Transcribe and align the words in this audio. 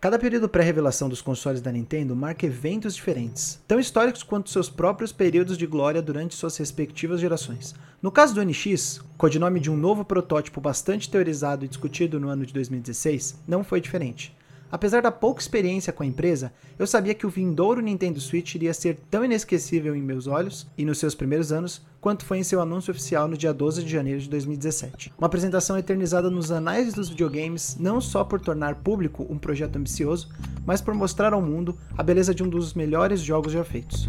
Cada 0.00 0.18
período 0.18 0.48
pré-revelação 0.48 1.10
dos 1.10 1.20
consoles 1.20 1.60
da 1.60 1.70
Nintendo 1.70 2.16
marca 2.16 2.46
eventos 2.46 2.94
diferentes, 2.94 3.60
tão 3.68 3.78
históricos 3.78 4.22
quanto 4.22 4.48
seus 4.48 4.70
próprios 4.70 5.12
períodos 5.12 5.58
de 5.58 5.66
glória 5.66 6.00
durante 6.00 6.34
suas 6.34 6.56
respectivas 6.56 7.20
gerações. 7.20 7.74
No 8.00 8.10
caso 8.10 8.34
do 8.34 8.42
NX, 8.42 9.02
codinome 9.18 9.60
de 9.60 9.70
um 9.70 9.76
novo 9.76 10.02
protótipo 10.02 10.58
bastante 10.58 11.10
teorizado 11.10 11.66
e 11.66 11.68
discutido 11.68 12.18
no 12.18 12.30
ano 12.30 12.46
de 12.46 12.54
2016, 12.54 13.42
não 13.46 13.62
foi 13.62 13.78
diferente. 13.78 14.34
Apesar 14.70 15.02
da 15.02 15.10
pouca 15.10 15.40
experiência 15.40 15.92
com 15.92 16.02
a 16.02 16.06
empresa, 16.06 16.52
eu 16.78 16.86
sabia 16.86 17.14
que 17.14 17.26
o 17.26 17.30
vindouro 17.30 17.80
Nintendo 17.80 18.20
Switch 18.20 18.54
iria 18.54 18.72
ser 18.72 18.98
tão 19.10 19.24
inesquecível 19.24 19.96
em 19.96 20.02
meus 20.02 20.26
olhos 20.26 20.66
e 20.78 20.84
nos 20.84 20.98
seus 20.98 21.14
primeiros 21.14 21.50
anos 21.50 21.82
quanto 22.00 22.24
foi 22.24 22.38
em 22.38 22.42
seu 22.42 22.60
anúncio 22.60 22.90
oficial 22.90 23.28
no 23.28 23.36
dia 23.36 23.52
12 23.52 23.82
de 23.82 23.90
janeiro 23.90 24.20
de 24.20 24.30
2017. 24.30 25.12
Uma 25.18 25.26
apresentação 25.26 25.76
eternizada 25.76 26.30
nos 26.30 26.50
anais 26.50 26.94
dos 26.94 27.08
videogames, 27.08 27.76
não 27.78 28.00
só 28.00 28.24
por 28.24 28.40
tornar 28.40 28.76
público 28.76 29.26
um 29.28 29.38
projeto 29.38 29.76
ambicioso, 29.76 30.28
mas 30.64 30.80
por 30.80 30.94
mostrar 30.94 31.32
ao 31.32 31.42
mundo 31.42 31.76
a 31.98 32.02
beleza 32.02 32.34
de 32.34 32.42
um 32.42 32.48
dos 32.48 32.72
melhores 32.74 33.20
jogos 33.20 33.52
já 33.52 33.64
feitos. 33.64 34.08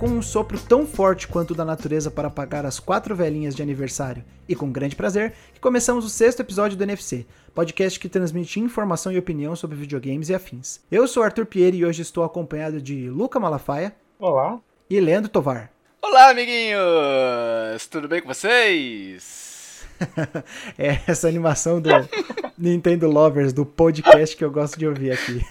Com 0.00 0.08
um 0.08 0.22
sopro 0.22 0.58
tão 0.58 0.86
forte 0.86 1.28
quanto 1.28 1.50
o 1.50 1.54
da 1.54 1.62
natureza 1.62 2.10
para 2.10 2.28
apagar 2.28 2.64
as 2.64 2.80
quatro 2.80 3.14
velhinhas 3.14 3.54
de 3.54 3.62
aniversário 3.62 4.24
e 4.48 4.56
com 4.56 4.72
grande 4.72 4.96
prazer 4.96 5.34
que 5.52 5.60
começamos 5.60 6.06
o 6.06 6.08
sexto 6.08 6.40
episódio 6.40 6.74
do 6.74 6.82
NFC, 6.82 7.26
podcast 7.54 8.00
que 8.00 8.08
transmite 8.08 8.58
informação 8.60 9.12
e 9.12 9.18
opinião 9.18 9.54
sobre 9.54 9.76
videogames 9.76 10.30
e 10.30 10.34
afins. 10.34 10.80
Eu 10.90 11.06
sou 11.06 11.22
Arthur 11.22 11.44
Pieri 11.44 11.76
e 11.76 11.84
hoje 11.84 12.00
estou 12.00 12.24
acompanhado 12.24 12.80
de 12.80 13.10
Luca 13.10 13.38
Malafaia. 13.38 13.94
Olá. 14.18 14.58
E 14.88 14.98
Leandro 14.98 15.30
Tovar. 15.30 15.70
Olá, 16.00 16.30
amiguinhos! 16.30 17.86
Tudo 17.90 18.08
bem 18.08 18.22
com 18.22 18.28
vocês? 18.28 19.84
é 20.78 20.98
essa 21.06 21.28
animação 21.28 21.78
do 21.78 21.90
Nintendo 22.56 23.06
Lovers, 23.06 23.52
do 23.52 23.66
podcast 23.66 24.34
que 24.34 24.42
eu 24.42 24.50
gosto 24.50 24.78
de 24.78 24.88
ouvir 24.88 25.12
aqui. 25.12 25.42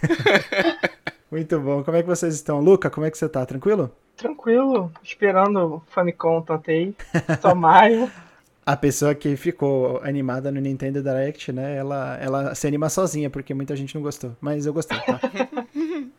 Muito 1.30 1.59
bom. 1.59 1.83
Como 1.83 1.95
é 1.95 2.02
que 2.02 2.09
vocês 2.09 2.33
estão? 2.33 2.59
Luca, 2.59 2.89
como 2.89 3.05
é 3.05 3.11
que 3.11 3.17
você 3.20 3.30
tá? 3.30 3.45
Tranquilo? 3.45 3.95
Tranquilo, 4.20 4.92
esperando 5.02 5.75
o 5.75 5.84
Famicom 5.88 6.42
Tantei, 6.42 6.94
só 7.42 7.56
maio. 7.56 8.12
A 8.66 8.76
pessoa 8.76 9.16
que 9.16 9.36
ficou 9.38 10.00
animada 10.03 10.52
no 10.52 10.59
Nintendo 10.59 11.02
Direct, 11.02 11.52
né, 11.52 11.78
ela, 11.78 12.20
ela 12.22 12.53
se 12.53 12.67
anima 12.67 12.88
sozinha, 12.88 13.28
porque 13.28 13.52
muita 13.53 13.76
gente 13.76 13.95
não 13.95 14.02
gostou. 14.02 14.36
Mas 14.39 14.66
eu 14.67 14.73
gostei, 14.73 15.00
tá? 15.00 15.20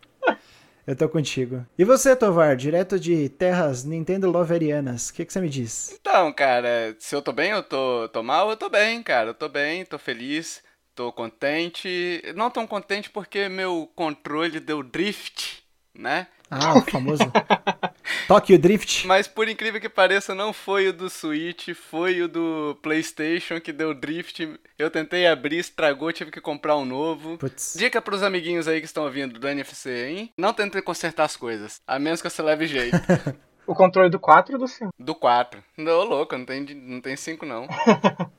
eu 0.85 0.97
tô 0.97 1.09
contigo. 1.09 1.65
E 1.79 1.85
você, 1.85 2.17
Tovar, 2.17 2.57
direto 2.57 2.99
de 2.99 3.29
terras 3.29 3.85
Nintendo 3.85 4.29
Loverianas, 4.29 5.11
o 5.11 5.15
que, 5.15 5.25
que 5.25 5.33
você 5.33 5.41
me 5.41 5.49
diz? 5.49 5.97
Então, 6.01 6.33
cara, 6.33 6.97
se 6.99 7.15
eu 7.15 7.23
tô 7.23 7.33
bem, 7.33 7.51
eu 7.51 7.63
tô, 7.63 8.09
tô 8.09 8.21
mal, 8.21 8.51
eu 8.51 8.57
tô 8.57 8.69
bem, 8.69 9.01
cara. 9.01 9.29
Eu 9.29 9.35
tô 9.35 9.49
bem, 9.49 9.85
tô 9.85 9.97
feliz, 9.97 10.61
tô 10.95 11.13
contente. 11.13 12.21
Não 12.35 12.51
tão 12.51 12.67
contente 12.67 13.11
porque 13.11 13.49
meu 13.49 13.89
controle 13.95 14.59
deu 14.59 14.83
drift, 14.83 15.63
né? 15.95 16.27
Ah, 16.51 16.77
o 16.79 16.83
famoso 16.83 17.23
Tokyo 18.27 18.59
Drift. 18.59 19.07
Mas 19.07 19.27
por 19.27 19.49
incrível 19.49 19.81
que 19.81 19.89
pareça, 19.89 20.35
não 20.35 20.53
foi 20.53 20.89
o 20.89 20.93
do 20.93 21.09
Switch, 21.09 21.71
foi 21.75 22.23
o 22.23 22.29
do 22.29 22.79
PlayStation 22.83 23.61
que 23.61 23.73
deu 23.73 23.95
drift. 23.95 24.59
Eu 24.79 24.91
tentei 24.91 25.27
abrir, 25.27 25.59
estragou, 25.59 26.13
tive 26.13 26.31
que 26.31 26.41
comprar 26.41 26.77
um 26.77 26.85
novo. 26.85 27.37
Puts. 27.39 27.75
Dica 27.77 28.01
pros 28.01 28.23
amiguinhos 28.23 28.69
aí 28.69 28.81
que 28.81 28.87
estão 28.87 29.05
ouvindo 29.05 29.39
do 29.39 29.49
NFC, 29.49 30.09
hein? 30.09 30.33
Não 30.37 30.53
tente 30.53 30.81
consertar 30.83 31.25
as 31.25 31.37
coisas, 31.37 31.81
a 31.87 31.99
menos 31.99 32.23
que 32.23 32.31
você 32.31 32.43
leve 32.43 32.67
jeito. 32.67 32.97
o 33.67 33.75
controle 33.75 34.11
do 34.11 34.19
4 34.19 34.55
ou 34.55 34.61
do 34.61 34.69
5? 34.69 34.93
Do 34.99 35.15
4. 35.15 35.63
Não, 35.77 36.05
louco, 36.05 36.37
não 36.37 36.45
tem, 36.45 36.63
não 36.63 37.01
tem 37.01 37.17
5 37.17 37.47
não. 37.47 37.69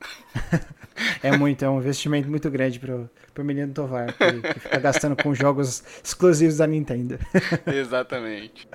é 1.24 1.36
muito, 1.38 1.64
é 1.64 1.70
um 1.70 1.80
investimento 1.80 2.30
muito 2.30 2.50
grande 2.50 2.80
pro, 2.80 3.10
pro 3.34 3.44
menino 3.44 3.74
Tovar, 3.74 4.14
que, 4.14 4.54
que 4.54 4.60
fica 4.60 4.80
gastando 4.80 5.22
com 5.22 5.34
jogos 5.34 5.84
exclusivos 6.04 6.58
da 6.58 6.68
Nintendo. 6.68 7.18
Exatamente. 7.68 8.68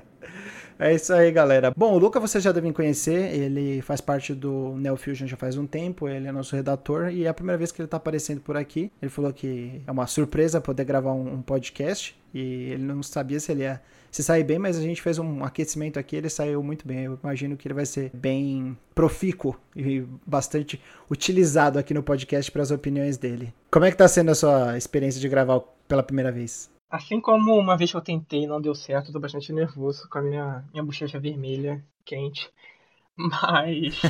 É 0.79 0.93
isso 0.93 1.11
aí, 1.11 1.31
galera. 1.31 1.73
Bom, 1.75 1.93
o 1.93 1.97
Luca 1.97 2.19
vocês 2.19 2.43
já 2.43 2.51
devem 2.51 2.71
conhecer, 2.71 3.33
ele 3.33 3.81
faz 3.81 3.99
parte 3.99 4.33
do 4.33 4.75
Neo 4.77 4.95
Fusion 4.95 5.25
já 5.25 5.35
faz 5.35 5.57
um 5.57 5.65
tempo, 5.65 6.07
ele 6.07 6.27
é 6.27 6.31
nosso 6.31 6.55
redator 6.55 7.09
e 7.09 7.25
é 7.25 7.27
a 7.27 7.33
primeira 7.33 7.57
vez 7.57 7.71
que 7.71 7.81
ele 7.81 7.87
tá 7.87 7.97
aparecendo 7.97 8.41
por 8.41 8.55
aqui. 8.55 8.91
Ele 9.01 9.09
falou 9.09 9.33
que 9.33 9.81
é 9.87 9.91
uma 9.91 10.05
surpresa 10.05 10.61
poder 10.61 10.85
gravar 10.85 11.13
um, 11.13 11.35
um 11.35 11.41
podcast 11.41 12.15
e 12.33 12.71
ele 12.71 12.83
não 12.83 13.01
sabia 13.01 13.39
se 13.39 13.51
ele 13.51 13.63
ia 13.63 13.81
se 14.11 14.23
sair 14.23 14.43
bem, 14.43 14.59
mas 14.59 14.77
a 14.77 14.81
gente 14.81 15.01
fez 15.01 15.17
um 15.17 15.43
aquecimento 15.43 15.97
aqui, 15.97 16.15
ele 16.15 16.29
saiu 16.29 16.61
muito 16.61 16.87
bem. 16.87 17.05
Eu 17.05 17.19
imagino 17.23 17.57
que 17.57 17.67
ele 17.67 17.73
vai 17.73 17.85
ser 17.85 18.11
bem 18.13 18.77
profícuo 18.93 19.55
e 19.75 20.05
bastante 20.25 20.81
utilizado 21.09 21.79
aqui 21.79 21.93
no 21.93 22.03
podcast 22.03 22.51
para 22.51 22.61
as 22.61 22.71
opiniões 22.71 23.17
dele. 23.17 23.53
Como 23.71 23.85
é 23.85 23.91
que 23.91 23.97
tá 23.97 24.07
sendo 24.07 24.31
a 24.31 24.35
sua 24.35 24.77
experiência 24.77 25.19
de 25.19 25.27
gravar 25.27 25.59
pela 25.87 26.03
primeira 26.03 26.31
vez? 26.31 26.69
Assim 26.89 27.19
como 27.19 27.57
uma 27.57 27.75
vez 27.75 27.91
que 27.91 27.97
eu 27.97 28.01
tentei 28.01 28.43
e 28.43 28.47
não 28.47 28.61
deu 28.61 28.73
certo, 28.73 29.07
eu 29.07 29.13
tô 29.13 29.19
bastante 29.19 29.51
nervoso 29.51 30.07
com 30.09 30.19
a 30.19 30.21
minha, 30.21 30.65
minha 30.71 30.83
bochecha 30.83 31.19
vermelha, 31.19 31.83
quente. 32.05 32.49
Mas. 33.15 34.01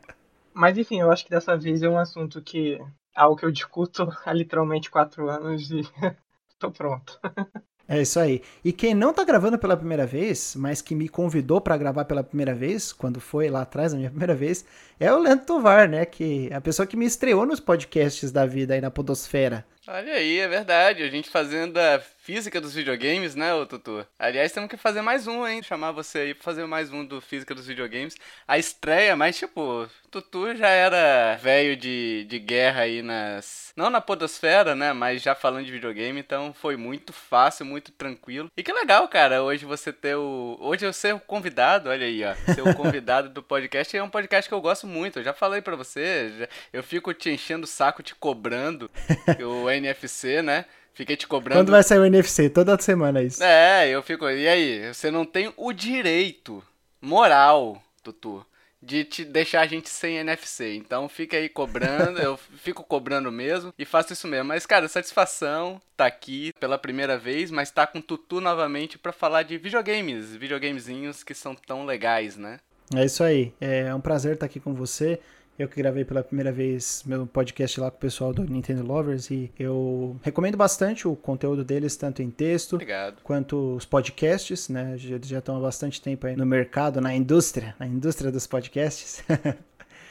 Mas 0.52 0.78
enfim, 0.78 1.00
eu 1.00 1.10
acho 1.10 1.24
que 1.24 1.30
dessa 1.30 1.56
vez 1.56 1.82
é 1.82 1.88
um 1.88 1.98
assunto 1.98 2.42
que. 2.42 2.78
Algo 3.14 3.36
que 3.36 3.46
eu 3.46 3.50
discuto 3.50 4.06
há 4.26 4.32
literalmente 4.32 4.90
quatro 4.90 5.30
anos 5.30 5.70
e 5.70 5.80
tô 6.58 6.70
pronto. 6.70 7.18
É 7.88 8.02
isso 8.02 8.18
aí. 8.18 8.42
E 8.64 8.72
quem 8.72 8.94
não 8.94 9.12
tá 9.12 9.24
gravando 9.24 9.58
pela 9.58 9.76
primeira 9.76 10.04
vez, 10.04 10.54
mas 10.56 10.82
que 10.82 10.94
me 10.94 11.08
convidou 11.08 11.60
para 11.60 11.76
gravar 11.76 12.04
pela 12.04 12.24
primeira 12.24 12.52
vez, 12.52 12.92
quando 12.92 13.20
foi 13.20 13.48
lá 13.48 13.62
atrás, 13.62 13.94
a 13.94 13.96
minha 13.96 14.10
primeira 14.10 14.34
vez, 14.34 14.66
é 14.98 15.12
o 15.12 15.18
Leandro 15.18 15.46
Tovar, 15.46 15.88
né? 15.88 16.04
Que 16.04 16.48
é 16.50 16.56
a 16.56 16.60
pessoa 16.60 16.86
que 16.86 16.96
me 16.96 17.06
estreou 17.06 17.46
nos 17.46 17.60
podcasts 17.60 18.32
da 18.32 18.44
vida 18.44 18.74
aí 18.74 18.80
na 18.80 18.90
Podosfera. 18.90 19.64
Olha 19.86 20.14
aí, 20.14 20.38
é 20.40 20.48
verdade. 20.48 21.02
A 21.04 21.08
gente 21.08 21.30
fazendo 21.30 21.78
a 21.78 22.02
física 22.26 22.60
dos 22.60 22.74
videogames, 22.74 23.36
né, 23.36 23.54
ô 23.54 23.64
Tutu? 23.64 24.04
Aliás, 24.18 24.50
temos 24.50 24.68
que 24.68 24.76
fazer 24.76 25.00
mais 25.00 25.28
um, 25.28 25.46
hein? 25.46 25.62
Chamar 25.62 25.92
você 25.92 26.18
aí 26.18 26.34
pra 26.34 26.42
fazer 26.42 26.66
mais 26.66 26.92
um 26.92 27.04
do 27.04 27.20
física 27.20 27.54
dos 27.54 27.68
videogames. 27.68 28.16
A 28.48 28.58
estreia, 28.58 29.14
mas 29.14 29.38
tipo, 29.38 29.88
Tutu 30.10 30.56
já 30.56 30.66
era 30.66 31.36
velho 31.36 31.76
de, 31.76 32.26
de 32.28 32.40
guerra 32.40 32.80
aí 32.80 33.00
nas. 33.00 33.72
Não 33.76 33.90
na 33.90 34.00
Podosfera, 34.00 34.74
né? 34.74 34.92
Mas 34.92 35.22
já 35.22 35.36
falando 35.36 35.66
de 35.66 35.70
videogame, 35.70 36.18
então 36.18 36.52
foi 36.52 36.76
muito 36.76 37.12
fácil, 37.12 37.64
muito 37.64 37.92
tranquilo. 37.92 38.50
E 38.56 38.62
que 38.64 38.72
legal, 38.72 39.06
cara, 39.06 39.44
hoje 39.44 39.64
você 39.64 39.92
ter 39.92 40.16
o. 40.16 40.56
Hoje 40.60 40.84
eu 40.84 40.92
ser 40.92 41.14
o 41.14 41.20
convidado, 41.20 41.90
olha 41.90 42.06
aí, 42.06 42.24
ó. 42.24 42.34
Ser 42.52 42.62
o 42.62 42.74
convidado 42.74 43.28
do 43.28 43.40
podcast. 43.40 43.96
É 43.96 44.02
um 44.02 44.10
podcast 44.10 44.48
que 44.48 44.54
eu 44.54 44.60
gosto 44.60 44.84
muito. 44.84 45.20
Eu 45.20 45.24
já 45.24 45.32
falei 45.32 45.62
pra 45.62 45.76
você. 45.76 46.48
Eu 46.72 46.82
fico 46.82 47.14
te 47.14 47.30
enchendo 47.30 47.62
o 47.62 47.68
saco, 47.68 48.02
te 48.02 48.16
cobrando. 48.16 48.90
o 49.46 49.70
NFC, 49.70 50.42
né? 50.42 50.64
Fiquei 50.96 51.14
te 51.14 51.26
cobrando. 51.28 51.60
Quando 51.60 51.70
vai 51.70 51.82
sair 51.82 51.98
o 51.98 52.06
NFC? 52.06 52.48
Toda 52.48 52.80
semana 52.80 53.22
isso. 53.22 53.44
É, 53.44 53.86
eu 53.86 54.02
fico. 54.02 54.26
E 54.30 54.48
aí? 54.48 54.94
Você 54.94 55.10
não 55.10 55.26
tem 55.26 55.52
o 55.54 55.70
direito 55.70 56.64
moral, 57.02 57.82
Tutu, 58.02 58.44
de 58.80 59.04
te 59.04 59.22
deixar 59.22 59.60
a 59.60 59.66
gente 59.66 59.90
sem 59.90 60.16
NFC. 60.16 60.74
Então 60.74 61.06
fica 61.06 61.36
aí 61.36 61.50
cobrando, 61.50 62.18
eu 62.18 62.38
fico 62.56 62.82
cobrando 62.82 63.30
mesmo 63.30 63.74
e 63.78 63.84
faço 63.84 64.14
isso 64.14 64.26
mesmo. 64.26 64.48
Mas, 64.48 64.64
cara, 64.64 64.88
satisfação 64.88 65.78
tá 65.94 66.06
aqui 66.06 66.50
pela 66.58 66.78
primeira 66.78 67.18
vez, 67.18 67.50
mas 67.50 67.70
tá 67.70 67.86
com 67.86 68.00
Tutu 68.00 68.40
novamente 68.40 68.96
para 68.96 69.12
falar 69.12 69.42
de 69.42 69.58
videogames, 69.58 70.34
videogamezinhos 70.34 71.22
que 71.22 71.34
são 71.34 71.54
tão 71.54 71.84
legais, 71.84 72.38
né? 72.38 72.58
É 72.94 73.04
isso 73.04 73.22
aí. 73.22 73.52
É 73.60 73.94
um 73.94 74.00
prazer 74.00 74.32
estar 74.32 74.46
aqui 74.46 74.60
com 74.60 74.72
você. 74.72 75.20
Eu 75.58 75.68
que 75.68 75.76
gravei 75.76 76.04
pela 76.04 76.22
primeira 76.22 76.52
vez 76.52 77.02
meu 77.06 77.26
podcast 77.26 77.80
lá 77.80 77.90
com 77.90 77.96
o 77.96 78.00
pessoal 78.00 78.32
do 78.32 78.44
Nintendo 78.44 78.82
Lovers 78.82 79.30
e 79.30 79.50
eu 79.58 80.20
recomendo 80.22 80.54
bastante 80.54 81.08
o 81.08 81.16
conteúdo 81.16 81.64
deles, 81.64 81.96
tanto 81.96 82.22
em 82.22 82.30
texto 82.30 82.74
Obrigado. 82.74 83.22
quanto 83.22 83.74
os 83.74 83.86
podcasts, 83.86 84.68
né? 84.68 84.98
Eles 85.02 85.26
já 85.26 85.38
estão 85.38 85.56
há 85.56 85.60
bastante 85.60 86.00
tempo 86.02 86.26
aí 86.26 86.36
no 86.36 86.44
mercado, 86.44 87.00
na 87.00 87.14
indústria, 87.14 87.74
na 87.78 87.86
indústria 87.86 88.30
dos 88.30 88.46
podcasts. 88.46 89.24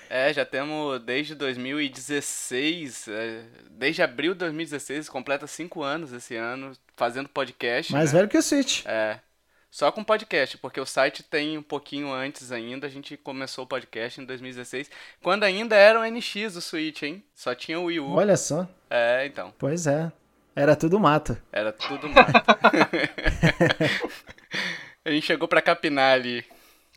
É, 0.07 0.31
já 0.31 0.45
temos 0.45 1.01
desde 1.01 1.33
2016, 1.33 3.07
é, 3.07 3.43
desde 3.71 4.03
abril 4.03 4.33
de 4.33 4.39
2016, 4.39 5.09
completa 5.09 5.47
cinco 5.47 5.81
anos 5.81 6.13
esse 6.13 6.35
ano, 6.35 6.73
fazendo 6.95 7.27
podcast. 7.27 7.91
Mais 7.91 8.13
né? 8.13 8.19
velho 8.19 8.29
que 8.29 8.37
o 8.37 8.41
Switch. 8.41 8.85
É, 8.85 9.19
só 9.75 9.91
com 9.91 10.03
podcast, 10.05 10.57
porque 10.59 10.79
o 10.79 10.85
site 10.85 11.21
tem 11.21 11.57
um 11.57 11.61
pouquinho 11.61 12.09
antes 12.09 12.49
ainda. 12.49 12.87
A 12.87 12.89
gente 12.89 13.17
começou 13.17 13.65
o 13.65 13.67
podcast 13.67 14.21
em 14.21 14.23
2016, 14.23 14.89
quando 15.21 15.43
ainda 15.43 15.75
era 15.75 15.99
o 15.99 16.09
NX 16.09 16.55
o 16.55 16.61
Switch, 16.61 17.03
hein? 17.03 17.21
Só 17.33 17.53
tinha 17.53 17.77
o 17.77 17.87
Wii 17.87 17.99
U. 17.99 18.13
Olha 18.13 18.37
só. 18.37 18.65
É, 18.89 19.25
então. 19.25 19.53
Pois 19.59 19.85
é. 19.85 20.09
Era 20.55 20.77
tudo 20.77 20.97
mato. 20.97 21.37
Era 21.51 21.73
tudo 21.73 22.07
mato. 22.07 22.31
a 25.03 25.11
gente 25.11 25.25
chegou 25.25 25.45
pra 25.45 25.61
capinar 25.61 26.13
ali. 26.13 26.45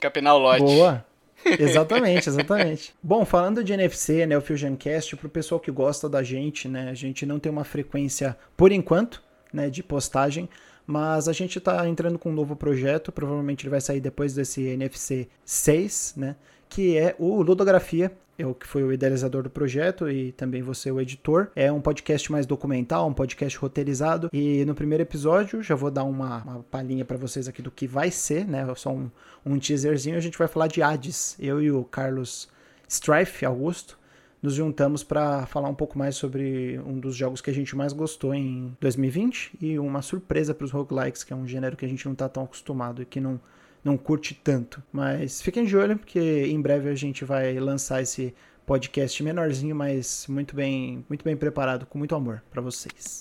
Capinar 0.00 0.36
o 0.36 0.38
lote. 0.38 0.62
Boa. 0.62 1.04
Exatamente, 1.58 2.28
exatamente. 2.28 2.94
Bom, 3.02 3.24
falando 3.24 3.64
de 3.64 3.72
NFC, 3.72 4.24
né, 4.24 4.38
o 4.38 4.40
Fusion 4.40 4.76
Cast, 4.76 5.16
pro 5.16 5.28
pessoal 5.28 5.60
que 5.60 5.72
gosta 5.72 6.08
da 6.08 6.22
gente, 6.22 6.68
né, 6.68 6.90
a 6.90 6.94
gente 6.94 7.26
não 7.26 7.40
tem 7.40 7.50
uma 7.50 7.64
frequência, 7.64 8.36
por 8.56 8.70
enquanto, 8.70 9.20
né, 9.52 9.68
de 9.70 9.82
postagem, 9.82 10.48
Mas 10.88 11.28
a 11.28 11.34
gente 11.34 11.58
está 11.58 11.86
entrando 11.86 12.18
com 12.18 12.30
um 12.30 12.32
novo 12.32 12.56
projeto, 12.56 13.12
provavelmente 13.12 13.62
ele 13.62 13.70
vai 13.70 13.80
sair 13.80 14.00
depois 14.00 14.32
desse 14.32 14.62
NFC 14.62 15.28
6, 15.44 16.14
né? 16.16 16.34
Que 16.66 16.96
é 16.96 17.14
o 17.18 17.42
Ludografia, 17.42 18.10
eu 18.38 18.54
que 18.54 18.66
fui 18.66 18.82
o 18.82 18.90
idealizador 18.90 19.42
do 19.42 19.50
projeto 19.50 20.08
e 20.08 20.32
também 20.32 20.62
você 20.62 20.90
o 20.90 20.98
editor. 20.98 21.50
É 21.54 21.70
um 21.70 21.78
podcast 21.78 22.32
mais 22.32 22.46
documental, 22.46 23.06
um 23.06 23.12
podcast 23.12 23.58
roteirizado. 23.58 24.30
E 24.32 24.64
no 24.64 24.74
primeiro 24.74 25.02
episódio, 25.02 25.62
já 25.62 25.74
vou 25.74 25.90
dar 25.90 26.04
uma, 26.04 26.42
uma 26.42 26.62
palhinha 26.70 27.04
para 27.04 27.18
vocês 27.18 27.46
aqui 27.46 27.60
do 27.60 27.70
que 27.70 27.86
vai 27.86 28.10
ser, 28.10 28.48
né? 28.48 28.66
Só 28.74 28.90
um, 28.90 29.10
um 29.44 29.58
teaserzinho. 29.58 30.16
A 30.16 30.20
gente 30.20 30.38
vai 30.38 30.48
falar 30.48 30.68
de 30.68 30.80
Hades. 30.80 31.36
Eu 31.38 31.60
e 31.60 31.70
o 31.70 31.84
Carlos 31.84 32.48
Strife 32.88 33.44
Augusto 33.44 33.98
nos 34.42 34.54
juntamos 34.54 35.02
para 35.02 35.46
falar 35.46 35.68
um 35.68 35.74
pouco 35.74 35.98
mais 35.98 36.16
sobre 36.16 36.78
um 36.86 36.98
dos 36.98 37.16
jogos 37.16 37.40
que 37.40 37.50
a 37.50 37.54
gente 37.54 37.76
mais 37.76 37.92
gostou 37.92 38.34
em 38.34 38.76
2020 38.80 39.52
e 39.60 39.78
uma 39.78 40.02
surpresa 40.02 40.54
para 40.54 40.64
os 40.64 40.70
roguelikes, 40.70 41.24
que 41.24 41.32
é 41.32 41.36
um 41.36 41.46
gênero 41.46 41.76
que 41.76 41.84
a 41.84 41.88
gente 41.88 42.04
não 42.04 42.12
está 42.12 42.28
tão 42.28 42.44
acostumado 42.44 43.02
e 43.02 43.04
que 43.04 43.20
não, 43.20 43.40
não 43.84 43.96
curte 43.96 44.34
tanto. 44.34 44.82
Mas 44.92 45.42
fiquem 45.42 45.64
de 45.64 45.76
olho, 45.76 45.98
porque 45.98 46.46
em 46.46 46.60
breve 46.60 46.88
a 46.88 46.94
gente 46.94 47.24
vai 47.24 47.58
lançar 47.58 48.02
esse 48.02 48.34
podcast 48.64 49.22
menorzinho, 49.22 49.74
mas 49.74 50.26
muito 50.28 50.54
bem, 50.54 51.04
muito 51.08 51.24
bem 51.24 51.36
preparado, 51.36 51.86
com 51.86 51.98
muito 51.98 52.14
amor 52.14 52.42
para 52.50 52.60
vocês. 52.60 53.20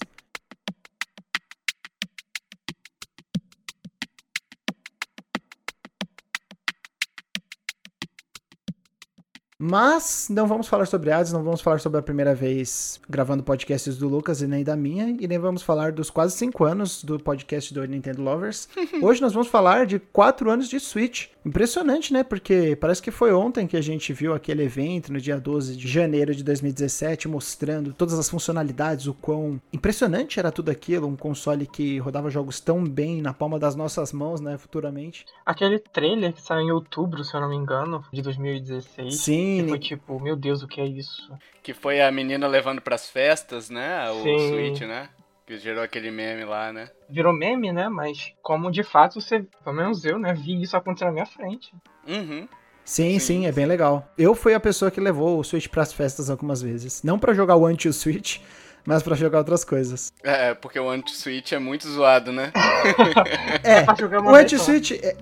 Mas 9.59 10.27
não 10.29 10.45
vamos 10.45 10.67
falar 10.67 10.85
sobre 10.85 11.11
Hades, 11.11 11.33
não 11.33 11.43
vamos 11.43 11.61
falar 11.61 11.79
sobre 11.79 11.97
a 11.97 12.03
primeira 12.03 12.35
vez 12.35 13.01
gravando 13.09 13.41
podcasts 13.41 13.97
do 13.97 14.07
Lucas 14.07 14.39
e 14.43 14.47
nem 14.47 14.63
da 14.63 14.75
minha, 14.75 15.17
e 15.19 15.27
nem 15.27 15.39
vamos 15.39 15.63
falar 15.63 15.91
dos 15.91 16.11
quase 16.11 16.37
5 16.37 16.63
anos 16.63 17.03
do 17.03 17.19
podcast 17.19 17.73
do 17.73 17.83
Nintendo 17.83 18.21
Lovers. 18.21 18.69
Hoje 19.01 19.19
nós 19.19 19.33
vamos 19.33 19.47
falar 19.47 19.87
de 19.87 19.97
4 19.97 20.51
anos 20.51 20.69
de 20.69 20.79
Switch. 20.79 21.29
Impressionante, 21.43 22.13
né? 22.13 22.23
Porque 22.23 22.75
parece 22.75 23.01
que 23.01 23.09
foi 23.09 23.33
ontem 23.33 23.65
que 23.65 23.75
a 23.75 23.81
gente 23.81 24.13
viu 24.13 24.35
aquele 24.35 24.63
evento, 24.63 25.11
no 25.11 25.19
dia 25.19 25.39
12 25.39 25.75
de 25.75 25.87
janeiro 25.87 26.35
de 26.35 26.43
2017, 26.43 27.27
mostrando 27.27 27.93
todas 27.93 28.19
as 28.19 28.29
funcionalidades, 28.29 29.07
o 29.07 29.13
quão 29.13 29.59
impressionante 29.73 30.39
era 30.39 30.51
tudo 30.51 30.69
aquilo, 30.69 31.07
um 31.07 31.15
console 31.15 31.65
que 31.65 31.97
rodava 31.97 32.29
jogos 32.29 32.59
tão 32.59 32.83
bem 32.83 33.23
na 33.23 33.33
palma 33.33 33.57
das 33.57 33.75
nossas 33.75 34.13
mãos, 34.13 34.39
né, 34.39 34.55
futuramente. 34.57 35.25
Aquele 35.43 35.79
trailer 35.79 36.33
que 36.33 36.41
saiu 36.41 36.67
em 36.67 36.71
outubro, 36.71 37.23
se 37.23 37.33
eu 37.33 37.41
não 37.41 37.49
me 37.49 37.55
engano, 37.55 38.03
de 38.13 38.21
2016. 38.21 39.19
Sim, 39.19 39.46
que 39.61 39.69
foi 39.69 39.79
tipo, 39.79 40.19
meu 40.19 40.35
Deus, 40.35 40.63
o 40.63 40.67
que 40.67 40.81
é 40.81 40.85
isso? 40.85 41.31
Que 41.63 41.73
foi 41.73 42.01
a 42.01 42.11
menina 42.11 42.47
levando 42.47 42.81
pras 42.81 43.09
festas, 43.09 43.69
né? 43.69 44.09
O 44.11 44.23
Sim. 44.23 44.49
Switch, 44.49 44.81
né? 44.81 45.09
Que 45.45 45.57
gerou 45.57 45.83
aquele 45.83 46.11
meme 46.11 46.43
lá, 46.43 46.73
né? 46.73 46.89
Virou 47.09 47.31
meme, 47.31 47.71
né? 47.71 47.87
Mas 47.87 48.33
como 48.41 48.69
de 48.69 48.83
fato 48.83 49.21
você, 49.21 49.45
pelo 49.63 49.75
menos 49.75 50.03
eu, 50.03 50.19
né, 50.19 50.33
vi 50.33 50.61
isso 50.61 50.75
acontecer 50.75 51.05
na 51.05 51.11
minha 51.11 51.25
frente. 51.25 51.71
Uhum. 52.05 52.47
Sim, 52.83 53.19
sim, 53.19 53.19
Sim. 53.19 53.45
é 53.45 53.51
bem 53.51 53.65
legal. 53.65 54.09
Eu 54.17 54.33
fui 54.33 54.53
a 54.53 54.59
pessoa 54.61 54.89
que 54.89 55.01
levou 55.01 55.39
o 55.39 55.43
Switch 55.43 55.67
pras 55.67 55.91
festas 55.91 56.29
algumas 56.29 56.61
vezes. 56.61 57.03
Não 57.03 57.19
pra 57.19 57.33
jogar 57.33 57.57
o 57.57 57.65
anti-Switch, 57.65 58.39
mas 58.85 59.03
pra 59.03 59.15
jogar 59.15 59.39
outras 59.39 59.63
coisas. 59.63 60.11
É, 60.23 60.53
porque 60.53 60.79
o 60.79 60.89
anti-Switch 60.89 61.51
é 61.51 61.59
muito 61.59 61.87
zoado, 61.89 62.31
né? 62.31 62.51
É, 63.63 63.85
o 64.19 64.35
anti-Switch, 64.35 64.91
é- 64.91 65.15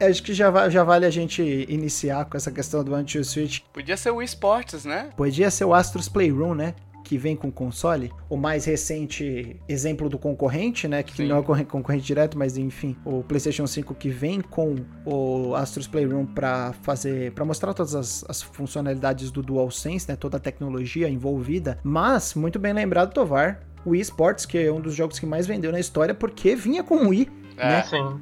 é, 0.00 0.06
acho 0.06 0.22
que 0.22 0.32
já, 0.32 0.68
já 0.68 0.82
vale 0.82 1.04
a 1.06 1.10
gente 1.10 1.42
iniciar 1.68 2.24
com 2.24 2.36
essa 2.36 2.50
questão 2.50 2.82
do 2.82 2.94
anti-Switch. 2.94 3.60
Podia 3.72 3.96
ser 3.96 4.10
o 4.10 4.22
eSports, 4.22 4.84
né? 4.84 5.10
Podia 5.16 5.50
ser 5.50 5.64
o 5.64 5.74
Astros 5.74 6.08
Playroom, 6.08 6.54
né? 6.54 6.74
Que 7.12 7.18
vem 7.18 7.36
com 7.36 7.52
console. 7.52 8.10
O 8.26 8.38
mais 8.38 8.64
recente 8.64 9.60
exemplo 9.68 10.08
do 10.08 10.18
concorrente, 10.18 10.88
né? 10.88 11.02
Que 11.02 11.14
Sim. 11.14 11.28
não 11.28 11.36
é 11.36 11.40
concorrente, 11.40 11.68
concorrente 11.70 12.06
direto, 12.06 12.38
mas 12.38 12.56
enfim, 12.56 12.96
o 13.04 13.22
PlayStation 13.22 13.66
5 13.66 13.94
que 13.94 14.08
vem 14.08 14.40
com 14.40 14.76
o 15.04 15.54
Astros 15.54 15.86
Playroom 15.86 16.24
para 16.24 16.72
fazer, 16.80 17.32
para 17.32 17.44
mostrar 17.44 17.74
todas 17.74 17.94
as, 17.94 18.24
as 18.26 18.40
funcionalidades 18.40 19.30
do 19.30 19.42
DualSense, 19.42 20.08
né? 20.08 20.16
Toda 20.16 20.38
a 20.38 20.40
tecnologia 20.40 21.06
envolvida. 21.06 21.78
Mas 21.84 22.32
muito 22.34 22.58
bem 22.58 22.72
lembrado, 22.72 23.12
Tovar. 23.12 23.60
O 23.84 23.90
Wii 23.90 24.00
Sports, 24.00 24.46
que 24.46 24.56
é 24.56 24.72
um 24.72 24.80
dos 24.80 24.94
jogos 24.94 25.18
que 25.18 25.26
mais 25.26 25.46
vendeu 25.46 25.70
na 25.70 25.78
história, 25.80 26.14
porque 26.14 26.56
vinha 26.56 26.82
com 26.82 26.94
o 26.96 27.08
Wii, 27.10 27.28
É. 27.58 27.68
né? 27.68 27.82
Sim. 27.82 28.20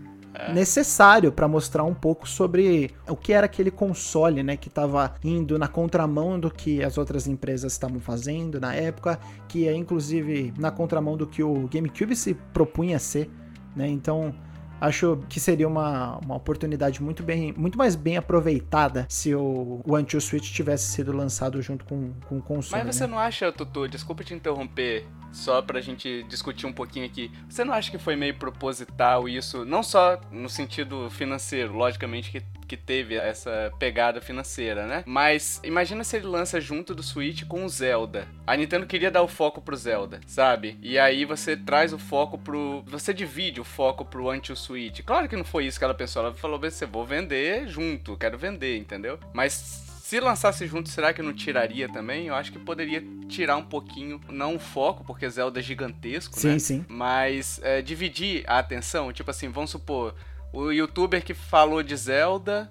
Necessário 0.52 1.32
para 1.32 1.48
mostrar 1.48 1.84
um 1.84 1.94
pouco 1.94 2.28
sobre 2.28 2.90
o 3.08 3.16
que 3.16 3.32
era 3.32 3.46
aquele 3.46 3.70
console, 3.70 4.42
né, 4.42 4.56
que 4.56 4.68
estava 4.68 5.14
indo 5.24 5.58
na 5.58 5.68
contramão 5.68 6.38
do 6.38 6.50
que 6.50 6.82
as 6.82 6.96
outras 6.98 7.26
empresas 7.26 7.72
estavam 7.72 8.00
fazendo 8.00 8.60
na 8.60 8.74
época, 8.74 9.18
que 9.48 9.66
é 9.66 9.74
inclusive 9.74 10.52
na 10.58 10.70
contramão 10.70 11.16
do 11.16 11.26
que 11.26 11.42
o 11.42 11.68
GameCube 11.68 12.14
se 12.14 12.34
propunha 12.52 12.98
ser, 12.98 13.30
né? 13.74 13.88
Então, 13.88 14.34
acho 14.80 15.22
que 15.28 15.38
seria 15.38 15.68
uma, 15.68 16.18
uma 16.18 16.36
oportunidade 16.36 17.02
muito 17.02 17.22
bem, 17.22 17.52
muito 17.56 17.76
mais 17.76 17.94
bem 17.94 18.16
aproveitada 18.16 19.06
se 19.08 19.34
o 19.34 19.80
One 19.86 20.04
Two 20.04 20.20
Switch 20.20 20.50
tivesse 20.52 20.92
sido 20.92 21.12
lançado 21.12 21.60
junto 21.60 21.84
com, 21.84 22.12
com 22.28 22.38
o 22.38 22.42
console. 22.42 22.84
Mas 22.84 22.96
você 22.96 23.06
né? 23.06 23.12
não 23.12 23.18
acha, 23.18 23.52
Tutu, 23.52 23.88
desculpa 23.88 24.24
te 24.24 24.34
interromper, 24.34 25.06
só 25.32 25.62
pra 25.62 25.80
gente 25.80 26.24
discutir 26.24 26.66
um 26.66 26.72
pouquinho 26.72 27.06
aqui. 27.06 27.30
Você 27.48 27.64
não 27.64 27.74
acha 27.74 27.90
que 27.90 27.98
foi 27.98 28.16
meio 28.16 28.34
proposital 28.34 29.28
isso? 29.28 29.64
Não 29.64 29.82
só 29.82 30.20
no 30.30 30.48
sentido 30.48 31.08
financeiro, 31.10 31.72
logicamente 31.74 32.30
que, 32.30 32.42
que 32.70 32.76
teve 32.76 33.16
essa 33.16 33.72
pegada 33.80 34.20
financeira, 34.20 34.86
né? 34.86 35.02
Mas 35.04 35.60
imagina 35.64 36.04
se 36.04 36.16
ele 36.16 36.26
lança 36.26 36.60
junto 36.60 36.94
do 36.94 37.02
Switch 37.02 37.42
com 37.44 37.64
o 37.64 37.68
Zelda. 37.68 38.28
A 38.46 38.54
Nintendo 38.56 38.86
queria 38.86 39.10
dar 39.10 39.22
o 39.22 39.26
foco 39.26 39.60
pro 39.60 39.74
Zelda, 39.74 40.20
sabe? 40.24 40.78
E 40.80 40.96
aí 40.96 41.24
você 41.24 41.56
traz 41.56 41.92
o 41.92 41.98
foco 41.98 42.38
pro. 42.38 42.84
Você 42.86 43.12
divide 43.12 43.60
o 43.60 43.64
foco 43.64 44.04
pro 44.04 44.30
anti-Switch. 44.30 45.00
Claro 45.04 45.28
que 45.28 45.34
não 45.34 45.44
foi 45.44 45.66
isso 45.66 45.80
que 45.80 45.84
ela 45.84 45.94
pensou. 45.94 46.22
Ela 46.22 46.32
falou: 46.32 46.60
você 46.60 46.86
vou 46.86 47.04
vender 47.04 47.66
junto, 47.66 48.16
quero 48.16 48.38
vender, 48.38 48.76
entendeu? 48.78 49.18
Mas 49.34 49.52
se 50.00 50.20
lançasse 50.20 50.64
junto, 50.68 50.88
será 50.88 51.12
que 51.12 51.22
não 51.22 51.32
tiraria 51.32 51.88
também? 51.88 52.28
Eu 52.28 52.36
acho 52.36 52.52
que 52.52 52.58
poderia 52.58 53.02
tirar 53.28 53.56
um 53.56 53.64
pouquinho, 53.64 54.20
não 54.28 54.54
o 54.54 54.58
foco, 54.60 55.02
porque 55.04 55.28
Zelda 55.28 55.58
é 55.58 55.62
gigantesco, 55.62 56.38
Sim, 56.38 56.48
né? 56.48 56.58
sim. 56.60 56.84
Mas 56.88 57.60
é, 57.64 57.82
dividir 57.82 58.44
a 58.46 58.58
atenção, 58.58 59.12
tipo 59.12 59.30
assim, 59.30 59.48
vamos 59.48 59.70
supor, 59.70 60.14
o 60.52 60.70
youtuber 60.70 61.24
que 61.24 61.34
falou 61.34 61.82
de 61.82 61.96
Zelda, 61.96 62.70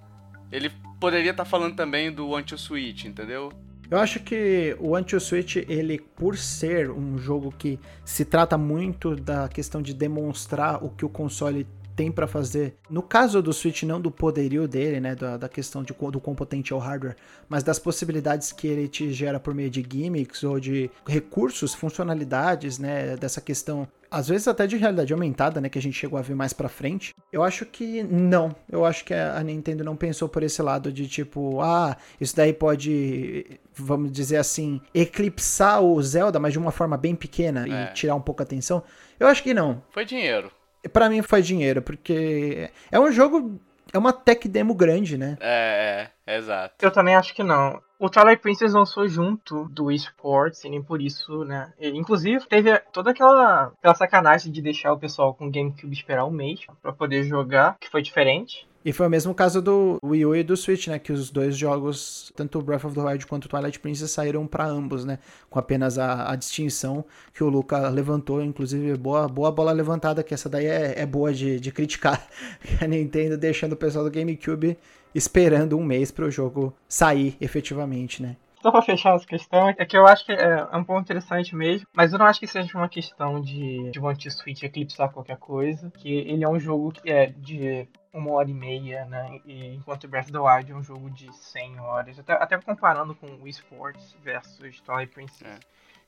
ele 0.52 0.72
poderia 1.00 1.31
estar 1.31 1.46
falando 1.46 1.76
também 1.76 2.12
do 2.12 2.36
Anti-Switch, 2.36 3.06
entendeu? 3.06 3.52
Eu 3.90 3.98
acho 3.98 4.20
que 4.20 4.78
o 4.80 4.96
Anti-Switch, 4.96 5.56
ele, 5.68 6.00
por 6.00 6.38
ser 6.38 6.92
um 6.92 7.18
jogo 7.18 7.52
que 7.52 7.80
se 8.06 8.24
trata 8.24 8.56
muito 8.58 9.16
da 9.16 9.48
questão 9.48 9.81
de 9.81 9.96
demonstrar 9.96 10.84
o 10.84 10.90
que 10.90 11.04
o 11.04 11.10
console 11.10 11.66
tem 12.00 12.10
pra 12.10 12.28
fazer, 12.28 12.75
no 12.90 13.01
caso 13.01 13.42
do 13.42 13.51
Switch, 13.51 13.83
não 13.83 14.00
do 14.00 14.09
poderio 14.09 14.69
dele, 14.69 15.02
né, 15.02 15.16
da, 15.16 15.35
da 15.35 15.50
questão 15.50 15.83
de, 15.83 15.94
do 15.94 16.19
quão 16.21 16.33
potente 16.33 16.71
é 16.71 16.76
o 16.76 16.80
hardware, 16.80 17.18
mas 17.50 17.62
das 17.62 17.78
possibilidades 17.78 18.54
que 18.54 18.68
ele 18.68 18.88
te 18.88 19.12
gera 19.12 19.38
por 19.38 19.54
meio 19.54 19.69
de 19.69 19.85
gimmicks 19.85 20.42
ou 20.45 20.62
de 20.62 20.90
recursos, 21.06 21.73
funcionalidades, 21.73 22.80
né, 22.80 23.18
dessa 23.18 23.42
questão 23.42 23.85
às 24.09 24.30
vezes 24.30 24.47
até 24.47 24.66
de 24.66 24.78
realidade 24.78 25.12
aumentada, 25.12 25.59
né, 25.59 25.68
que 25.68 25.78
a 25.78 25.81
gente 25.81 25.94
chegou 25.97 26.18
a 26.18 26.21
ver 26.21 26.35
mais 26.35 26.54
pra 26.54 26.69
frente. 26.69 27.14
Eu 27.33 27.44
acho 27.44 27.66
que 27.66 28.02
não. 28.02 28.56
Eu 28.71 28.85
acho 28.85 29.04
que 29.06 29.14
a 29.14 29.38
a 29.38 29.44
Nintendo 29.44 29.83
não 29.83 29.95
pensou 29.95 30.28
por 30.30 30.42
esse 30.42 30.62
lado 30.62 30.92
de 30.94 31.06
tipo, 31.06 31.59
ah, 31.62 31.95
isso 32.19 32.33
daí 32.35 32.54
pode, 32.54 33.59
vamos 33.76 34.09
dizer 34.12 34.38
assim, 34.38 34.81
eclipsar 34.95 35.81
o 35.81 36.02
Zelda, 36.02 36.40
mas 36.40 36.54
de 36.54 36.59
uma 36.59 36.71
forma 36.71 36.95
bem 36.97 37.14
pequena 37.14 37.68
É. 37.68 37.92
e 37.92 37.94
tirar 37.94 38.16
um 38.16 38.21
pouco 38.21 38.42
a 38.42 38.45
atenção. 38.45 38.81
Eu 39.19 39.28
acho 39.28 39.44
que 39.44 39.54
não. 39.54 39.83
Foi 39.92 40.06
dinheiro. 40.06 40.50
Pra 40.94 41.09
mim 41.09 41.21
foi 41.21 41.42
dinheiro, 41.42 41.81
porque 41.81 42.69
é 42.92 43.00
um 43.00 43.12
jogo, 43.12 43.59
é 43.94 43.98
uma 43.98 44.14
tech 44.14 44.48
demo 44.48 44.74
grande, 44.74 45.18
né? 45.18 45.38
É, 45.42 46.09
é, 46.26 46.38
exato. 46.38 46.76
Eu 46.81 46.92
também 46.92 47.16
acho 47.16 47.33
que 47.33 47.44
não. 47.44 47.81
O 48.00 48.09
Twilight 48.09 48.42
Princess 48.42 48.74
lançou 48.74 49.09
junto 49.09 49.66
do 49.66 49.92
eSports, 49.92 50.64
e 50.64 50.69
nem 50.69 50.81
por 50.81 51.02
isso, 51.02 51.44
né? 51.44 51.74
E, 51.78 51.90
inclusive, 51.90 52.48
teve 52.48 52.78
toda 52.94 53.12
aquela, 53.12 53.74
aquela 53.78 53.94
sacanagem 53.94 54.54
de 54.54 54.62
deixar 54.62 54.94
o 54.94 55.00
pessoal 55.00 55.33
com 55.33 55.48
o 55.48 55.52
GameCube 55.52 55.94
esperar 55.94 56.26
um 56.26 56.31
mês 56.31 56.62
pra 56.81 56.94
poder 56.94 57.24
jogar, 57.24 57.78
que 57.78 57.90
foi 57.90 58.02
diferente. 58.02 58.69
E 58.90 58.92
foi 58.92 59.06
o 59.06 59.10
mesmo 59.10 59.36
caso 59.36 59.62
do 59.62 60.00
Wii 60.04 60.26
U 60.26 60.36
e 60.36 60.42
do 60.42 60.58
Switch, 60.58 60.88
né? 60.88 60.98
Que 60.98 61.14
os 61.14 61.30
dois 61.30 61.56
jogos, 61.56 62.34
tanto 62.36 62.58
o 62.58 62.62
Breath 62.64 62.86
of 62.86 62.96
the 62.96 63.02
Wild 63.02 63.28
quanto 63.28 63.46
o 63.46 63.48
Twilight 63.48 63.80
Princess, 63.80 64.10
saíram 64.10 64.48
pra 64.48 64.66
ambos, 64.66 65.06
né? 65.06 65.19
Com 65.48 65.60
apenas 65.60 66.00
a, 66.00 66.31
a 66.31 66.36
distinção 66.36 67.06
que 67.31 67.44
o 67.44 67.50
Luca 67.50 67.88
levantou. 67.90 68.44
Inclusive, 68.44 68.98
boa, 68.98 69.28
boa 69.28 69.52
bola 69.52 69.72
levantada, 69.72 70.24
que 70.24 70.34
essa 70.34 70.50
daí 70.50 70.66
é, 70.66 71.02
é 71.02 71.06
boa 71.06 71.31
de, 71.31 71.60
de 71.60 71.72
criticar. 71.72 72.28
A 72.81 72.88
Nintendo 72.88 73.38
deixando 73.38 73.74
o 73.74 73.78
pessoal 73.78 74.04
do 74.04 74.10
GameCube 74.10 74.76
esperando 75.14 75.78
um 75.78 75.84
mês 75.84 76.10
pro 76.10 76.31
jogo 76.31 76.74
sair 76.88 77.38
efetivamente, 77.40 78.24
né? 78.24 78.38
Só 78.60 78.72
pra 78.72 78.81
fechar 78.81 79.16
essa 79.16 79.26
questão, 79.26 79.69
é 79.69 79.86
que 79.86 79.96
eu 79.96 80.08
acho 80.08 80.26
que 80.26 80.31
é 80.31 80.68
é 80.72 80.76
um 80.76 80.84
ponto 80.84 81.02
interessante 81.02 81.56
mesmo, 81.56 81.88
mas 81.94 82.12
eu 82.12 82.18
não 82.18 82.26
acho 82.26 82.40
que 82.40 82.48
seja 82.48 82.76
uma 82.76 82.90
questão 82.90 83.40
de, 83.40 83.92
de 83.92 84.00
One 84.00 84.18
Switch 84.31 84.64
eclipsar 84.64 85.12
qualquer 85.12 85.38
coisa, 85.38 85.92
que 85.96 86.12
ele 86.12 86.44
é 86.44 86.50
um 86.50 86.60
jogo 86.60 86.92
que 86.92 87.10
é 87.10 87.28
de 87.28 87.88
uma 88.13 88.31
hora 88.31 88.49
e 88.49 88.54
meia, 88.54 89.06
né? 89.06 89.39
E, 89.45 89.75
enquanto 89.75 90.07
Breath 90.07 90.25
of 90.25 90.31
the 90.31 90.39
Wild 90.39 90.71
é 90.71 90.75
um 90.75 90.83
jogo 90.83 91.09
de 91.09 91.31
100 91.33 91.80
horas, 91.80 92.19
até, 92.19 92.33
até 92.33 92.57
comparando 92.57 93.16
com 93.16 93.28
o 93.28 93.44
Wii 93.44 93.51
Sports 93.51 94.16
versus 94.21 94.80
Twilight 94.81 95.13
Princess. 95.13 95.47
É. 95.47 95.59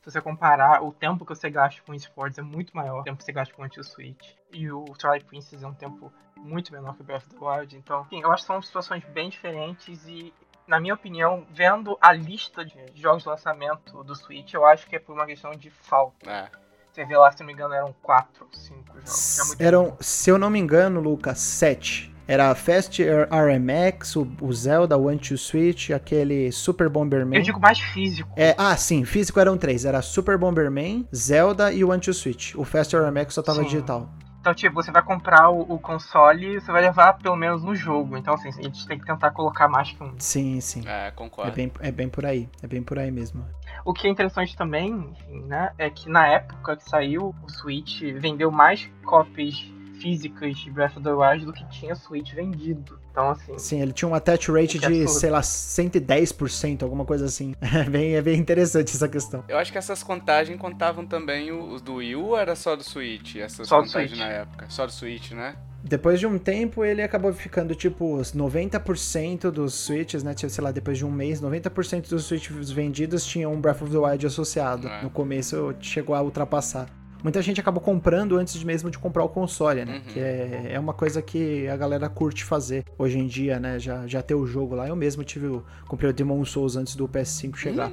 Se 0.02 0.10
você 0.10 0.20
comparar, 0.20 0.84
o 0.84 0.92
tempo 0.92 1.26
que 1.26 1.36
você 1.36 1.50
gasta 1.50 1.80
com 1.84 1.94
esportes 1.94 2.40
é 2.40 2.42
muito 2.42 2.76
maior, 2.76 3.02
o 3.02 3.04
tempo 3.04 3.18
que 3.18 3.24
você 3.24 3.32
gasta 3.32 3.54
com 3.54 3.64
o 3.64 3.84
Switch. 3.84 4.34
E 4.52 4.72
o 4.72 4.86
Twilight 4.98 5.26
Princess 5.26 5.62
é 5.62 5.68
um 5.68 5.76
tempo 5.76 6.12
muito 6.38 6.72
menor 6.74 6.96
que 6.96 7.02
o 7.02 7.04
Breath 7.04 7.28
of 7.28 7.36
the 7.36 7.46
Wild. 7.46 7.78
Então, 7.78 8.02
enfim, 8.02 8.22
eu 8.22 8.32
acho 8.32 8.44
que 8.44 8.48
são 8.48 8.62
situações 8.62 9.04
bem 9.06 9.30
diferentes 9.30 10.08
e 10.08 10.34
na 10.68 10.80
minha 10.80 10.94
opinião, 10.94 11.46
vendo 11.50 11.98
a 12.00 12.14
lista 12.14 12.64
de 12.64 12.74
jogos 12.96 13.24
de 13.24 13.30
lançamento 13.30 14.04
do 14.04 14.16
Switch, 14.16 14.54
eu 14.54 14.66
acho 14.66 14.88
que 14.88 14.96
é 14.96 15.00
por 15.00 15.14
uma 15.14 15.26
questão 15.26 15.52
de 15.52 15.70
falta. 15.70 16.32
É. 16.32 16.61
Você 16.92 17.06
vê 17.06 17.18
lá, 17.18 17.32
se 17.32 17.40
não 17.40 17.48
me 17.48 17.54
engano, 17.54 17.74
eram 17.74 17.96
4 18.02 18.46
ou 18.46 18.50
5 18.52 18.86
jogos. 18.86 19.60
É 19.60 19.64
eram, 19.64 19.98
se 20.00 20.30
eu 20.30 20.38
não 20.38 20.50
me 20.50 20.60
engano, 20.60 21.00
Lucas, 21.00 21.40
7. 21.40 22.12
Era 22.28 22.54
Fast 22.56 23.02
RMX, 23.04 24.16
o, 24.16 24.28
o 24.42 24.54
Zelda, 24.54 24.98
One 24.98 25.18
to 25.18 25.38
Switch, 25.38 25.90
aquele 25.90 26.52
Super 26.52 26.88
Bomberman. 26.88 27.40
Eu 27.40 27.44
digo 27.44 27.60
mais 27.60 27.80
físico. 27.80 28.30
É, 28.38 28.56
ah, 28.58 28.76
sim, 28.78 29.04
físico 29.04 29.40
eram 29.40 29.58
três. 29.58 29.86
Era 29.86 30.02
Super 30.02 30.38
Bomberman, 30.38 31.08
Zelda 31.14 31.72
e 31.74 31.84
o 31.84 31.90
One 31.90 32.00
to 32.00 32.14
Switch. 32.14 32.56
O 32.56 32.64
Fast 32.64 32.96
RMX 32.96 33.34
só 33.34 33.42
tava 33.42 33.60
sim. 33.60 33.66
digital. 33.66 34.10
Então, 34.42 34.56
tipo, 34.56 34.74
você 34.74 34.90
vai 34.90 35.04
comprar 35.04 35.50
o, 35.50 35.62
o, 35.72 35.78
console 35.78 36.60
você 36.60 36.72
vai 36.72 36.82
levar 36.82 37.14
pelo 37.14 37.36
menos 37.36 37.64
no 37.64 37.76
jogo. 37.76 38.18
Então, 38.18 38.34
assim, 38.34 38.50
a 38.50 38.52
gente 38.52 38.88
tem 38.88 38.98
que 38.98 39.06
tentar 39.06 39.30
colocar 39.30 39.68
mais 39.68 39.92
que 39.92 40.04
um. 40.04 40.16
Sim, 40.18 40.60
sim. 40.60 40.82
É, 40.88 41.12
concordo. 41.12 41.52
É 41.52 41.56
bem, 41.56 41.72
é 41.80 41.92
bem 41.92 42.10
por 42.10 42.26
aí. 42.26 42.50
É 42.64 42.66
bem 42.66 42.82
por 42.82 42.98
aí 42.98 43.12
mesmo. 43.12 43.46
O 43.86 43.94
que 43.94 44.08
é 44.08 44.10
interessante 44.10 44.58
também, 44.58 44.90
enfim, 45.12 45.44
né, 45.44 45.72
é 45.78 45.92
que 45.92 46.10
na 46.10 46.28
época 46.28 46.76
que 46.76 46.90
saiu 46.90 47.36
o 47.44 47.50
Switch, 47.50 48.02
vendeu 48.16 48.50
mais 48.50 48.90
cópias 49.06 49.72
físicas 50.02 50.58
de 50.58 50.72
Breath 50.72 50.98
of 50.98 51.04
the 51.04 51.14
Wild 51.14 51.46
do 51.46 51.54
que 51.54 51.64
tinha 51.70 51.96
Switch 51.96 52.34
vendido. 52.34 53.00
Então, 53.12 53.30
assim. 53.30 53.58
Sim, 53.58 53.82
ele 53.82 53.94
tinha 53.94 54.10
um 54.10 54.16
attach 54.16 54.52
rate 54.52 54.80
de, 54.80 54.86
absurdo. 54.86 55.10
sei 55.10 55.30
lá, 55.30 55.42
110%, 55.42 56.84
alguma 56.84 57.06
coisa 57.06 57.26
assim. 57.26 57.56
É 57.72 57.90
bem, 57.90 58.16
é 58.16 58.22
bem 58.22 58.38
interessante 58.38 58.94
essa 58.94 59.08
questão. 59.08 59.44
Eu 59.48 59.58
acho 59.58 59.72
que 59.72 59.78
essas 59.78 60.04
contagens 60.04 60.60
contavam 60.60 61.06
também 61.06 61.52
os 61.52 61.82
do 61.82 61.96
Wii 61.96 62.16
U 62.16 62.26
ou 62.28 62.38
era 62.38 62.56
só 62.56 62.76
do 62.76 62.84
Switch? 62.84 63.38
Essas 63.38 63.68
só 63.68 63.82
contagens 63.82 64.20
na 64.20 64.28
época? 64.28 64.66
Só 64.70 64.86
do 64.86 64.92
Switch, 64.92 65.32
né? 65.32 65.56
Depois 65.84 66.20
de 66.20 66.28
um 66.28 66.38
tempo, 66.38 66.84
ele 66.84 67.02
acabou 67.02 67.34
ficando 67.34 67.74
tipo 67.74 68.18
90% 68.18 69.50
dos 69.50 69.74
Switches, 69.74 70.22
né? 70.22 70.36
Sei 70.38 70.64
lá, 70.64 70.72
depois 70.72 70.98
de 70.98 71.06
um 71.06 71.12
mês, 71.12 71.42
90% 71.42 72.10
dos 72.10 72.26
Switches 72.26 72.70
vendidos 72.70 73.26
tinham 73.26 73.54
um 73.54 73.60
Breath 73.60 73.82
of 73.82 73.92
the 73.92 73.98
Wild 73.98 74.28
associado. 74.28 74.88
É. 74.88 75.02
No 75.02 75.10
começo 75.10 75.74
chegou 75.80 76.14
a 76.14 76.22
ultrapassar 76.22 76.88
muita 77.24 77.42
gente 77.42 77.60
acabou 77.60 77.82
comprando 77.82 78.38
antes 78.38 78.64
mesmo 78.64 78.90
de 78.90 78.98
comprar 78.98 79.24
o 79.24 79.30
console, 79.30 79.86
né? 79.86 79.96
Uhum. 79.96 80.14
Que 80.14 80.20
é, 80.20 80.72
é 80.74 80.80
uma 80.80 80.94
coisa 80.94 81.22
que 81.22 81.68
a 81.68 81.78
galera 81.78 82.10
curte 82.10 82.44
fazer 82.44 82.86
hoje 82.98 83.20
em 83.20 83.28
dia, 83.28 83.60
né? 83.60 83.80
Já, 83.80 84.08
já 84.08 84.22
ter 84.22 84.36
o 84.36 84.46
jogo 84.46 84.76
lá. 84.76 84.88
Eu 84.88 84.96
mesmo 84.96 85.24
tive 85.24 85.48
o, 85.48 85.64
comprei 85.88 86.10
o 86.10 86.14
Demon 86.14 86.44
Souls 86.46 86.76
antes 86.76 86.96
do 86.96 87.08
PS5 87.08 87.56
chegar. 87.56 87.92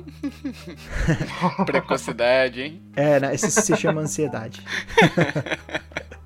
Precocidade, 1.64 2.62
hein? 2.62 2.82
É, 2.94 3.20
né? 3.20 3.35
Esse 3.35 3.50
se 3.50 3.76
chama 3.76 4.00
ansiedade. 4.00 4.62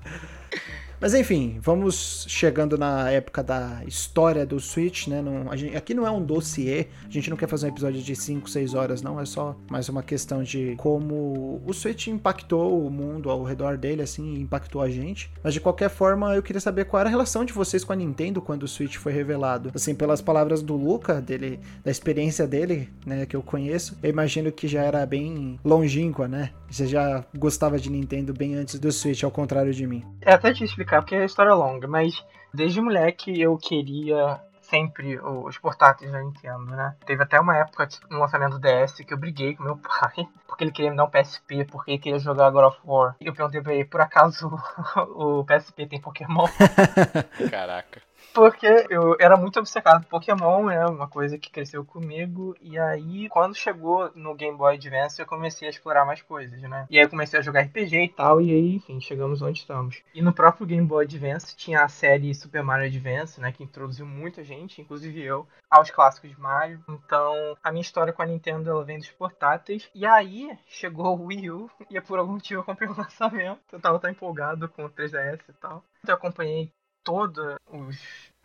Mas 1.03 1.13
enfim, 1.13 1.59
vamos 1.61 2.25
chegando 2.29 2.77
na 2.77 3.11
época 3.11 3.43
da 3.43 3.81
história 3.85 4.45
do 4.45 4.57
Switch, 4.57 5.07
né? 5.07 5.21
Não, 5.21 5.53
gente, 5.57 5.75
aqui 5.75 5.93
não 5.93 6.07
é 6.07 6.09
um 6.09 6.23
dossiê, 6.23 6.87
a 7.05 7.11
gente 7.11 7.29
não 7.29 7.35
quer 7.35 7.49
fazer 7.49 7.65
um 7.65 7.69
episódio 7.69 8.01
de 8.01 8.15
5, 8.15 8.49
6 8.49 8.73
horas, 8.73 9.01
não. 9.01 9.19
É 9.19 9.25
só 9.25 9.53
mais 9.69 9.89
uma 9.89 10.01
questão 10.01 10.41
de 10.41 10.75
como 10.77 11.61
o 11.67 11.73
Switch 11.73 12.07
impactou 12.07 12.87
o 12.87 12.89
mundo 12.89 13.29
ao 13.29 13.43
redor 13.43 13.75
dele, 13.75 14.01
assim, 14.01 14.35
impactou 14.35 14.81
a 14.81 14.89
gente. 14.89 15.29
Mas 15.43 15.53
de 15.53 15.59
qualquer 15.59 15.89
forma, 15.89 16.33
eu 16.35 16.41
queria 16.41 16.61
saber 16.61 16.85
qual 16.85 17.01
era 17.01 17.09
a 17.09 17.11
relação 17.11 17.43
de 17.43 17.51
vocês 17.51 17.83
com 17.83 17.91
a 17.91 17.97
Nintendo 17.97 18.41
quando 18.41 18.63
o 18.63 18.67
Switch 18.69 18.95
foi 18.95 19.11
revelado. 19.11 19.71
Assim, 19.75 19.93
pelas 19.93 20.21
palavras 20.21 20.61
do 20.61 20.77
Luca, 20.77 21.19
dele, 21.19 21.59
da 21.83 21.91
experiência 21.91 22.47
dele, 22.47 22.87
né, 23.05 23.25
que 23.25 23.35
eu 23.35 23.43
conheço, 23.43 23.97
eu 24.01 24.09
imagino 24.09 24.53
que 24.53 24.69
já 24.69 24.81
era 24.81 25.05
bem 25.05 25.59
longínqua, 25.65 26.29
né? 26.29 26.51
Você 26.73 26.87
já 26.87 27.23
gostava 27.37 27.77
de 27.77 27.87
Nintendo 27.91 28.33
bem 28.33 28.55
antes 28.55 28.79
do 28.79 28.91
Switch, 28.91 29.23
ao 29.23 29.29
contrário 29.29 29.71
de 29.71 29.85
mim. 29.85 30.03
É 30.21 30.33
até 30.33 30.51
te 30.51 30.63
explicar, 30.63 30.92
porque 31.01 31.15
a 31.15 31.25
história 31.25 31.51
é 31.51 31.53
longa, 31.53 31.87
mas 31.87 32.23
desde 32.53 32.81
moleque 32.81 33.39
eu 33.39 33.57
queria 33.57 34.39
sempre 34.61 35.19
os 35.19 35.57
portáteis 35.57 36.11
da 36.11 36.19
Nintendo, 36.19 36.65
né? 36.65 36.95
Teve 37.05 37.21
até 37.21 37.39
uma 37.39 37.55
época 37.55 37.87
no 38.09 38.19
lançamento 38.19 38.57
do 38.57 38.59
DS 38.59 38.95
que 39.05 39.13
eu 39.13 39.17
briguei 39.17 39.55
com 39.55 39.63
meu 39.63 39.77
pai, 39.77 40.27
porque 40.47 40.63
ele 40.63 40.71
queria 40.71 40.89
me 40.89 40.97
dar 40.97 41.03
um 41.03 41.09
PSP, 41.09 41.65
porque 41.65 41.91
ele 41.91 41.99
queria 41.99 42.19
jogar 42.19 42.49
God 42.49 42.65
of 42.65 42.79
War. 42.83 43.15
E 43.21 43.27
eu 43.27 43.33
perguntei 43.33 43.61
pra 43.61 43.73
ele, 43.73 43.85
por 43.85 44.01
acaso 44.01 44.49
o 45.15 45.43
PSP 45.45 45.85
tem 45.85 46.01
Pokémon? 46.01 46.47
Caraca. 47.51 48.01
Porque 48.33 48.67
eu 48.89 49.15
era 49.19 49.37
muito 49.37 49.59
obcecado 49.59 50.01
por 50.03 50.19
Pokémon, 50.19 50.69
é 50.69 50.79
né? 50.79 50.85
uma 50.87 51.07
coisa 51.07 51.37
que 51.37 51.51
cresceu 51.51 51.85
comigo. 51.85 52.55
E 52.59 52.79
aí, 52.79 53.29
quando 53.29 53.55
chegou 53.55 54.11
no 54.15 54.33
Game 54.33 54.57
Boy 54.57 54.75
Advance, 54.75 55.19
eu 55.19 55.25
comecei 55.25 55.67
a 55.67 55.71
explorar 55.71 56.05
mais 56.05 56.21
coisas, 56.21 56.59
né? 56.61 56.87
E 56.89 56.99
aí 56.99 57.07
comecei 57.07 57.39
a 57.39 57.43
jogar 57.43 57.61
RPG 57.61 58.03
e 58.03 58.09
tal, 58.09 58.41
e 58.41 58.51
aí, 58.51 58.75
enfim, 58.75 58.99
chegamos 58.99 59.41
onde 59.41 59.59
estamos. 59.59 60.01
E 60.15 60.21
no 60.21 60.33
próprio 60.33 60.65
Game 60.65 60.85
Boy 60.85 61.05
Advance 61.05 61.55
tinha 61.55 61.83
a 61.83 61.87
série 61.87 62.33
Super 62.33 62.63
Mario 62.63 62.87
Advance, 62.87 63.39
né? 63.39 63.51
Que 63.51 63.63
introduziu 63.63 64.05
muita 64.05 64.43
gente, 64.43 64.81
inclusive 64.81 65.21
eu, 65.21 65.47
aos 65.69 65.91
clássicos 65.91 66.31
de 66.31 66.39
Mario. 66.39 66.83
Então, 66.89 67.55
a 67.63 67.71
minha 67.71 67.81
história 67.81 68.11
com 68.11 68.21
a 68.21 68.25
Nintendo 68.25 68.69
ela 68.69 68.83
vem 68.83 68.97
dos 68.97 69.09
portáteis. 69.11 69.89
E 69.93 70.05
aí 70.05 70.57
chegou 70.67 71.19
o 71.19 71.25
Wii 71.27 71.51
U, 71.51 71.69
e 71.89 72.01
por 72.01 72.17
algum 72.17 72.33
motivo 72.33 72.61
eu 72.61 72.65
comprei 72.65 72.89
o 72.89 72.95
lançamento. 72.97 73.61
Eu 73.71 73.79
tava 73.79 73.99
tão 73.99 74.09
empolgado 74.09 74.67
com 74.69 74.85
o 74.85 74.89
3DS 74.89 75.41
e 75.49 75.53
tal. 75.53 75.83
Então, 76.01 76.13
eu 76.13 76.15
acompanhei 76.15 76.71
todos 77.03 77.57
os 77.67 77.97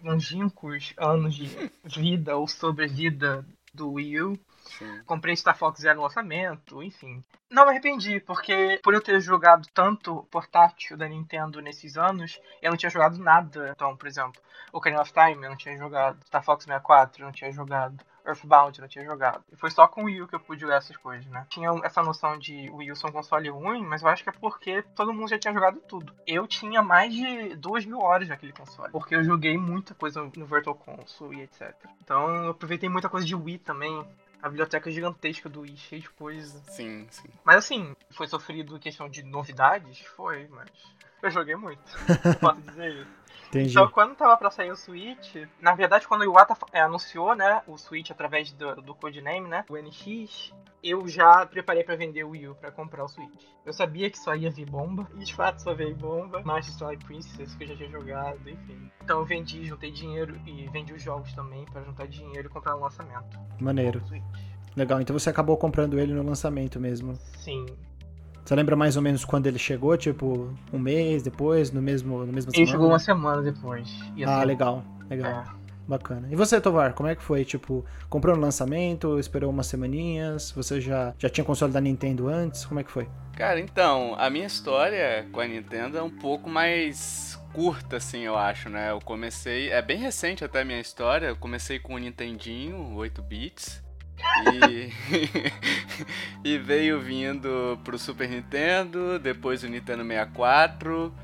longínquos 0.03 0.95
anos 0.97 1.35
de 1.35 1.71
vida 1.85 2.37
ou 2.37 2.47
sobrevida 2.47 3.45
do 3.73 3.93
Wii 3.93 4.23
U. 4.23 4.41
Sim. 4.65 5.03
Comprei 5.07 5.35
Star 5.35 5.57
Fox 5.57 5.81
Zero 5.81 5.97
no 5.97 6.03
lançamento, 6.03 6.83
enfim. 6.83 7.25
Não 7.51 7.65
me 7.65 7.71
arrependi, 7.71 8.21
porque 8.21 8.79
por 8.83 8.93
eu 8.93 9.01
ter 9.01 9.19
jogado 9.21 9.67
tanto 9.73 10.27
portátil 10.31 10.97
da 10.97 11.09
Nintendo 11.09 11.63
nesses 11.63 11.97
anos, 11.97 12.39
eu 12.61 12.71
não 12.71 12.77
tinha 12.77 12.91
jogado 12.91 13.19
nada. 13.19 13.71
Então, 13.75 13.97
por 13.97 14.07
exemplo, 14.07 14.41
Ocarina 14.73 15.01
of 15.01 15.13
Time 15.13 15.45
eu 15.45 15.51
não 15.51 15.57
tinha 15.57 15.77
jogado, 15.79 16.23
Star 16.27 16.43
Fox 16.45 16.65
64 16.65 17.23
eu 17.23 17.27
não 17.27 17.33
tinha 17.33 17.51
jogado. 17.51 18.05
Earthbound, 18.27 18.81
não 18.81 18.89
tinha 18.89 19.05
jogado. 19.05 19.43
E 19.53 19.57
foi 19.57 19.71
só 19.71 19.87
com 19.87 20.03
o 20.03 20.05
Wii 20.05 20.23
U 20.23 20.29
que 20.29 20.35
eu 20.35 20.41
pude 20.41 20.61
jogar 20.61 20.77
essas 20.77 20.97
coisas, 20.97 21.27
né? 21.27 21.47
Tinha 21.49 21.71
essa 21.83 22.03
noção 22.03 22.39
de 22.39 22.69
o 22.71 22.77
Wii 22.77 22.93
U 22.93 22.97
ser 22.97 23.07
um 23.07 23.13
console 23.13 23.49
ruim, 23.49 23.85
mas 23.85 24.03
eu 24.03 24.09
acho 24.09 24.23
que 24.23 24.31
é 24.31 24.33
porque 24.33 24.83
todo 24.95 25.13
mundo 25.13 25.29
já 25.29 25.39
tinha 25.39 25.55
jogado 25.55 25.81
tudo. 25.81 26.13
Eu 26.27 26.47
tinha 26.47 26.83
mais 26.83 27.13
de 27.13 27.57
duas 27.57 27.85
mil 27.85 28.01
horas 28.01 28.29
naquele 28.29 28.53
console, 28.53 28.93
porque 28.93 29.15
eu 29.15 29.25
joguei 29.25 29.57
muita 29.57 29.95
coisa 29.95 30.23
no 30.23 30.47
Virtual 30.47 30.77
Console 30.77 31.39
e 31.39 31.43
etc. 31.43 31.75
Então 32.03 32.35
eu 32.45 32.51
aproveitei 32.51 32.89
muita 32.89 33.09
coisa 33.09 33.27
de 33.27 33.35
Wii 33.35 33.59
também. 33.59 34.07
A 34.41 34.49
biblioteca 34.49 34.89
gigantesca 34.89 35.49
do 35.49 35.63
Wii, 35.63 35.77
cheia 35.77 36.01
de 36.01 36.11
coisa. 36.11 36.63
Sim, 36.69 37.09
sim. 37.11 37.29
Mas 37.43 37.57
assim, 37.57 37.97
foi 38.13 38.29
sofrido 38.29 38.79
questão 38.79 39.09
de 39.09 39.25
novidades? 39.25 39.99
Foi, 40.15 40.47
mas 40.47 40.71
eu 41.23 41.31
joguei 41.31 41.57
muito. 41.57 41.81
Posso 42.41 42.61
dizer 42.63 42.93
isso. 42.93 43.19
Entendi. 43.49 43.71
Então, 43.71 43.89
quando 43.89 44.15
tava 44.15 44.37
pra 44.37 44.51
sair 44.51 44.71
o 44.71 44.77
Switch, 44.77 45.37
na 45.61 45.75
verdade, 45.75 46.07
quando 46.07 46.21
o 46.21 46.25
Iwata 46.25 46.55
é, 46.71 46.83
anunciou, 46.83 47.35
né, 47.35 47.63
o 47.67 47.79
Switch 47.79 48.11
através 48.11 48.53
do, 48.53 48.77
do 48.83 48.95
codename, 48.95 49.49
né, 49.49 49.65
o 49.71 49.77
NX, 49.77 50.53
eu 50.83 51.09
já 51.09 51.47
preparei 51.47 51.83
para 51.83 51.97
vender 51.97 52.25
o 52.25 52.31
Wii 52.31 52.49
U 52.49 52.55
pra 52.55 52.71
comprar 52.71 53.05
o 53.05 53.09
Switch. 53.09 53.45
Eu 53.65 53.73
sabia 53.73 54.11
que 54.11 54.19
só 54.19 54.35
ia 54.35 54.51
vir 54.51 54.69
bomba, 54.69 55.09
e 55.17 55.25
de 55.25 55.35
fato 55.35 55.63
só 55.63 55.73
veio 55.73 55.95
bomba. 55.97 56.43
Master 56.43 56.75
Sword 56.75 57.05
Princess, 57.07 57.55
que 57.55 57.65
eu 57.65 57.69
já 57.69 57.77
tinha 57.77 57.89
jogado, 57.89 58.49
enfim. 58.49 58.91
Então 59.03 59.21
eu 59.21 59.25
vendi, 59.25 59.65
juntei 59.65 59.91
dinheiro 59.91 60.39
e 60.47 60.69
vendi 60.69 60.93
os 60.93 61.03
jogos 61.03 61.33
também 61.33 61.65
para 61.67 61.83
juntar 61.83 62.07
dinheiro 62.07 62.49
e 62.49 62.51
comprar 62.51 62.77
o 62.77 62.81
lançamento. 62.81 63.39
Maneiro. 63.59 64.03
Legal, 64.77 65.01
então 65.01 65.19
você 65.19 65.31
acabou 65.31 65.57
comprando 65.57 65.99
ele 65.99 66.13
no 66.13 66.23
lançamento 66.23 66.79
mesmo. 66.79 67.17
Sim, 67.39 67.65
você 68.49 68.55
lembra 68.55 68.75
mais 68.75 68.97
ou 68.97 69.03
menos 69.03 69.27
quando 69.27 69.47
ele 69.47 69.59
chegou? 69.59 69.95
Tipo, 69.95 70.55
um 70.73 70.79
mês 70.79 71.23
depois, 71.23 71.71
no 71.71 71.83
mesmo, 71.83 72.25
no 72.25 72.33
mesmo 72.33 72.51
Ele 72.51 72.65
semana? 72.65 72.71
chegou 72.73 72.89
uma 72.89 72.99
semana 72.99 73.43
depois. 73.43 73.87
ah, 74.25 74.43
legal, 74.43 74.83
legal. 75.11 75.45
É. 75.55 75.59
Bacana. 75.87 76.29
E 76.31 76.35
você, 76.35 76.59
Tovar, 76.59 76.95
como 76.95 77.11
é 77.11 77.15
que 77.15 77.23
foi? 77.23 77.45
Tipo, 77.45 77.85
comprou 78.09 78.35
no 78.35 78.41
lançamento, 78.41 79.19
esperou 79.19 79.51
umas 79.51 79.67
semaninhas? 79.67 80.51
Você 80.53 80.81
já, 80.81 81.15
já 81.19 81.29
tinha 81.29 81.45
console 81.45 81.71
da 81.75 81.81
Nintendo 81.81 82.27
antes? 82.27 82.65
Como 82.65 82.81
é 82.81 82.85
que 82.85 82.91
foi? 82.91 83.07
Cara, 83.37 83.61
então, 83.61 84.15
a 84.17 84.31
minha 84.31 84.47
história 84.47 85.27
com 85.31 85.41
a 85.41 85.47
Nintendo 85.47 85.99
é 85.99 86.03
um 86.03 86.11
pouco 86.11 86.49
mais 86.49 87.39
curta, 87.53 87.99
assim, 87.99 88.21
eu 88.21 88.35
acho, 88.39 88.71
né? 88.71 88.93
Eu 88.93 88.99
comecei, 89.01 89.71
é 89.71 89.83
bem 89.83 89.99
recente 89.99 90.43
até 90.43 90.63
a 90.63 90.65
minha 90.65 90.81
história, 90.81 91.27
eu 91.27 91.37
comecei 91.37 91.79
com 91.79 91.97
o 91.97 91.99
Nintendinho, 91.99 92.95
8 92.95 93.21
bits. 93.21 93.87
E, 94.69 94.93
e 96.45 96.59
veio 96.59 97.01
vindo 97.01 97.79
pro 97.85 97.99
Super 97.99 98.29
Nintendo, 98.29 99.19
depois 99.19 99.63
o 99.63 99.69
Nintendo 99.69 100.05
64. 100.05 101.15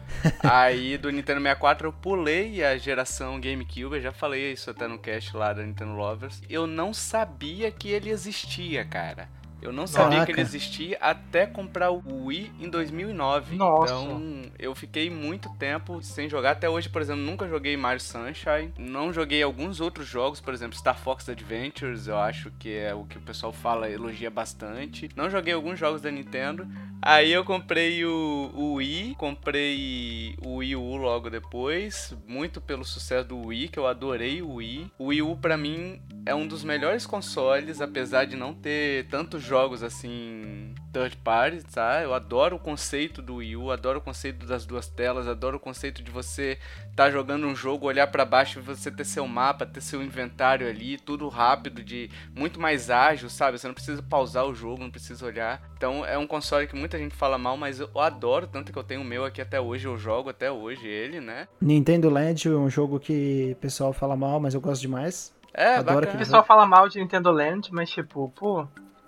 aí 0.42 0.96
do 0.98 1.10
Nintendo 1.10 1.40
64 1.40 1.88
eu 1.88 1.92
pulei 1.92 2.64
a 2.64 2.76
geração 2.76 3.40
GameCube, 3.40 3.96
eu 3.96 4.00
já 4.00 4.12
falei 4.12 4.52
isso 4.52 4.70
até 4.70 4.86
no 4.88 4.98
cast 4.98 5.36
lá 5.36 5.52
da 5.52 5.62
Nintendo 5.62 5.92
Lovers. 5.92 6.42
Eu 6.48 6.66
não 6.66 6.92
sabia 6.92 7.70
que 7.70 7.88
ele 7.88 8.10
existia, 8.10 8.84
cara. 8.84 9.28
Eu 9.64 9.72
não 9.72 9.86
sabia 9.86 10.26
que 10.26 10.30
ele 10.30 10.42
existia 10.42 10.98
até 11.00 11.46
comprar 11.46 11.90
o 11.90 12.26
Wii 12.26 12.52
em 12.60 12.68
2009. 12.68 13.56
Nossa. 13.56 13.94
Então 13.94 14.42
eu 14.58 14.74
fiquei 14.74 15.08
muito 15.08 15.48
tempo 15.56 16.02
sem 16.02 16.28
jogar. 16.28 16.50
Até 16.50 16.68
hoje, 16.68 16.90
por 16.90 17.00
exemplo, 17.00 17.22
nunca 17.22 17.48
joguei 17.48 17.74
Mario 17.74 18.02
Sunshine. 18.02 18.74
Não 18.78 19.10
joguei 19.10 19.42
alguns 19.42 19.80
outros 19.80 20.06
jogos, 20.06 20.38
por 20.38 20.52
exemplo, 20.52 20.76
Star 20.76 20.98
Fox 20.98 21.30
Adventures, 21.30 22.06
eu 22.08 22.18
acho 22.18 22.50
que 22.58 22.76
é 22.76 22.94
o 22.94 23.04
que 23.04 23.16
o 23.16 23.22
pessoal 23.22 23.54
fala, 23.54 23.88
elogia 23.88 24.30
bastante. 24.30 25.08
Não 25.16 25.30
joguei 25.30 25.54
alguns 25.54 25.78
jogos 25.78 26.02
da 26.02 26.10
Nintendo. 26.10 26.68
Aí 27.00 27.32
eu 27.32 27.44
comprei 27.44 28.04
o, 28.04 28.50
o 28.54 28.74
Wii, 28.74 29.14
comprei 29.16 30.36
o 30.42 30.56
Wii 30.56 30.76
U 30.76 30.96
logo 30.96 31.30
depois, 31.30 32.14
muito 32.26 32.60
pelo 32.60 32.84
sucesso 32.84 33.28
do 33.28 33.46
Wii, 33.46 33.68
que 33.68 33.78
eu 33.78 33.86
adorei 33.86 34.42
o 34.42 34.54
Wii. 34.54 34.90
O 34.98 35.06
Wii 35.06 35.22
U 35.22 35.36
para 35.36 35.56
mim 35.56 36.00
é 36.26 36.34
um 36.34 36.46
dos 36.46 36.64
melhores 36.64 37.06
consoles, 37.06 37.80
apesar 37.80 38.24
de 38.24 38.36
não 38.36 38.54
ter 38.54 39.06
tantos 39.08 39.42
jogos 39.42 39.53
assim 39.82 40.74
third 40.92 41.16
party, 41.18 41.64
tá? 41.64 42.02
Eu 42.02 42.14
adoro 42.14 42.56
o 42.56 42.58
conceito 42.58 43.20
do 43.20 43.36
Wii 43.36 43.56
U, 43.56 43.70
adoro 43.70 43.98
o 43.98 44.02
conceito 44.02 44.46
das 44.46 44.64
duas 44.64 44.88
telas, 44.88 45.26
adoro 45.26 45.56
o 45.56 45.60
conceito 45.60 46.02
de 46.02 46.10
você 46.10 46.58
estar 46.90 47.04
tá 47.04 47.10
jogando 47.10 47.46
um 47.46 47.54
jogo, 47.54 47.86
olhar 47.86 48.06
para 48.06 48.24
baixo 48.24 48.58
e 48.58 48.62
você 48.62 48.90
ter 48.90 49.04
seu 49.04 49.26
mapa, 49.26 49.66
ter 49.66 49.80
seu 49.80 50.02
inventário 50.02 50.68
ali, 50.68 50.98
tudo 50.98 51.28
rápido, 51.28 51.82
de 51.82 52.10
muito 52.34 52.60
mais 52.60 52.90
ágil, 52.90 53.28
sabe? 53.28 53.58
Você 53.58 53.66
não 53.66 53.74
precisa 53.74 54.02
pausar 54.02 54.46
o 54.46 54.54
jogo, 54.54 54.82
não 54.82 54.90
precisa 54.90 55.26
olhar. 55.26 55.60
Então 55.76 56.04
é 56.04 56.16
um 56.16 56.26
console 56.26 56.66
que 56.66 56.76
muita 56.76 56.98
gente 56.98 57.14
fala 57.14 57.38
mal, 57.38 57.56
mas 57.56 57.80
eu 57.80 57.88
adoro, 58.00 58.46
tanto 58.46 58.72
que 58.72 58.78
eu 58.78 58.84
tenho 58.84 59.00
o 59.00 59.04
meu 59.04 59.24
aqui 59.24 59.40
até 59.40 59.60
hoje, 59.60 59.86
eu 59.86 59.98
jogo 59.98 60.30
até 60.30 60.50
hoje 60.50 60.86
ele, 60.86 61.20
né? 61.20 61.48
Nintendo 61.60 62.08
Land 62.08 62.48
é 62.48 62.50
um 62.50 62.70
jogo 62.70 62.98
que 63.00 63.52
o 63.52 63.60
pessoal 63.60 63.92
fala 63.92 64.16
mal, 64.16 64.40
mas 64.40 64.54
eu 64.54 64.60
gosto 64.60 64.80
demais. 64.80 65.34
É, 65.54 65.76
Adoro 65.76 66.08
O 66.08 66.18
pessoal 66.18 66.44
fala 66.44 66.66
mal 66.66 66.88
de 66.88 66.98
Nintendo 66.98 67.30
Land, 67.30 67.72
mas 67.72 67.88
tipo, 67.88 68.28
pô, 68.34 68.66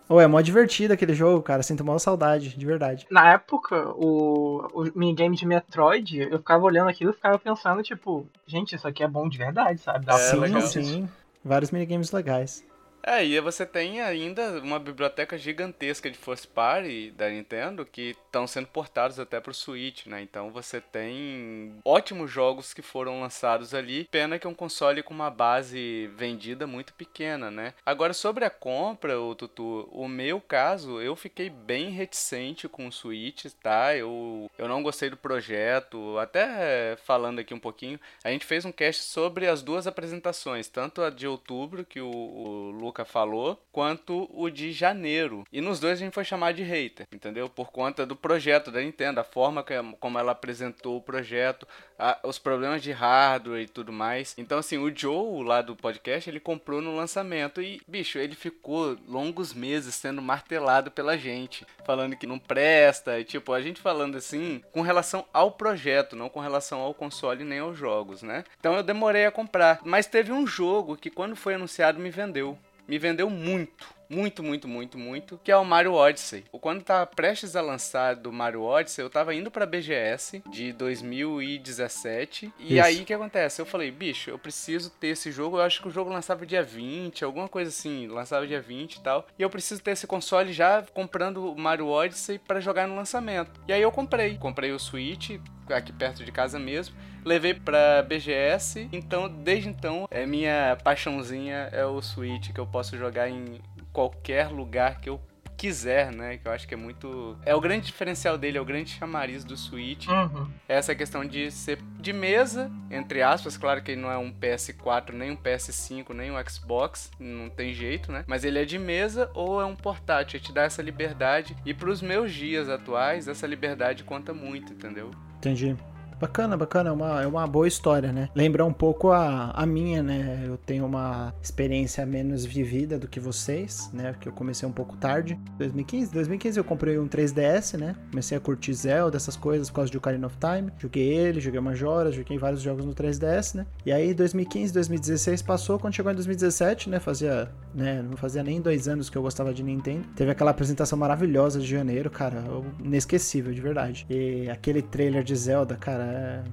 Oh, 0.09 0.21
é 0.21 0.27
mó 0.27 0.41
divertido 0.41 0.95
aquele 0.95 1.15
jogo, 1.15 1.43
cara. 1.43 1.63
Sinto 1.63 1.85
mal 1.85 1.99
saudade, 1.99 2.57
de 2.57 2.67
verdade. 2.67 3.07
Na 3.11 3.33
época, 3.33 3.89
o, 3.97 4.69
o 4.73 4.85
minigame 4.95 5.37
de 5.37 5.47
Metroid, 5.47 6.19
eu 6.21 6.39
ficava 6.39 6.65
olhando 6.65 6.89
aquilo 6.89 7.11
e 7.11 7.15
ficava 7.15 7.39
pensando, 7.39 7.83
tipo, 7.83 8.27
gente, 8.47 8.77
isso 8.77 8.87
aqui 8.87 9.03
é 9.03 9.09
bom 9.09 9.29
de 9.29 9.37
verdade, 9.37 9.81
sabe? 9.81 10.07
Dá 10.07 10.15
é, 10.15 10.19
sim, 10.19 10.37
legal. 10.39 10.61
sim. 10.63 11.09
Vários 11.45 11.71
minigames 11.71 12.13
legais. 12.13 12.65
É, 13.07 13.25
e 13.25 13.41
você 13.41 13.65
tem 13.65 14.01
ainda 14.01 14.61
uma 14.61 14.81
biblioteca 14.81 15.39
gigantesca 15.39 16.11
de 16.11 16.19
First 16.19 16.49
Party 16.49 17.13
da 17.13 17.31
Nintendo 17.31 17.87
que 17.87 18.17
estão 18.27 18.49
sendo 18.49 18.67
portados 18.67 19.21
até 19.21 19.39
pro 19.39 19.55
Switch, 19.55 20.07
né? 20.07 20.21
Então 20.21 20.51
você 20.51 20.81
tem 20.81 21.79
ótimos 21.85 22.29
jogos 22.29 22.75
que 22.75 22.83
foram 22.83 23.21
lançados 23.21 23.73
ali. 23.73 24.09
Pena 24.11 24.41
que 24.41 24.47
é 24.47 24.51
um 24.51 24.55
console 24.55 25.05
com 25.05 25.15
uma 25.15 25.31
base 25.31 26.11
vendida 26.17 26.67
muito 26.67 26.93
pequena, 26.95 27.49
né? 27.49 27.75
Agora, 27.87 28.13
sobre 28.13 28.45
a 28.45 28.51
compra, 28.51 29.21
o 29.21 29.37
Tutu, 29.37 29.89
o 29.93 30.09
meu 30.09 30.41
caso, 30.41 31.01
eu 31.01 31.15
fiquei 31.15 31.49
bem 31.49 31.91
reticente 31.91 32.69
com 32.69 32.89
o 32.89 32.93
Switch, 32.93 33.45
tá? 33.63 33.95
Eu, 33.95 34.51
eu 34.59 34.67
não 34.67 34.83
gostei 34.83 35.11
do 35.11 35.17
projeto. 35.17 36.19
Até 36.19 36.97
falando 37.05 37.39
aqui 37.39 37.55
um 37.55 37.61
pouquinho, 37.61 38.01
a 38.25 38.31
gente 38.31 38.45
fez 38.45 38.65
um 38.65 38.73
cast 38.73 39.05
sobre 39.05 39.47
as 39.47 39.63
duas 39.63 39.87
apresentações, 39.87 40.67
tanto 40.69 41.03
a 41.03 41.09
de 41.09 41.29
outubro, 41.29 41.85
que 41.85 42.01
o, 42.01 42.11
o 42.11 42.71
Lucas 42.73 42.96
falou, 43.05 43.61
quanto 43.73 44.29
o 44.33 44.49
de 44.49 44.73
janeiro. 44.73 45.45
E 45.53 45.61
nos 45.61 45.81
dois 45.81 45.95
a 45.95 46.05
gente 46.05 46.15
foi 46.15 46.25
chamar 46.25 46.53
de 46.53 46.63
hater, 46.63 47.07
entendeu? 47.13 47.49
Por 47.49 47.71
conta 47.71 48.07
do 48.07 48.17
projeto 48.17 48.71
da 48.71 48.81
Nintendo, 48.81 49.21
a 49.21 49.25
forma 49.25 49.63
que, 49.63 49.75
como 50.01 50.19
ela 50.19 50.33
apresentou 50.33 50.97
o 50.97 51.03
projeto, 51.03 51.67
a, 51.99 52.19
os 52.23 52.39
problemas 52.39 52.83
de 52.83 52.93
hardware 52.93 53.63
e 53.63 53.69
tudo 53.69 53.93
mais. 53.93 54.35
Então, 54.39 54.59
assim, 54.59 54.79
o 54.79 54.95
Joe 54.95 55.45
lá 55.45 55.63
do 55.63 55.77
podcast, 55.77 56.29
ele 56.29 56.41
comprou 56.41 56.81
no 56.81 56.97
lançamento 56.97 57.61
e, 57.61 57.81
bicho, 57.87 58.19
ele 58.19 58.35
ficou 58.35 58.97
longos 59.07 59.53
meses 59.53 59.95
sendo 59.95 60.23
martelado 60.23 60.91
pela 60.91 61.17
gente, 61.17 61.67
falando 61.85 62.17
que 62.17 62.27
não 62.27 62.39
presta, 62.39 63.19
e 63.19 63.25
tipo, 63.25 63.53
a 63.53 63.61
gente 63.61 63.81
falando 63.81 64.17
assim 64.17 64.63
com 64.73 64.81
relação 64.81 65.25
ao 65.33 65.51
projeto, 65.51 66.17
não 66.17 66.29
com 66.29 66.41
relação 66.41 66.81
ao 66.81 66.95
console 66.95 67.45
nem 67.45 67.59
aos 67.59 67.77
jogos, 67.77 68.23
né? 68.23 68.45
Então 68.59 68.75
eu 68.75 68.83
demorei 68.83 69.27
a 69.27 69.31
comprar, 69.31 69.81
mas 69.85 70.07
teve 70.07 70.33
um 70.33 70.47
jogo 70.47 70.97
que 70.97 71.11
quando 71.11 71.37
foi 71.37 71.55
anunciado 71.55 71.99
me 71.99 72.11
vendeu 72.11 72.59
me 72.87 72.99
vendeu 72.99 73.29
muito. 73.31 73.96
Muito, 74.09 74.43
muito, 74.43 74.69
muito, 74.69 74.99
muito, 74.99 75.41
que 75.43 75.51
é 75.51 75.57
o 75.57 75.65
Mario 75.65 75.95
Odyssey. 75.95 76.45
Quando 76.61 76.83
tava 76.83 77.07
prestes 77.07 77.57
a 77.57 77.61
lançar 77.61 78.15
do 78.15 78.33
Mario 78.33 78.63
Odyssey, 78.63 79.05
eu 79.05 79.11
tava 79.11 79.35
indo 79.35 79.51
pra 79.51 79.67
BGS 79.67 80.43
de 80.49 80.73
2017. 80.73 82.53
E 82.59 82.75
Isso. 82.75 82.85
aí 82.85 83.03
o 83.03 83.05
que 83.05 83.15
acontece? 83.15 83.61
Eu 83.61 83.67
falei, 83.67 83.91
bicho, 83.91 84.31
eu 84.31 84.39
preciso 84.39 84.91
ter 84.91 85.09
esse 85.09 85.31
jogo. 85.33 85.59
Eu 85.59 85.63
acho 85.63 85.83
que 85.83 85.89
o 85.89 85.91
jogo 85.91 86.11
lançava 86.11 86.47
dia 86.47 86.63
20, 86.63 87.25
alguma 87.25 87.49
coisa 87.49 87.71
assim, 87.71 88.07
lançava 88.07 88.47
dia 88.47 88.61
20 88.61 88.95
e 88.95 89.01
tal. 89.01 89.27
E 89.39 89.43
eu 89.43 89.51
preciso 89.51 89.83
ter 89.83 89.93
esse 89.93 90.07
console 90.07 90.53
já 90.53 90.83
comprando 90.95 91.53
o 91.53 91.59
Mario 91.59 91.89
Odyssey 91.89 92.39
para 92.39 92.61
jogar 92.61 92.87
no 92.87 92.97
lançamento. 92.97 93.61
E 93.67 93.73
aí 93.73 93.83
eu 93.83 93.93
comprei. 93.93 94.37
Comprei 94.39 94.73
o 94.73 94.79
Switch, 94.79 95.39
aqui 95.69 95.93
perto 95.93 96.25
de 96.25 96.33
casa 96.33 96.59
mesmo. 96.59 96.95
Levei 97.25 97.55
pra 97.55 98.03
BGS, 98.03 98.89
então 98.93 99.29
desde 99.29 99.69
então 99.69 100.07
é 100.11 100.25
minha 100.25 100.79
paixãozinha 100.85 101.69
é 101.73 101.85
o 101.85 102.01
Switch 102.01 102.53
que 102.53 102.61
eu 102.61 102.67
posso 102.67 102.97
jogar 102.97 103.29
em 103.29 103.61
qualquer 103.97 104.49
lugar 104.49 105.01
que 105.01 105.09
eu 105.09 105.19
quiser, 105.57 106.13
né? 106.13 106.37
Que 106.37 106.47
eu 106.47 106.53
acho 106.53 106.69
que 106.69 106.75
é 106.75 106.77
muito. 106.77 107.35
É 107.47 107.55
o 107.55 107.61
grande 107.63 107.87
diferencial 107.87 108.37
dele, 108.37 108.59
é 108.59 108.61
o 108.61 108.65
grande 108.65 108.91
chamariz 108.91 109.43
do 109.43 109.57
Switch. 109.57 110.07
Uhum. 110.07 110.47
Essa 110.69 110.95
questão 110.95 111.25
de 111.25 111.51
ser 111.51 111.79
de 111.99 112.13
mesa, 112.13 112.71
entre 112.91 113.23
aspas. 113.23 113.57
Claro 113.57 113.83
que 113.83 113.93
ele 113.93 114.03
não 114.03 114.13
é 114.13 114.19
um 114.19 114.31
PS4, 114.31 115.13
nem 115.13 115.31
um 115.31 115.37
PS5, 115.37 116.11
nem 116.13 116.31
um 116.31 116.37
Xbox. 116.47 117.11
Não 117.19 117.49
tem 117.49 117.73
jeito, 117.73 118.13
né? 118.13 118.23
Mas 118.27 118.45
ele 118.45 118.59
é 118.59 118.67
de 118.67 118.79
mesa 118.79 119.31
ou 119.33 119.63
é 119.63 119.65
um 119.65 119.75
portátil. 119.75 120.37
Ele 120.37 120.45
te 120.45 120.53
dá 120.53 120.65
essa 120.65 120.83
liberdade. 120.83 121.57
E 121.65 121.73
pros 121.73 122.03
meus 122.03 122.35
dias 122.35 122.69
atuais, 122.69 123.27
essa 123.27 123.47
liberdade 123.47 124.05
conta 124.05 124.35
muito, 124.35 124.75
entendeu? 124.75 125.11
Entendi. 125.39 125.75
Bacana, 126.19 126.57
bacana, 126.57 126.89
é 126.89 126.93
uma, 126.93 127.23
é 127.23 127.27
uma 127.27 127.47
boa 127.47 127.69
história, 127.69 128.11
né? 128.11 128.31
Lembra 128.35 128.65
um 128.65 128.73
pouco 128.73 129.11
a, 129.11 129.51
a 129.51 129.67
minha, 129.67 130.03
né? 130.03 130.45
Eu 130.47 130.57
tenho 130.57 130.87
uma 130.87 131.35
experiência 131.43 132.07
menos 132.07 132.45
vivida 132.45 132.99
do 132.99 133.07
que 133.07 133.21
vocês, 133.21 133.91
né? 133.93 134.13
Porque 134.13 134.27
eu 134.27 134.33
comecei 134.33 134.67
um 134.67 134.73
pouco 134.73 134.97
tarde. 134.97 135.39
2015, 135.59 136.13
2015 136.13 136.59
eu 136.59 136.65
comprei 136.65 136.99
um 136.99 137.07
3DS, 137.07 137.79
né? 137.79 137.95
Comecei 138.11 138.37
a 138.37 138.41
curtir 138.41 138.73
Zelda, 138.73 139.19
essas 139.19 139.37
coisas, 139.37 139.69
por 139.69 139.77
causa 139.77 139.91
de 139.91 139.99
Ocarina 139.99 140.27
of 140.27 140.37
Time. 140.39 140.73
Joguei 140.79 141.07
ele, 141.07 141.39
joguei 141.39 141.61
Majora, 141.61 142.11
joguei 142.11 142.39
vários 142.39 142.63
jogos 142.63 142.87
no 142.87 142.95
3DS, 142.95 143.55
né? 143.55 143.67
E 143.85 143.93
aí 143.93 144.15
2015, 144.15 144.73
2016 144.73 145.43
passou, 145.43 145.79
quando 145.79 145.95
chegou 145.95 146.11
em 146.11 146.15
2017, 146.15 146.89
né? 146.89 146.99
Fazia, 146.99 147.51
né? 147.75 148.01
Não 148.01 148.17
fazia 148.17 148.43
nem 148.43 148.59
dois 148.59 148.89
anos 148.89 149.11
que 149.11 149.19
eu 149.19 149.23
gostava 149.23 149.53
de 149.53 149.63
Nintendo. 149.63 150.09
Teve 150.17 150.31
aquela 150.31 150.51
apresentação 150.51 150.99
maravilhosa 150.99 151.61
de 151.61 151.67
janeiro, 151.67 152.09
cara, 152.09 152.43
inesquecível, 152.83 153.53
de 153.53 153.61
verdade. 153.61 154.07
E 154.09 154.49
aquele 154.49 154.81
trailer 154.81 155.23
de 155.23 155.37
Zelda, 155.37 155.77
cara, 155.77 156.06
é 156.07 156.45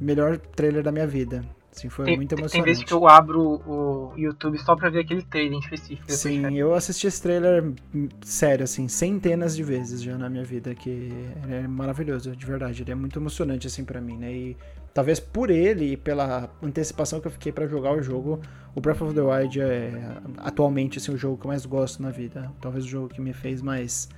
melhor 0.00 0.38
trailer 0.38 0.82
da 0.82 0.92
minha 0.92 1.06
vida. 1.06 1.42
Assim, 1.76 1.88
foi 1.88 2.04
tem, 2.04 2.16
muito 2.16 2.32
emocionante. 2.32 2.52
Tem 2.52 2.62
vezes 2.62 2.84
que 2.84 2.92
eu 2.92 3.08
abro 3.08 3.60
o 3.66 4.12
YouTube 4.16 4.56
só 4.58 4.76
pra 4.76 4.88
ver 4.90 5.00
aquele 5.00 5.22
trailer 5.22 5.54
em 5.54 5.58
específico. 5.58 6.12
Sim, 6.12 6.56
eu 6.56 6.72
assisti 6.72 7.08
esse 7.08 7.20
trailer, 7.20 7.72
sério, 8.22 8.62
assim, 8.62 8.86
centenas 8.86 9.56
de 9.56 9.64
vezes 9.64 10.00
já 10.00 10.16
na 10.16 10.30
minha 10.30 10.44
vida, 10.44 10.72
que 10.72 11.10
é 11.48 11.66
maravilhoso, 11.66 12.36
de 12.36 12.46
verdade. 12.46 12.82
Ele 12.82 12.92
é 12.92 12.94
muito 12.94 13.18
emocionante, 13.18 13.66
assim, 13.66 13.84
para 13.84 14.00
mim, 14.00 14.16
né? 14.16 14.32
E 14.32 14.56
talvez 14.92 15.18
por 15.18 15.50
ele 15.50 15.94
e 15.94 15.96
pela 15.96 16.48
antecipação 16.62 17.20
que 17.20 17.26
eu 17.26 17.32
fiquei 17.32 17.50
para 17.50 17.66
jogar 17.66 17.92
o 17.92 18.00
jogo, 18.00 18.40
o 18.72 18.80
Breath 18.80 19.02
of 19.02 19.12
the 19.12 19.20
Wild 19.20 19.60
é 19.60 20.16
atualmente, 20.38 20.98
assim, 20.98 21.12
o 21.12 21.16
jogo 21.16 21.38
que 21.38 21.44
eu 21.44 21.48
mais 21.48 21.66
gosto 21.66 22.00
na 22.00 22.10
vida. 22.10 22.52
Talvez 22.60 22.84
o 22.84 22.88
jogo 22.88 23.08
que 23.08 23.20
me 23.20 23.32
fez 23.32 23.60
mais 23.60 24.08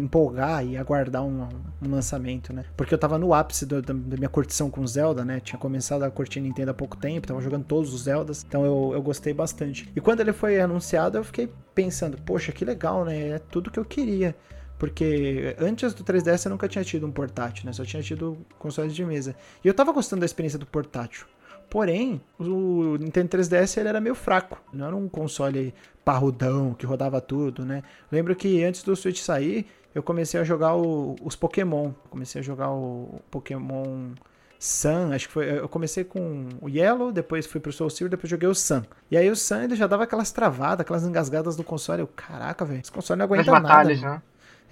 empolgar 0.00 0.64
e 0.64 0.76
aguardar 0.76 1.24
um, 1.24 1.48
um, 1.82 1.90
lançamento, 1.90 2.52
né? 2.52 2.64
Porque 2.76 2.94
eu 2.94 2.98
tava 2.98 3.18
no 3.18 3.32
ápice 3.34 3.66
do, 3.66 3.80
da, 3.82 3.92
da, 3.92 4.16
minha 4.16 4.28
curtição 4.28 4.70
com 4.70 4.86
Zelda, 4.86 5.24
né? 5.24 5.40
Tinha 5.40 5.58
começado 5.58 6.02
a 6.02 6.10
curtir 6.10 6.40
Nintendo 6.40 6.70
há 6.70 6.74
pouco 6.74 6.96
tempo, 6.96 7.26
tava 7.26 7.40
jogando 7.40 7.64
todos 7.64 7.92
os 7.92 8.02
Zeldas, 8.02 8.44
então 8.46 8.64
eu, 8.64 8.92
eu 8.94 9.02
gostei 9.02 9.32
bastante. 9.32 9.90
E 9.94 10.00
quando 10.00 10.20
ele 10.20 10.32
foi 10.32 10.60
anunciado, 10.60 11.18
eu 11.18 11.24
fiquei 11.24 11.50
pensando, 11.74 12.16
poxa, 12.22 12.52
que 12.52 12.64
legal, 12.64 13.04
né? 13.04 13.28
É 13.30 13.38
tudo 13.38 13.70
que 13.70 13.78
eu 13.78 13.84
queria. 13.84 14.34
Porque 14.78 15.56
antes 15.58 15.94
do 15.94 16.02
3DS 16.04 16.46
eu 16.46 16.50
nunca 16.50 16.68
tinha 16.68 16.84
tido 16.84 17.06
um 17.06 17.12
portátil, 17.12 17.64
né? 17.66 17.72
Só 17.72 17.84
tinha 17.84 18.02
tido 18.02 18.36
consoles 18.58 18.94
de 18.94 19.04
mesa. 19.04 19.34
E 19.64 19.68
eu 19.68 19.74
tava 19.74 19.92
gostando 19.92 20.20
da 20.20 20.26
experiência 20.26 20.58
do 20.58 20.66
portátil. 20.66 21.26
Porém, 21.70 22.20
o 22.38 22.96
Nintendo 22.98 23.36
3DS 23.36 23.78
ele 23.78 23.88
era 23.88 24.00
meio 24.00 24.14
fraco. 24.14 24.60
Não 24.72 24.86
era 24.86 24.96
um 24.96 25.08
console 25.08 25.74
parrudão 26.04 26.74
que 26.74 26.86
rodava 26.86 27.20
tudo, 27.20 27.64
né? 27.64 27.82
Lembro 28.10 28.34
que 28.36 28.62
antes 28.62 28.82
do 28.82 28.94
Switch 28.94 29.20
sair, 29.20 29.66
eu 29.94 30.02
comecei 30.02 30.40
a 30.40 30.44
jogar 30.44 30.76
o, 30.76 31.16
os 31.22 31.36
Pokémon. 31.36 31.92
Comecei 32.10 32.40
a 32.40 32.44
jogar 32.44 32.70
o 32.70 33.20
Pokémon 33.30 34.10
Sun, 34.58 35.12
acho 35.12 35.28
que 35.28 35.34
foi. 35.34 35.58
Eu 35.58 35.68
comecei 35.68 36.04
com 36.04 36.48
o 36.60 36.68
Yellow, 36.68 37.12
depois 37.12 37.46
fui 37.46 37.60
pro 37.60 37.72
Soul 37.72 37.90
Silver, 37.90 38.10
depois 38.10 38.30
joguei 38.30 38.48
o 38.48 38.54
Sun. 38.54 38.82
E 39.10 39.16
aí 39.16 39.30
o 39.30 39.36
Sun 39.36 39.62
ele 39.62 39.76
já 39.76 39.86
dava 39.86 40.04
aquelas 40.04 40.32
travadas, 40.32 40.80
aquelas 40.80 41.04
engasgadas 41.04 41.54
do 41.54 41.62
console. 41.62 42.00
Eu, 42.00 42.06
caraca, 42.08 42.64
velho, 42.64 42.80
esse 42.80 42.90
console 42.90 43.18
não 43.18 43.24
aguenta 43.24 43.42
As 43.42 43.62
batalhas, 43.62 44.00
nada. 44.00 44.14
Né? 44.14 44.22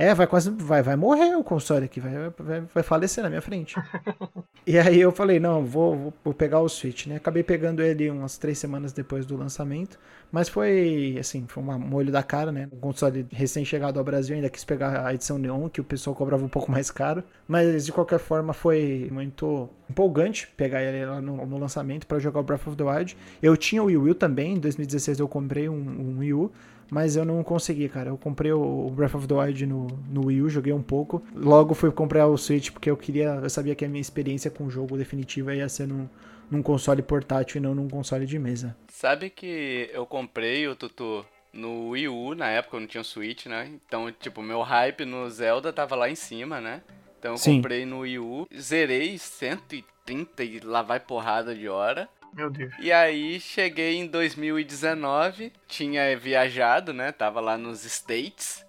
É, 0.03 0.13
vai 0.17 0.27
quase. 0.27 0.51
Vai, 0.51 0.83
vai 0.83 0.97
morrer 0.97 1.37
o 1.37 1.45
console 1.45 1.85
aqui, 1.85 2.01
vai, 2.01 2.13
vai, 2.37 2.61
vai 2.63 2.83
falecer 2.83 3.23
na 3.23 3.31
minha 3.31 3.41
frente. 3.41 3.77
e 4.67 4.77
aí 4.77 5.01
eu 5.01 5.13
falei, 5.13 5.39
não, 5.39 5.65
vou, 5.65 6.13
vou 6.25 6.35
pegar 6.35 6.59
o 6.59 6.69
Switch, 6.69 7.07
né? 7.07 7.15
Acabei 7.15 7.45
pegando 7.45 7.81
ele 7.81 8.11
umas 8.11 8.37
três 8.37 8.59
semanas 8.59 8.93
depois 8.93 9.25
do 9.25 9.37
lançamento. 9.37 9.97
Mas 10.33 10.49
foi, 10.49 11.17
assim, 11.21 11.45
foi 11.47 11.63
um 11.63 11.79
molho 11.79 12.11
da 12.11 12.21
cara, 12.21 12.51
né? 12.51 12.69
O 12.73 12.79
console 12.79 13.25
recém-chegado 13.31 13.97
ao 13.97 14.05
Brasil 14.05 14.35
ainda 14.35 14.51
quis 14.51 14.65
pegar 14.65 15.07
a 15.07 15.15
edição 15.15 15.39
Neon, 15.39 15.69
que 15.69 15.81
o 15.81 15.85
pessoal 15.85 16.17
cobrava 16.17 16.45
um 16.45 16.49
pouco 16.49 16.69
mais 16.73 16.91
caro. 16.91 17.23
Mas 17.47 17.87
de 17.87 17.93
qualquer 17.93 18.19
forma 18.19 18.53
foi 18.53 19.09
muito 19.13 19.71
empolgante 19.89 20.49
pegar 20.57 20.83
ele 20.83 21.07
lá 21.07 21.21
no, 21.21 21.47
no 21.47 21.59
lançamento 21.59 22.09
para 22.09 22.19
jogar 22.19 22.41
o 22.41 22.43
Breath 22.43 22.67
of 22.67 22.77
the 22.77 22.83
Wild. 22.83 23.17
Eu 23.41 23.57
tinha 23.57 23.81
o 23.81 23.87
Wii 23.87 23.97
U 23.99 24.15
também, 24.17 24.55
em 24.55 24.59
2016 24.59 25.21
eu 25.21 25.29
comprei 25.29 25.69
um, 25.69 25.75
um 25.75 26.19
Wii 26.19 26.33
U. 26.33 26.51
Mas 26.93 27.17
eu 27.17 27.25
não 27.25 27.43
consegui, 27.43 27.89
cara. 27.89 28.11
Eu 28.11 28.19
comprei 28.19 28.53
o 28.53 28.91
Breath 28.91 29.15
of 29.15 29.27
the 29.27 29.33
Wild 29.33 29.65
no, 29.65 29.87
no 30.11 30.27
Wii 30.27 30.43
U, 30.43 30.51
joguei 30.51 30.75
um 30.75 30.83
pouco. 30.83 31.23
Logo 31.35 31.73
fui 31.73 31.91
comprar 31.91 32.27
o 32.27 32.37
Switch 32.37 32.71
porque 32.71 32.91
eu 32.91 32.99
queria. 32.99 33.41
Eu 33.43 33.49
sabia 33.49 33.75
que 33.75 33.83
a 33.83 33.89
minha 33.89 34.03
experiência 34.03 34.51
com 34.51 34.67
o 34.67 34.71
jogo 34.71 34.99
definitiva 34.99 35.55
ia 35.55 35.67
ser 35.71 35.89
num, 35.89 36.07
num 36.51 36.63
console 36.63 37.01
portátil 37.01 37.57
e 37.57 37.61
não 37.63 37.75
num 37.75 37.89
console 37.89 38.27
de 38.27 38.39
mesa. 38.39 38.77
Sabe 38.89 39.31
que 39.31 39.89
eu 39.91 40.05
comprei 40.05 40.69
o 40.69 40.77
Tutu 40.77 41.25
no 41.51 41.89
Wii 41.89 42.09
U, 42.09 42.35
na 42.35 42.51
época 42.51 42.77
eu 42.77 42.81
não 42.81 42.87
tinha 42.87 43.01
o 43.01 43.05
Switch, 43.05 43.47
né? 43.47 43.71
Então, 43.87 44.13
tipo, 44.13 44.43
meu 44.43 44.61
hype 44.61 45.07
no 45.07 45.31
Zelda 45.31 45.73
tava 45.73 45.97
lá 45.97 46.11
em 46.11 46.15
cima, 46.15 46.61
né? 46.61 46.83
Então 47.19 47.33
eu 47.33 47.39
Sim. 47.39 47.57
comprei 47.57 47.87
no 47.87 48.01
Wii 48.01 48.19
U, 48.19 48.47
zerei 48.55 49.17
130 49.17 50.45
e 50.45 50.61
lá 50.61 50.83
vai 50.83 51.01
porrada 51.01 51.55
de 51.55 51.71
hora. 51.71 52.07
Meu 52.33 52.51
Deus. 52.51 52.73
E 52.81 52.91
aí 52.91 53.39
cheguei 53.41 53.97
em 53.97 54.07
2019, 54.07 55.53
tinha 55.67 56.17
viajado, 56.17 56.93
né? 56.93 57.13
Tava 57.13 57.41
lá 57.41 57.59
nos 57.59 57.85
States. 57.85 58.65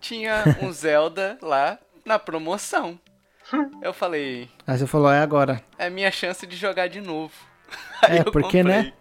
Tinha 0.00 0.44
um 0.62 0.70
Zelda 0.72 1.38
lá 1.40 1.78
na 2.04 2.18
promoção. 2.18 2.98
Eu 3.82 3.92
falei. 3.92 4.48
Aí 4.66 4.78
você 4.78 4.86
falou, 4.86 5.10
é 5.10 5.20
agora. 5.20 5.62
É 5.78 5.88
minha 5.88 6.10
chance 6.10 6.46
de 6.46 6.56
jogar 6.56 6.88
de 6.88 7.00
novo. 7.00 7.32
Aí 8.02 8.18
é, 8.18 8.24
porque, 8.24 8.62
né? 8.62 8.92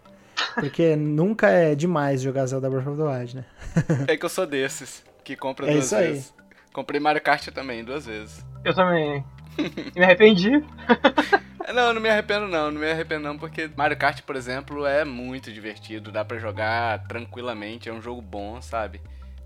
Porque 0.55 0.95
nunca 0.95 1.49
é 1.49 1.75
demais 1.75 2.21
jogar 2.21 2.45
Zelda 2.45 2.69
Breath 2.69 2.87
of 2.87 2.97
the 2.97 3.03
Wild, 3.03 3.35
né? 3.35 3.45
é 4.07 4.17
que 4.17 4.25
eu 4.25 4.29
sou 4.29 4.45
desses, 4.45 5.03
que 5.23 5.35
compra 5.35 5.67
é 5.67 5.73
duas 5.73 5.85
isso 5.85 5.95
vezes. 5.97 6.33
Aí. 6.37 6.45
Comprei 6.73 6.99
Mario 6.99 7.21
Kart 7.21 7.47
também, 7.49 7.83
duas 7.83 8.05
vezes. 8.05 8.45
Eu 8.63 8.73
também. 8.73 9.23
me 9.95 10.03
arrependi. 10.03 10.63
Não, 11.73 11.93
não 11.93 12.01
me 12.01 12.09
arrependo 12.09 12.47
não, 12.47 12.71
não 12.71 12.79
me 12.79 12.91
arrependo 12.91 13.23
não, 13.23 13.37
porque 13.37 13.69
Mario 13.75 13.97
Kart, 13.97 14.21
por 14.21 14.35
exemplo, 14.35 14.85
é 14.85 15.03
muito 15.03 15.51
divertido, 15.51 16.11
dá 16.11 16.23
para 16.23 16.37
jogar 16.37 17.07
tranquilamente, 17.07 17.89
é 17.89 17.93
um 17.93 18.01
jogo 18.01 18.21
bom, 18.21 18.61
sabe? 18.61 19.01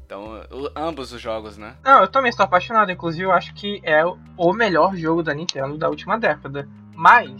Então, 0.09 0.41
ambos 0.75 1.13
os 1.13 1.21
jogos, 1.21 1.55
né? 1.55 1.75
Não, 1.85 2.01
eu 2.01 2.07
também 2.07 2.29
estou 2.31 2.43
apaixonado. 2.43 2.91
Inclusive, 2.91 3.25
eu 3.25 3.31
acho 3.31 3.53
que 3.53 3.79
é 3.83 4.03
o 4.03 4.53
melhor 4.53 4.95
jogo 4.95 5.21
da 5.21 5.35
Nintendo 5.35 5.77
da 5.77 5.87
última 5.87 6.17
década. 6.17 6.67
Mas, 6.95 7.31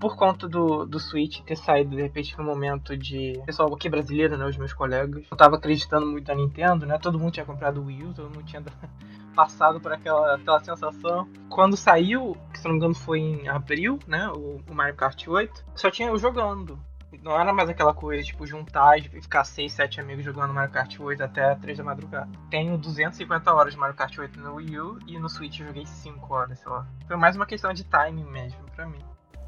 por 0.00 0.16
conta 0.16 0.48
do, 0.48 0.86
do 0.86 0.98
Switch 0.98 1.42
ter 1.42 1.56
saído 1.56 1.94
de 1.94 2.00
repente 2.00 2.36
no 2.38 2.44
momento 2.44 2.96
de. 2.96 3.38
Pessoal 3.44 3.72
aqui 3.74 3.90
brasileiro, 3.90 4.38
né? 4.38 4.46
Os 4.46 4.56
meus 4.56 4.72
colegas. 4.72 5.26
Eu 5.30 5.36
tava 5.36 5.56
acreditando 5.56 6.06
muito 6.06 6.26
na 6.26 6.34
Nintendo, 6.34 6.86
né? 6.86 6.98
Todo 6.98 7.18
mundo 7.18 7.32
tinha 7.32 7.44
comprado 7.44 7.82
o 7.82 7.84
Wii 7.84 8.04
U, 8.04 8.14
todo 8.14 8.30
mundo 8.30 8.44
tinha 8.44 8.62
passado 9.34 9.80
por 9.80 9.92
aquela, 9.92 10.36
aquela 10.36 10.62
sensação. 10.62 11.28
Quando 11.48 11.76
saiu, 11.76 12.36
se 12.54 12.64
não 12.64 12.72
me 12.72 12.76
engano 12.78 12.94
foi 12.94 13.18
em 13.20 13.48
abril, 13.48 13.98
né? 14.06 14.28
O, 14.28 14.60
o 14.68 14.74
Mario 14.74 14.94
Kart 14.94 15.26
8, 15.26 15.64
só 15.74 15.90
tinha 15.90 16.08
eu 16.08 16.18
jogando. 16.18 16.78
Não 17.22 17.38
era 17.38 17.52
mais 17.52 17.68
aquela 17.68 17.94
coisa, 17.94 18.22
tipo, 18.22 18.46
juntar 18.46 18.98
e 18.98 19.02
ficar 19.02 19.44
6, 19.44 19.72
7 19.72 20.00
amigos 20.00 20.24
jogando 20.24 20.52
Mario 20.52 20.72
Kart 20.72 20.98
8 20.98 21.22
até 21.22 21.54
3 21.54 21.78
da 21.78 21.84
madrugada. 21.84 22.28
Tenho 22.50 22.76
250 22.76 23.54
horas 23.54 23.72
de 23.72 23.78
Mario 23.78 23.94
Kart 23.94 24.18
8 24.18 24.38
no 24.40 24.54
Wii 24.56 24.80
U 24.80 24.98
e 25.06 25.18
no 25.18 25.28
Switch 25.28 25.60
eu 25.60 25.66
joguei 25.66 25.86
5 25.86 26.34
horas, 26.34 26.58
sei 26.58 26.70
lá. 26.70 26.86
Foi 27.06 27.16
mais 27.16 27.36
uma 27.36 27.46
questão 27.46 27.72
de 27.72 27.84
timing 27.84 28.24
mesmo 28.24 28.64
pra 28.74 28.86
mim. 28.86 28.98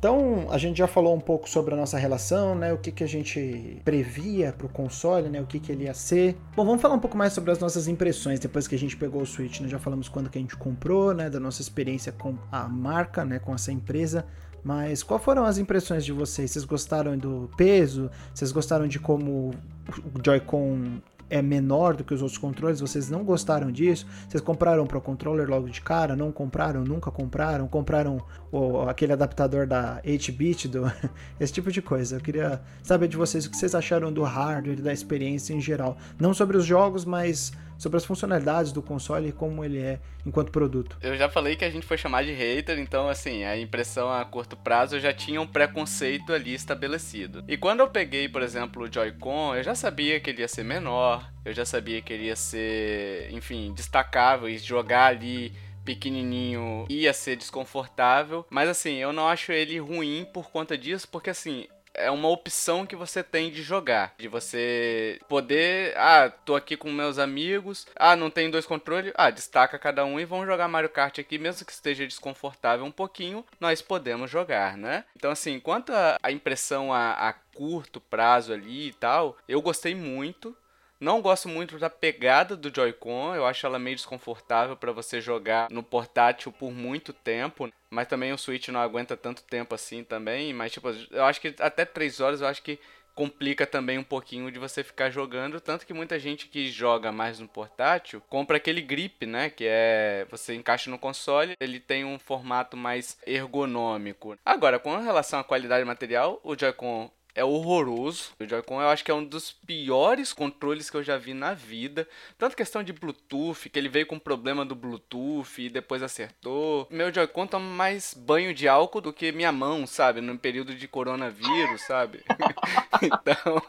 Então, 0.07 0.47
a 0.53 0.57
gente 0.57 0.79
já 0.79 0.87
falou 0.87 1.17
um 1.17 1.21
pouco 1.21 1.51
sobre 1.51 1.75
a 1.75 1.77
nossa 1.77 1.99
relação, 1.99 2.55
né? 2.55 2.73
O 2.73 2.79
que, 2.79 2.93
que 2.93 3.03
a 3.03 3.09
gente 3.09 3.83
previa 3.85 4.53
pro 4.53 4.69
console, 4.69 5.29
né? 5.29 5.41
O 5.41 5.47
que, 5.47 5.59
que 5.59 5.73
ele 5.73 5.83
ia 5.83 5.95
ser. 5.95 6.37
Bom, 6.55 6.65
vamos 6.65 6.81
falar 6.81 6.95
um 6.95 7.01
pouco 7.01 7.17
mais 7.17 7.33
sobre 7.33 7.51
as 7.51 7.59
nossas 7.59 7.89
impressões 7.89 8.39
depois 8.39 8.69
que 8.69 8.77
a 8.77 8.79
gente 8.79 8.97
pegou 8.97 9.23
o 9.23 9.27
Switch, 9.27 9.59
né? 9.59 9.67
Já 9.67 9.81
falamos 9.81 10.09
quando 10.09 10.31
que 10.31 10.39
a 10.39 10.41
gente 10.41 10.57
comprou, 10.57 11.13
né? 11.13 11.29
Da 11.29 11.41
nossa 11.41 11.61
experiência 11.61 12.13
com 12.13 12.39
a 12.53 12.69
marca, 12.69 13.25
né? 13.25 13.41
Com 13.41 13.53
essa 13.53 13.73
empresa. 13.73 14.25
Mas 14.63 15.03
qual 15.03 15.19
foram 15.19 15.45
as 15.45 15.59
impressões 15.59 16.05
de 16.05 16.13
vocês? 16.13 16.53
Vocês 16.53 16.65
gostaram 16.65 17.19
do 17.19 17.51
peso? 17.57 18.09
Vocês 18.33 18.53
gostaram 18.53 18.87
de 18.87 19.01
como 19.01 19.51
o 19.89 20.25
Joy-Con 20.25 21.01
é 21.29 21.43
menor 21.43 21.97
do 21.97 22.05
que 22.05 22.15
os 22.15 22.23
outros 22.23 22.39
controles? 22.39 22.81
Vocês 22.81 23.11
não 23.11 23.25
gostaram 23.25 23.71
disso? 23.71 24.07
Vocês 24.29 24.43
compraram 24.43 24.87
Pro 24.87 25.01
Controller 25.01 25.49
logo 25.49 25.69
de 25.69 25.81
cara? 25.81 26.15
Não 26.15 26.31
compraram? 26.31 26.85
Nunca 26.85 27.11
compraram? 27.11 27.67
Compraram 27.67 28.21
o, 28.51 28.81
aquele 28.83 29.13
adaptador 29.13 29.67
da 29.67 30.01
8-bit? 30.03 30.69
Do... 30.69 30.91
Esse 31.41 31.53
tipo 31.53 31.71
de 31.71 31.83
coisa. 31.83 32.17
Eu 32.17 32.21
queria 32.21 32.63
saber 32.83 33.09
de 33.09 33.17
vocês 33.17 33.47
o 33.47 33.51
que 33.51 33.57
vocês 33.57 33.75
acharam 33.75 34.13
do 34.13 34.23
hardware, 34.23 34.81
da 34.81 34.93
experiência 34.93 35.53
em 35.53 35.61
geral. 35.61 35.97
Não 36.19 36.33
sobre 36.33 36.57
os 36.57 36.65
jogos, 36.65 37.05
mas 37.05 37.53
sobre 37.79 37.97
as 37.97 38.05
funcionalidades 38.05 38.73
do 38.73 38.83
console 38.83 39.29
e 39.29 39.33
como 39.33 39.65
ele 39.65 39.79
é 39.79 40.01
enquanto 40.25 40.51
produto. 40.51 40.97
Eu 41.01 41.17
já 41.17 41.29
falei 41.29 41.57
que 41.57 41.65
a 41.65 41.71
gente 41.71 41.87
foi 41.87 41.97
chamar 41.97 42.25
de 42.25 42.33
hater, 42.33 42.79
então 42.79 43.09
assim, 43.09 43.45
a 43.45 43.57
impressão 43.57 44.11
a 44.11 44.25
curto 44.25 44.57
prazo 44.57 44.97
eu 44.97 45.01
já 45.01 45.13
tinha 45.13 45.41
um 45.41 45.47
preconceito 45.47 46.33
ali 46.33 46.55
estabelecido. 46.55 47.45
E 47.47 47.57
quando 47.57 47.81
eu 47.81 47.89
peguei, 47.89 48.29
por 48.29 48.43
exemplo, 48.43 48.85
o 48.85 48.93
Joy-Con, 48.93 49.55
eu 49.55 49.63
já 49.63 49.75
sabia 49.75 50.19
que 50.21 50.31
ele 50.31 50.41
ia 50.41 50.49
ser 50.49 50.65
menor, 50.65 51.31
eu 51.45 51.53
já 51.53 51.65
sabia 51.65 52.01
que 52.03 52.13
ele 52.13 52.25
ia 52.25 52.37
ser, 52.37 53.29
enfim, 53.33 53.73
destacável 53.75 54.49
e 54.49 54.59
jogar 54.59 55.07
ali 55.07 55.53
pequenininho 55.87 56.85
ia 56.91 57.13
ser 57.13 57.37
desconfortável, 57.37 58.45
mas 58.51 58.69
assim, 58.69 58.95
eu 58.97 59.13
não 59.13 59.29
acho 59.29 59.53
ele 59.53 59.79
ruim 59.79 60.27
por 60.35 60.51
conta 60.51 60.77
disso, 60.77 61.09
porque 61.09 61.31
assim, 61.31 61.69
é 61.97 62.11
uma 62.11 62.29
opção 62.29 62.87
que 62.87 62.95
você 62.95 63.23
tem 63.23 63.51
de 63.51 63.63
jogar. 63.63 64.15
De 64.19 64.29
você 64.29 65.21
poder. 65.29 65.95
Ah, 65.97 66.31
tô 66.45 66.55
aqui 66.55 66.77
com 66.77 66.91
meus 66.93 67.19
amigos. 67.19 67.87
Ah, 67.97 68.15
não 68.15 68.31
tem 68.31 68.51
dois 68.51 68.67
controles. 68.67 69.13
Ah, 69.17 69.31
destaca 69.31 69.79
cada 69.79 70.05
um 70.05 70.21
e 70.21 70.25
vamos 70.25 70.47
jogar 70.47 70.69
Mario 70.69 70.91
Kart 70.91 71.19
aqui, 71.19 71.39
mesmo 71.39 71.67
que 71.67 71.73
esteja 71.73 72.07
desconfortável 72.07 72.85
um 72.85 72.91
pouquinho, 72.91 73.45
nós 73.61 73.83
podemos 73.83 74.31
jogar, 74.31 74.77
né? 74.77 75.05
Então, 75.17 75.31
assim, 75.31 75.59
quanto 75.59 75.93
a, 75.93 76.31
impressão 76.31 76.93
a, 76.93 77.13
a 77.29 77.33
curto 77.33 78.01
prazo 78.01 78.53
ali 78.53 78.89
e 78.89 78.93
tal, 78.93 79.37
eu 79.49 79.63
gostei 79.63 79.95
muito. 79.95 80.57
Não 80.99 81.21
gosto 81.21 81.49
muito 81.49 81.79
da 81.79 81.91
pegada 81.91 82.57
do 82.57 82.75
Joy-Con, 82.75 83.35
eu 83.35 83.45
acho 83.45 83.67
ela 83.67 83.79
meio 83.79 83.97
desconfortável 83.97 84.77
para 84.77 84.93
você 84.93 85.21
jogar 85.21 85.69
no 85.71 85.83
portátil 85.83 86.51
por 86.51 86.73
muito 86.73 87.13
tempo, 87.13 87.71
mas 87.91 88.09
também 88.09 88.33
o 88.33 88.39
Switch 88.39 88.69
não 88.69 88.81
aguenta 88.81 89.17
tanto 89.17 89.43
tempo 89.43 89.75
assim 89.75 90.03
também, 90.03 90.55
mas 90.55 90.73
tipo, 90.73 90.89
eu 91.11 91.25
acho 91.25 91.41
que 91.41 91.55
até 91.61 91.85
3 91.85 92.21
horas 92.21 92.41
eu 92.41 92.47
acho 92.47 92.63
que 92.63 92.79
complica 93.15 93.67
também 93.67 93.99
um 93.99 94.05
pouquinho 94.05 94.51
de 94.51 94.59
você 94.59 94.85
ficar 94.85 95.11
jogando, 95.11 95.61
tanto 95.61 95.87
que 95.87 95.95
muita 95.95 96.19
gente 96.19 96.49
que 96.49 96.71
joga 96.71 97.11
mais 97.11 97.39
no 97.39 97.49
portátil 97.49 98.23
compra 98.29 98.59
aquele 98.59 98.83
grip, 98.83 99.25
né, 99.27 99.49
que 99.51 99.65
é 99.67 100.27
você 100.31 100.55
encaixa 100.55 100.91
no 100.91 100.99
console, 100.99 101.57
ele 101.59 101.81
tem 101.81 102.05
um 102.05 102.19
formato 102.19 102.77
mais 102.77 103.19
ergonômico. 103.27 104.37
Agora, 104.45 104.79
com 104.79 104.97
relação 104.99 105.41
à 105.41 105.45
qualidade 105.45 105.85
material, 105.85 106.41
o 106.43 106.59
Joy-Con 106.59 107.11
é 107.37 107.45
horroroso. 107.45 108.31
O 108.41 108.47
Joy-Con 108.47 108.81
eu 108.81 108.89
acho 108.89 109.05
que 109.05 109.11
é 109.11 109.15
um 109.15 109.25
dos 109.25 109.53
piores 109.53 110.33
controles 110.33 110.89
que 110.89 110.97
eu 110.97 111.03
já 111.03 111.19
vi 111.19 111.35
na 111.35 111.53
vida. 111.53 112.09
Tanto 112.39 112.57
questão 112.57 112.83
de 112.83 112.95
Bluetooth, 112.95 113.69
que 113.69 113.79
ele 113.79 113.91
veio 113.91 114.07
com 114.07 114.19
problema 114.19 114.65
do 114.65 114.75
Bluetooth 114.75 115.61
e 115.61 115.69
depois 115.69 116.03
acertou. 116.03 116.89
Meu 116.91 117.13
Joy-Con 117.13 117.47
toma 117.47 117.67
mais 117.67 118.15
banho 118.15 118.55
de 118.55 118.67
álcool 118.67 119.03
do 119.03 119.13
que 119.13 119.31
minha 119.33 119.53
mão, 119.53 119.87
sabe? 119.87 120.23
No 120.23 120.39
período 120.39 120.75
de 120.75 120.89
coronavírus, 120.89 121.83
sabe? 121.83 122.25
então, 123.03 123.63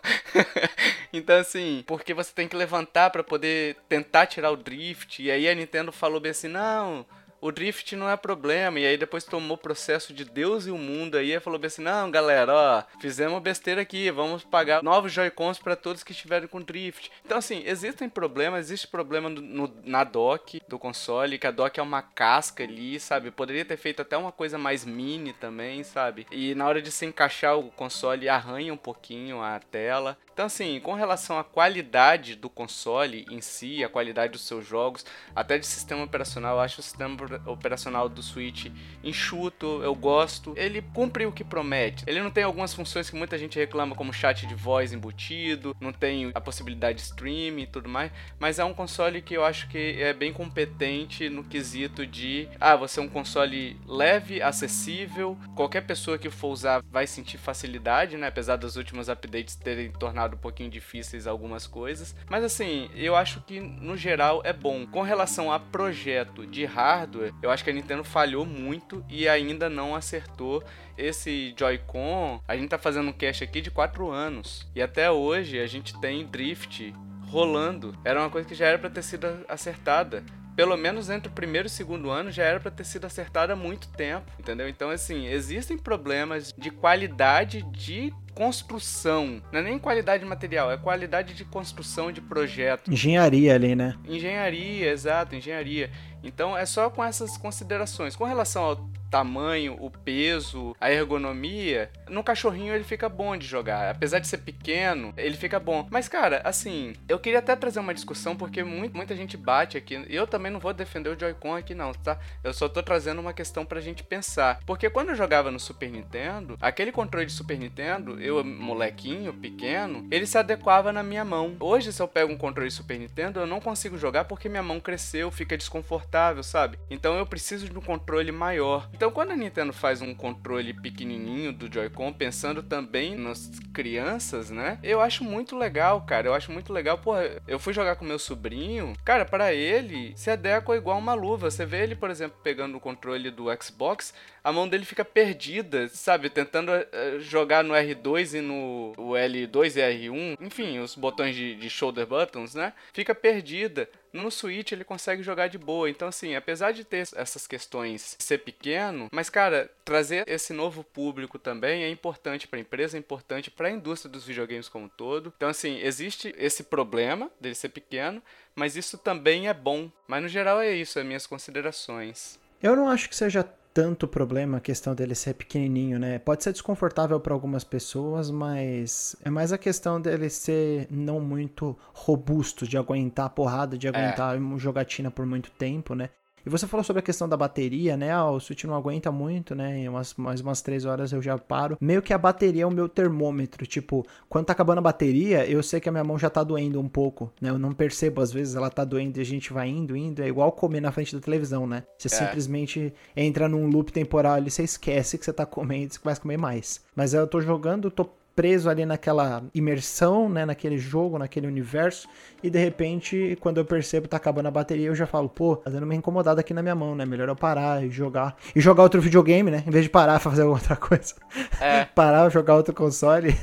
então 1.12 1.38
assim, 1.38 1.84
porque 1.86 2.14
você 2.14 2.32
tem 2.34 2.48
que 2.48 2.56
levantar 2.56 3.10
para 3.10 3.24
poder 3.24 3.76
tentar 3.90 4.28
tirar 4.28 4.52
o 4.52 4.58
drift. 4.58 5.22
E 5.22 5.30
aí 5.30 5.48
a 5.48 5.54
Nintendo 5.54 5.92
falou 5.92 6.22
bem 6.22 6.32
assim: 6.32 6.48
"Não, 6.48 7.06
o 7.40 7.52
drift 7.52 7.96
não 7.96 8.10
é 8.10 8.18
problema. 8.18 8.80
E 8.80 8.86
aí 8.86 8.98
depois 8.98 9.24
tomou 9.24 9.58
processo 9.58 10.14
de 10.14 10.26
Deus 10.26 10.66
e 10.66 10.72
o 10.72 10.78
mundo 10.78 11.18
aí 11.18 11.34
e 11.34 11.40
falou 11.40 11.60
bem 11.60 11.68
assim: 11.68 11.82
não, 11.82 12.10
galera, 12.10 12.54
ó, 12.54 12.84
fizemos 13.00 13.42
besteira 13.42 13.82
aqui, 13.82 14.10
vamos 14.12 14.44
pagar 14.44 14.84
novos 14.84 15.12
Joy-Cons 15.12 15.60
para 15.60 15.76
todos 15.76 16.04
que 16.04 16.12
estiverem 16.12 16.48
com 16.48 16.62
drift. 16.62 17.12
Então, 17.26 17.38
assim, 17.38 17.64
existem 17.66 18.10
problemas, 18.10 18.66
existe 18.66 18.88
problema 18.88 19.30
no, 19.30 19.42
no, 19.42 19.74
na 19.84 20.04
dock 20.04 20.62
do 20.68 20.80
console, 20.80 21.38
que 21.38 21.48
a 21.48 21.52
dock 21.52 21.80
é 21.80 21.84
uma 21.84 22.02
casca 22.02 22.64
ali, 22.64 23.00
sabe? 23.00 23.32
Poderia 23.32 23.66
ter 23.66 23.78
feito 23.78 24.02
até 24.02 24.18
uma 24.18 24.32
coisa 24.32 24.58
mais 24.58 24.86
mini 24.86 25.34
também, 25.34 25.84
sabe? 25.84 26.28
E 26.32 26.56
na 26.56 26.68
hora 26.68 26.82
de 26.82 26.92
se 26.92 27.06
encaixar 27.06 27.58
o 27.58 27.72
console 27.72 28.30
arranha 28.30 28.74
um 28.74 28.78
pouquinho 28.78 29.42
a 29.42 29.60
tela. 29.60 30.18
Então, 30.38 30.46
assim, 30.46 30.80
com 30.80 30.94
relação 30.94 31.40
à 31.40 31.44
qualidade 31.44 32.36
do 32.36 32.48
console 32.48 33.26
em 33.28 33.42
si, 33.42 33.84
a 33.84 33.90
qualidade 33.90 34.34
dos 34.34 34.46
seus 34.46 34.68
jogos, 34.68 35.04
até 35.36 35.58
de 35.58 35.66
sistema 35.66 36.04
operacional, 36.04 36.58
eu 36.58 36.62
acho 36.62 36.80
o 36.80 36.84
sistema 36.84 37.16
operacional 37.46 38.10
do 38.10 38.22
Switch 38.22 38.68
enxuto, 39.04 39.82
eu 39.84 39.94
gosto. 39.96 40.54
Ele 40.56 40.82
cumpre 40.82 41.26
o 41.26 41.32
que 41.32 41.44
promete. 41.44 42.04
Ele 42.08 42.22
não 42.22 42.32
tem 42.32 42.44
algumas 42.44 42.74
funções 42.74 43.10
que 43.10 43.16
muita 43.16 43.38
gente 43.38 43.58
reclama, 43.58 43.96
como 43.96 44.14
chat 44.14 44.46
de 44.46 44.56
voz 44.56 44.94
embutido, 44.94 45.76
não 45.80 45.92
tem 45.92 46.32
a 46.34 46.42
possibilidade 46.42 46.98
de 46.98 47.04
stream 47.04 47.60
e 47.60 47.68
tudo 47.68 47.90
mais, 47.90 48.12
mas 48.40 48.60
é 48.60 48.66
um 48.66 48.74
console 48.74 49.22
que 49.22 49.36
eu 49.36 49.44
acho 49.44 49.68
que 49.68 50.02
é 50.02 50.14
bem 50.14 50.34
competente 50.34 51.30
no 51.30 51.44
quesito 51.44 52.06
de, 52.06 52.48
ah, 52.60 52.76
você 52.76 53.00
é 53.00 53.04
um 53.04 53.10
console 53.10 53.80
leve, 53.86 54.42
acessível, 54.42 55.38
qualquer 55.56 55.82
pessoa 55.82 56.18
que 56.18 56.30
for 56.30 56.50
usar 56.50 56.84
vai 56.92 57.08
sentir 57.08 57.38
facilidade, 57.38 58.18
né? 58.18 58.28
Apesar 58.28 58.56
dos 58.56 58.76
últimos 58.76 59.10
updates 59.10 59.56
terem 59.56 59.92
tornado 59.92 60.36
um 60.36 60.40
pouquinho 60.40 60.70
difíceis 60.70 61.28
algumas 61.28 61.68
coisas. 61.68 62.16
Mas 62.30 62.44
assim, 62.44 62.90
eu 62.96 63.16
acho 63.16 63.42
que 63.42 63.60
no 63.60 63.98
geral 63.98 64.42
é 64.44 64.54
bom. 64.54 64.86
Com 64.88 65.02
relação 65.02 65.52
a 65.52 65.60
projeto 65.60 66.46
de 66.46 66.66
hardware, 66.66 67.17
eu 67.42 67.52
acho 67.52 67.64
que 67.64 67.70
a 67.70 67.74
Nintendo 67.74 68.04
falhou 68.04 68.46
muito 68.46 69.04
e 69.10 69.28
ainda 69.28 69.70
não 69.70 69.96
acertou 69.96 70.64
esse 70.98 71.54
Joy-Con. 71.58 72.42
A 72.48 72.56
gente 72.56 72.70
tá 72.70 72.78
fazendo 72.78 73.10
um 73.10 73.14
cast 73.14 73.44
aqui 73.44 73.62
de 73.62 73.72
4 73.72 74.10
anos 74.10 74.68
e 74.76 74.82
até 74.82 75.10
hoje 75.12 75.60
a 75.60 75.68
gente 75.68 76.00
tem 76.00 76.26
drift 76.26 76.94
rolando. 77.28 77.98
Era 78.04 78.20
uma 78.20 78.30
coisa 78.30 78.48
que 78.48 78.56
já 78.56 78.66
era 78.66 78.80
para 78.80 78.90
ter 78.90 79.04
sido 79.04 79.28
acertada 79.48 80.24
pelo 80.58 80.76
menos 80.76 81.08
entre 81.08 81.30
o 81.30 81.32
primeiro 81.32 81.68
e 81.68 81.70
o 81.70 81.72
segundo 81.72 82.10
ano 82.10 82.32
já 82.32 82.44
era 82.44 82.60
para 82.60 82.72
ter 82.72 82.84
sido 82.84 83.06
acertada 83.06 83.54
há 83.54 83.56
muito 83.56 83.88
tempo, 83.90 84.32
entendeu? 84.40 84.68
Então, 84.68 84.90
assim, 84.90 85.28
existem 85.28 85.78
problemas 85.78 86.52
de 86.58 86.72
qualidade 86.72 87.62
de 87.62 88.12
construção. 88.38 89.42
Não 89.52 89.60
é 89.60 89.64
nem 89.64 89.80
qualidade 89.80 90.24
material, 90.24 90.72
é 90.72 90.78
qualidade 90.78 91.34
de 91.34 91.44
construção 91.44 92.12
de 92.12 92.22
projeto. 92.22 92.94
Engenharia 92.94 93.56
ali, 93.56 93.76
né? 93.76 93.96
Engenharia, 94.08 94.92
exato, 94.92 95.36
engenharia. 95.36 95.90
Então 96.24 96.56
é 96.56 96.64
só 96.64 96.88
com 96.88 97.04
essas 97.04 97.36
considerações. 97.36 98.16
Com 98.16 98.26
relação 98.26 98.64
ao 98.64 98.76
tamanho, 99.10 99.76
o 99.80 99.90
peso, 99.90 100.76
a 100.80 100.92
ergonomia, 100.92 101.90
no 102.10 102.24
cachorrinho 102.24 102.74
ele 102.74 102.84
fica 102.84 103.10
bom 103.10 103.36
de 103.38 103.46
jogar. 103.46 103.90
Apesar 103.92 104.20
de 104.20 104.28
ser 104.28 104.40
pequeno, 104.40 105.14
ele 105.18 105.36
fica 105.36 105.60
bom. 105.60 105.88
Mas, 105.90 106.08
cara, 106.08 106.42
assim, 106.44 106.94
eu 107.08 107.20
queria 107.20 107.40
até 107.40 107.56
trazer 107.56 107.80
uma 107.80 107.94
discussão, 107.94 108.36
porque 108.36 108.64
muito, 108.64 108.96
muita 108.96 109.16
gente 109.16 109.38
bate 109.38 109.78
aqui. 109.78 110.06
Eu 110.10 110.28
também 110.28 110.52
não 110.52 110.60
vou 110.60 110.74
defender 110.74 111.10
o 111.10 111.20
Joy-Con 111.20 111.56
aqui, 111.56 111.74
não, 111.74 111.94
tá? 111.94 112.20
Eu 112.44 112.54
só 112.54 112.68
tô 112.70 112.82
trazendo 112.84 113.20
uma 113.20 113.34
questão 113.34 113.66
pra 113.66 113.82
gente 113.82 114.04
pensar. 114.04 114.60
Porque 114.66 114.90
quando 114.90 115.10
eu 115.10 115.16
jogava 115.16 115.52
no 115.52 115.60
Super 115.60 115.90
Nintendo, 115.90 116.58
aquele 116.62 116.92
controle 116.92 117.26
de 117.26 117.34
Super 117.34 117.58
Nintendo, 117.58 118.20
eu, 118.20 118.44
molequinho, 118.44 119.34
pequeno, 119.34 120.08
ele 120.12 120.26
se 120.26 120.38
adequava 120.38 120.92
na 120.92 121.04
minha 121.04 121.26
mão. 121.26 121.56
Hoje, 121.60 121.92
se 121.92 122.02
eu 122.02 122.08
pego 122.08 122.32
um 122.32 122.38
controle 122.38 122.70
de 122.70 122.76
Super 122.76 123.00
Nintendo, 123.00 123.40
eu 123.40 123.48
não 123.48 123.60
consigo 123.60 123.98
jogar 123.98 124.26
porque 124.26 124.50
minha 124.50 124.64
mão 124.64 124.80
cresceu, 124.80 125.32
fica 125.32 125.58
desconfortável, 125.58 126.44
sabe? 126.44 126.78
Então 126.90 127.18
eu 127.18 127.26
preciso 127.26 127.70
de 127.70 127.78
um 127.78 127.82
controle 127.82 128.32
maior. 128.32 128.90
Então 128.94 129.12
quando 129.12 129.32
a 129.32 129.36
Nintendo 129.36 129.74
faz 129.74 130.02
um 130.02 130.14
controle 130.14 130.74
pequenininho 130.74 131.52
do 131.52 131.72
Joy-Con, 131.72 131.97
pensando 132.14 132.62
também 132.62 133.16
nas 133.16 133.50
crianças, 133.74 134.50
né? 134.50 134.80
Eu 134.84 135.02
acho 135.02 135.24
muito 135.24 135.58
legal, 135.58 136.02
cara. 136.02 136.28
Eu 136.28 136.34
acho 136.34 136.52
muito 136.52 136.72
legal. 136.72 136.98
Porra, 136.98 137.42
eu 137.48 137.60
fui 137.60 137.74
jogar 137.74 137.96
com 137.96 138.06
meu 138.06 138.20
sobrinho. 138.20 138.94
Cara, 139.04 139.26
para 139.26 139.54
ele, 139.54 140.14
se 140.16 140.30
adequa 140.30 140.76
igual 140.76 140.98
uma 140.98 141.14
luva. 141.14 141.50
Você 141.50 141.66
vê 141.66 141.84
ele, 141.84 141.96
por 141.96 142.10
exemplo, 142.10 142.38
pegando 142.44 142.78
o 142.78 142.80
controle 142.80 143.32
do 143.32 143.46
Xbox, 143.62 144.14
a 144.44 144.52
mão 144.52 144.68
dele 144.68 144.86
fica 144.86 145.04
perdida, 145.04 145.90
sabe? 145.90 146.30
Tentando 146.30 146.72
uh, 146.72 147.20
jogar 147.20 147.64
no 147.64 147.74
R2 147.74 148.38
e 148.38 148.42
no 148.42 148.94
L2 148.98 149.76
e 149.76 150.10
R1, 150.10 150.38
enfim, 150.40 150.80
os 150.80 150.96
botões 150.96 151.36
de, 151.36 151.56
de 151.56 151.70
shoulder 151.70 152.06
buttons, 152.06 152.56
né? 152.56 152.74
Fica 152.94 153.14
perdida. 153.14 153.90
No 154.14 154.32
Switch 154.32 154.72
ele 154.72 154.84
consegue 154.84 155.24
jogar 155.24 155.48
de 155.48 155.58
boa. 155.58 155.90
Então, 155.90 156.08
assim, 156.08 156.36
apesar 156.36 156.72
de 156.72 156.84
ter 156.84 157.08
essas 157.16 157.48
questões 157.48 158.16
ser 158.20 158.40
pequeno, 158.40 159.08
mas, 159.12 159.30
cara, 159.30 159.70
trazer 159.84 160.24
esse 160.28 160.54
novo 160.54 160.84
público 160.84 161.38
também 161.40 161.84
é 161.84 161.90
importante 161.90 162.48
para 162.48 162.58
a 162.58 162.62
empresa, 162.62 162.98
é 162.98 163.00
importante 163.00 163.52
para 163.52 163.68
a 163.68 163.72
indústria 163.72 164.12
dos 164.12 164.26
videogames 164.26 164.70
como 164.70 164.86
um 164.86 164.90
todo. 164.90 165.34
Então, 165.36 165.50
assim, 165.50 165.80
existe 165.80 166.34
esse 166.38 166.64
problema 166.64 167.32
dele 167.40 167.56
ser 167.56 167.70
pequeno, 167.70 168.22
mas 168.56 168.76
isso 168.76 168.98
também 168.98 169.48
é 169.48 169.54
bom. 169.54 169.92
Mas 170.08 170.24
no 170.24 170.28
geral 170.28 170.62
é 170.62 170.72
isso, 170.72 171.00
as 171.00 171.06
minhas 171.06 171.28
considerações. 171.28 172.40
Eu 172.62 172.76
não 172.76 172.90
acho 172.90 173.08
que 173.08 173.16
seja 173.16 173.48
tanto 173.78 174.08
problema 174.08 174.58
a 174.58 174.60
questão 174.60 174.96
dele 174.96 175.14
ser 175.14 175.36
pequenininho, 175.36 176.00
né? 176.00 176.18
Pode 176.18 176.44
ser 176.44 176.52
desconfortável 176.52 177.20
para 177.20 177.32
algumas 177.32 177.64
pessoas, 177.64 178.32
mas 178.32 179.16
é 179.24 179.30
mais 179.30 179.54
a 179.54 179.58
questão 179.60 180.02
dele 180.02 180.32
ser 180.32 180.88
não 180.90 181.20
muito 181.20 181.78
robusto, 181.94 182.68
de 182.68 182.76
aguentar 182.76 183.28
a 183.28 183.30
porrada, 183.30 183.78
de 183.78 183.86
é. 183.86 183.92
aguentar 183.92 184.36
é. 184.36 184.58
jogatina 184.58 185.12
por 185.12 185.28
muito 185.28 185.52
tempo, 185.52 185.94
né? 185.94 186.10
E 186.48 186.50
você 186.50 186.66
falou 186.66 186.82
sobre 186.82 187.02
a 187.02 187.04
questão 187.04 187.28
da 187.28 187.36
bateria, 187.36 187.98
né? 187.98 188.10
Ah, 188.10 188.32
o 188.32 188.40
Switch 188.40 188.64
não 188.64 188.74
aguenta 188.74 189.12
muito, 189.12 189.54
né? 189.54 189.80
Em 189.80 189.90
umas, 189.90 190.14
mais 190.14 190.40
umas 190.40 190.62
três 190.62 190.86
horas 190.86 191.12
eu 191.12 191.22
já 191.22 191.38
paro. 191.38 191.78
Meio 191.82 192.02
que 192.02 192.14
a 192.14 192.18
bateria 192.18 192.64
é 192.64 192.66
o 192.66 192.72
meu 192.72 192.88
termômetro. 192.88 193.68
Tipo, 193.68 194.08
quando 194.30 194.46
tá 194.46 194.54
acabando 194.54 194.78
a 194.78 194.82
bateria, 194.82 195.46
eu 195.46 195.62
sei 195.62 195.82
que 195.82 195.90
a 195.90 195.92
minha 195.92 196.06
mão 196.06 196.18
já 196.18 196.30
tá 196.30 196.46
doendo 196.46 196.80
um 196.80 196.88
pouco, 196.88 197.30
né? 197.42 197.50
Eu 197.50 197.60
não 197.60 197.74
percebo, 197.74 198.22
às 198.22 198.32
vezes 198.32 198.56
ela 198.56 198.70
tá 198.70 198.86
doendo 198.86 199.18
e 199.18 199.22
a 199.22 199.26
gente 199.26 199.52
vai 199.52 199.68
indo, 199.68 199.94
indo. 199.94 200.22
É 200.22 200.28
igual 200.30 200.50
comer 200.54 200.80
na 200.80 200.90
frente 200.90 201.14
da 201.14 201.22
televisão, 201.22 201.68
né? 201.68 201.84
Você 201.98 202.08
é. 202.08 202.12
simplesmente 202.12 202.94
entra 203.14 203.50
num 203.50 203.68
loop 203.68 203.92
temporal 203.92 204.36
ali, 204.36 204.50
você 204.50 204.64
esquece 204.64 205.18
que 205.18 205.26
você 205.26 205.34
tá 205.34 205.46
comendo, 205.46 205.96
você 205.96 206.00
começa 206.00 206.22
a 206.22 206.24
comer 206.24 206.38
mais. 206.38 206.80
Mas 206.96 207.14
eu 207.14 207.28
tô 207.28 207.42
jogando, 207.42 207.92
tô 207.92 208.08
preso 208.38 208.70
ali 208.70 208.86
naquela 208.86 209.44
imersão, 209.52 210.30
né, 210.30 210.46
naquele 210.46 210.78
jogo, 210.78 211.18
naquele 211.18 211.48
universo, 211.48 212.08
e 212.44 212.52
de 212.52 212.60
repente, 212.60 213.36
quando 213.42 213.58
eu 213.58 213.66
percebo 213.66 214.08
tá 214.08 214.18
acabando 214.18 214.46
a 214.46 214.52
bateria, 214.52 214.86
eu 214.86 214.96
já 214.96 215.08
falo, 215.08 215.28
pô, 215.28 215.56
tá 215.56 215.72
dando 215.72 215.86
uma 215.86 215.96
incomodada 215.96 216.42
aqui 216.42 216.54
na 216.54 216.62
minha 216.62 216.76
mão, 216.76 216.94
né? 216.94 217.04
Melhor 217.04 217.28
eu 217.28 217.36
parar 217.36 217.84
e 217.84 217.90
jogar. 217.90 218.38
E 218.56 218.62
jogar 218.62 218.84
outro 218.84 219.02
videogame, 219.02 219.50
né? 219.50 219.64
Em 219.66 219.72
vez 219.72 219.86
de 219.86 219.90
parar 219.90 220.20
pra 220.20 220.30
fazer 220.30 220.44
outra 220.46 220.76
coisa. 220.76 221.16
É. 221.60 221.86
parar, 221.86 222.30
jogar 222.30 222.56
outro 222.56 222.76
console. 222.76 223.36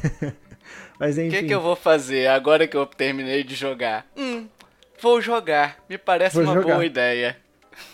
Mas 1.00 1.18
enfim. 1.18 1.36
O 1.36 1.40
que, 1.40 1.46
que 1.48 1.54
eu 1.54 1.60
vou 1.60 1.74
fazer 1.74 2.28
agora 2.28 2.68
que 2.68 2.76
eu 2.76 2.86
terminei 2.86 3.42
de 3.42 3.56
jogar? 3.56 4.06
Hum, 4.16 4.46
vou 5.02 5.20
jogar. 5.20 5.78
Me 5.90 5.98
parece 5.98 6.36
vou 6.36 6.44
uma 6.44 6.54
jogar. 6.54 6.74
boa 6.74 6.86
ideia. 6.86 7.36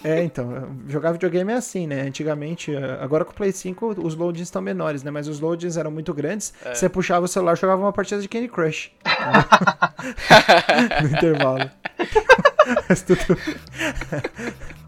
É, 0.02 0.22
então, 0.22 0.76
jogar 0.88 1.12
videogame 1.12 1.52
é 1.52 1.56
assim, 1.56 1.86
né? 1.86 2.02
Antigamente, 2.02 2.74
agora 3.00 3.24
com 3.24 3.32
o 3.32 3.34
Play 3.34 3.52
5 3.52 4.00
os 4.02 4.14
loadings 4.14 4.48
estão 4.48 4.62
menores, 4.62 5.02
né? 5.02 5.10
Mas 5.10 5.28
os 5.28 5.40
loadings 5.40 5.76
eram 5.76 5.90
muito 5.90 6.12
grandes. 6.14 6.52
É. 6.64 6.74
Você 6.74 6.88
puxava 6.88 7.24
o 7.24 7.28
celular 7.28 7.54
e 7.54 7.60
jogava 7.60 7.82
uma 7.82 7.92
partida 7.92 8.20
de 8.20 8.28
Candy 8.28 8.48
Crush. 8.48 8.90
no 11.02 11.08
intervalo. 11.08 11.70
Mas 12.88 13.02
tudo... 13.02 13.20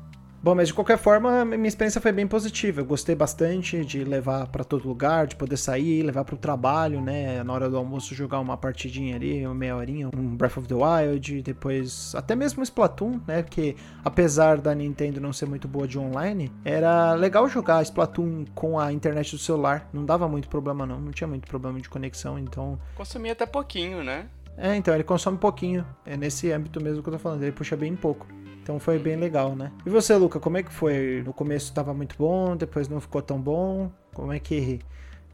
Bom, 0.43 0.57
mas 0.57 0.67
de 0.67 0.75
qualquer 0.75 0.99
forma, 0.99 1.45
minha 1.45 1.69
experiência 1.69 2.01
foi 2.01 2.11
bem 2.11 2.27
positiva. 2.27 2.81
Eu 2.81 2.85
gostei 2.85 3.15
bastante 3.15 3.85
de 3.85 4.03
levar 4.03 4.49
para 4.49 4.65
todo 4.65 4.89
lugar, 4.89 5.25
de 5.29 5.37
poder 5.37 5.57
sair, 5.57 6.03
levar 6.03 6.25
para 6.25 6.35
o 6.35 6.39
trabalho, 6.39 7.01
né? 7.01 7.45
Na 7.45 7.53
hora 7.53 7.71
do 7.71 7.77
almoço 7.77 8.13
jogar 8.13 8.41
uma 8.41 8.57
partidinha 8.57 9.15
ali, 9.15 9.47
uma 9.47 9.55
meia 9.55 9.77
horinha, 9.77 10.11
um 10.13 10.35
Breath 10.35 10.57
of 10.57 10.67
the 10.67 10.75
Wild, 10.75 11.43
depois 11.43 12.13
até 12.17 12.35
mesmo 12.35 12.59
um 12.59 12.65
Splatoon, 12.65 13.21
né? 13.25 13.45
Porque 13.45 13.77
apesar 14.05 14.61
da 14.61 14.75
Nintendo 14.75 15.21
não 15.21 15.33
ser 15.33 15.47
muito 15.47 15.69
boa 15.69 15.87
de 15.87 15.97
online, 15.97 16.51
era 16.65 17.15
legal 17.15 17.49
jogar 17.49 17.81
Splatoon 17.85 18.45
com 18.53 18.81
a 18.81 18.93
internet 18.93 19.31
do 19.31 19.39
celular. 19.39 19.89
Não 19.93 20.05
dava 20.05 20.27
muito 20.27 20.49
problema 20.49 20.85
não, 20.85 21.01
não 21.01 21.13
tinha 21.13 21.29
muito 21.29 21.47
problema 21.47 21.81
de 21.81 21.89
conexão, 21.89 22.37
então... 22.37 22.81
Consumia 22.97 23.31
até 23.31 23.47
pouquinho, 23.47 24.03
né? 24.03 24.27
É, 24.57 24.75
então, 24.75 24.93
ele 24.93 25.05
consome 25.05 25.39
pouquinho. 25.39 25.87
É 26.05 26.17
nesse 26.17 26.51
âmbito 26.51 26.83
mesmo 26.83 27.01
que 27.01 27.09
eu 27.09 27.13
tô 27.13 27.19
falando, 27.19 27.43
ele 27.45 27.53
puxa 27.53 27.77
bem 27.77 27.95
pouco. 27.95 28.27
Então 28.63 28.79
foi 28.79 28.99
bem 28.99 29.17
legal, 29.17 29.57
né? 29.57 29.73
E 29.85 29.91
você, 29.91 30.15
Luca, 30.15 30.39
como 30.39 30.57
é 30.57 30.63
que 30.63 30.73
foi? 30.73 31.23
No 31.27 31.33
começo 31.33 31.67
estava 31.67 31.93
muito 31.93 32.17
bom, 32.17 32.57
depois 32.57 32.89
não 32.89 33.01
ficou 33.01 33.21
tão 33.21 33.41
bom? 33.41 33.91
Como 34.15 34.33
é 34.33 34.39
que 34.39 34.81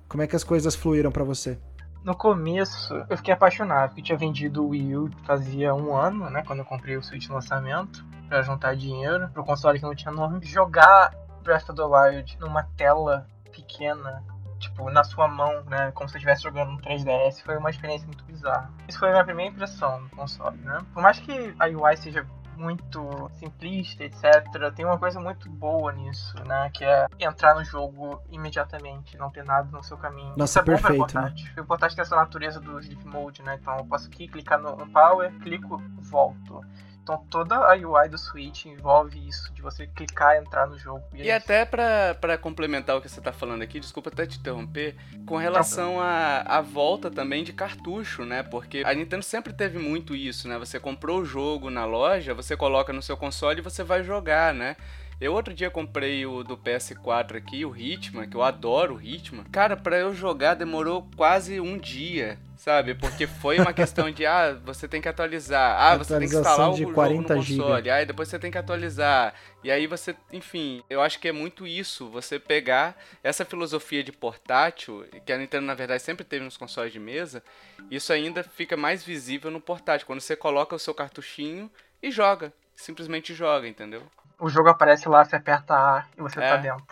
como 0.09 0.23
é 0.23 0.27
que 0.27 0.35
as 0.35 0.43
coisas 0.43 0.75
fluíram 0.75 1.13
para 1.13 1.23
você? 1.23 1.59
No 2.03 2.17
começo, 2.17 2.95
eu 3.11 3.17
fiquei 3.19 3.35
apaixonado, 3.35 3.91
porque 3.91 4.01
tinha 4.01 4.17
vendido 4.17 4.65
o 4.65 4.69
Wii 4.71 4.97
U 4.97 5.11
fazia 5.25 5.75
um 5.75 5.95
ano, 5.95 6.31
né? 6.31 6.43
Quando 6.47 6.61
eu 6.61 6.65
comprei 6.65 6.97
o 6.97 7.03
Switch 7.03 7.29
no 7.29 7.35
lançamento, 7.35 8.03
para 8.29 8.41
juntar 8.43 8.75
dinheiro 8.75 9.29
pro 9.29 9.45
console 9.45 9.79
que 9.79 9.85
não 9.85 9.95
tinha 9.95 10.13
nome. 10.13 10.45
Jogar 10.45 11.13
Breath 11.43 11.69
of 11.69 11.75
the 11.75 11.83
Wild 11.83 12.39
numa 12.41 12.63
tela 12.77 13.27
pequena, 13.53 14.23
tipo, 14.59 14.91
na 14.91 15.05
sua 15.05 15.29
mão, 15.29 15.63
né? 15.65 15.91
Como 15.93 16.09
se 16.09 16.13
você 16.13 16.19
estivesse 16.19 16.43
jogando 16.43 16.73
no 16.73 16.79
3DS, 16.79 17.43
foi 17.43 17.57
uma 17.57 17.71
experiência 17.71 18.07
muito 18.07 18.25
bizarra. 18.25 18.71
Isso 18.89 18.99
foi 18.99 19.09
a 19.09 19.13
minha 19.13 19.25
primeira 19.25 19.53
impressão 19.53 20.03
do 20.05 20.11
console, 20.11 20.57
né? 20.59 20.79
Por 20.95 21.03
mais 21.03 21.19
que 21.19 21.55
a 21.59 21.67
UI 21.67 21.97
seja 21.97 22.27
muito 22.59 23.31
simplista, 23.35 24.05
etc. 24.05 24.73
Tem 24.75 24.85
uma 24.85 24.99
coisa 24.99 25.21
muito 25.21 25.49
boa 25.49 25.93
nisso, 25.93 26.35
né? 26.45 26.71
Que 26.75 26.85
é 26.85 27.07
entrar 27.19 27.55
no 27.55 27.65
jogo 27.65 28.21
imediatamente, 28.31 29.17
não 29.17 29.31
ter 29.31 29.45
nada 29.45 29.71
no 29.71 29.83
seu 29.83 29.97
caminho. 29.97 30.35
Nossa, 30.37 30.45
Isso 30.45 30.59
é 30.59 30.63
perfeito. 30.63 30.99
Bom 30.99 31.07
pra 31.07 31.23
né? 31.23 31.35
O 31.57 31.61
importante 31.61 31.99
é 31.99 32.03
essa 32.03 32.17
natureza 32.17 32.61
do 32.61 32.79
Sleep 32.81 33.07
Mode, 33.07 33.43
né? 33.43 33.59
Então 33.61 33.77
eu 33.77 33.85
posso 33.85 34.09
aqui 34.09 34.29
clicar 34.29 34.61
no 34.61 34.77
Power, 34.89 35.33
clico, 35.39 35.81
volto. 36.01 36.61
Então 37.09 37.25
toda 37.31 37.57
a 37.57 37.75
UI 37.75 38.07
do 38.11 38.19
Switch 38.19 38.67
envolve 38.67 39.19
isso, 39.27 39.51
de 39.55 39.63
você 39.63 39.87
clicar 39.87 40.37
e 40.37 40.41
entrar 40.41 40.67
no 40.67 40.79
jogo. 40.79 41.03
E, 41.15 41.23
e 41.23 41.31
é 41.31 41.37
até 41.37 41.65
para 41.65 42.37
complementar 42.37 42.99
o 42.99 43.01
que 43.01 43.09
você 43.09 43.19
tá 43.19 43.33
falando 43.33 43.63
aqui, 43.63 43.81
desculpa 43.81 44.11
até 44.11 44.27
te 44.27 44.39
interromper, 44.39 44.95
com 45.25 45.39
relação 45.39 45.99
à 45.99 46.43
a, 46.45 46.59
a 46.59 46.61
volta 46.61 47.11
também 47.11 47.43
de 47.43 47.55
cartucho, 47.55 48.27
né? 48.27 48.43
Porque 48.43 48.83
a 48.85 48.93
Nintendo 48.93 49.23
sempre 49.23 49.55
teve 49.55 49.79
muito 49.79 50.15
isso, 50.15 50.47
né? 50.49 50.59
Você 50.59 50.79
comprou 50.79 51.21
o 51.21 51.25
jogo 51.25 51.71
na 51.71 51.87
loja, 51.87 52.35
você 52.35 52.55
coloca 52.55 52.93
no 52.93 53.01
seu 53.01 53.17
console 53.17 53.61
e 53.61 53.63
você 53.63 53.83
vai 53.83 54.05
jogar, 54.05 54.53
né? 54.53 54.77
Eu 55.19 55.33
outro 55.33 55.55
dia 55.55 55.71
comprei 55.71 56.27
o 56.27 56.45
do 56.45 56.59
PS4 56.59 57.37
aqui, 57.37 57.65
o 57.65 57.75
Hitman, 57.75 58.29
que 58.29 58.37
eu 58.37 58.43
adoro 58.43 58.97
o 58.97 59.03
Hitman. 59.03 59.45
Cara, 59.51 59.79
para 59.79 59.97
eu 59.97 60.15
jogar 60.15 60.55
demorou 60.55 61.09
quase 61.17 61.59
um 61.59 61.79
dia 61.79 62.39
sabe? 62.69 62.95
Porque 62.95 63.27
foi 63.27 63.59
uma 63.59 63.73
questão 63.73 64.11
de, 64.11 64.27
ah, 64.27 64.53
você 64.63 64.87
tem 64.87 65.01
que 65.01 65.09
atualizar, 65.09 65.81
ah, 65.81 65.97
você 65.97 66.19
tem 66.19 66.29
que 66.29 66.35
instalar 66.37 66.69
o 66.69 66.75
de 66.75 66.83
jogo 66.83 66.93
40 66.93 67.35
no 67.35 67.41
console, 67.41 67.91
aí 67.91 68.05
depois 68.05 68.29
você 68.29 68.39
tem 68.39 68.51
que 68.51 68.59
atualizar, 68.59 69.33
e 69.65 69.71
aí 69.71 69.87
você, 69.87 70.15
enfim, 70.31 70.85
eu 70.91 71.01
acho 71.01 71.19
que 71.19 71.29
é 71.29 71.33
muito 71.33 71.67
isso, 71.67 72.11
você 72.11 72.39
pegar 72.39 72.95
essa 73.25 73.43
filosofia 73.43 74.05
de 74.05 74.13
portátil, 74.13 75.07
que 75.25 75.33
a 75.33 75.39
Nintendo 75.39 75.65
na 75.65 75.73
verdade 75.73 76.03
sempre 76.03 76.27
teve 76.27 76.45
nos 76.45 76.59
consoles 76.59 76.93
de 76.93 77.01
mesa, 77.01 77.43
isso 77.91 78.13
ainda 78.13 78.43
fica 78.45 78.77
mais 78.77 79.03
visível 79.03 79.51
no 79.51 79.63
portátil, 79.63 80.07
quando 80.07 80.21
você 80.21 80.37
coloca 80.37 80.77
o 80.77 80.79
seu 80.79 80.93
cartuchinho 80.93 81.71
e 82.03 82.11
joga, 82.11 82.53
simplesmente 82.77 83.33
joga, 83.33 83.67
entendeu? 83.67 84.03
O 84.39 84.51
jogo 84.51 84.69
aparece 84.69 85.09
lá, 85.09 85.25
você 85.25 85.37
aperta 85.37 85.73
A 85.75 86.05
e 86.19 86.21
você 86.21 86.39
É. 86.39 86.51
tá 86.51 86.57
dentro. 86.59 86.85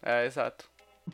É, 0.00 0.26
exato. 0.26 0.64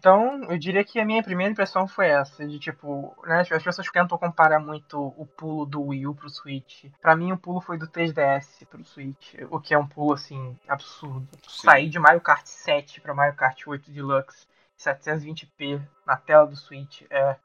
Então, 0.00 0.44
eu 0.44 0.56
diria 0.56 0.82
que 0.82 0.98
a 0.98 1.04
minha 1.04 1.22
primeira 1.22 1.52
impressão 1.52 1.86
foi 1.86 2.08
essa, 2.08 2.46
de 2.46 2.58
tipo, 2.58 3.14
né, 3.22 3.42
as 3.42 3.62
pessoas 3.62 3.86
tentam 3.86 4.16
comparar 4.16 4.58
muito 4.58 4.98
o 4.98 5.26
pulo 5.26 5.66
do 5.66 5.82
Wii 5.88 6.06
U 6.06 6.14
pro 6.14 6.30
Switch. 6.30 6.86
Pra 7.02 7.14
mim, 7.14 7.32
o 7.32 7.36
pulo 7.36 7.60
foi 7.60 7.76
do 7.76 7.86
3DS 7.86 8.64
pro 8.64 8.82
Switch, 8.82 9.34
o 9.50 9.60
que 9.60 9.74
é 9.74 9.78
um 9.78 9.86
pulo, 9.86 10.14
assim, 10.14 10.58
absurdo. 10.66 11.28
Sim. 11.46 11.66
Sair 11.66 11.90
de 11.90 11.98
Mario 11.98 12.22
Kart 12.22 12.46
7 12.46 12.98
pra 13.02 13.12
Mario 13.12 13.34
Kart 13.34 13.62
8 13.66 13.90
Deluxe, 13.90 14.46
720p 14.78 15.82
na 16.06 16.16
tela 16.16 16.46
do 16.46 16.56
Switch, 16.56 17.02
é 17.10 17.36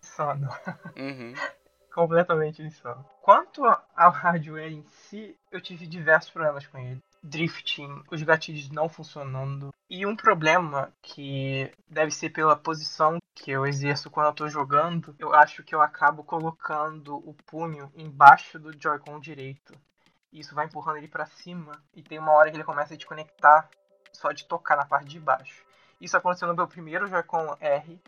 insano. 0.00 0.48
Uhum. 0.96 1.34
completamente 1.92 2.62
insano. 2.62 3.04
Quanto 3.20 3.64
ao 3.64 4.12
hardware 4.12 4.70
em 4.70 4.84
si, 4.86 5.36
eu 5.50 5.60
tive 5.60 5.84
diversos 5.84 6.30
problemas 6.30 6.64
com 6.64 6.78
ele. 6.78 7.02
Drifting, 7.22 8.02
os 8.10 8.22
gatilhos 8.22 8.70
não 8.70 8.88
funcionando. 8.88 9.72
E 9.90 10.04
um 10.04 10.14
problema 10.14 10.92
que 11.02 11.72
deve 11.88 12.10
ser 12.10 12.30
pela 12.30 12.56
posição 12.56 13.18
que 13.34 13.50
eu 13.50 13.66
exerço 13.66 14.10
quando 14.10 14.26
eu 14.26 14.32
tô 14.34 14.48
jogando, 14.48 15.14
eu 15.18 15.34
acho 15.34 15.62
que 15.62 15.74
eu 15.74 15.80
acabo 15.80 16.22
colocando 16.24 17.16
o 17.16 17.34
punho 17.46 17.90
embaixo 17.96 18.58
do 18.58 18.72
Joy-Con 18.78 19.20
direito. 19.20 19.72
Isso 20.32 20.54
vai 20.54 20.66
empurrando 20.66 20.98
ele 20.98 21.08
pra 21.08 21.26
cima 21.26 21.72
e 21.94 22.02
tem 22.02 22.18
uma 22.18 22.32
hora 22.32 22.50
que 22.50 22.56
ele 22.56 22.64
começa 22.64 22.94
a 22.94 22.96
desconectar 22.96 23.68
só 24.12 24.32
de 24.32 24.44
tocar 24.44 24.76
na 24.76 24.84
parte 24.84 25.08
de 25.08 25.20
baixo. 25.20 25.64
Isso 26.00 26.16
aconteceu 26.16 26.46
no 26.46 26.54
meu 26.54 26.68
primeiro 26.68 27.08
Joy-Con 27.08 27.56
R, 27.60 28.00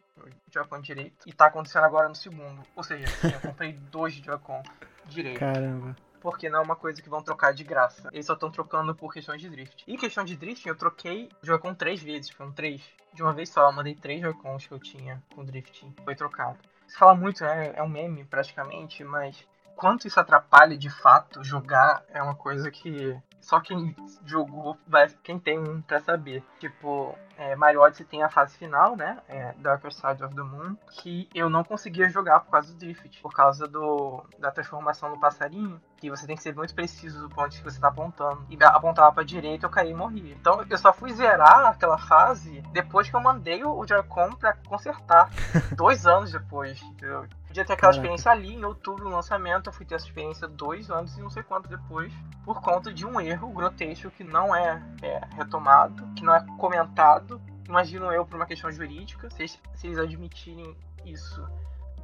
Joy-Con 0.52 0.80
direito, 0.80 1.28
e 1.28 1.32
tá 1.32 1.46
acontecendo 1.46 1.84
agora 1.84 2.08
no 2.08 2.14
segundo. 2.14 2.62
Ou 2.76 2.84
seja, 2.84 3.06
eu 3.24 3.40
comprei 3.40 3.72
dois 3.90 4.14
Joy-Con 4.14 4.62
direito. 5.06 5.40
Caramba. 5.40 5.96
Porque 6.20 6.48
não 6.48 6.60
é 6.60 6.62
uma 6.62 6.76
coisa 6.76 7.00
que 7.00 7.08
vão 7.08 7.22
trocar 7.22 7.52
de 7.52 7.64
graça. 7.64 8.08
Eles 8.12 8.26
só 8.26 8.34
estão 8.34 8.50
trocando 8.50 8.94
por 8.94 9.12
questões 9.12 9.40
de 9.40 9.48
drift. 9.48 9.84
E 9.86 9.96
questão 9.96 10.24
de 10.24 10.36
drift, 10.36 10.66
eu 10.68 10.76
troquei 10.76 11.30
Joy-Con 11.42 11.74
três 11.74 12.02
vezes, 12.02 12.30
foram 12.30 12.52
três. 12.52 12.82
De 13.12 13.22
uma 13.22 13.32
vez 13.32 13.48
só, 13.48 13.68
eu 13.68 13.72
mandei 13.72 13.94
três 13.94 14.20
Joy-Cons 14.20 14.66
que 14.66 14.72
eu 14.72 14.78
tinha 14.78 15.22
com 15.34 15.44
drifting. 15.44 15.94
Foi 16.04 16.14
trocado. 16.14 16.58
Você 16.86 16.96
fala 16.96 17.14
muito, 17.14 17.42
né? 17.42 17.72
É 17.74 17.82
um 17.82 17.88
meme 17.88 18.24
praticamente, 18.24 19.02
mas 19.04 19.46
quanto 19.76 20.06
isso 20.06 20.20
atrapalha 20.20 20.76
de 20.76 20.90
fato 20.90 21.42
jogar 21.42 22.04
é 22.08 22.22
uma 22.22 22.34
coisa 22.34 22.70
que 22.70 23.16
só 23.40 23.60
quem 23.60 23.94
jogou, 24.24 24.76
vai, 24.86 25.08
quem 25.22 25.38
tem 25.38 25.58
um 25.58 25.80
pra 25.82 26.00
saber. 26.00 26.42
Tipo, 26.58 27.16
é, 27.36 27.56
Mario 27.56 27.80
Odyssey 27.80 28.04
tem 28.04 28.22
a 28.22 28.28
fase 28.28 28.56
final, 28.56 28.96
né? 28.96 29.18
É, 29.28 29.54
Darker 29.58 29.92
Side 29.92 30.22
of 30.22 30.34
the 30.34 30.42
Moon, 30.42 30.76
que 30.90 31.28
eu 31.34 31.48
não 31.48 31.64
conseguia 31.64 32.08
jogar 32.08 32.40
por 32.40 32.50
causa 32.50 32.72
do 32.72 32.78
drift, 32.78 33.20
por 33.22 33.32
causa 33.32 33.66
do, 33.66 34.22
da 34.38 34.50
transformação 34.50 35.10
do 35.10 35.18
passarinho, 35.18 35.80
que 35.96 36.10
você 36.10 36.26
tem 36.26 36.36
que 36.36 36.42
ser 36.42 36.54
muito 36.54 36.74
preciso 36.74 37.20
do 37.20 37.34
ponto 37.34 37.56
que 37.56 37.64
você 37.64 37.80
tá 37.80 37.88
apontando. 37.88 38.44
E 38.50 38.62
apontava 38.62 39.12
pra 39.12 39.24
direita, 39.24 39.66
eu 39.66 39.70
caí 39.70 39.90
e 39.90 39.94
morri. 39.94 40.32
Então 40.32 40.64
eu 40.68 40.78
só 40.78 40.92
fui 40.92 41.12
zerar 41.12 41.66
aquela 41.66 41.98
fase 41.98 42.60
depois 42.72 43.08
que 43.08 43.16
eu 43.16 43.20
mandei 43.20 43.64
o 43.64 43.86
Joy-Con 43.86 44.32
pra 44.32 44.54
consertar. 44.68 45.30
dois 45.76 46.06
anos 46.06 46.32
depois, 46.32 46.80
entendeu? 46.82 47.26
Podia 47.50 47.64
ter 47.64 47.72
aquela 47.72 47.90
Caraca. 47.90 47.96
experiência 47.96 48.30
ali 48.30 48.54
em 48.54 48.64
outubro 48.64 49.02
no 49.02 49.10
lançamento, 49.10 49.66
eu 49.66 49.72
fui 49.72 49.84
ter 49.84 49.96
essa 49.96 50.06
experiência 50.06 50.46
dois 50.46 50.88
anos 50.88 51.18
e 51.18 51.20
não 51.20 51.28
sei 51.28 51.42
quanto 51.42 51.68
depois, 51.68 52.12
por 52.44 52.60
conta 52.60 52.94
de 52.94 53.04
um 53.04 53.20
erro 53.20 53.52
grotesco 53.52 54.08
que 54.08 54.22
não 54.22 54.54
é, 54.54 54.80
é 55.02 55.20
retomado, 55.34 56.06
que 56.14 56.22
não 56.22 56.32
é 56.32 56.46
comentado. 56.58 57.42
Imagino 57.68 58.12
eu 58.12 58.24
por 58.24 58.36
uma 58.36 58.46
questão 58.46 58.70
jurídica, 58.70 59.28
se 59.30 59.42
eles, 59.42 59.60
se 59.74 59.88
eles 59.88 59.98
admitirem 59.98 60.76
isso, 61.04 61.44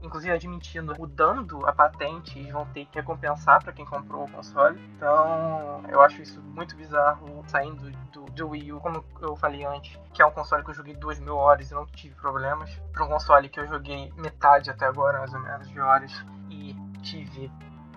inclusive 0.03 0.35
admitindo, 0.35 0.97
mudando 0.99 1.65
a 1.65 1.73
patente, 1.73 2.37
eles 2.41 2.51
vão 2.51 2.67
ter 2.67 2.85
que 2.87 2.99
recompensar 2.99 3.63
para 3.63 3.73
quem 3.73 3.87
comprou 3.87 4.25
o 4.25 4.31
console. 4.33 4.81
Então, 4.97 5.85
eu 5.89 6.01
acho 6.01 6.23
isso 6.23 6.41
muito 6.43 6.75
bizarro, 6.75 7.45
saindo 7.47 7.89
do, 8.37 8.51
Wii 8.51 8.73
U, 8.73 8.81
como 8.81 9.05
eu 9.21 9.35
falei 9.37 9.65
antes, 9.65 9.99
que 10.13 10.23
é 10.23 10.27
um 10.27 10.31
console 10.31 10.63
que 10.63 10.71
eu 10.71 10.75
joguei 10.75 10.95
2 10.95 11.19
mil 11.21 11.37
horas 11.37 11.71
e 11.71 11.75
não 11.75 11.87
tive 11.87 12.15
problemas, 12.15 12.71
para 12.93 13.05
um 13.05 13.09
console 13.09 13.49
que 13.49 13.59
eu 13.59 13.67
joguei 13.67 14.13
metade 14.17 14.71
até 14.71 14.87
agora, 14.87 15.19
mais 15.19 15.35
ou 15.35 15.41
menos, 15.41 15.69
de 15.69 15.81
horas, 15.81 16.13
e 16.51 16.77
tive, 17.03 17.51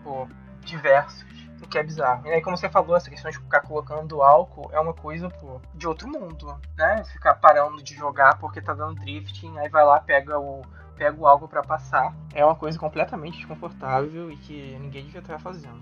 pô, 0.03 0.27
diversos. 0.61 1.25
O 1.61 1.67
que 1.67 1.77
é 1.77 1.83
bizarro. 1.83 2.25
E 2.25 2.31
aí, 2.31 2.41
como 2.41 2.55
você 2.55 2.69
falou, 2.69 2.95
essa 2.95 3.09
questão 3.09 3.29
de 3.29 3.37
ficar 3.37 3.59
colocando 3.59 4.21
álcool 4.21 4.69
é 4.71 4.79
uma 4.79 4.93
coisa, 4.93 5.29
pô, 5.29 5.59
de 5.75 5.85
outro 5.85 6.07
mundo, 6.07 6.57
né? 6.77 7.03
Ficar 7.03 7.35
parando 7.35 7.83
de 7.83 7.93
jogar 7.93 8.37
porque 8.39 8.61
tá 8.61 8.73
dando 8.73 8.95
drifting, 8.95 9.57
aí 9.57 9.67
vai 9.67 9.83
lá, 9.83 9.99
pega 9.99 10.39
o, 10.39 10.61
pega 10.95 11.19
o 11.19 11.27
álcool 11.27 11.49
pra 11.49 11.61
passar. 11.61 12.13
É 12.33 12.45
uma 12.45 12.55
coisa 12.55 12.79
completamente 12.79 13.37
desconfortável 13.37 14.31
e 14.31 14.37
que 14.37 14.77
ninguém 14.79 15.03
devia 15.03 15.19
estar 15.19 15.37
fazendo. 15.39 15.81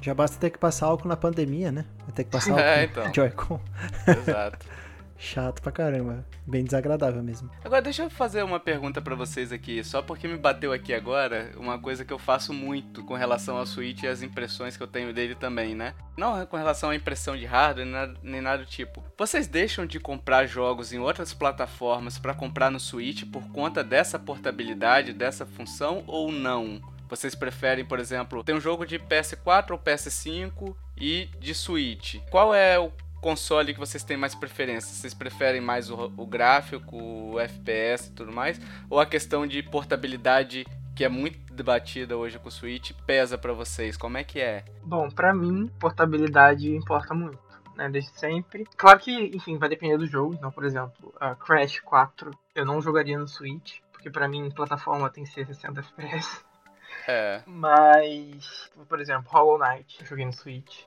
Já 0.00 0.14
basta 0.14 0.38
ter 0.38 0.50
que 0.50 0.58
passar 0.58 0.86
álcool 0.86 1.08
na 1.08 1.16
pandemia, 1.16 1.72
né? 1.72 1.84
Vai 2.00 2.12
ter 2.12 2.24
que 2.24 2.30
passar 2.30 2.52
álcool 2.52 2.64
É, 2.64 2.84
então. 2.84 3.10
Joy-Con. 3.14 3.60
Exato. 4.06 4.66
Chato 5.20 5.60
pra 5.60 5.72
caramba. 5.72 6.24
Bem 6.46 6.62
desagradável 6.62 7.20
mesmo. 7.24 7.50
Agora 7.64 7.82
deixa 7.82 8.04
eu 8.04 8.10
fazer 8.10 8.44
uma 8.44 8.60
pergunta 8.60 9.02
pra 9.02 9.16
vocês 9.16 9.50
aqui, 9.50 9.82
só 9.82 10.00
porque 10.00 10.28
me 10.28 10.36
bateu 10.36 10.72
aqui 10.72 10.94
agora, 10.94 11.50
uma 11.56 11.76
coisa 11.76 12.04
que 12.04 12.12
eu 12.12 12.20
faço 12.20 12.52
muito 12.52 13.02
com 13.02 13.14
relação 13.14 13.56
ao 13.56 13.66
Switch 13.66 14.04
e 14.04 14.06
as 14.06 14.22
impressões 14.22 14.76
que 14.76 14.82
eu 14.82 14.86
tenho 14.86 15.12
dele 15.12 15.34
também, 15.34 15.74
né? 15.74 15.92
Não 16.16 16.46
com 16.46 16.56
relação 16.56 16.90
à 16.90 16.94
impressão 16.94 17.36
de 17.36 17.44
hardware 17.44 17.84
nem 17.84 17.92
nada, 17.92 18.14
nem 18.22 18.40
nada 18.40 18.62
do 18.62 18.68
tipo. 18.68 19.02
Vocês 19.18 19.48
deixam 19.48 19.84
de 19.84 19.98
comprar 19.98 20.46
jogos 20.46 20.92
em 20.92 21.00
outras 21.00 21.34
plataformas 21.34 22.16
pra 22.16 22.32
comprar 22.32 22.70
no 22.70 22.78
Switch 22.78 23.24
por 23.24 23.42
conta 23.48 23.82
dessa 23.82 24.20
portabilidade, 24.20 25.12
dessa 25.12 25.44
função 25.44 26.04
ou 26.06 26.30
não? 26.30 26.80
Vocês 27.08 27.34
preferem, 27.34 27.84
por 27.84 27.98
exemplo, 27.98 28.44
ter 28.44 28.52
um 28.52 28.60
jogo 28.60 28.84
de 28.84 28.98
PS4 28.98 29.70
ou 29.70 29.78
PS5 29.78 30.76
e 30.96 31.30
de 31.40 31.54
Switch? 31.54 32.16
Qual 32.30 32.54
é 32.54 32.78
o 32.78 32.92
console 33.22 33.72
que 33.72 33.80
vocês 33.80 34.04
têm 34.04 34.16
mais 34.16 34.34
preferência? 34.34 34.94
Vocês 34.94 35.14
preferem 35.14 35.60
mais 35.60 35.90
o, 35.90 36.12
o 36.16 36.26
gráfico, 36.26 36.96
o 36.96 37.40
FPS 37.40 38.10
e 38.10 38.12
tudo 38.12 38.30
mais? 38.30 38.60
Ou 38.90 39.00
a 39.00 39.06
questão 39.06 39.46
de 39.46 39.62
portabilidade, 39.62 40.66
que 40.94 41.02
é 41.02 41.08
muito 41.08 41.38
debatida 41.54 42.14
hoje 42.14 42.38
com 42.38 42.48
o 42.48 42.52
Switch, 42.52 42.92
pesa 43.06 43.38
pra 43.38 43.54
vocês? 43.54 43.96
Como 43.96 44.18
é 44.18 44.24
que 44.24 44.38
é? 44.38 44.64
Bom, 44.84 45.08
pra 45.10 45.34
mim, 45.34 45.70
portabilidade 45.80 46.74
importa 46.74 47.14
muito. 47.14 47.48
Né, 47.74 47.88
desde 47.88 48.10
sempre. 48.18 48.66
Claro 48.76 48.98
que, 48.98 49.30
enfim, 49.34 49.56
vai 49.56 49.68
depender 49.68 49.96
do 49.96 50.06
jogo. 50.06 50.34
Então, 50.34 50.50
por 50.50 50.64
exemplo, 50.64 51.14
a 51.20 51.36
Crash 51.36 51.78
4 51.80 52.32
eu 52.52 52.66
não 52.66 52.82
jogaria 52.82 53.16
no 53.16 53.28
Switch, 53.28 53.78
porque 53.92 54.10
pra 54.10 54.26
mim 54.26 54.50
plataforma 54.50 55.08
tem 55.08 55.22
que 55.22 55.30
ser 55.30 55.46
60 55.46 55.78
FPS. 55.78 56.47
É. 57.10 57.42
Mas, 57.46 58.70
por 58.86 59.00
exemplo, 59.00 59.30
Hollow 59.32 59.58
Knight 59.58 59.98
eu 59.98 60.06
joguei 60.06 60.26
no 60.26 60.32
Switch. 60.32 60.84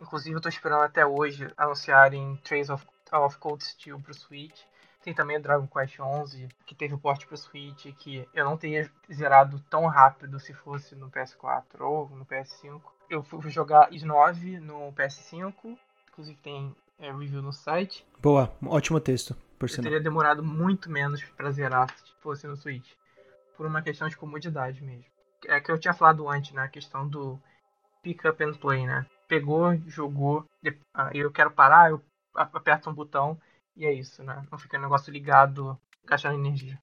Inclusive 0.00 0.36
eu 0.36 0.40
tô 0.40 0.48
esperando 0.48 0.84
até 0.84 1.04
hoje 1.04 1.52
anunciarem 1.56 2.36
Trails 2.44 2.70
of, 2.70 2.86
of 3.12 3.36
Cold 3.38 3.64
Steel 3.64 3.98
pro 4.00 4.14
Switch. 4.14 4.60
Tem 5.02 5.12
também 5.12 5.36
o 5.36 5.42
Dragon 5.42 5.66
Quest 5.66 5.98
11, 5.98 6.48
que 6.64 6.76
teve 6.76 6.94
o 6.94 6.98
port 6.98 7.26
pro 7.26 7.36
Switch, 7.36 7.86
que 7.96 8.28
eu 8.32 8.44
não 8.44 8.56
teria 8.56 8.88
zerado 9.12 9.58
tão 9.68 9.86
rápido 9.86 10.38
se 10.38 10.52
fosse 10.52 10.94
no 10.94 11.10
PS4 11.10 11.80
ou 11.80 12.08
no 12.10 12.24
PS5. 12.24 12.80
Eu 13.10 13.24
fui 13.24 13.50
jogar 13.50 13.90
Is9 13.90 14.60
no 14.60 14.92
PS5, 14.92 15.76
inclusive 16.12 16.38
tem 16.40 16.72
é, 17.00 17.10
review 17.10 17.42
no 17.42 17.52
site. 17.52 18.06
Boa, 18.20 18.52
ótimo 18.64 19.00
texto, 19.00 19.34
por 19.58 19.64
Eu 19.64 19.68
sinal. 19.70 19.84
teria 19.84 20.00
demorado 20.00 20.44
muito 20.44 20.88
menos 20.88 21.24
pra 21.24 21.50
zerar 21.50 21.90
se 21.96 22.12
fosse 22.20 22.46
no 22.46 22.56
Switch. 22.56 22.92
Por 23.56 23.66
uma 23.66 23.82
questão 23.82 24.08
de 24.08 24.16
comodidade 24.16 24.84
mesmo. 24.84 25.17
É 25.46 25.60
que 25.60 25.70
eu 25.70 25.78
tinha 25.78 25.94
falado 25.94 26.28
antes, 26.28 26.52
né? 26.52 26.62
A 26.62 26.68
questão 26.68 27.08
do 27.08 27.38
pick 28.02 28.24
up 28.24 28.42
and 28.42 28.54
play, 28.54 28.86
né? 28.86 29.06
Pegou, 29.28 29.76
jogou, 29.86 30.46
ah, 30.94 31.10
eu 31.12 31.30
quero 31.30 31.50
parar, 31.50 31.90
eu 31.90 32.02
aperto 32.34 32.88
um 32.88 32.94
botão 32.94 33.38
e 33.76 33.84
é 33.84 33.92
isso, 33.92 34.22
né? 34.22 34.42
Não 34.50 34.58
fica 34.58 34.78
um 34.78 34.82
negócio 34.82 35.12
ligado, 35.12 35.78
gastando 36.04 36.38
energia. 36.38 36.80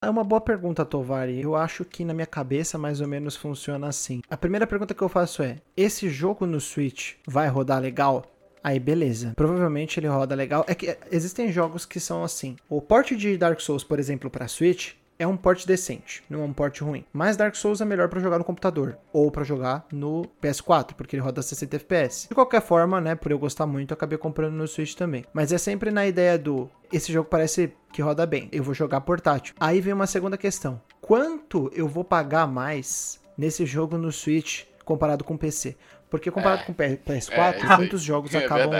É 0.00 0.10
uma 0.10 0.24
boa 0.24 0.40
pergunta, 0.40 0.84
Tovari. 0.84 1.40
Eu 1.40 1.54
acho 1.54 1.84
que 1.84 2.04
na 2.04 2.12
minha 2.12 2.26
cabeça 2.26 2.76
mais 2.76 3.00
ou 3.00 3.06
menos 3.06 3.36
funciona 3.36 3.86
assim. 3.86 4.20
A 4.28 4.36
primeira 4.36 4.66
pergunta 4.66 4.94
que 4.94 5.02
eu 5.02 5.08
faço 5.08 5.44
é: 5.44 5.58
esse 5.76 6.08
jogo 6.08 6.44
no 6.44 6.60
Switch 6.60 7.14
vai 7.24 7.46
rodar 7.46 7.80
legal? 7.80 8.24
Aí 8.64 8.80
beleza. 8.80 9.32
Provavelmente 9.36 10.00
ele 10.00 10.08
roda 10.08 10.34
legal. 10.34 10.64
É 10.66 10.74
que 10.74 10.98
existem 11.10 11.52
jogos 11.52 11.84
que 11.84 12.00
são 12.00 12.24
assim. 12.24 12.56
O 12.68 12.80
port 12.80 13.12
de 13.12 13.36
Dark 13.36 13.60
Souls, 13.60 13.84
por 13.84 13.98
exemplo, 13.98 14.28
para 14.28 14.48
Switch 14.48 14.94
é 15.22 15.26
um 15.26 15.36
port 15.36 15.64
decente, 15.64 16.22
não 16.28 16.42
é 16.42 16.44
um 16.44 16.52
port 16.52 16.80
ruim. 16.80 17.04
Mas 17.12 17.36
Dark 17.36 17.54
Souls 17.54 17.80
é 17.80 17.84
melhor 17.84 18.08
para 18.08 18.20
jogar 18.20 18.38
no 18.38 18.44
computador 18.44 18.98
ou 19.12 19.30
para 19.30 19.44
jogar 19.44 19.86
no 19.92 20.22
PS4, 20.42 20.94
porque 20.94 21.14
ele 21.14 21.22
roda 21.22 21.40
60 21.40 21.76
FPS. 21.76 22.28
De 22.28 22.34
qualquer 22.34 22.60
forma, 22.60 23.00
né, 23.00 23.14
por 23.14 23.30
eu 23.30 23.38
gostar 23.38 23.66
muito, 23.66 23.94
acabei 23.94 24.18
comprando 24.18 24.54
no 24.54 24.66
Switch 24.66 24.94
também. 24.94 25.24
Mas 25.32 25.52
é 25.52 25.58
sempre 25.58 25.90
na 25.90 26.06
ideia 26.06 26.36
do 26.36 26.68
esse 26.92 27.12
jogo 27.12 27.28
parece 27.28 27.72
que 27.92 28.02
roda 28.02 28.26
bem, 28.26 28.48
eu 28.52 28.62
vou 28.64 28.74
jogar 28.74 29.00
portátil. 29.02 29.54
Aí 29.60 29.80
vem 29.80 29.92
uma 29.94 30.06
segunda 30.06 30.36
questão. 30.36 30.80
Quanto 31.00 31.70
eu 31.74 31.86
vou 31.86 32.04
pagar 32.04 32.46
mais 32.46 33.20
nesse 33.38 33.64
jogo 33.64 33.96
no 33.96 34.10
Switch 34.10 34.64
comparado 34.84 35.22
com 35.24 35.34
o 35.34 35.38
PC? 35.38 35.76
Porque 36.12 36.30
comparado 36.30 36.60
é, 36.60 36.64
com 36.66 36.72
o 36.72 36.74
PS4, 36.74 37.64
é, 37.64 37.76
muitos 37.78 38.02
jogos 38.02 38.34
é 38.34 38.44
acabam, 38.44 38.70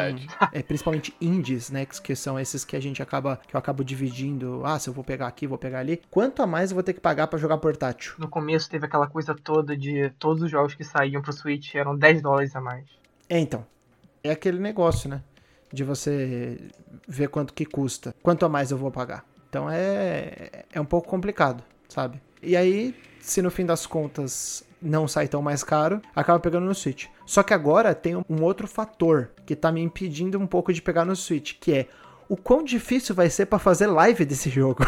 é, 0.52 0.62
principalmente 0.62 1.16
indies, 1.18 1.70
né, 1.70 1.86
que 1.86 2.14
são 2.14 2.38
esses 2.38 2.62
que 2.62 2.76
a 2.76 2.80
gente 2.80 3.02
acaba, 3.02 3.40
que 3.48 3.56
eu 3.56 3.58
acabo 3.58 3.82
dividindo, 3.82 4.60
ah, 4.66 4.78
se 4.78 4.90
eu 4.90 4.92
vou 4.92 5.02
pegar 5.02 5.28
aqui, 5.28 5.46
vou 5.46 5.56
pegar 5.56 5.78
ali. 5.78 6.02
Quanto 6.10 6.42
a 6.42 6.46
mais 6.46 6.70
eu 6.70 6.74
vou 6.74 6.82
ter 6.82 6.92
que 6.92 7.00
pagar 7.00 7.28
para 7.28 7.38
jogar 7.38 7.56
portátil? 7.56 8.12
No 8.18 8.28
começo 8.28 8.68
teve 8.68 8.84
aquela 8.84 9.06
coisa 9.06 9.34
toda 9.34 9.74
de 9.74 10.10
todos 10.18 10.42
os 10.42 10.50
jogos 10.50 10.74
que 10.74 10.84
saíam 10.84 11.22
pro 11.22 11.32
Switch 11.32 11.74
eram 11.74 11.96
10 11.96 12.20
dólares 12.20 12.54
a 12.54 12.60
mais. 12.60 12.84
É, 13.30 13.38
então. 13.38 13.64
É 14.22 14.30
aquele 14.30 14.58
negócio, 14.58 15.08
né, 15.08 15.22
de 15.72 15.82
você 15.84 16.58
ver 17.08 17.28
quanto 17.28 17.54
que 17.54 17.64
custa, 17.64 18.14
quanto 18.22 18.44
a 18.44 18.48
mais 18.50 18.70
eu 18.70 18.76
vou 18.76 18.90
pagar. 18.90 19.24
Então 19.48 19.70
é 19.70 20.66
é 20.70 20.78
um 20.78 20.84
pouco 20.84 21.08
complicado, 21.08 21.64
sabe? 21.88 22.20
E 22.42 22.54
aí, 22.58 22.94
se 23.20 23.40
no 23.40 23.50
fim 23.50 23.64
das 23.64 23.86
contas 23.86 24.62
não 24.82 25.06
sai 25.06 25.28
tão 25.28 25.40
mais 25.40 25.62
caro, 25.62 26.00
acaba 26.14 26.40
pegando 26.40 26.66
no 26.66 26.74
Switch. 26.74 27.06
Só 27.24 27.42
que 27.42 27.54
agora 27.54 27.94
tem 27.94 28.16
um 28.16 28.42
outro 28.42 28.66
fator 28.66 29.30
que 29.46 29.54
tá 29.54 29.70
me 29.70 29.80
impedindo 29.80 30.38
um 30.38 30.46
pouco 30.46 30.72
de 30.72 30.82
pegar 30.82 31.04
no 31.04 31.16
Switch, 31.16 31.54
que 31.60 31.72
é 31.72 31.88
o 32.28 32.36
quão 32.36 32.64
difícil 32.64 33.14
vai 33.14 33.30
ser 33.30 33.46
para 33.46 33.58
fazer 33.58 33.86
live 33.86 34.24
desse 34.24 34.50
jogo. 34.50 34.84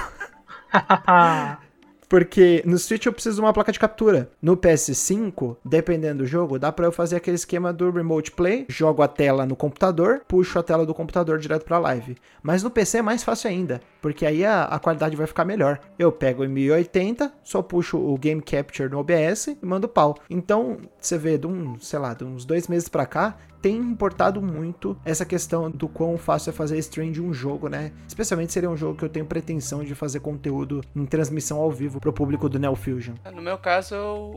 Porque 2.08 2.62
no 2.64 2.78
Switch 2.78 3.06
eu 3.06 3.12
preciso 3.12 3.36
de 3.36 3.40
uma 3.40 3.52
placa 3.52 3.72
de 3.72 3.78
captura. 3.78 4.30
No 4.40 4.56
PS5, 4.56 5.56
dependendo 5.64 6.22
do 6.22 6.26
jogo, 6.26 6.58
dá 6.58 6.70
para 6.70 6.86
eu 6.86 6.92
fazer 6.92 7.16
aquele 7.16 7.36
esquema 7.36 7.72
do 7.72 7.90
Remote 7.90 8.32
Play, 8.32 8.66
jogo 8.68 9.02
a 9.02 9.08
tela 9.08 9.46
no 9.46 9.56
computador, 9.56 10.22
puxo 10.28 10.58
a 10.58 10.62
tela 10.62 10.86
do 10.86 10.94
computador 10.94 11.38
direto 11.38 11.64
para 11.64 11.78
live. 11.78 12.16
Mas 12.42 12.62
no 12.62 12.70
PC 12.70 12.98
é 12.98 13.02
mais 13.02 13.24
fácil 13.24 13.50
ainda, 13.50 13.80
porque 14.00 14.26
aí 14.26 14.44
a, 14.44 14.64
a, 14.64 14.78
qualidade 14.78 15.16
vai 15.16 15.26
ficar 15.26 15.44
melhor. 15.44 15.80
Eu 15.98 16.12
pego 16.12 16.44
em 16.44 16.48
1080, 16.48 17.32
só 17.42 17.62
puxo 17.62 17.98
o 17.98 18.16
Game 18.18 18.42
Capture 18.42 18.88
no 18.88 18.98
OBS 18.98 19.48
e 19.48 19.58
mando 19.62 19.88
pau. 19.88 20.16
Então, 20.28 20.78
você 21.00 21.18
vê, 21.18 21.38
de 21.38 21.46
um, 21.46 21.78
sei 21.78 21.98
lá, 21.98 22.14
de 22.14 22.24
uns 22.24 22.44
dois 22.44 22.68
meses 22.68 22.88
para 22.88 23.06
cá, 23.06 23.36
tem 23.64 23.76
importado 23.78 24.42
muito 24.42 24.94
essa 25.06 25.24
questão 25.24 25.70
do 25.70 25.88
quão 25.88 26.18
fácil 26.18 26.50
é 26.50 26.52
fazer 26.52 26.76
stream 26.80 27.10
de 27.10 27.22
um 27.22 27.32
jogo, 27.32 27.66
né? 27.66 27.92
Especialmente 28.06 28.52
se 28.52 28.58
ele 28.58 28.66
é 28.66 28.68
um 28.68 28.76
jogo 28.76 28.98
que 28.98 29.02
eu 29.06 29.08
tenho 29.08 29.24
pretensão 29.24 29.82
de 29.82 29.94
fazer 29.94 30.20
conteúdo 30.20 30.82
em 30.94 31.06
transmissão 31.06 31.58
ao 31.58 31.70
vivo 31.70 31.98
pro 31.98 32.12
público 32.12 32.46
do 32.46 32.58
Neo 32.58 32.74
Fusion. 32.74 33.14
No 33.32 33.40
meu 33.40 33.56
caso, 33.56 33.96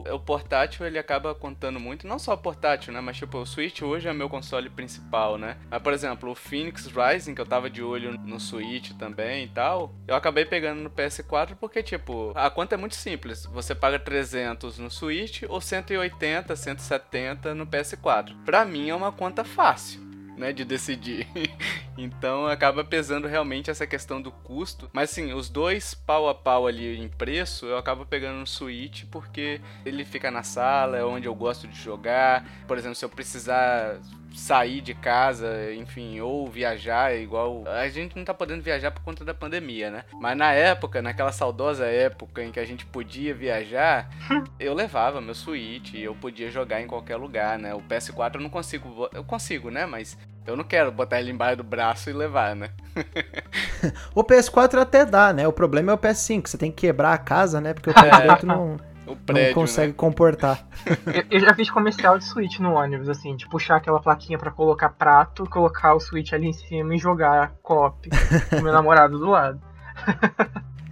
o 0.09 0.17
portátil 0.17 0.85
ele 0.85 0.97
acaba 0.97 1.35
contando 1.35 1.77
muito, 1.77 2.07
não 2.07 2.17
só 2.17 2.35
o 2.35 2.37
portátil, 2.37 2.93
né? 2.93 3.01
Mas 3.01 3.17
tipo, 3.17 3.37
o 3.37 3.45
Switch 3.45 3.81
hoje 3.81 4.07
é 4.07 4.13
meu 4.13 4.29
console 4.29 4.69
principal, 4.69 5.37
né? 5.37 5.57
Mas, 5.69 5.81
por 5.81 5.91
exemplo, 5.91 6.31
o 6.31 6.35
Phoenix 6.35 6.87
Rising, 6.87 7.35
que 7.35 7.41
eu 7.41 7.45
tava 7.45 7.69
de 7.69 7.83
olho 7.83 8.17
no 8.17 8.39
Switch 8.39 8.93
também 8.93 9.43
e 9.43 9.49
tal, 9.49 9.93
eu 10.07 10.15
acabei 10.15 10.45
pegando 10.45 10.79
no 10.79 10.89
PS4 10.89 11.57
porque, 11.59 11.83
tipo, 11.83 12.31
a 12.33 12.49
conta 12.49 12.75
é 12.75 12.77
muito 12.77 12.95
simples. 12.95 13.45
Você 13.47 13.75
paga 13.75 13.99
300 13.99 14.79
no 14.79 14.89
Switch 14.89 15.43
ou 15.49 15.59
180, 15.59 16.55
170 16.55 17.53
no 17.53 17.67
PS4. 17.67 18.33
Pra 18.45 18.63
mim 18.63 18.89
é 18.89 18.95
uma 18.95 19.16
conta 19.17 19.43
fácil. 19.43 20.05
Né, 20.37 20.53
de 20.53 20.63
decidir. 20.63 21.27
então 21.97 22.45
acaba 22.45 22.83
pesando 22.85 23.27
realmente 23.27 23.71
essa 23.71 23.87
questão 23.87 24.21
do 24.21 24.31
custo. 24.31 24.87
Mas 24.93 25.09
assim, 25.09 25.33
os 25.33 25.49
dois 25.49 25.95
pau 25.95 26.29
a 26.29 26.35
pau 26.35 26.67
ali 26.67 26.95
em 26.95 27.09
preço, 27.09 27.65
eu 27.65 27.75
acabo 27.75 28.05
pegando 28.05 28.37
no 28.37 28.45
Switch 28.45 29.05
porque 29.09 29.59
ele 29.83 30.05
fica 30.05 30.29
na 30.29 30.43
sala, 30.43 30.95
é 30.95 31.03
onde 31.03 31.27
eu 31.27 31.33
gosto 31.33 31.67
de 31.67 31.75
jogar. 31.81 32.45
Por 32.67 32.77
exemplo, 32.77 32.93
se 32.93 33.03
eu 33.03 33.09
precisar 33.09 33.99
sair 34.37 34.81
de 34.81 34.93
casa, 34.93 35.73
enfim, 35.73 36.19
ou 36.21 36.47
viajar, 36.47 37.15
igual. 37.15 37.63
A 37.65 37.89
gente 37.89 38.15
não 38.15 38.23
tá 38.23 38.33
podendo 38.33 38.61
viajar 38.61 38.91
por 38.91 39.01
conta 39.01 39.25
da 39.25 39.33
pandemia, 39.33 39.89
né? 39.89 40.03
Mas 40.13 40.37
na 40.37 40.53
época, 40.53 41.01
naquela 41.01 41.31
saudosa 41.31 41.85
época 41.85 42.43
em 42.43 42.51
que 42.51 42.59
a 42.59 42.65
gente 42.65 42.85
podia 42.85 43.33
viajar, 43.33 44.09
eu 44.59 44.73
levava 44.73 45.19
meu 45.19 45.33
Switch 45.33 45.93
e 45.93 46.03
eu 46.03 46.13
podia 46.15 46.51
jogar 46.51 46.81
em 46.81 46.87
qualquer 46.87 47.17
lugar, 47.17 47.57
né? 47.57 47.73
O 47.73 47.81
PS4 47.81 48.35
eu 48.35 48.41
não 48.41 48.49
consigo. 48.49 49.09
Eu 49.11 49.23
consigo, 49.23 49.71
né? 49.71 49.85
Mas 49.85 50.15
eu 50.45 50.55
não 50.55 50.63
quero 50.63 50.91
botar 50.91 51.19
ele 51.19 51.31
embaixo 51.31 51.57
do 51.57 51.63
braço 51.63 52.09
e 52.09 52.13
levar, 52.13 52.55
né? 52.55 52.69
o 54.13 54.23
PS4 54.23 54.79
até 54.79 55.03
dá, 55.03 55.33
né? 55.33 55.47
O 55.47 55.53
problema 55.53 55.91
é 55.91 55.95
o 55.95 55.97
PS5. 55.97 56.47
Você 56.47 56.57
tem 56.57 56.71
que 56.71 56.87
quebrar 56.87 57.13
a 57.13 57.17
casa, 57.17 57.59
né? 57.59 57.73
Porque 57.73 57.89
o 57.89 57.93
PS4 57.93 58.43
é. 58.43 58.45
não 58.45 58.77
o 59.07 59.15
prédio, 59.15 59.47
não 59.47 59.53
consegue 59.53 59.87
né? 59.87 59.93
comportar. 59.95 60.67
eu, 61.07 61.23
eu, 61.31 61.39
já 61.39 61.53
fiz 61.53 61.69
comercial 61.69 62.17
de 62.17 62.25
Switch 62.25 62.59
no 62.59 62.73
ônibus, 62.73 63.09
assim, 63.09 63.35
de 63.35 63.47
puxar 63.47 63.77
aquela 63.77 63.99
plaquinha 63.99 64.37
para 64.37 64.51
colocar 64.51 64.89
prato, 64.89 65.45
colocar 65.49 65.93
o 65.93 65.99
Switch 65.99 66.33
ali 66.33 66.47
em 66.47 66.53
cima 66.53 66.95
e 66.95 66.97
jogar 66.97 67.53
cop 67.61 68.09
com 68.49 68.61
meu 68.61 68.73
namorado 68.73 69.17
do 69.17 69.29
lado. 69.29 69.61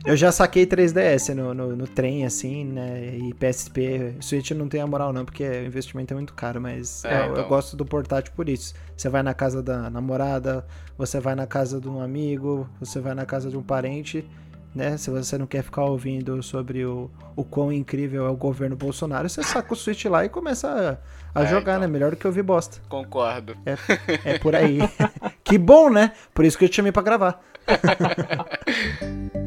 Eu 0.05 0.15
já 0.15 0.31
saquei 0.31 0.67
3DS 0.67 1.33
no, 1.33 1.51
no, 1.51 1.75
no, 1.75 1.87
trem, 1.87 2.25
assim, 2.25 2.63
né? 2.63 3.15
E 3.15 3.33
PSP. 3.33 4.15
Switch 4.21 4.51
não 4.51 4.67
tem 4.67 4.79
a 4.79 4.85
moral, 4.85 5.11
não, 5.11 5.25
porque 5.25 5.43
o 5.43 5.65
investimento 5.65 6.13
é 6.13 6.15
muito 6.15 6.33
caro, 6.33 6.61
mas 6.61 7.03
é, 7.03 7.21
eu, 7.21 7.31
então. 7.31 7.43
eu, 7.43 7.49
gosto 7.49 7.75
do 7.75 7.83
portátil 7.83 8.31
por 8.35 8.47
isso. 8.47 8.75
Você 8.95 9.09
vai 9.09 9.23
na 9.23 9.33
casa 9.33 9.63
da 9.63 9.89
namorada, 9.89 10.63
você 10.95 11.19
vai 11.19 11.33
na 11.33 11.47
casa 11.47 11.81
de 11.81 11.89
um 11.89 11.99
amigo, 11.99 12.69
você 12.79 12.99
vai 12.99 13.15
na 13.15 13.25
casa 13.25 13.49
de 13.49 13.57
um 13.57 13.63
parente 13.63 14.23
né? 14.75 14.97
Se 14.97 15.09
você 15.09 15.37
não 15.37 15.47
quer 15.47 15.63
ficar 15.63 15.85
ouvindo 15.85 16.43
sobre 16.43 16.85
o, 16.85 17.09
o 17.35 17.43
quão 17.43 17.71
incrível 17.71 18.25
é 18.25 18.29
o 18.29 18.35
governo 18.35 18.75
Bolsonaro, 18.75 19.29
você 19.29 19.41
saca 19.41 19.73
o 19.73 19.75
Switch 19.75 20.05
lá 20.05 20.25
e 20.25 20.29
começa 20.29 20.99
a, 21.33 21.39
a 21.39 21.43
é, 21.43 21.47
jogar, 21.47 21.77
então. 21.77 21.81
né? 21.81 21.87
Melhor 21.87 22.11
do 22.11 22.17
que 22.17 22.27
ouvir 22.27 22.43
bosta. 22.43 22.79
Concordo. 22.89 23.55
É, 23.65 24.33
é 24.33 24.39
por 24.39 24.55
aí. 24.55 24.79
que 25.43 25.57
bom, 25.57 25.89
né? 25.89 26.11
Por 26.33 26.43
isso 26.43 26.57
que 26.57 26.65
eu 26.65 26.69
te 26.69 26.75
chamei 26.75 26.91
pra 26.91 27.01
gravar. 27.01 27.41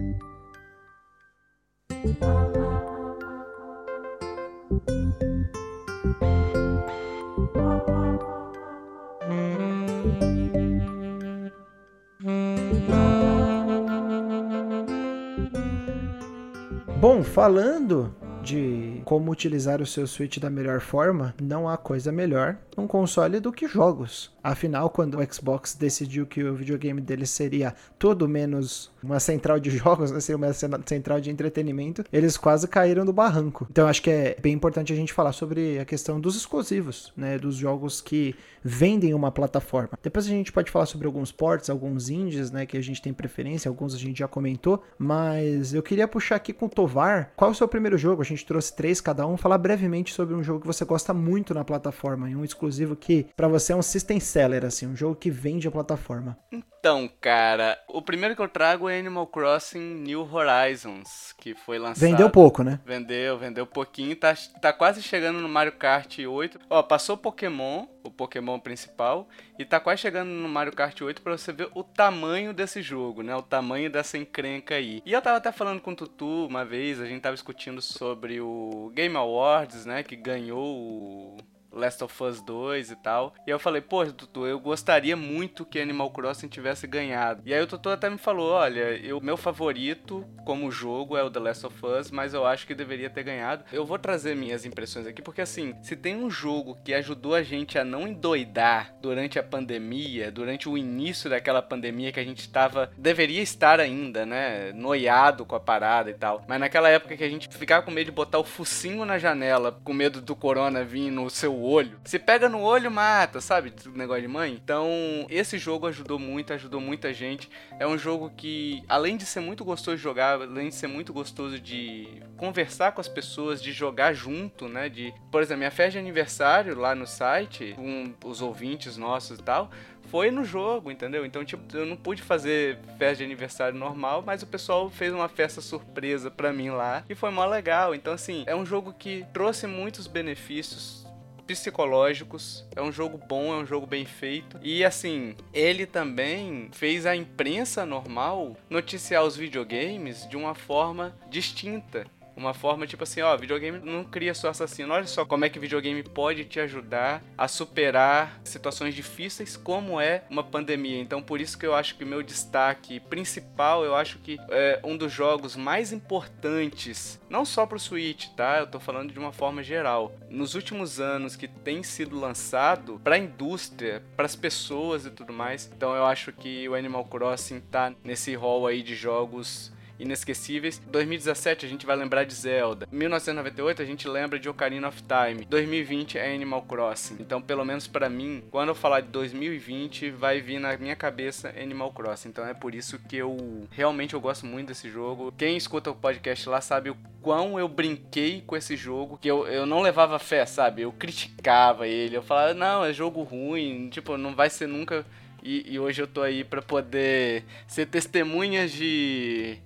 Bom, 17.00 17.22
falando 17.22 18.12
de 18.48 19.02
como 19.04 19.30
utilizar 19.30 19.82
o 19.82 19.86
seu 19.86 20.06
Switch 20.06 20.38
da 20.38 20.48
melhor 20.48 20.80
forma, 20.80 21.34
não 21.40 21.68
há 21.68 21.76
coisa 21.76 22.10
melhor 22.10 22.56
um 22.78 22.86
console 22.86 23.40
do 23.40 23.52
que 23.52 23.66
jogos. 23.66 24.30
Afinal, 24.42 24.88
quando 24.88 25.18
o 25.18 25.34
Xbox 25.34 25.74
decidiu 25.74 26.24
que 26.26 26.42
o 26.42 26.54
videogame 26.54 27.00
dele 27.00 27.26
seria 27.26 27.74
todo 27.98 28.28
menos 28.28 28.90
uma 29.02 29.20
central 29.20 29.58
de 29.60 29.70
jogos, 29.76 30.10
né, 30.10 30.20
seria 30.20 30.36
uma 30.36 30.52
central 30.86 31.20
de 31.20 31.30
entretenimento, 31.30 32.04
eles 32.12 32.36
quase 32.36 32.66
caíram 32.66 33.04
do 33.04 33.12
barranco. 33.12 33.66
Então 33.70 33.86
acho 33.86 34.02
que 34.02 34.10
é 34.10 34.36
bem 34.40 34.54
importante 34.54 34.92
a 34.92 34.96
gente 34.96 35.12
falar 35.12 35.32
sobre 35.32 35.78
a 35.78 35.84
questão 35.84 36.20
dos 36.20 36.36
exclusivos, 36.36 37.12
né, 37.16 37.38
dos 37.38 37.56
jogos 37.56 38.00
que 38.00 38.34
vendem 38.62 39.14
uma 39.14 39.30
plataforma. 39.30 39.90
Depois 40.02 40.26
a 40.26 40.30
gente 40.30 40.52
pode 40.52 40.70
falar 40.70 40.86
sobre 40.86 41.06
alguns 41.06 41.32
ports, 41.32 41.68
alguns 41.68 42.08
indies, 42.08 42.50
né, 42.50 42.64
que 42.64 42.76
a 42.76 42.82
gente 42.82 43.02
tem 43.02 43.12
preferência, 43.12 43.68
alguns 43.68 43.94
a 43.94 43.98
gente 43.98 44.18
já 44.18 44.28
comentou, 44.28 44.82
mas 44.98 45.74
eu 45.74 45.82
queria 45.82 46.08
puxar 46.08 46.36
aqui 46.36 46.52
com 46.52 46.66
o 46.66 46.68
Tovar, 46.68 47.32
qual 47.36 47.50
é 47.50 47.52
o 47.52 47.56
seu 47.56 47.68
primeiro 47.68 47.98
jogo? 47.98 48.22
A 48.22 48.24
gente 48.24 48.37
trouxe 48.42 48.74
três 48.74 49.00
cada 49.00 49.26
um, 49.26 49.36
falar 49.36 49.58
brevemente 49.58 50.12
sobre 50.12 50.34
um 50.34 50.42
jogo 50.42 50.60
que 50.60 50.66
você 50.66 50.84
gosta 50.84 51.12
muito 51.14 51.54
na 51.54 51.64
plataforma, 51.64 52.30
e 52.30 52.36
um 52.36 52.44
exclusivo 52.44 52.96
que 52.96 53.26
para 53.36 53.48
você 53.48 53.72
é 53.72 53.76
um 53.76 53.82
system 53.82 54.20
seller 54.20 54.64
assim, 54.64 54.86
um 54.86 54.96
jogo 54.96 55.16
que 55.16 55.30
vende 55.30 55.68
a 55.68 55.70
plataforma. 55.70 56.36
Então, 56.78 57.10
cara, 57.20 57.76
o 57.88 58.00
primeiro 58.00 58.36
que 58.36 58.40
eu 58.40 58.48
trago 58.48 58.88
é 58.88 58.96
Animal 58.96 59.26
Crossing 59.26 59.80
New 59.80 60.20
Horizons, 60.32 61.34
que 61.36 61.52
foi 61.52 61.76
lançado. 61.76 62.08
Vendeu 62.08 62.30
pouco, 62.30 62.62
né? 62.62 62.78
Vendeu, 62.86 63.36
vendeu 63.36 63.66
pouquinho, 63.66 64.14
tá, 64.14 64.32
tá 64.60 64.72
quase 64.72 65.02
chegando 65.02 65.40
no 65.40 65.48
Mario 65.48 65.72
Kart 65.72 66.18
8. 66.20 66.60
Ó, 66.70 66.80
passou 66.84 67.16
Pokémon, 67.16 67.86
o 68.04 68.12
Pokémon 68.12 68.60
principal, 68.60 69.28
e 69.58 69.64
tá 69.64 69.80
quase 69.80 70.02
chegando 70.02 70.28
no 70.28 70.48
Mario 70.48 70.72
Kart 70.72 71.00
8 71.00 71.20
pra 71.20 71.36
você 71.36 71.52
ver 71.52 71.68
o 71.74 71.82
tamanho 71.82 72.54
desse 72.54 72.80
jogo, 72.80 73.24
né? 73.24 73.34
O 73.34 73.42
tamanho 73.42 73.90
dessa 73.90 74.16
encrenca 74.16 74.76
aí. 74.76 75.02
E 75.04 75.12
eu 75.12 75.20
tava 75.20 75.38
até 75.38 75.50
falando 75.50 75.80
com 75.80 75.90
o 75.90 75.96
Tutu 75.96 76.46
uma 76.46 76.64
vez, 76.64 77.00
a 77.00 77.06
gente 77.06 77.22
tava 77.22 77.34
discutindo 77.34 77.82
sobre 77.82 78.40
o 78.40 78.92
Game 78.94 79.16
Awards, 79.16 79.84
né? 79.84 80.04
Que 80.04 80.14
ganhou 80.14 80.64
o 80.64 81.36
Last 81.72 82.02
of 82.02 82.22
Us 82.22 82.40
2 82.40 82.90
e 82.90 82.96
tal. 82.96 83.34
E 83.46 83.50
eu 83.50 83.58
falei, 83.58 83.80
pô, 83.80 84.04
Tutu, 84.06 84.46
eu 84.46 84.58
gostaria 84.58 85.16
muito 85.16 85.64
que 85.64 85.80
Animal 85.80 86.10
Crossing 86.10 86.48
tivesse 86.48 86.86
ganhado. 86.86 87.42
E 87.44 87.54
aí 87.54 87.60
o 87.60 87.66
Tutu 87.66 87.88
até 87.88 88.08
me 88.08 88.18
falou, 88.18 88.52
olha, 88.52 89.16
o 89.16 89.20
meu 89.20 89.36
favorito 89.36 90.24
como 90.44 90.70
jogo 90.70 91.16
é 91.16 91.22
o 91.22 91.30
The 91.30 91.40
Last 91.40 91.66
of 91.66 91.86
Us, 91.86 92.10
mas 92.10 92.34
eu 92.34 92.46
acho 92.46 92.66
que 92.66 92.74
deveria 92.74 93.10
ter 93.10 93.22
ganhado. 93.22 93.64
Eu 93.72 93.84
vou 93.84 93.98
trazer 93.98 94.34
minhas 94.34 94.64
impressões 94.64 95.06
aqui, 95.06 95.20
porque 95.20 95.40
assim, 95.40 95.74
se 95.82 95.94
tem 95.94 96.16
um 96.16 96.30
jogo 96.30 96.78
que 96.84 96.94
ajudou 96.94 97.34
a 97.34 97.42
gente 97.42 97.78
a 97.78 97.84
não 97.84 98.08
endoidar 98.08 98.94
durante 99.00 99.38
a 99.38 99.42
pandemia, 99.42 100.30
durante 100.30 100.68
o 100.68 100.76
início 100.76 101.28
daquela 101.28 101.60
pandemia 101.60 102.12
que 102.12 102.20
a 102.20 102.24
gente 102.24 102.40
estava, 102.40 102.90
deveria 102.96 103.42
estar 103.42 103.80
ainda, 103.80 104.24
né, 104.24 104.72
noiado 104.72 105.44
com 105.44 105.54
a 105.54 105.60
parada 105.60 106.10
e 106.10 106.14
tal. 106.14 106.42
Mas 106.48 106.60
naquela 106.60 106.88
época 106.88 107.16
que 107.16 107.24
a 107.24 107.28
gente 107.28 107.48
ficava 107.48 107.84
com 107.84 107.90
medo 107.90 108.06
de 108.06 108.12
botar 108.12 108.38
o 108.38 108.44
focinho 108.44 109.04
na 109.04 109.18
janela, 109.18 109.78
com 109.84 109.92
medo 109.92 110.20
do 110.20 110.34
corona 110.34 110.84
vir 110.84 111.10
no 111.10 111.28
seu 111.28 111.57
olho. 111.62 111.98
Se 112.04 112.18
pega 112.18 112.48
no 112.48 112.60
olho, 112.60 112.90
mata, 112.90 113.40
sabe? 113.40 113.72
Negócio 113.94 114.22
de 114.22 114.28
mãe. 114.28 114.60
Então, 114.62 114.88
esse 115.28 115.58
jogo 115.58 115.86
ajudou 115.86 116.18
muito, 116.18 116.52
ajudou 116.52 116.80
muita 116.80 117.12
gente. 117.12 117.50
É 117.78 117.86
um 117.86 117.98
jogo 117.98 118.30
que, 118.36 118.82
além 118.88 119.16
de 119.16 119.24
ser 119.24 119.40
muito 119.40 119.64
gostoso 119.64 119.96
de 119.96 120.02
jogar, 120.02 120.40
além 120.40 120.68
de 120.68 120.74
ser 120.74 120.86
muito 120.86 121.12
gostoso 121.12 121.58
de 121.58 122.08
conversar 122.36 122.92
com 122.92 123.00
as 123.00 123.08
pessoas, 123.08 123.62
de 123.62 123.72
jogar 123.72 124.12
junto, 124.12 124.68
né? 124.68 124.88
De, 124.88 125.12
por 125.30 125.42
exemplo, 125.42 125.58
minha 125.58 125.70
festa 125.70 125.92
de 125.92 125.98
aniversário 125.98 126.78
lá 126.78 126.94
no 126.94 127.06
site, 127.06 127.74
com 127.76 128.14
os 128.24 128.40
ouvintes 128.42 128.96
nossos 128.96 129.38
e 129.38 129.42
tal, 129.42 129.70
foi 130.10 130.30
no 130.30 130.44
jogo, 130.44 130.90
entendeu? 130.90 131.24
Então, 131.24 131.44
tipo, 131.44 131.76
eu 131.76 131.86
não 131.86 131.96
pude 131.96 132.22
fazer 132.22 132.78
festa 132.98 133.16
de 133.16 133.24
aniversário 133.24 133.78
normal, 133.78 134.22
mas 134.24 134.42
o 134.42 134.46
pessoal 134.46 134.90
fez 134.90 135.12
uma 135.12 135.28
festa 135.28 135.60
surpresa 135.60 136.30
pra 136.30 136.52
mim 136.52 136.70
lá 136.70 137.04
e 137.08 137.14
foi 137.14 137.30
mó 137.30 137.44
legal. 137.44 137.94
Então, 137.94 138.12
assim, 138.12 138.44
é 138.46 138.56
um 138.56 138.64
jogo 138.64 138.92
que 138.92 139.24
trouxe 139.32 139.66
muitos 139.66 140.06
benefícios 140.06 141.07
psicológicos. 141.48 142.66
É 142.76 142.82
um 142.82 142.92
jogo 142.92 143.18
bom, 143.18 143.54
é 143.54 143.56
um 143.56 143.66
jogo 143.66 143.86
bem 143.86 144.04
feito. 144.04 144.60
E 144.62 144.84
assim, 144.84 145.34
ele 145.52 145.86
também 145.86 146.68
fez 146.72 147.06
a 147.06 147.16
imprensa 147.16 147.86
normal 147.86 148.54
noticiar 148.68 149.24
os 149.24 149.34
videogames 149.34 150.28
de 150.28 150.36
uma 150.36 150.54
forma 150.54 151.16
distinta. 151.30 152.06
Uma 152.38 152.54
forma 152.54 152.86
tipo 152.86 153.02
assim, 153.02 153.20
ó, 153.20 153.36
videogame 153.36 153.80
não 153.80 154.04
cria 154.04 154.32
só 154.32 154.50
assassino. 154.50 154.94
Olha 154.94 155.08
só 155.08 155.24
como 155.24 155.44
é 155.44 155.48
que 155.48 155.58
videogame 155.58 156.04
pode 156.04 156.44
te 156.44 156.60
ajudar 156.60 157.20
a 157.36 157.48
superar 157.48 158.40
situações 158.44 158.94
difíceis, 158.94 159.56
como 159.56 160.00
é 160.00 160.22
uma 160.30 160.44
pandemia. 160.44 161.00
Então, 161.00 161.20
por 161.20 161.40
isso 161.40 161.58
que 161.58 161.66
eu 161.66 161.74
acho 161.74 161.96
que 161.96 162.04
meu 162.04 162.22
destaque 162.22 163.00
principal, 163.00 163.84
eu 163.84 163.96
acho 163.96 164.20
que 164.20 164.38
é 164.50 164.80
um 164.84 164.96
dos 164.96 165.12
jogos 165.12 165.56
mais 165.56 165.92
importantes, 165.92 167.20
não 167.28 167.44
só 167.44 167.66
pro 167.66 167.76
Switch, 167.76 168.28
tá? 168.36 168.60
Eu 168.60 168.68
tô 168.68 168.78
falando 168.78 169.12
de 169.12 169.18
uma 169.18 169.32
forma 169.32 169.60
geral. 169.60 170.12
Nos 170.30 170.54
últimos 170.54 171.00
anos 171.00 171.34
que 171.34 171.48
tem 171.48 171.82
sido 171.82 172.20
lançado 172.20 173.00
para 173.02 173.16
a 173.16 173.18
indústria, 173.18 174.00
para 174.16 174.26
as 174.26 174.36
pessoas 174.36 175.04
e 175.04 175.10
tudo 175.10 175.32
mais. 175.32 175.68
Então, 175.74 175.92
eu 175.92 176.06
acho 176.06 176.32
que 176.32 176.68
o 176.68 176.76
Animal 176.76 177.04
Crossing 177.06 177.58
tá 177.58 177.92
nesse 178.04 178.36
rol 178.36 178.64
aí 178.64 178.80
de 178.80 178.94
jogos 178.94 179.76
inesquecíveis. 179.98 180.80
2017 180.86 181.66
a 181.66 181.68
gente 181.68 181.86
vai 181.86 181.96
lembrar 181.96 182.24
de 182.24 182.34
Zelda. 182.34 182.88
1998 182.90 183.82
a 183.82 183.84
gente 183.84 184.08
lembra 184.08 184.38
de 184.38 184.48
Ocarina 184.48 184.88
of 184.88 185.02
Time. 185.02 185.44
2020 185.44 186.18
é 186.18 186.34
Animal 186.34 186.62
Crossing. 186.62 187.16
Então, 187.20 187.40
pelo 187.40 187.64
menos 187.64 187.86
para 187.86 188.08
mim, 188.08 188.42
quando 188.50 188.68
eu 188.68 188.74
falar 188.74 189.00
de 189.00 189.08
2020, 189.08 190.10
vai 190.10 190.40
vir 190.40 190.58
na 190.58 190.76
minha 190.76 190.96
cabeça 190.96 191.52
Animal 191.60 191.92
Crossing. 191.92 192.28
Então 192.28 192.46
é 192.46 192.54
por 192.54 192.74
isso 192.74 192.98
que 193.08 193.16
eu 193.16 193.66
realmente 193.70 194.14
eu 194.14 194.20
gosto 194.20 194.46
muito 194.46 194.68
desse 194.68 194.90
jogo. 194.90 195.32
Quem 195.36 195.56
escuta 195.56 195.90
o 195.90 195.94
podcast 195.94 196.48
lá 196.48 196.60
sabe 196.60 196.90
o 196.90 196.96
quão 197.20 197.58
eu 197.58 197.68
brinquei 197.68 198.42
com 198.46 198.56
esse 198.56 198.76
jogo, 198.76 199.18
que 199.20 199.28
eu, 199.28 199.46
eu 199.46 199.66
não 199.66 199.80
levava 199.80 200.18
fé, 200.18 200.46
sabe? 200.46 200.82
Eu 200.82 200.92
criticava 200.92 201.86
ele, 201.86 202.16
eu 202.16 202.22
falava, 202.22 202.54
não, 202.54 202.84
é 202.84 202.92
jogo 202.92 203.22
ruim, 203.22 203.88
tipo, 203.90 204.16
não 204.16 204.34
vai 204.34 204.48
ser 204.48 204.66
nunca. 204.66 205.04
E, 205.42 205.74
e 205.74 205.78
hoje 205.78 206.02
eu 206.02 206.06
tô 206.06 206.22
aí 206.22 206.42
para 206.42 206.60
poder 206.60 207.44
ser 207.66 207.86
testemunhas 207.86 208.72
de 208.72 209.58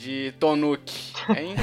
de 0.00 0.32
Tonuki, 0.40 1.12
hein? 1.28 1.54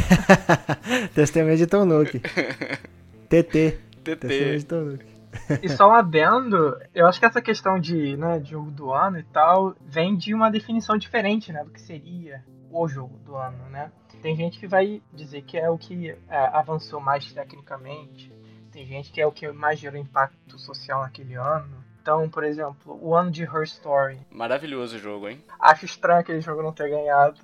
Testemunha 1.15 1.57
de 1.57 1.65
Tonuki. 1.65 2.19
TT. 2.19 3.79
TT. 4.05 4.15
Testemunha 4.15 4.59
de 4.59 4.65
Tonuki. 4.65 5.05
E 5.61 5.69
só 5.69 5.89
um 5.89 5.93
adendo, 5.93 6.79
eu 6.95 7.05
acho 7.07 7.19
que 7.19 7.25
essa 7.25 7.41
questão 7.41 7.79
de, 7.79 8.15
né, 8.15 8.39
de 8.39 8.51
jogo 8.51 8.71
do 8.71 8.91
ano 8.91 9.19
e 9.19 9.23
tal, 9.23 9.75
vem 9.81 10.15
de 10.15 10.33
uma 10.33 10.49
definição 10.49 10.97
diferente, 10.97 11.51
né, 11.51 11.63
do 11.63 11.69
que 11.71 11.81
seria 11.81 12.43
o 12.71 12.87
jogo 12.87 13.17
do 13.19 13.35
ano, 13.35 13.69
né? 13.69 13.91
Tem 14.21 14.35
gente 14.35 14.59
que 14.59 14.67
vai 14.67 15.01
dizer 15.13 15.41
que 15.43 15.57
é 15.57 15.69
o 15.69 15.77
que 15.77 16.09
é, 16.09 16.37
avançou 16.53 16.99
mais 16.99 17.31
tecnicamente, 17.31 18.31
tem 18.71 18.85
gente 18.85 19.11
que 19.11 19.21
é 19.21 19.27
o 19.27 19.31
que 19.31 19.47
mais 19.51 19.79
gerou 19.79 19.99
impacto 19.99 20.57
social 20.57 21.01
naquele 21.01 21.35
ano. 21.35 21.83
Então, 22.01 22.29
por 22.29 22.43
exemplo, 22.43 22.97
o 23.01 23.13
ano 23.13 23.29
de 23.29 23.43
Her 23.43 23.63
Story. 23.63 24.19
Maravilhoso 24.31 24.95
o 24.95 24.99
jogo, 24.99 25.27
hein? 25.27 25.43
Acho 25.59 25.85
estranho 25.85 26.21
aquele 26.21 26.41
jogo 26.41 26.63
não 26.63 26.71
ter 26.71 26.89
ganhado. 26.89 27.39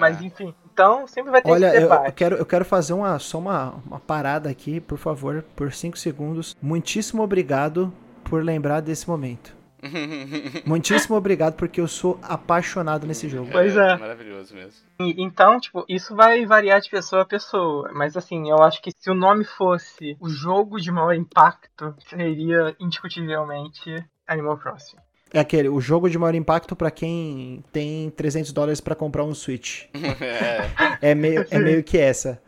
Mas 0.00 0.20
enfim, 0.22 0.54
então 0.72 1.06
sempre 1.06 1.30
vai 1.30 1.42
ter 1.42 1.50
Olha, 1.50 1.66
esse 1.68 1.76
eu, 1.76 1.82
debate. 1.82 2.06
eu 2.06 2.12
quero, 2.12 2.36
eu 2.36 2.46
quero 2.46 2.64
fazer 2.64 2.92
uma, 2.92 3.18
só 3.18 3.38
uma, 3.38 3.74
uma 3.86 4.00
parada 4.00 4.48
aqui, 4.48 4.80
por 4.80 4.98
favor, 4.98 5.44
por 5.54 5.72
5 5.72 5.98
segundos. 5.98 6.56
Muitíssimo 6.60 7.22
obrigado 7.22 7.92
por 8.24 8.42
lembrar 8.44 8.80
desse 8.80 9.08
momento. 9.08 9.58
Muitíssimo 10.66 11.16
obrigado, 11.16 11.54
porque 11.54 11.80
eu 11.80 11.88
sou 11.88 12.18
apaixonado 12.22 13.06
nesse 13.06 13.28
jogo. 13.30 13.48
Pois 13.50 13.74
é. 13.76 13.96
Maravilhoso 13.96 14.54
mesmo. 14.54 14.72
E- 15.00 15.14
Então, 15.22 15.58
tipo, 15.58 15.84
isso 15.88 16.14
vai 16.14 16.44
variar 16.44 16.80
de 16.82 16.90
pessoa 16.90 17.22
a 17.22 17.26
pessoa. 17.26 17.90
Mas 17.94 18.14
assim, 18.16 18.50
eu 18.50 18.58
acho 18.62 18.82
que 18.82 18.90
se 18.94 19.10
o 19.10 19.14
nome 19.14 19.42
fosse 19.44 20.16
o 20.20 20.28
jogo 20.28 20.78
de 20.78 20.90
maior 20.92 21.14
impacto, 21.14 21.94
seria 22.08 22.76
indiscutivelmente 22.78 24.04
Animal 24.26 24.58
Crossing. 24.58 24.98
É 25.32 25.40
aquele, 25.40 25.68
o 25.68 25.80
jogo 25.80 26.10
de 26.10 26.18
maior 26.18 26.34
impacto 26.34 26.74
pra 26.74 26.90
quem 26.90 27.62
tem 27.72 28.10
300 28.10 28.52
dólares 28.52 28.80
pra 28.80 28.94
comprar 28.94 29.24
um 29.24 29.34
Switch. 29.34 29.84
É. 30.20 31.10
É 31.10 31.14
meio, 31.14 31.46
é 31.50 31.58
meio 31.58 31.82
que 31.82 31.98
essa. 31.98 32.40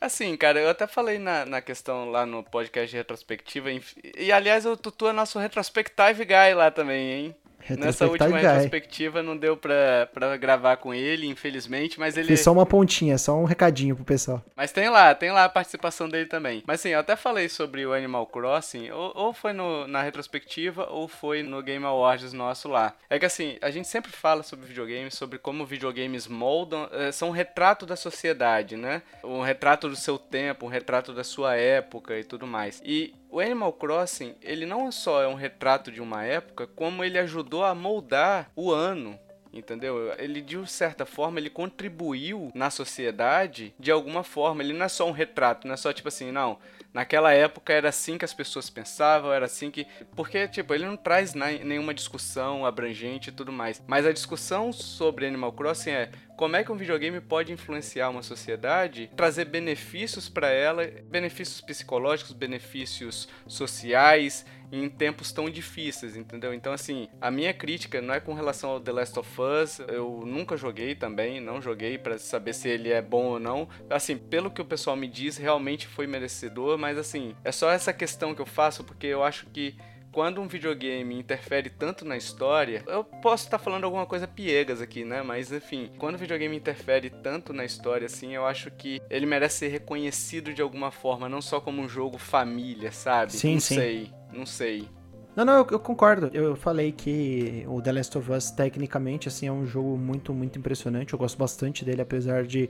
Assim, 0.00 0.36
cara, 0.36 0.60
eu 0.60 0.68
até 0.68 0.86
falei 0.86 1.18
na, 1.18 1.46
na 1.46 1.60
questão 1.60 2.10
lá 2.10 2.26
no 2.26 2.42
podcast 2.42 2.90
de 2.90 2.96
retrospectiva. 2.96 3.70
E, 4.18 4.32
aliás, 4.32 4.66
o 4.66 4.76
Tutu 4.76 5.08
é 5.08 5.12
nosso 5.12 5.38
retrospective 5.38 6.24
guy 6.24 6.54
lá 6.54 6.70
também, 6.70 7.10
hein? 7.12 7.36
Nessa 7.70 8.06
última 8.06 8.38
retrospectiva 8.38 9.22
não 9.22 9.36
deu 9.36 9.56
pra, 9.56 10.08
pra 10.12 10.36
gravar 10.36 10.76
com 10.76 10.92
ele, 10.92 11.26
infelizmente, 11.26 11.98
mas 11.98 12.16
ele. 12.16 12.28
Fiz 12.28 12.40
só 12.40 12.52
uma 12.52 12.66
pontinha, 12.66 13.16
só 13.18 13.34
um 13.36 13.44
recadinho 13.44 13.94
pro 13.96 14.04
pessoal. 14.04 14.42
Mas 14.56 14.72
tem 14.72 14.88
lá, 14.88 15.14
tem 15.14 15.30
lá 15.30 15.44
a 15.44 15.48
participação 15.48 16.08
dele 16.08 16.26
também. 16.26 16.62
Mas 16.66 16.80
sim, 16.80 16.90
eu 16.90 16.98
até 17.00 17.16
falei 17.16 17.48
sobre 17.48 17.84
o 17.86 17.92
Animal 17.92 18.26
Crossing, 18.26 18.90
ou, 18.90 19.12
ou 19.14 19.32
foi 19.32 19.52
no- 19.52 19.86
na 19.86 20.02
retrospectiva, 20.02 20.88
ou 20.90 21.08
foi 21.08 21.42
no 21.42 21.62
Game 21.62 21.84
Awards 21.84 22.32
nosso 22.32 22.68
lá. 22.68 22.94
É 23.08 23.18
que 23.18 23.26
assim, 23.26 23.56
a 23.62 23.70
gente 23.70 23.88
sempre 23.88 24.10
fala 24.10 24.42
sobre 24.42 24.66
videogames, 24.66 25.14
sobre 25.14 25.38
como 25.38 25.64
videogames 25.66 26.26
moldam, 26.26 26.88
eh, 26.92 27.12
são 27.12 27.28
um 27.28 27.32
retrato 27.32 27.86
da 27.86 27.96
sociedade, 27.96 28.76
né? 28.76 29.02
Um 29.24 29.40
retrato 29.42 29.88
do 29.88 29.96
seu 29.96 30.18
tempo, 30.18 30.66
um 30.66 30.68
retrato 30.68 31.12
da 31.12 31.24
sua 31.24 31.56
época 31.56 32.18
e 32.18 32.24
tudo 32.24 32.46
mais. 32.46 32.80
E 32.84 33.14
o 33.32 33.40
Animal 33.40 33.72
Crossing, 33.72 34.34
ele 34.42 34.66
não 34.66 34.92
só 34.92 35.22
é 35.22 35.26
um 35.26 35.34
retrato 35.34 35.90
de 35.90 36.02
uma 36.02 36.22
época, 36.22 36.66
como 36.66 37.02
ele 37.02 37.18
ajudou 37.18 37.64
a 37.64 37.74
moldar 37.74 38.50
o 38.54 38.70
ano. 38.70 39.18
Entendeu? 39.50 40.14
Ele, 40.18 40.40
de 40.40 40.66
certa 40.66 41.04
forma, 41.04 41.38
ele 41.38 41.50
contribuiu 41.50 42.50
na 42.54 42.70
sociedade 42.70 43.74
de 43.78 43.90
alguma 43.90 44.22
forma. 44.22 44.62
Ele 44.62 44.72
não 44.72 44.86
é 44.86 44.88
só 44.88 45.06
um 45.06 45.12
retrato, 45.12 45.66
não 45.66 45.74
é 45.74 45.76
só 45.76 45.92
tipo 45.92 46.08
assim, 46.08 46.30
não. 46.30 46.58
Naquela 46.92 47.32
época 47.32 47.72
era 47.72 47.88
assim 47.88 48.16
que 48.16 48.24
as 48.24 48.32
pessoas 48.32 48.70
pensavam, 48.70 49.32
era 49.32 49.44
assim 49.46 49.70
que. 49.70 49.86
Porque, 50.16 50.48
tipo, 50.48 50.72
ele 50.72 50.86
não 50.86 50.96
traz 50.96 51.34
nenhuma 51.34 51.92
discussão 51.92 52.64
abrangente 52.64 53.28
e 53.28 53.32
tudo 53.32 53.52
mais. 53.52 53.82
Mas 53.86 54.06
a 54.06 54.12
discussão 54.12 54.72
sobre 54.72 55.26
Animal 55.26 55.52
Crossing 55.52 55.90
é 55.90 56.10
como 56.42 56.56
é 56.56 56.64
que 56.64 56.72
um 56.72 56.76
videogame 56.76 57.20
pode 57.20 57.52
influenciar 57.52 58.08
uma 58.08 58.20
sociedade, 58.20 59.08
trazer 59.14 59.44
benefícios 59.44 60.28
para 60.28 60.50
ela, 60.50 60.84
benefícios 61.08 61.60
psicológicos, 61.60 62.32
benefícios 62.32 63.28
sociais 63.46 64.44
em 64.72 64.88
tempos 64.88 65.30
tão 65.30 65.48
difíceis, 65.48 66.16
entendeu? 66.16 66.52
Então, 66.52 66.72
assim, 66.72 67.06
a 67.20 67.30
minha 67.30 67.54
crítica 67.54 68.02
não 68.02 68.12
é 68.12 68.18
com 68.18 68.34
relação 68.34 68.70
ao 68.70 68.80
The 68.80 68.90
Last 68.90 69.16
of 69.20 69.40
Us, 69.40 69.78
eu 69.86 70.24
nunca 70.26 70.56
joguei 70.56 70.96
também, 70.96 71.40
não 71.40 71.62
joguei 71.62 71.96
para 71.96 72.18
saber 72.18 72.54
se 72.54 72.68
ele 72.68 72.90
é 72.90 73.00
bom 73.00 73.26
ou 73.26 73.38
não. 73.38 73.68
Assim, 73.88 74.18
pelo 74.18 74.50
que 74.50 74.60
o 74.60 74.64
pessoal 74.64 74.96
me 74.96 75.06
diz, 75.06 75.36
realmente 75.36 75.86
foi 75.86 76.08
merecedor, 76.08 76.76
mas 76.76 76.98
assim, 76.98 77.36
é 77.44 77.52
só 77.52 77.70
essa 77.70 77.92
questão 77.92 78.34
que 78.34 78.42
eu 78.42 78.46
faço 78.46 78.82
porque 78.82 79.06
eu 79.06 79.22
acho 79.22 79.46
que 79.46 79.76
quando 80.12 80.40
um 80.40 80.46
videogame 80.46 81.18
interfere 81.18 81.70
tanto 81.70 82.04
na 82.04 82.16
história, 82.16 82.84
eu 82.86 83.02
posso 83.02 83.44
estar 83.44 83.58
falando 83.58 83.84
alguma 83.84 84.06
coisa 84.06 84.28
piegas 84.28 84.80
aqui, 84.80 85.04
né? 85.04 85.22
Mas 85.22 85.50
enfim, 85.50 85.90
quando 85.98 86.16
o 86.16 86.18
videogame 86.18 86.56
interfere 86.56 87.08
tanto 87.10 87.52
na 87.52 87.64
história 87.64 88.06
assim, 88.06 88.34
eu 88.34 88.46
acho 88.46 88.70
que 88.70 89.00
ele 89.08 89.26
merece 89.26 89.60
ser 89.60 89.68
reconhecido 89.68 90.52
de 90.52 90.60
alguma 90.60 90.90
forma, 90.90 91.28
não 91.28 91.40
só 91.40 91.60
como 91.60 91.80
um 91.80 91.88
jogo 91.88 92.18
família, 92.18 92.92
sabe? 92.92 93.32
Sim, 93.32 93.54
não 93.54 93.60
sim. 93.60 93.74
sei, 93.74 94.12
não 94.32 94.46
sei. 94.46 94.88
Não, 95.34 95.46
não, 95.46 95.54
eu, 95.54 95.66
eu 95.70 95.80
concordo. 95.80 96.30
Eu 96.34 96.54
falei 96.54 96.92
que 96.92 97.64
o 97.66 97.80
The 97.80 97.92
Last 97.92 98.18
of 98.18 98.30
Us, 98.30 98.50
tecnicamente, 98.50 99.28
assim, 99.28 99.46
é 99.46 99.52
um 99.52 99.64
jogo 99.64 99.96
muito, 99.96 100.34
muito 100.34 100.58
impressionante. 100.58 101.14
Eu 101.14 101.18
gosto 101.18 101.38
bastante 101.38 101.86
dele, 101.86 102.02
apesar 102.02 102.44
de 102.44 102.68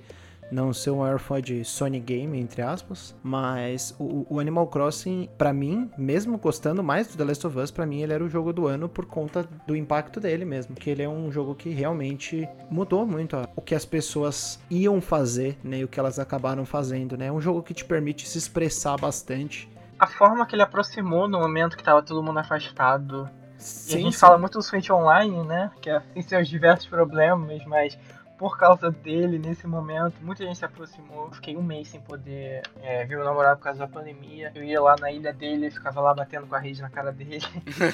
não 0.52 0.72
ser 0.72 0.90
o 0.90 0.98
maior 0.98 1.18
fã 1.18 1.40
de 1.40 1.64
Sony 1.64 1.98
Game, 1.98 2.38
entre 2.38 2.62
aspas, 2.62 3.14
mas 3.22 3.94
o, 3.98 4.26
o 4.28 4.38
Animal 4.38 4.66
Crossing, 4.66 5.28
para 5.38 5.52
mim, 5.52 5.90
mesmo 5.96 6.38
gostando 6.38 6.82
mais 6.82 7.08
do 7.08 7.16
The 7.16 7.24
Last 7.24 7.46
of 7.46 7.58
Us, 7.58 7.70
para 7.70 7.86
mim 7.86 8.02
ele 8.02 8.12
era 8.12 8.22
o 8.22 8.28
jogo 8.28 8.52
do 8.52 8.66
ano 8.66 8.88
por 8.88 9.06
conta 9.06 9.48
do 9.66 9.74
impacto 9.74 10.20
dele 10.20 10.44
mesmo, 10.44 10.76
que 10.76 10.90
ele 10.90 11.02
é 11.02 11.08
um 11.08 11.32
jogo 11.32 11.54
que 11.54 11.70
realmente 11.70 12.46
mudou 12.70 13.06
muito 13.06 13.36
ó, 13.36 13.46
o 13.56 13.62
que 13.62 13.74
as 13.74 13.84
pessoas 13.84 14.60
iam 14.70 15.00
fazer, 15.00 15.58
né, 15.64 15.78
e 15.78 15.84
o 15.84 15.88
que 15.88 15.98
elas 15.98 16.18
acabaram 16.18 16.64
fazendo, 16.64 17.16
né? 17.16 17.26
É 17.26 17.32
um 17.32 17.40
jogo 17.40 17.62
que 17.62 17.72
te 17.72 17.84
permite 17.84 18.28
se 18.28 18.38
expressar 18.38 18.98
bastante. 18.98 19.70
A 19.98 20.06
forma 20.06 20.44
que 20.46 20.54
ele 20.54 20.62
aproximou 20.62 21.28
no 21.28 21.38
momento 21.38 21.76
que 21.76 21.82
tava 21.82 22.02
todo 22.02 22.22
mundo 22.22 22.38
afastado. 22.38 23.28
Sim, 23.56 23.92
e 23.92 23.96
a 23.96 24.02
gente 24.02 24.14
sim. 24.14 24.20
fala 24.20 24.36
muito 24.36 24.58
do 24.58 24.62
Switch 24.62 24.90
Online, 24.90 25.44
né? 25.44 25.70
Que 25.80 25.90
é- 25.90 26.00
tem 26.00 26.22
seus 26.22 26.48
diversos 26.48 26.86
problemas, 26.88 27.64
mas 27.64 27.96
por 28.42 28.58
causa 28.58 28.90
dele, 28.90 29.38
nesse 29.38 29.68
momento, 29.68 30.16
muita 30.20 30.44
gente 30.44 30.58
se 30.58 30.64
aproximou. 30.64 31.30
Fiquei 31.30 31.56
um 31.56 31.62
mês 31.62 31.86
sem 31.86 32.00
poder 32.00 32.62
é, 32.82 33.04
ver 33.04 33.16
o 33.16 33.22
namorado 33.22 33.58
por 33.58 33.62
causa 33.62 33.78
da 33.78 33.86
pandemia. 33.86 34.50
Eu 34.52 34.64
ia 34.64 34.80
lá 34.80 34.96
na 34.98 35.12
ilha 35.12 35.32
dele, 35.32 35.70
ficava 35.70 36.00
lá 36.00 36.12
batendo 36.12 36.48
com 36.48 36.56
a 36.56 36.58
rede 36.58 36.82
na 36.82 36.90
cara 36.90 37.12
dele. 37.12 37.38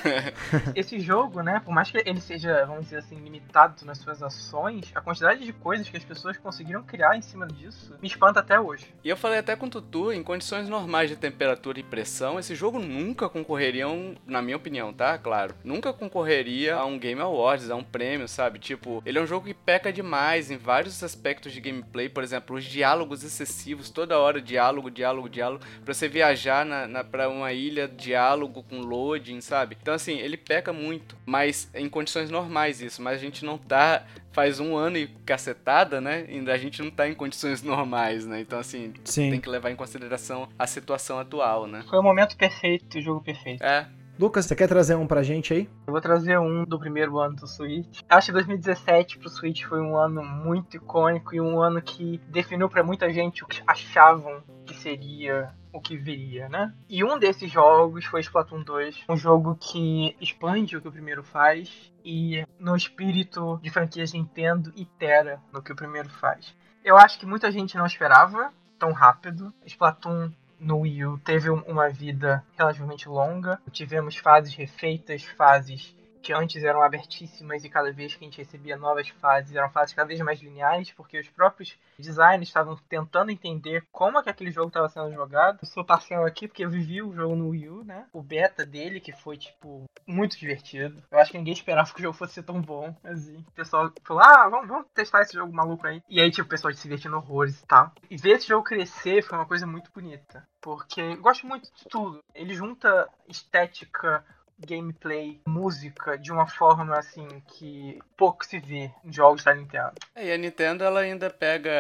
Esse 0.74 0.99
jogo, 1.01 1.42
né, 1.42 1.61
por 1.62 1.74
mais 1.74 1.90
que 1.90 1.99
ele 1.99 2.18
seja, 2.18 2.64
vamos 2.64 2.84
dizer 2.84 2.96
assim, 2.96 3.16
limitado 3.16 3.84
nas 3.84 3.99
suas 3.99 4.22
ações, 4.22 4.90
a 4.94 5.03
quantidade 5.03 5.44
de 5.44 5.53
coisas 5.53 5.86
que 5.86 5.99
as 5.99 6.03
pessoas 6.03 6.38
conseguiram 6.38 6.82
criar 6.82 7.14
em 7.14 7.20
cima 7.20 7.46
disso 7.46 7.94
me 8.01 8.09
espanta 8.09 8.40
até 8.40 8.59
hoje. 8.59 8.86
E 9.05 9.11
eu 9.11 9.18
falei 9.18 9.40
até 9.40 9.55
com 9.55 9.66
o 9.66 9.70
Tutu, 9.70 10.14
em 10.14 10.22
condições 10.22 10.66
normais 10.66 11.11
de 11.11 11.16
temperatura 11.16 11.78
e 11.78 11.82
pressão, 11.82 12.38
esse 12.38 12.55
jogo 12.55 12.78
nunca 12.78 13.28
concorreria, 13.28 13.86
um, 13.86 14.16
na 14.26 14.40
minha 14.40 14.57
opinião, 14.57 14.94
tá? 14.94 15.18
Claro. 15.18 15.55
Nunca 15.62 15.92
concorreria 15.92 16.76
a 16.76 16.86
um 16.86 16.99
Game 16.99 17.20
Awards, 17.20 17.68
a 17.68 17.76
um 17.76 17.84
prêmio, 17.84 18.26
sabe? 18.26 18.59
Tipo, 18.59 19.03
ele 19.05 19.18
é 19.18 19.20
um 19.20 19.26
jogo 19.26 19.44
que 19.44 19.53
peca 19.53 19.92
demais 19.92 20.38
em 20.51 20.57
vários 20.57 21.03
aspectos 21.03 21.53
de 21.53 21.61
gameplay. 21.61 22.09
Por 22.09 22.22
exemplo, 22.22 22.57
os 22.57 22.64
diálogos 22.64 23.22
excessivos, 23.24 23.91
toda 23.91 24.18
hora 24.18 24.41
diálogo, 24.41 24.91
diálogo, 24.91 25.28
diálogo. 25.28 25.64
Pra 25.84 25.93
você 25.93 26.09
viajar 26.09 26.64
na, 26.64 26.86
na, 26.86 27.05
pra 27.05 27.28
uma 27.28 27.53
ilha, 27.53 27.89
diálogo 27.89 28.62
com 28.62 28.80
loading, 28.80 29.41
sabe? 29.41 29.76
Então, 29.80 29.95
assim, 29.95 30.18
ele 30.18 30.36
peca 30.36 30.72
muito. 30.72 31.16
Mas 31.26 31.70
em 31.74 31.89
condições 31.89 32.30
normais 32.30 32.80
isso. 32.80 33.03
Mas 33.03 33.14
a 33.14 33.20
gente 33.20 33.45
não 33.45 33.59
tá 33.59 34.05
faz 34.32 34.61
um 34.61 34.76
ano 34.76 34.97
e 34.97 35.09
cacetada, 35.26 36.01
né? 36.01 36.24
Ainda 36.28 36.53
a 36.53 36.59
gente 36.59 36.80
não 36.80 36.91
tá 36.93 37.09
em 37.09 37.14
condições 37.14 37.61
normais, 37.62 38.24
né? 38.24 38.41
Então, 38.41 38.59
assim, 38.59 38.93
Sim. 39.05 39.30
tem 39.30 39.41
que 39.41 39.49
levar 39.49 39.70
em 39.70 39.76
consideração 39.76 40.49
a 40.57 40.64
situação 40.64 41.18
atual, 41.18 41.66
né? 41.66 41.82
Foi 41.91 41.99
o 41.99 42.03
momento 42.03 42.36
perfeito, 42.36 42.99
o 42.99 43.03
jogo 43.03 43.20
perfeito. 43.20 43.64
É, 43.64 43.89
Lucas, 44.19 44.47
você 44.47 44.57
quer 44.57 44.66
trazer 44.66 44.97
um 44.97 45.07
pra 45.07 45.23
gente 45.23 45.55
aí? 45.55 45.71
Eu 45.87 45.93
vou 45.93 46.01
trazer 46.01 46.37
um 46.41 46.64
do 46.64 46.77
primeiro 46.77 47.21
ano 47.21 47.37
do 47.37 47.47
Switch. 47.47 48.01
Acho 48.09 48.27
que 48.27 48.33
2017 48.33 49.16
pro 49.16 49.29
Switch 49.29 49.62
foi 49.62 49.81
um 49.81 49.97
ano 49.97 50.25
muito 50.25 50.77
icônico 50.77 51.37
e 51.37 51.41
um 51.41 51.62
ano 51.62 51.81
que 51.81 52.21
definiu 52.29 52.69
pra 52.69 52.83
muita 52.83 53.12
gente 53.12 53.45
o 53.45 53.47
que 53.47 53.62
achavam 53.64 54.43
que 54.66 54.75
seria 54.75 55.55
o 55.73 55.81
que 55.81 55.97
viria, 55.97 56.49
né? 56.49 56.75
E 56.89 57.05
um 57.05 57.16
desses 57.16 57.49
jogos 57.49 58.07
foi 58.07 58.21
Splatoon 58.21 58.64
2, 58.64 59.05
um 59.09 59.16
jogo 59.16 59.55
que 59.55 60.16
expande 60.21 60.77
o 60.77 60.83
que 60.83 60.89
o 60.89 60.93
primeiro 60.93 61.23
faz 61.23 61.93
e 62.05 62.45
no 62.59 62.75
espírito 62.75 63.61
de 63.62 63.71
franquias 63.71 64.12
Nintendo 64.12 64.73
itera 64.75 65.41
no 65.53 65.62
que 65.62 65.73
o 65.73 65.77
primeiro 65.77 66.09
faz. 66.09 66.57
Eu 66.85 66.97
acho 66.97 67.21
que 67.21 67.27
muita 67.27 67.53
gente 67.53 67.77
não 67.77 67.87
esperava 67.87 68.53
tão 68.81 68.91
rápido. 68.91 69.55
Splatoon 69.64 70.33
no 70.61 70.81
Wii 70.81 71.05
U 71.05 71.19
teve 71.19 71.51
um- 71.51 71.63
uma 71.67 71.89
vida 71.89 72.45
relativamente 72.57 73.09
longa. 73.09 73.61
Tivemos 73.71 74.17
fases 74.17 74.55
refeitas, 74.55 75.23
fases 75.25 75.95
que 76.23 76.33
antes 76.33 76.62
eram 76.62 76.83
abertíssimas 76.83 77.64
e 77.64 77.69
cada 77.69 77.93
vez 77.93 78.14
que 78.14 78.25
a 78.25 78.29
gente 78.29 78.39
recebia 78.39 78.77
novas 78.77 79.09
fases 79.09 79.55
eram 79.55 79.71
fases 79.71 79.95
cada 79.95 80.09
vez 80.09 80.21
mais 80.21 80.41
lineares, 80.41 80.91
porque 80.93 81.19
os 81.19 81.29
próprios 81.29 81.77
designers 81.99 82.49
estavam 82.49 82.77
tentando 82.89 83.31
entender 83.31 83.85
como 83.93 84.19
é 84.19 84.23
que 84.23 84.31
aquele 84.31 84.51
jogo 84.51 84.69
estava 84.69 84.89
sendo 84.89 85.12
jogado. 85.12 85.59
Eu 85.62 85.69
sou 85.69 85.85
parcial 85.85 86.25
aqui 86.25 86.49
porque 86.49 86.64
eu 86.64 86.71
vivi 86.71 87.03
o 87.03 87.14
jogo 87.14 87.35
no 87.35 87.51
Wii 87.51 87.69
U, 87.69 87.85
né? 87.85 88.07
O 88.12 88.23
beta 88.23 88.64
dele, 88.64 89.01
que 89.01 89.12
foi, 89.12 89.37
tipo, 89.37 89.85
muito 90.07 90.39
divertido. 90.39 91.03
Eu 91.11 91.19
acho 91.19 91.31
que 91.31 91.39
ninguém 91.39 91.55
esperava 91.55 91.93
que 91.93 92.01
o 92.01 92.03
jogo 92.03 92.16
fosse 92.16 92.35
ser 92.35 92.43
tão 92.43 92.61
bom, 92.61 92.95
assim. 93.05 93.45
O 93.49 93.53
pessoal 93.53 93.93
falou, 94.05 94.23
ah, 94.23 94.49
vamos, 94.49 94.69
vamos 94.69 94.87
testar 94.95 95.23
esse 95.23 95.35
jogo 95.35 95.53
maluco 95.53 95.87
aí. 95.87 96.03
E 96.09 96.21
aí, 96.21 96.31
tipo, 96.31 96.47
o 96.47 96.51
pessoal 96.51 96.73
se 96.73 96.83
divertindo 96.83 97.16
horrores 97.16 97.61
e 97.61 97.66
tal. 97.66 97.93
E 98.11 98.16
ver 98.16 98.37
esse 98.37 98.49
jogo 98.49 98.64
crescer 98.64 99.23
foi 99.23 99.39
uma 99.39 99.47
coisa 99.47 99.66
muito 99.66 99.91
bonita. 99.93 100.47
Porque 100.61 101.01
eu 101.01 101.21
gosto 101.21 101.47
muito 101.47 101.71
de 101.75 101.85
tudo. 101.89 102.21
Ele 102.35 102.55
junta 102.55 103.09
estética, 103.29 104.25
gameplay, 104.59 105.41
música 105.47 106.19
de 106.19 106.33
uma 106.33 106.47
forma 106.47 106.97
assim 106.99 107.27
que 107.47 107.99
pouco 108.17 108.45
se 108.45 108.59
vê 108.59 108.91
em 109.05 109.13
jogos 109.13 109.45
da 109.45 109.55
Nintendo. 109.55 109.93
É, 110.15 110.27
E 110.27 110.33
a 110.33 110.37
Nintendo 110.39 110.85
ela 110.85 111.01
ainda 111.01 111.31
pega 111.31 111.71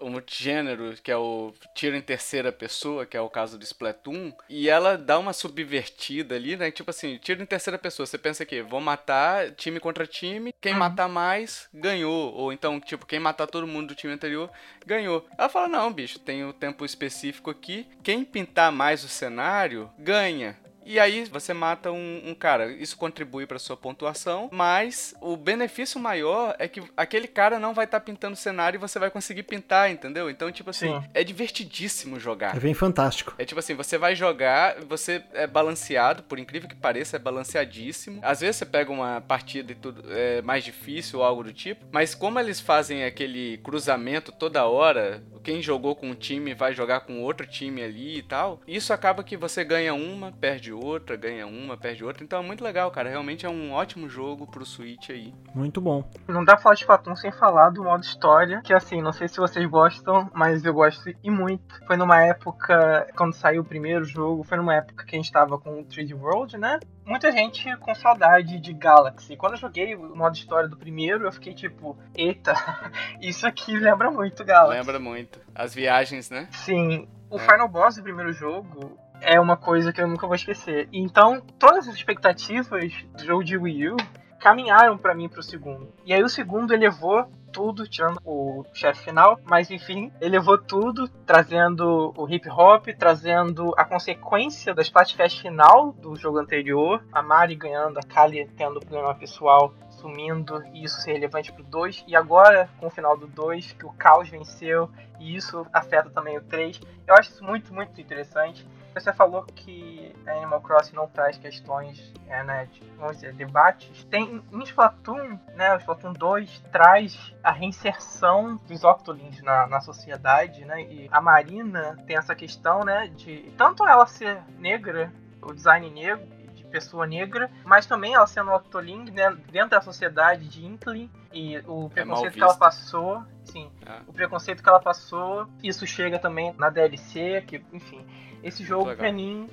um 0.00 0.20
gênero 0.26 0.94
que 1.02 1.10
é 1.10 1.16
o 1.16 1.52
tiro 1.74 1.96
em 1.96 2.00
terceira 2.00 2.50
pessoa, 2.52 3.06
que 3.06 3.16
é 3.16 3.20
o 3.20 3.30
caso 3.30 3.56
do 3.58 3.64
Splatoon, 3.64 4.32
e 4.48 4.68
ela 4.68 4.96
dá 4.98 5.18
uma 5.18 5.32
subvertida 5.32 6.34
ali, 6.34 6.56
né? 6.56 6.70
Tipo 6.70 6.90
assim, 6.90 7.18
tiro 7.18 7.42
em 7.42 7.46
terceira 7.46 7.78
pessoa. 7.78 8.06
Você 8.06 8.18
pensa 8.18 8.44
que 8.44 8.62
vou 8.62 8.80
matar 8.80 9.50
time 9.52 9.78
contra 9.80 10.06
time, 10.06 10.52
quem 10.60 10.72
Uhum. 10.72 10.78
matar 10.78 11.08
mais 11.08 11.68
ganhou, 11.72 12.32
ou 12.34 12.52
então 12.52 12.80
tipo 12.80 13.06
quem 13.06 13.20
matar 13.20 13.46
todo 13.46 13.66
mundo 13.66 13.88
do 13.88 13.94
time 13.94 14.12
anterior 14.12 14.50
ganhou. 14.86 15.26
Ela 15.38 15.48
fala 15.48 15.68
não, 15.68 15.92
bicho, 15.92 16.18
tem 16.18 16.44
o 16.44 16.52
tempo 16.52 16.84
específico 16.84 17.50
aqui. 17.50 17.86
Quem 18.02 18.24
pintar 18.24 18.72
mais 18.72 19.04
o 19.04 19.08
cenário 19.08 19.90
ganha. 19.98 20.56
E 20.90 20.98
aí 20.98 21.24
você 21.26 21.54
mata 21.54 21.92
um, 21.92 22.20
um 22.26 22.34
cara. 22.34 22.72
Isso 22.72 22.96
contribui 22.96 23.46
para 23.46 23.60
sua 23.60 23.76
pontuação, 23.76 24.48
mas 24.50 25.14
o 25.20 25.36
benefício 25.36 26.00
maior 26.00 26.56
é 26.58 26.66
que 26.66 26.82
aquele 26.96 27.28
cara 27.28 27.60
não 27.60 27.72
vai 27.72 27.84
estar 27.84 28.00
pintando 28.00 28.34
o 28.34 28.36
cenário 28.36 28.76
e 28.76 28.80
você 28.80 28.98
vai 28.98 29.08
conseguir 29.08 29.44
pintar, 29.44 29.88
entendeu? 29.88 30.28
Então, 30.28 30.50
tipo 30.50 30.70
assim, 30.70 30.88
Sim. 30.88 31.04
é 31.14 31.22
divertidíssimo 31.22 32.18
jogar. 32.18 32.56
É 32.56 32.58
bem 32.58 32.74
fantástico. 32.74 33.32
É 33.38 33.44
tipo 33.44 33.60
assim, 33.60 33.76
você 33.76 33.96
vai 33.96 34.16
jogar, 34.16 34.80
você 34.80 35.22
é 35.32 35.46
balanceado, 35.46 36.24
por 36.24 36.40
incrível 36.40 36.68
que 36.68 36.74
pareça, 36.74 37.14
é 37.14 37.20
balanceadíssimo. 37.20 38.18
Às 38.20 38.40
vezes 38.40 38.56
você 38.56 38.66
pega 38.66 38.90
uma 38.90 39.20
partida 39.20 39.70
e 39.70 39.76
tudo 39.76 40.02
é 40.10 40.42
mais 40.42 40.64
difícil 40.64 41.20
ou 41.20 41.24
algo 41.24 41.44
do 41.44 41.52
tipo, 41.52 41.86
mas 41.92 42.16
como 42.16 42.40
eles 42.40 42.58
fazem 42.58 43.04
aquele 43.04 43.58
cruzamento 43.58 44.32
toda 44.32 44.66
hora, 44.66 45.22
quem 45.44 45.62
jogou 45.62 45.94
com 45.94 46.10
um 46.10 46.14
time 46.14 46.52
vai 46.52 46.74
jogar 46.74 47.00
com 47.00 47.22
outro 47.22 47.46
time 47.46 47.80
ali 47.82 48.18
e 48.18 48.22
tal, 48.22 48.60
isso 48.66 48.92
acaba 48.92 49.22
que 49.22 49.36
você 49.36 49.62
ganha 49.62 49.94
uma, 49.94 50.32
perde 50.32 50.72
outra, 50.72 50.79
ganha 51.18 51.46
uma, 51.46 51.76
perde 51.76 52.04
outra. 52.04 52.24
Então 52.24 52.42
é 52.42 52.42
muito 52.42 52.64
legal, 52.64 52.90
cara. 52.90 53.08
Realmente 53.08 53.46
é 53.46 53.48
um 53.48 53.72
ótimo 53.72 54.08
jogo 54.08 54.46
pro 54.46 54.64
Switch 54.64 55.10
aí. 55.10 55.34
Muito 55.54 55.80
bom. 55.80 56.08
Não 56.26 56.44
dá 56.44 56.54
pra 56.54 56.62
falar 56.62 56.74
de 56.74 56.80
Splatoon 56.82 57.16
sem 57.16 57.32
falar 57.32 57.70
do 57.70 57.84
modo 57.84 58.02
história, 58.02 58.60
que 58.62 58.72
assim, 58.72 59.00
não 59.00 59.12
sei 59.12 59.28
se 59.28 59.36
vocês 59.38 59.64
gostam, 59.68 60.30
mas 60.34 60.64
eu 60.64 60.72
gosto 60.72 61.10
e 61.22 61.30
muito. 61.30 61.84
Foi 61.86 61.96
numa 61.96 62.22
época, 62.22 63.06
quando 63.16 63.34
saiu 63.34 63.62
o 63.62 63.64
primeiro 63.64 64.04
jogo, 64.04 64.42
foi 64.44 64.56
numa 64.56 64.74
época 64.74 65.04
que 65.04 65.14
a 65.14 65.18
gente 65.18 65.30
tava 65.32 65.58
com 65.58 65.80
o 65.80 65.84
3D 65.84 66.14
World, 66.14 66.56
né? 66.56 66.78
Muita 67.04 67.32
gente 67.32 67.76
com 67.78 67.94
saudade 67.94 68.60
de 68.60 68.72
Galaxy. 68.72 69.36
Quando 69.36 69.54
eu 69.54 69.58
joguei 69.58 69.96
o 69.96 70.14
modo 70.14 70.36
história 70.36 70.68
do 70.68 70.76
primeiro, 70.76 71.24
eu 71.24 71.32
fiquei 71.32 71.52
tipo, 71.54 71.98
eita, 72.14 72.54
isso 73.20 73.46
aqui 73.46 73.76
lembra 73.76 74.10
muito 74.10 74.44
Galaxy. 74.44 74.78
Lembra 74.78 75.00
muito. 75.00 75.40
As 75.54 75.74
viagens, 75.74 76.30
né? 76.30 76.48
Sim, 76.52 77.08
o 77.28 77.36
É. 77.36 77.40
Final 77.40 77.68
Boss 77.68 77.96
do 77.96 78.02
primeiro 78.02 78.32
jogo 78.32 78.96
é 79.20 79.38
uma 79.40 79.56
coisa 79.56 79.92
que 79.92 80.00
eu 80.00 80.08
nunca 80.08 80.26
vou 80.26 80.34
esquecer. 80.34 80.88
Então, 80.92 81.40
todas 81.58 81.88
as 81.88 81.94
expectativas 81.94 82.92
do 83.16 83.24
jogo 83.24 83.44
de 83.44 83.56
Wii 83.56 83.90
U 83.90 83.96
caminharam 84.40 84.96
pra 84.96 85.14
mim 85.14 85.28
pro 85.28 85.42
segundo. 85.42 85.92
E 86.04 86.12
aí 86.12 86.22
o 86.22 86.28
segundo 86.28 86.72
elevou 86.72 87.26
tudo, 87.52 87.86
tirando 87.86 88.18
o 88.24 88.64
chefe 88.72 89.04
final, 89.04 89.38
mas 89.44 89.70
enfim, 89.70 90.12
elevou 90.20 90.56
tudo, 90.56 91.08
trazendo 91.26 92.14
o 92.16 92.28
hip 92.28 92.48
hop, 92.48 92.86
trazendo 92.96 93.74
a 93.76 93.84
consequência 93.84 94.72
da 94.72 94.82
Splatfest 94.82 95.42
final 95.42 95.92
do 95.92 96.14
jogo 96.16 96.38
anterior, 96.38 97.04
a 97.12 97.22
Mari 97.22 97.56
ganhando, 97.56 97.98
a 97.98 98.02
Kali 98.02 98.46
tendo 98.56 98.80
problema 98.80 99.14
pessoal, 99.14 99.74
sumindo, 99.88 100.62
e 100.72 100.84
isso 100.84 101.00
ser 101.00 101.12
relevante 101.12 101.52
pro 101.52 101.64
2, 101.64 102.04
e 102.06 102.16
agora 102.16 102.70
com 102.78 102.86
o 102.86 102.90
final 102.90 103.16
do 103.16 103.26
2, 103.26 103.72
que 103.72 103.84
o 103.84 103.92
caos 103.92 104.28
venceu, 104.28 104.88
e 105.18 105.36
isso 105.36 105.66
afeta 105.72 106.08
também 106.08 106.38
o 106.38 106.42
3. 106.42 106.80
Eu 107.06 107.14
acho 107.14 107.30
isso 107.30 107.44
muito, 107.44 107.74
muito 107.74 108.00
interessante. 108.00 108.66
Você 109.00 109.12
falou 109.12 109.44
que 109.44 110.14
Animal 110.26 110.60
Crossing 110.60 110.94
não 110.94 111.06
traz 111.06 111.38
questões, 111.38 112.12
é, 112.28 112.42
né, 112.44 112.66
de, 112.66 112.82
vamos 112.98 113.16
dizer, 113.16 113.32
debates. 113.32 114.04
Tem 114.04 114.42
em 114.52 114.62
Splatoon, 114.62 115.38
né, 115.54 115.74
o 115.74 115.78
Splatoon 115.78 116.12
2 116.12 116.62
traz 116.70 117.34
a 117.42 117.50
reinserção 117.50 118.56
dos 118.68 118.84
Octolings 118.84 119.42
na, 119.42 119.66
na 119.66 119.80
sociedade, 119.80 120.64
né, 120.64 120.82
e 120.82 121.08
a 121.10 121.20
Marina 121.20 121.98
tem 122.06 122.16
essa 122.16 122.34
questão, 122.34 122.84
né, 122.84 123.08
de 123.08 123.52
tanto 123.56 123.86
ela 123.86 124.06
ser 124.06 124.42
negra, 124.58 125.12
o 125.42 125.52
design 125.52 125.90
negro, 125.90 126.26
de 126.54 126.64
pessoa 126.66 127.06
negra, 127.06 127.50
mas 127.64 127.86
também 127.86 128.14
ela 128.14 128.26
sendo 128.26 128.52
Octoling, 128.52 129.10
né, 129.10 129.34
dentro 129.50 129.70
da 129.70 129.80
sociedade 129.80 130.46
de 130.46 130.64
Inkling, 130.64 131.10
e 131.32 131.58
o 131.66 131.88
preconceito 131.88 132.34
que 132.34 132.42
ela 132.42 132.56
passou, 132.56 133.22
sim, 133.44 133.70
É. 133.86 134.00
o 134.06 134.12
preconceito 134.12 134.62
que 134.62 134.68
ela 134.68 134.80
passou, 134.80 135.48
isso 135.62 135.86
chega 135.86 136.18
também 136.18 136.52
na 136.58 136.68
DLC, 136.68 137.42
que, 137.46 137.64
enfim, 137.72 138.04
esse 138.42 138.64
jogo 138.64 138.94
pra 138.96 139.12
mim 139.12 139.48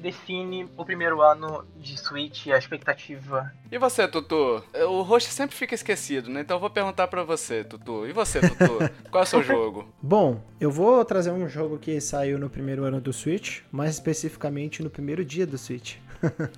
define 0.00 0.68
o 0.76 0.84
primeiro 0.84 1.20
ano 1.20 1.64
de 1.76 1.98
Switch 1.98 2.46
e 2.46 2.52
a 2.52 2.58
expectativa. 2.58 3.52
E 3.70 3.78
você, 3.78 4.08
Tutu? 4.08 4.64
O 4.88 5.02
host 5.02 5.30
sempre 5.30 5.54
fica 5.54 5.74
esquecido, 5.74 6.30
né? 6.30 6.40
Então 6.40 6.56
eu 6.56 6.60
vou 6.60 6.70
perguntar 6.70 7.06
para 7.06 7.22
você, 7.22 7.62
Tutu. 7.62 8.06
E 8.06 8.12
você, 8.12 8.40
Tutu? 8.40 8.78
Qual 9.10 9.22
é 9.22 9.24
o 9.24 9.26
seu 9.26 9.42
jogo? 9.42 9.88
Bom, 10.02 10.42
eu 10.60 10.70
vou 10.70 11.04
trazer 11.04 11.30
um 11.30 11.48
jogo 11.48 11.78
que 11.78 12.00
saiu 12.00 12.38
no 12.38 12.48
primeiro 12.48 12.84
ano 12.84 13.00
do 13.00 13.12
Switch, 13.12 13.60
mais 13.70 13.92
especificamente 13.92 14.82
no 14.82 14.90
primeiro 14.90 15.24
dia 15.24 15.46
do 15.46 15.58
Switch. 15.58 15.96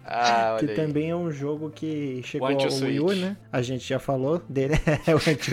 Ah, 0.05 0.57
que 0.61 0.69
também 0.69 1.11
é 1.11 1.17
um 1.17 1.31
jogo 1.31 1.71
que 1.71 2.23
chegou 2.25 2.49
ao 2.49 2.57
Wii 2.57 3.01
U, 3.01 3.13
né? 3.15 3.37
A 3.53 3.61
gente 3.61 3.87
já 3.87 3.99
falou 3.99 4.41
dele, 4.49 4.75
é 5.07 5.15
o 5.15 5.19
Switch. 5.19 5.49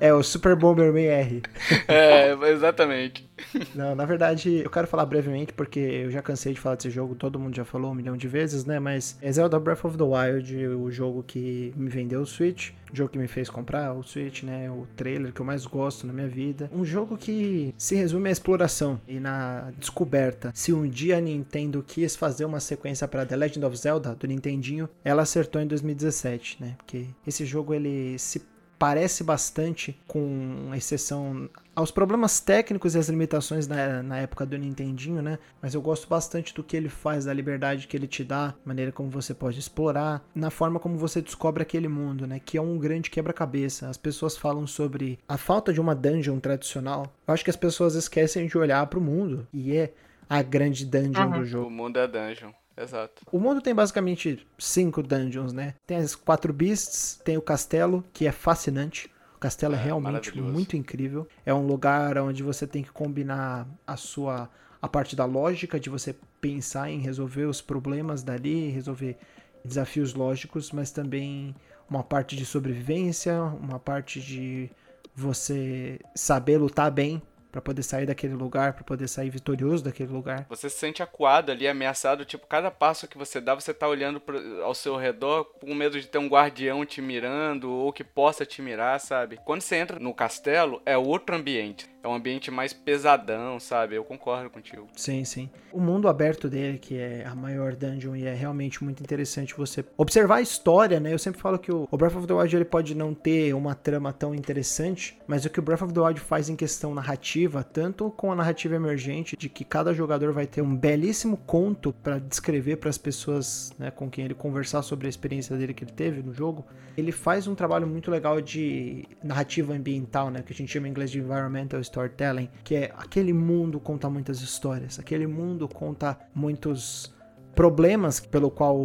é, 0.00 0.08
é 0.08 0.14
o 0.14 0.22
Super 0.22 0.56
Bomberman 0.56 1.06
R. 1.06 1.42
É, 1.88 2.32
exatamente. 2.50 3.31
Não, 3.74 3.94
na 3.94 4.04
verdade, 4.04 4.62
eu 4.64 4.70
quero 4.70 4.86
falar 4.86 5.06
brevemente 5.06 5.52
porque 5.52 5.78
eu 5.78 6.10
já 6.10 6.22
cansei 6.22 6.52
de 6.52 6.60
falar 6.60 6.76
desse 6.76 6.90
jogo, 6.90 7.14
todo 7.14 7.38
mundo 7.38 7.54
já 7.54 7.64
falou 7.64 7.92
um 7.92 7.94
milhão 7.94 8.16
de 8.16 8.28
vezes, 8.28 8.64
né? 8.64 8.78
Mas 8.78 9.16
é 9.20 9.30
Zelda 9.32 9.58
Breath 9.58 9.84
of 9.84 9.96
the 9.96 10.04
Wild, 10.04 10.66
o 10.66 10.90
jogo 10.90 11.22
que 11.22 11.72
me 11.76 11.88
vendeu 11.88 12.20
o 12.20 12.26
Switch, 12.26 12.70
o 12.92 12.96
jogo 12.96 13.10
que 13.10 13.18
me 13.18 13.26
fez 13.26 13.48
comprar 13.48 13.94
o 13.94 14.02
Switch, 14.02 14.42
né? 14.42 14.70
O 14.70 14.86
trailer 14.94 15.32
que 15.32 15.40
eu 15.40 15.46
mais 15.46 15.64
gosto 15.64 16.06
na 16.06 16.12
minha 16.12 16.28
vida. 16.28 16.70
Um 16.72 16.84
jogo 16.84 17.16
que 17.16 17.74
se 17.78 17.94
resume 17.94 18.28
à 18.28 18.32
exploração 18.32 19.00
e 19.08 19.18
na 19.18 19.72
descoberta. 19.78 20.50
Se 20.54 20.72
um 20.72 20.86
dia 20.86 21.16
a 21.16 21.20
Nintendo 21.20 21.82
quis 21.86 22.14
fazer 22.14 22.44
uma 22.44 22.60
sequência 22.60 23.08
para 23.08 23.24
The 23.24 23.36
Legend 23.36 23.66
of 23.66 23.76
Zelda 23.76 24.14
do 24.14 24.26
Nintendinho, 24.26 24.88
ela 25.04 25.22
acertou 25.22 25.60
em 25.60 25.66
2017, 25.66 26.58
né? 26.60 26.74
Porque 26.76 27.06
esse 27.26 27.44
jogo 27.46 27.72
ele 27.72 28.18
se 28.18 28.51
parece 28.82 29.22
bastante, 29.22 29.96
com 30.08 30.72
exceção 30.74 31.48
aos 31.72 31.92
problemas 31.92 32.40
técnicos 32.40 32.96
e 32.96 32.98
as 32.98 33.08
limitações 33.08 33.68
na, 33.68 34.02
na 34.02 34.18
época 34.18 34.44
do 34.44 34.58
Nintendinho, 34.58 35.22
né? 35.22 35.38
Mas 35.62 35.72
eu 35.74 35.80
gosto 35.80 36.08
bastante 36.08 36.52
do 36.52 36.64
que 36.64 36.76
ele 36.76 36.88
faz, 36.88 37.26
da 37.26 37.32
liberdade 37.32 37.86
que 37.86 37.96
ele 37.96 38.08
te 38.08 38.24
dá, 38.24 38.52
maneira 38.64 38.90
como 38.90 39.08
você 39.08 39.32
pode 39.32 39.56
explorar, 39.60 40.20
na 40.34 40.50
forma 40.50 40.80
como 40.80 40.98
você 40.98 41.22
descobre 41.22 41.62
aquele 41.62 41.86
mundo, 41.86 42.26
né? 42.26 42.40
Que 42.44 42.58
é 42.58 42.60
um 42.60 42.76
grande 42.76 43.08
quebra-cabeça. 43.08 43.88
As 43.88 43.96
pessoas 43.96 44.36
falam 44.36 44.66
sobre 44.66 45.16
a 45.28 45.36
falta 45.38 45.72
de 45.72 45.80
uma 45.80 45.94
dungeon 45.94 46.40
tradicional. 46.40 47.06
Eu 47.28 47.34
acho 47.34 47.44
que 47.44 47.50
as 47.50 47.56
pessoas 47.56 47.94
esquecem 47.94 48.48
de 48.48 48.58
olhar 48.58 48.84
para 48.88 48.98
o 48.98 49.02
mundo 49.02 49.46
e 49.52 49.76
é 49.76 49.92
a 50.28 50.42
grande 50.42 50.84
dungeon 50.84 51.26
Uhum. 51.26 51.38
do 51.38 51.44
jogo. 51.44 51.66
O 51.68 51.70
mundo 51.70 52.00
é 52.00 52.08
dungeon. 52.08 52.50
Exato. 52.76 53.22
O 53.30 53.38
mundo 53.38 53.60
tem 53.60 53.74
basicamente 53.74 54.46
cinco 54.58 55.02
dungeons, 55.02 55.52
né? 55.52 55.74
Tem 55.86 55.98
as 55.98 56.14
quatro 56.14 56.52
beasts, 56.52 57.20
tem 57.24 57.36
o 57.36 57.42
castelo, 57.42 58.04
que 58.12 58.26
é 58.26 58.32
fascinante. 58.32 59.10
O 59.36 59.38
castelo 59.38 59.74
é, 59.74 59.78
É, 59.78 59.82
realmente 59.82 60.40
muito 60.40 60.76
incrível. 60.76 61.28
É 61.44 61.52
um 61.52 61.66
lugar 61.66 62.16
onde 62.18 62.42
você 62.42 62.66
tem 62.66 62.82
que 62.82 62.90
combinar 62.92 63.66
a 63.86 63.96
sua 63.96 64.48
a 64.80 64.88
parte 64.88 65.14
da 65.14 65.24
lógica 65.24 65.78
de 65.78 65.88
você 65.88 66.16
pensar 66.40 66.90
em 66.90 66.98
resolver 66.98 67.44
os 67.44 67.62
problemas 67.62 68.24
dali, 68.24 68.68
resolver 68.68 69.16
desafios 69.64 70.12
lógicos, 70.12 70.72
mas 70.72 70.90
também 70.90 71.54
uma 71.88 72.02
parte 72.02 72.34
de 72.34 72.44
sobrevivência, 72.44 73.40
uma 73.42 73.78
parte 73.78 74.20
de 74.20 74.68
você 75.14 76.00
saber 76.16 76.58
lutar 76.58 76.90
bem 76.90 77.22
para 77.52 77.60
poder 77.60 77.82
sair 77.82 78.06
daquele 78.06 78.32
lugar, 78.34 78.72
para 78.72 78.82
poder 78.82 79.06
sair 79.06 79.28
vitorioso 79.28 79.84
daquele 79.84 80.10
lugar. 80.10 80.46
Você 80.48 80.70
se 80.70 80.78
sente 80.78 81.02
acuado 81.02 81.52
ali, 81.52 81.68
ameaçado. 81.68 82.24
Tipo, 82.24 82.46
cada 82.46 82.70
passo 82.70 83.06
que 83.06 83.18
você 83.18 83.40
dá, 83.42 83.54
você 83.54 83.74
tá 83.74 83.86
olhando 83.86 84.18
pro- 84.18 84.62
ao 84.64 84.74
seu 84.74 84.96
redor 84.96 85.44
com 85.60 85.74
medo 85.74 86.00
de 86.00 86.06
ter 86.08 86.16
um 86.18 86.28
guardião 86.28 86.84
te 86.86 87.02
mirando 87.02 87.70
ou 87.70 87.92
que 87.92 88.02
possa 88.02 88.46
te 88.46 88.62
mirar, 88.62 88.98
sabe? 88.98 89.38
Quando 89.44 89.60
você 89.60 89.76
entra 89.76 89.98
no 89.98 90.14
castelo, 90.14 90.80
é 90.86 90.96
outro 90.96 91.36
ambiente. 91.36 91.91
É 92.02 92.08
um 92.08 92.14
ambiente 92.14 92.50
mais 92.50 92.72
pesadão, 92.72 93.60
sabe? 93.60 93.94
Eu 93.94 94.02
concordo 94.02 94.50
contigo. 94.50 94.88
Sim, 94.96 95.24
sim. 95.24 95.48
O 95.72 95.80
mundo 95.80 96.08
aberto 96.08 96.48
dele, 96.48 96.78
que 96.78 96.98
é 96.98 97.24
a 97.24 97.34
maior 97.34 97.76
dungeon 97.76 98.16
e 98.16 98.26
é 98.26 98.34
realmente 98.34 98.82
muito 98.82 99.00
interessante 99.00 99.54
você 99.56 99.84
observar 99.96 100.36
a 100.36 100.42
história, 100.42 100.98
né? 100.98 101.12
Eu 101.12 101.18
sempre 101.18 101.40
falo 101.40 101.58
que 101.58 101.70
o 101.70 101.86
Breath 101.96 102.16
of 102.16 102.26
the 102.26 102.34
Wild 102.34 102.56
ele 102.56 102.64
pode 102.64 102.94
não 102.94 103.14
ter 103.14 103.54
uma 103.54 103.74
trama 103.74 104.12
tão 104.12 104.34
interessante, 104.34 105.16
mas 105.28 105.44
o 105.44 105.50
que 105.50 105.60
o 105.60 105.62
Breath 105.62 105.82
of 105.82 105.92
the 105.92 106.00
Wild 106.00 106.20
faz 106.20 106.48
em 106.48 106.56
questão 106.56 106.92
narrativa, 106.92 107.62
tanto 107.62 108.10
com 108.10 108.32
a 108.32 108.34
narrativa 108.34 108.74
emergente 108.74 109.36
de 109.36 109.48
que 109.48 109.64
cada 109.64 109.94
jogador 109.94 110.32
vai 110.32 110.46
ter 110.46 110.60
um 110.60 110.74
belíssimo 110.76 111.36
conto 111.36 111.92
para 111.92 112.18
descrever 112.18 112.76
para 112.76 112.90
as 112.90 112.98
pessoas, 112.98 113.72
né, 113.78 113.90
com 113.92 114.10
quem 114.10 114.24
ele 114.24 114.34
conversar 114.34 114.82
sobre 114.82 115.06
a 115.06 115.10
experiência 115.10 115.56
dele 115.56 115.72
que 115.72 115.84
ele 115.84 115.92
teve 115.92 116.22
no 116.22 116.34
jogo, 116.34 116.66
ele 116.96 117.12
faz 117.12 117.46
um 117.46 117.54
trabalho 117.54 117.86
muito 117.86 118.10
legal 118.10 118.40
de 118.40 119.04
narrativa 119.22 119.72
ambiental, 119.72 120.30
né, 120.30 120.42
que 120.42 120.52
a 120.52 120.56
gente 120.56 120.72
chama 120.72 120.88
em 120.88 120.90
inglês 120.90 121.10
de 121.10 121.20
environmental 121.20 121.80
storytelling, 121.92 122.48
que 122.64 122.74
é 122.74 122.92
aquele 122.96 123.32
mundo 123.32 123.78
conta 123.78 124.08
muitas 124.08 124.40
histórias, 124.40 124.98
aquele 124.98 125.26
mundo 125.26 125.68
conta 125.68 126.18
muitos 126.34 127.14
problemas 127.54 128.18
pelo 128.18 128.50
qual 128.50 128.78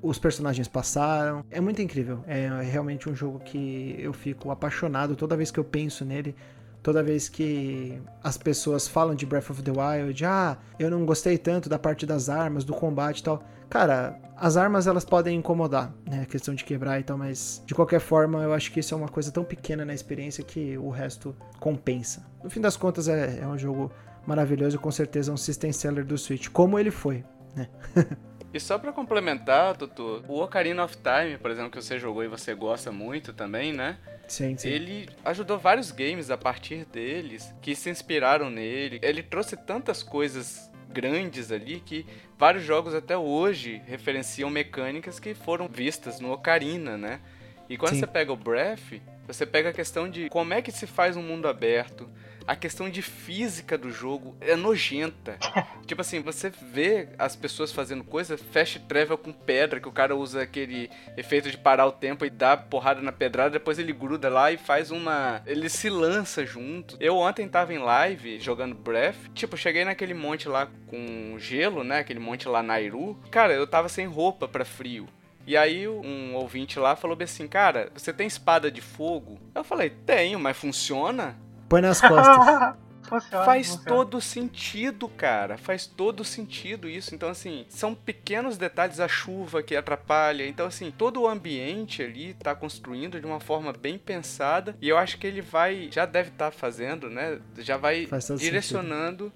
os 0.00 0.18
personagens 0.18 0.68
passaram. 0.68 1.44
É 1.50 1.60
muito 1.60 1.82
incrível. 1.82 2.22
É 2.26 2.48
realmente 2.62 3.10
um 3.10 3.14
jogo 3.14 3.40
que 3.40 3.96
eu 3.98 4.12
fico 4.12 4.50
apaixonado 4.50 5.16
toda 5.16 5.36
vez 5.36 5.50
que 5.50 5.58
eu 5.58 5.64
penso 5.64 6.04
nele. 6.04 6.34
Toda 6.82 7.00
vez 7.00 7.28
que 7.28 8.00
as 8.24 8.36
pessoas 8.36 8.88
falam 8.88 9.14
de 9.14 9.24
Breath 9.24 9.50
of 9.50 9.62
the 9.62 9.70
Wild, 9.70 10.24
ah, 10.24 10.58
eu 10.80 10.90
não 10.90 11.06
gostei 11.06 11.38
tanto 11.38 11.68
da 11.68 11.78
parte 11.78 12.04
das 12.04 12.28
armas, 12.28 12.64
do 12.64 12.74
combate 12.74 13.20
e 13.20 13.22
tal. 13.22 13.44
Cara, 13.72 14.20
as 14.36 14.58
armas 14.58 14.86
elas 14.86 15.02
podem 15.02 15.38
incomodar, 15.38 15.94
né? 16.06 16.24
A 16.24 16.26
questão 16.26 16.54
de 16.54 16.62
quebrar 16.62 17.00
e 17.00 17.02
tal, 17.02 17.16
mas 17.16 17.62
de 17.64 17.74
qualquer 17.74 18.00
forma 18.00 18.42
eu 18.42 18.52
acho 18.52 18.70
que 18.70 18.80
isso 18.80 18.92
é 18.92 18.96
uma 18.98 19.08
coisa 19.08 19.32
tão 19.32 19.42
pequena 19.42 19.82
na 19.82 19.94
experiência 19.94 20.44
que 20.44 20.76
o 20.76 20.90
resto 20.90 21.34
compensa. 21.58 22.22
No 22.44 22.50
fim 22.50 22.60
das 22.60 22.76
contas 22.76 23.08
é, 23.08 23.38
é 23.40 23.46
um 23.46 23.56
jogo 23.56 23.90
maravilhoso 24.26 24.76
e 24.76 24.78
com 24.78 24.90
certeza 24.90 25.32
um 25.32 25.38
system 25.38 25.72
seller 25.72 26.04
do 26.04 26.18
Switch, 26.18 26.50
como 26.50 26.78
ele 26.78 26.90
foi, 26.90 27.24
né? 27.56 27.66
E 28.54 28.60
só 28.60 28.76
pra 28.76 28.92
complementar, 28.92 29.74
Tutu, 29.78 30.22
o 30.28 30.42
Ocarina 30.42 30.84
of 30.84 30.98
Time, 30.98 31.38
por 31.38 31.50
exemplo, 31.50 31.70
que 31.70 31.80
você 31.80 31.98
jogou 31.98 32.22
e 32.22 32.28
você 32.28 32.54
gosta 32.54 32.92
muito 32.92 33.32
também, 33.32 33.72
né? 33.72 33.96
Sim, 34.28 34.58
sim. 34.58 34.68
Ele 34.68 35.08
ajudou 35.24 35.58
vários 35.58 35.90
games 35.90 36.30
a 36.30 36.36
partir 36.36 36.84
deles 36.84 37.50
que 37.62 37.74
se 37.74 37.88
inspiraram 37.88 38.50
nele. 38.50 39.00
Ele 39.02 39.22
trouxe 39.22 39.56
tantas 39.56 40.02
coisas 40.02 40.70
grandes 40.92 41.50
ali 41.50 41.80
que 41.80 42.06
vários 42.38 42.64
jogos 42.64 42.94
até 42.94 43.16
hoje 43.16 43.82
referenciam 43.86 44.50
mecânicas 44.50 45.18
que 45.18 45.34
foram 45.34 45.66
vistas 45.68 46.20
no 46.20 46.32
Ocarina, 46.32 46.96
né? 46.96 47.20
E 47.68 47.76
quando 47.76 47.94
Sim. 47.94 48.00
você 48.00 48.06
pega 48.06 48.32
o 48.32 48.36
Breath, 48.36 49.00
você 49.26 49.46
pega 49.46 49.70
a 49.70 49.72
questão 49.72 50.08
de 50.08 50.28
como 50.28 50.52
é 50.52 50.60
que 50.60 50.70
se 50.70 50.86
faz 50.86 51.16
um 51.16 51.22
mundo 51.22 51.48
aberto. 51.48 52.08
A 52.46 52.56
questão 52.56 52.90
de 52.90 53.02
física 53.02 53.78
do 53.78 53.90
jogo 53.90 54.36
é 54.40 54.56
nojenta. 54.56 55.38
tipo 55.86 56.00
assim, 56.00 56.20
você 56.20 56.50
vê 56.50 57.08
as 57.18 57.36
pessoas 57.36 57.72
fazendo 57.72 58.04
coisa, 58.04 58.36
fast 58.36 58.78
travel 58.80 59.16
com 59.16 59.32
pedra, 59.32 59.80
que 59.80 59.88
o 59.88 59.92
cara 59.92 60.16
usa 60.16 60.42
aquele 60.42 60.90
efeito 61.16 61.50
de 61.50 61.56
parar 61.56 61.86
o 61.86 61.92
tempo 61.92 62.24
e 62.24 62.30
dá 62.30 62.56
porrada 62.56 63.00
na 63.00 63.12
pedrada, 63.12 63.50
depois 63.50 63.78
ele 63.78 63.92
gruda 63.92 64.28
lá 64.28 64.50
e 64.50 64.56
faz 64.56 64.90
uma. 64.90 65.42
Ele 65.46 65.68
se 65.68 65.88
lança 65.88 66.44
junto. 66.44 66.96
Eu 67.00 67.16
ontem 67.16 67.48
tava 67.48 67.72
em 67.72 67.78
live 67.78 68.40
jogando 68.40 68.74
Breath. 68.74 69.16
Tipo, 69.34 69.56
cheguei 69.56 69.84
naquele 69.84 70.14
monte 70.14 70.48
lá 70.48 70.68
com 70.86 71.36
gelo, 71.38 71.84
né? 71.84 71.98
Aquele 71.98 72.20
monte 72.20 72.48
lá 72.48 72.62
Nairu. 72.62 73.18
Cara, 73.30 73.52
eu 73.52 73.66
tava 73.66 73.88
sem 73.88 74.06
roupa 74.06 74.48
pra 74.48 74.64
frio. 74.64 75.08
E 75.46 75.56
aí 75.56 75.88
um 75.88 76.34
ouvinte 76.34 76.78
lá 76.78 76.94
falou 76.94 77.16
bem 77.16 77.24
assim, 77.24 77.48
cara, 77.48 77.90
você 77.94 78.12
tem 78.12 78.26
espada 78.26 78.70
de 78.70 78.80
fogo? 78.80 79.40
Eu 79.54 79.64
falei, 79.64 79.90
tenho, 79.90 80.38
mas 80.38 80.56
funciona? 80.56 81.36
Põe 81.72 81.80
nas 81.80 82.02
costas. 82.02 82.76
funciona, 83.08 83.44
Faz 83.46 83.68
funciona. 83.68 83.88
todo 83.88 84.20
sentido, 84.20 85.08
cara. 85.08 85.56
Faz 85.56 85.86
todo 85.86 86.22
sentido 86.22 86.86
isso. 86.86 87.14
Então, 87.14 87.30
assim, 87.30 87.64
são 87.70 87.94
pequenos 87.94 88.58
detalhes, 88.58 89.00
a 89.00 89.08
chuva 89.08 89.62
que 89.62 89.74
atrapalha. 89.74 90.46
Então, 90.46 90.66
assim, 90.66 90.90
todo 90.90 91.22
o 91.22 91.26
ambiente 91.26 92.02
ali 92.02 92.34
tá 92.34 92.54
construindo 92.54 93.18
de 93.18 93.24
uma 93.24 93.40
forma 93.40 93.72
bem 93.72 93.96
pensada. 93.96 94.76
E 94.82 94.88
eu 94.90 94.98
acho 94.98 95.16
que 95.16 95.26
ele 95.26 95.40
vai, 95.40 95.88
já 95.90 96.04
deve 96.04 96.28
estar 96.28 96.50
fazendo, 96.50 97.08
né? 97.08 97.40
Já 97.56 97.78
vai 97.78 98.06
Faz 98.06 98.28
direcionando 98.38 99.32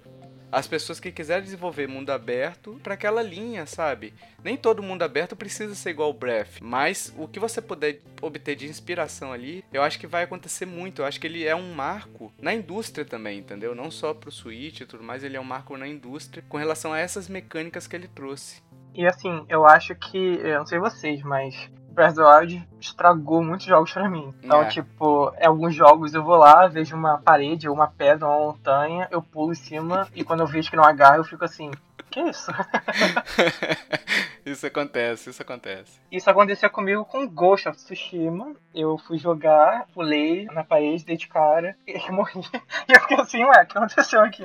as 0.51 0.67
pessoas 0.67 0.99
que 0.99 1.11
quiserem 1.11 1.43
desenvolver 1.43 1.87
mundo 1.87 2.11
aberto 2.11 2.79
para 2.83 2.93
aquela 2.93 3.21
linha, 3.21 3.65
sabe? 3.65 4.13
Nem 4.43 4.55
todo 4.55 4.83
mundo 4.83 5.03
aberto 5.03 5.35
precisa 5.35 5.75
ser 5.75 5.91
igual 5.91 6.09
o 6.09 6.13
Breath, 6.13 6.61
mas 6.61 7.13
o 7.17 7.27
que 7.27 7.39
você 7.39 7.61
puder 7.61 8.01
obter 8.21 8.55
de 8.55 8.67
inspiração 8.67 9.31
ali, 9.31 9.63
eu 9.71 9.83
acho 9.83 9.99
que 9.99 10.07
vai 10.07 10.23
acontecer 10.23 10.65
muito. 10.65 11.01
Eu 11.01 11.05
acho 11.05 11.19
que 11.19 11.27
ele 11.27 11.45
é 11.45 11.55
um 11.55 11.73
marco 11.73 12.31
na 12.39 12.53
indústria 12.53 13.05
também, 13.05 13.39
entendeu? 13.39 13.75
Não 13.75 13.91
só 13.91 14.13
pro 14.13 14.31
Switch 14.31 14.81
e 14.81 14.85
tudo 14.85 15.03
mais, 15.03 15.23
ele 15.23 15.37
é 15.37 15.39
um 15.39 15.43
marco 15.43 15.75
na 15.77 15.87
indústria 15.87 16.43
com 16.47 16.57
relação 16.57 16.93
a 16.93 16.99
essas 16.99 17.27
mecânicas 17.27 17.87
que 17.87 17.95
ele 17.95 18.07
trouxe. 18.07 18.61
E 18.93 19.05
assim, 19.05 19.45
eu 19.47 19.65
acho 19.65 19.93
que, 19.95 20.17
eu 20.17 20.59
não 20.59 20.65
sei 20.65 20.79
vocês, 20.79 21.21
mas 21.21 21.69
Breath 21.97 22.11
of 22.11 22.19
the 22.19 22.23
Wild 22.23 22.67
estragou 22.79 23.43
muitos 23.43 23.65
jogos 23.65 23.91
pra 23.91 24.07
mim. 24.07 24.31
Então, 24.43 24.61
É. 24.61 24.67
tipo, 24.67 25.33
em 25.39 25.45
alguns 25.47 25.73
jogos 25.73 26.13
eu 26.13 26.23
vou 26.23 26.35
lá, 26.37 26.67
vejo 26.67 26.95
uma 26.95 27.17
parede 27.17 27.67
ou 27.67 27.73
uma 27.73 27.87
pedra, 27.87 28.27
uma 28.27 28.37
montanha, 28.37 29.07
eu 29.09 29.19
pulo 29.21 29.51
em 29.51 29.55
cima 29.55 30.07
e 30.13 30.23
quando 30.23 30.41
eu 30.41 30.47
vejo 30.47 30.69
que 30.69 30.75
não 30.75 30.83
agarra, 30.83 31.17
eu 31.17 31.23
fico 31.23 31.43
assim, 31.43 31.71
que 32.11 32.19
isso? 32.21 32.51
isso 34.45 34.65
acontece, 34.67 35.31
isso 35.31 35.41
acontece. 35.41 35.99
Isso 36.11 36.29
aconteceu 36.29 36.69
comigo 36.69 37.03
com 37.03 37.27
Ghost 37.27 37.67
of 37.67 37.77
Tsushima. 37.77 38.55
Eu 38.75 38.97
fui 38.99 39.17
jogar, 39.17 39.87
pulei 39.93 40.45
na 40.45 40.63
parede, 40.63 41.03
dei 41.03 41.17
de 41.17 41.27
cara 41.27 41.75
e 41.87 42.11
morri. 42.11 42.41
E 42.87 42.93
eu 42.93 43.01
fiquei 43.01 43.19
assim, 43.19 43.43
ué, 43.43 43.63
o 43.63 43.65
que 43.65 43.77
aconteceu 43.77 44.21
aqui? 44.21 44.43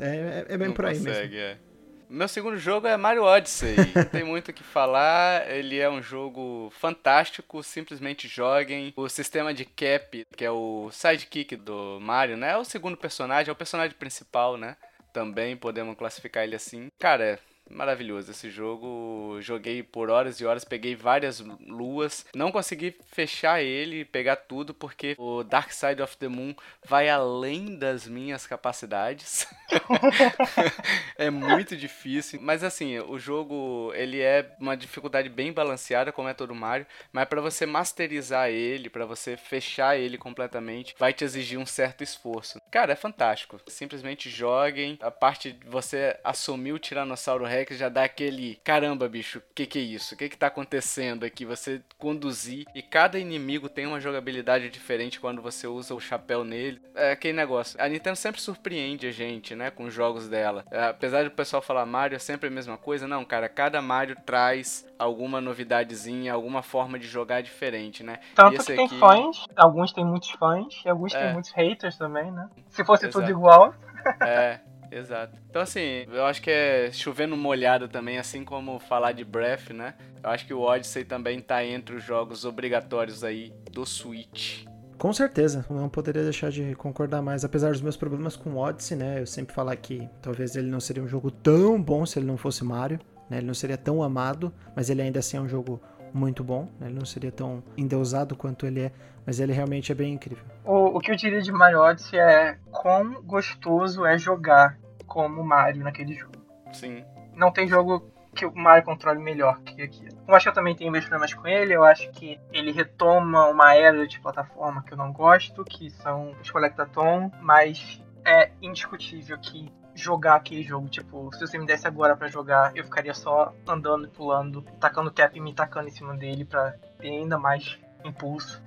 É, 0.00 0.06
é, 0.06 0.46
é 0.48 0.56
bem 0.56 0.68
Não 0.68 0.74
por 0.74 0.86
aí 0.86 0.96
consegue, 0.96 1.36
mesmo. 1.36 1.60
é. 1.60 1.73
Meu 2.14 2.28
segundo 2.28 2.56
jogo 2.56 2.86
é 2.86 2.96
Mario 2.96 3.24
Odyssey. 3.24 3.74
Não 3.92 4.04
tem 4.04 4.22
muito 4.22 4.52
o 4.52 4.54
que 4.54 4.62
falar. 4.62 5.50
Ele 5.50 5.80
é 5.80 5.90
um 5.90 6.00
jogo 6.00 6.72
fantástico. 6.78 7.60
Simplesmente 7.60 8.28
joguem. 8.28 8.92
O 8.96 9.08
sistema 9.08 9.52
de 9.52 9.64
cap, 9.64 10.24
que 10.36 10.44
é 10.44 10.50
o 10.50 10.90
sidekick 10.92 11.56
do 11.56 11.98
Mario, 12.00 12.36
né? 12.36 12.52
É 12.52 12.56
o 12.56 12.64
segundo 12.64 12.96
personagem, 12.96 13.50
é 13.50 13.52
o 13.52 13.56
personagem 13.56 13.96
principal, 13.96 14.56
né? 14.56 14.76
Também 15.12 15.56
podemos 15.56 15.96
classificar 15.96 16.44
ele 16.44 16.54
assim. 16.54 16.86
Cara, 17.00 17.24
é 17.24 17.38
maravilhoso 17.70 18.30
esse 18.30 18.50
jogo. 18.50 19.38
Joguei 19.40 19.82
por 19.82 20.10
horas 20.10 20.40
e 20.40 20.46
horas, 20.46 20.64
peguei 20.64 20.94
várias 20.94 21.40
luas. 21.40 22.26
Não 22.34 22.52
consegui 22.52 22.96
fechar 23.10 23.62
ele, 23.62 24.04
pegar 24.04 24.36
tudo, 24.36 24.74
porque 24.74 25.14
o 25.18 25.42
Dark 25.42 25.72
Side 25.72 26.02
of 26.02 26.16
the 26.16 26.28
Moon 26.28 26.54
vai 26.84 27.08
além 27.08 27.76
das 27.76 28.06
minhas 28.06 28.46
capacidades. 28.46 29.46
é 31.16 31.30
muito 31.30 31.76
difícil, 31.76 32.40
mas 32.40 32.62
assim, 32.62 32.98
o 32.98 33.18
jogo 33.18 33.92
ele 33.94 34.20
é 34.20 34.54
uma 34.60 34.76
dificuldade 34.76 35.28
bem 35.28 35.52
balanceada, 35.52 36.12
como 36.12 36.28
é 36.28 36.34
todo 36.34 36.54
Mario, 36.54 36.86
mas 37.12 37.28
para 37.28 37.40
você 37.40 37.66
masterizar 37.66 38.50
ele, 38.50 38.88
para 38.88 39.06
você 39.06 39.36
fechar 39.36 39.98
ele 39.98 40.18
completamente, 40.18 40.94
vai 40.98 41.12
te 41.12 41.24
exigir 41.24 41.58
um 41.58 41.66
certo 41.66 42.02
esforço. 42.02 42.60
Cara, 42.70 42.92
é 42.92 42.96
fantástico. 42.96 43.60
Simplesmente 43.68 44.28
joguem. 44.28 44.98
A 45.00 45.10
parte 45.10 45.52
de 45.52 45.66
você 45.66 46.18
assumir 46.24 46.72
o 46.72 46.78
Tiranossauro 46.78 47.44
Rex 47.54 47.76
já 47.78 47.88
dá 47.88 48.04
aquele 48.04 48.60
caramba, 48.64 49.08
bicho, 49.08 49.40
que 49.54 49.66
que 49.66 49.78
é 49.78 49.82
isso? 49.82 50.14
O 50.14 50.18
que 50.18 50.28
que 50.28 50.36
tá 50.36 50.48
acontecendo 50.48 51.24
aqui? 51.24 51.44
Você 51.44 51.80
conduzir 51.98 52.64
e 52.74 52.82
cada 52.82 53.18
inimigo 53.18 53.68
tem 53.68 53.86
uma 53.86 54.00
jogabilidade 54.00 54.68
diferente 54.68 55.18
quando 55.20 55.40
você 55.40 55.66
usa 55.66 55.94
o 55.94 56.00
chapéu 56.00 56.44
nele. 56.44 56.80
É 56.94 57.12
aquele 57.12 57.36
negócio. 57.36 57.80
A 57.80 57.88
Nintendo 57.88 58.16
sempre 58.16 58.40
surpreende 58.40 59.06
a 59.06 59.12
gente, 59.12 59.54
né, 59.54 59.70
com 59.70 59.84
os 59.84 59.94
jogos 59.94 60.28
dela. 60.28 60.64
É, 60.70 60.84
apesar 60.88 61.24
do 61.24 61.30
pessoal 61.30 61.62
falar 61.62 61.86
Mario 61.86 62.16
é 62.16 62.18
sempre 62.18 62.48
a 62.48 62.52
mesma 62.52 62.76
coisa, 62.76 63.06
não, 63.08 63.24
cara, 63.24 63.48
cada 63.48 63.80
Mario 63.80 64.16
traz 64.26 64.86
alguma 64.98 65.40
novidadezinha, 65.40 66.32
alguma 66.32 66.62
forma 66.62 66.98
de 66.98 67.06
jogar 67.06 67.42
diferente, 67.42 68.02
né? 68.02 68.18
Tanto 68.34 68.58
que 68.58 68.64
tem 68.74 68.86
aqui- 68.86 68.98
fãs, 68.98 69.44
alguns 69.56 69.92
têm 69.92 70.04
muitos 70.04 70.30
fãs, 70.30 70.82
e 70.84 70.88
alguns 70.88 71.14
É. 71.14 71.20
têm 71.24 71.32
muitos 71.32 71.50
haters 71.52 71.96
também, 71.96 72.30
né? 72.30 72.48
Se 72.68 72.84
fosse 72.84 73.08
tudo 73.08 73.24
Exato. 73.24 73.30
igual. 73.30 73.74
É, 74.20 74.60
exato. 74.98 75.38
Então, 75.48 75.62
assim, 75.62 76.06
eu 76.12 76.24
acho 76.24 76.40
que 76.40 76.50
é 76.50 76.90
chovendo 76.92 77.36
molhado 77.36 77.88
também, 77.88 78.18
assim 78.18 78.44
como 78.44 78.78
falar 78.78 79.12
de 79.12 79.24
Breath, 79.24 79.70
né? 79.70 79.94
Eu 80.22 80.30
acho 80.30 80.46
que 80.46 80.54
o 80.54 80.60
Odyssey 80.60 81.04
também 81.04 81.40
tá 81.40 81.64
entre 81.64 81.96
os 81.96 82.02
jogos 82.02 82.44
obrigatórios 82.44 83.22
aí 83.22 83.52
do 83.70 83.84
Switch. 83.84 84.64
Com 84.96 85.12
certeza, 85.12 85.66
não 85.68 85.88
poderia 85.88 86.22
deixar 86.22 86.50
de 86.50 86.74
concordar 86.76 87.20
mais. 87.20 87.44
Apesar 87.44 87.72
dos 87.72 87.80
meus 87.80 87.96
problemas 87.96 88.36
com 88.36 88.50
o 88.50 88.58
Odyssey, 88.58 88.96
né? 88.96 89.20
Eu 89.20 89.26
sempre 89.26 89.54
falar 89.54 89.76
que 89.76 90.08
talvez 90.22 90.56
ele 90.56 90.70
não 90.70 90.80
seria 90.80 91.02
um 91.02 91.08
jogo 91.08 91.30
tão 91.30 91.80
bom 91.82 92.06
se 92.06 92.18
ele 92.18 92.26
não 92.26 92.36
fosse 92.36 92.64
Mario, 92.64 93.00
né? 93.28 93.38
Ele 93.38 93.46
não 93.46 93.54
seria 93.54 93.76
tão 93.76 94.02
amado, 94.02 94.52
mas 94.74 94.88
ele 94.90 95.02
ainda 95.02 95.18
assim 95.18 95.36
é 95.36 95.40
um 95.40 95.48
jogo 95.48 95.80
muito 96.12 96.44
bom, 96.44 96.68
né? 96.78 96.86
Ele 96.86 96.98
não 96.98 97.04
seria 97.04 97.32
tão 97.32 97.62
endeusado 97.76 98.36
quanto 98.36 98.66
ele 98.66 98.82
é, 98.82 98.92
mas 99.26 99.40
ele 99.40 99.52
realmente 99.52 99.90
é 99.90 99.94
bem 99.94 100.14
incrível. 100.14 100.44
O, 100.64 100.96
o 100.96 101.00
que 101.00 101.10
eu 101.10 101.16
diria 101.16 101.42
de 101.42 101.50
Mario 101.50 101.80
Odyssey 101.80 102.18
é 102.18 102.56
quão 102.70 103.20
gostoso 103.22 104.06
é 104.06 104.16
jogar 104.16 104.78
como 105.06 105.42
Mario 105.44 105.82
naquele 105.82 106.14
jogo. 106.14 106.44
Sim. 106.72 107.04
Não 107.34 107.52
tem 107.52 107.66
jogo 107.66 108.12
que 108.34 108.44
o 108.44 108.54
Mario 108.54 108.84
controle 108.84 109.20
melhor 109.20 109.60
que 109.60 109.80
aquilo. 109.80 110.18
Eu 110.26 110.34
acho 110.34 110.44
que 110.44 110.48
eu 110.50 110.54
também 110.54 110.74
tenho 110.74 110.90
meus 110.90 111.04
problemas 111.04 111.32
com 111.32 111.46
ele, 111.46 111.74
eu 111.74 111.84
acho 111.84 112.10
que 112.10 112.40
ele 112.52 112.72
retoma 112.72 113.46
uma 113.46 113.74
era 113.74 114.06
de 114.06 114.20
plataforma 114.20 114.82
que 114.82 114.92
eu 114.92 114.98
não 114.98 115.12
gosto, 115.12 115.64
que 115.64 115.88
são 115.90 116.32
os 116.40 116.50
Collectathon, 116.50 117.30
mas 117.40 118.02
é 118.24 118.50
indiscutível 118.60 119.38
que 119.38 119.72
jogar 119.94 120.34
aquele 120.34 120.62
jogo, 120.62 120.88
tipo, 120.88 121.32
se 121.32 121.46
você 121.46 121.56
me 121.56 121.66
desse 121.66 121.86
agora 121.86 122.16
pra 122.16 122.26
jogar, 122.26 122.72
eu 122.76 122.82
ficaria 122.82 123.14
só 123.14 123.54
andando 123.66 124.06
e 124.06 124.10
pulando, 124.10 124.62
tacando 124.80 125.12
cap 125.12 125.36
e 125.36 125.40
me 125.40 125.54
tacando 125.54 125.88
em 125.88 125.92
cima 125.92 126.16
dele 126.16 126.44
pra 126.44 126.72
ter 126.98 127.10
ainda 127.10 127.38
mais 127.38 127.78
impulso. 128.04 128.60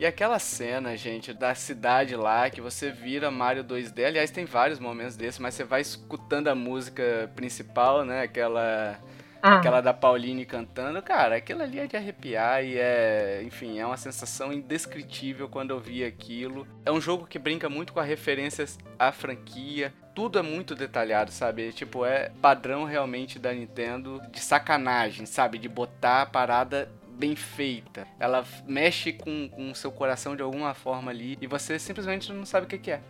E 0.00 0.06
aquela 0.06 0.38
cena, 0.38 0.96
gente, 0.96 1.34
da 1.34 1.54
cidade 1.54 2.16
lá, 2.16 2.48
que 2.48 2.58
você 2.58 2.90
vira 2.90 3.30
Mario 3.30 3.62
2D. 3.62 4.06
Aliás, 4.06 4.30
tem 4.30 4.46
vários 4.46 4.78
momentos 4.78 5.14
desses, 5.14 5.38
mas 5.38 5.52
você 5.52 5.62
vai 5.62 5.82
escutando 5.82 6.48
a 6.48 6.54
música 6.54 7.30
principal, 7.36 8.02
né? 8.02 8.22
Aquela. 8.22 8.98
Hum. 9.44 9.48
Aquela 9.48 9.82
da 9.82 9.92
Pauline 9.92 10.46
cantando, 10.46 11.02
cara, 11.02 11.36
aquilo 11.36 11.62
ali 11.62 11.78
é 11.78 11.86
de 11.86 11.96
arrepiar 11.96 12.62
e 12.64 12.78
é, 12.78 13.42
enfim, 13.42 13.78
é 13.78 13.86
uma 13.86 13.96
sensação 13.96 14.52
indescritível 14.52 15.48
quando 15.48 15.70
eu 15.70 15.80
vi 15.80 16.02
aquilo. 16.02 16.66
É 16.84 16.90
um 16.90 17.00
jogo 17.00 17.26
que 17.26 17.38
brinca 17.38 17.68
muito 17.68 17.92
com 17.92 18.00
as 18.00 18.08
referências 18.08 18.78
à 18.98 19.12
franquia. 19.12 19.92
Tudo 20.14 20.38
é 20.38 20.42
muito 20.42 20.74
detalhado, 20.74 21.30
sabe? 21.30 21.72
Tipo, 21.72 22.06
é 22.06 22.30
padrão 22.40 22.84
realmente 22.84 23.38
da 23.38 23.52
Nintendo 23.52 24.20
de 24.30 24.40
sacanagem, 24.40 25.24
sabe? 25.24 25.58
De 25.58 25.68
botar 25.68 26.22
a 26.22 26.26
parada 26.26 26.90
bem 27.20 27.36
feita. 27.36 28.06
Ela 28.18 28.42
mexe 28.66 29.12
com, 29.12 29.48
com 29.50 29.70
o 29.70 29.74
seu 29.74 29.92
coração 29.92 30.34
de 30.34 30.42
alguma 30.42 30.72
forma 30.72 31.10
ali 31.10 31.36
e 31.38 31.46
você 31.46 31.78
simplesmente 31.78 32.32
não 32.32 32.46
sabe 32.46 32.64
o 32.64 32.68
que, 32.68 32.78
que 32.78 32.90
é. 32.90 33.02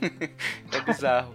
é 0.72 0.80
bizarro. 0.80 1.34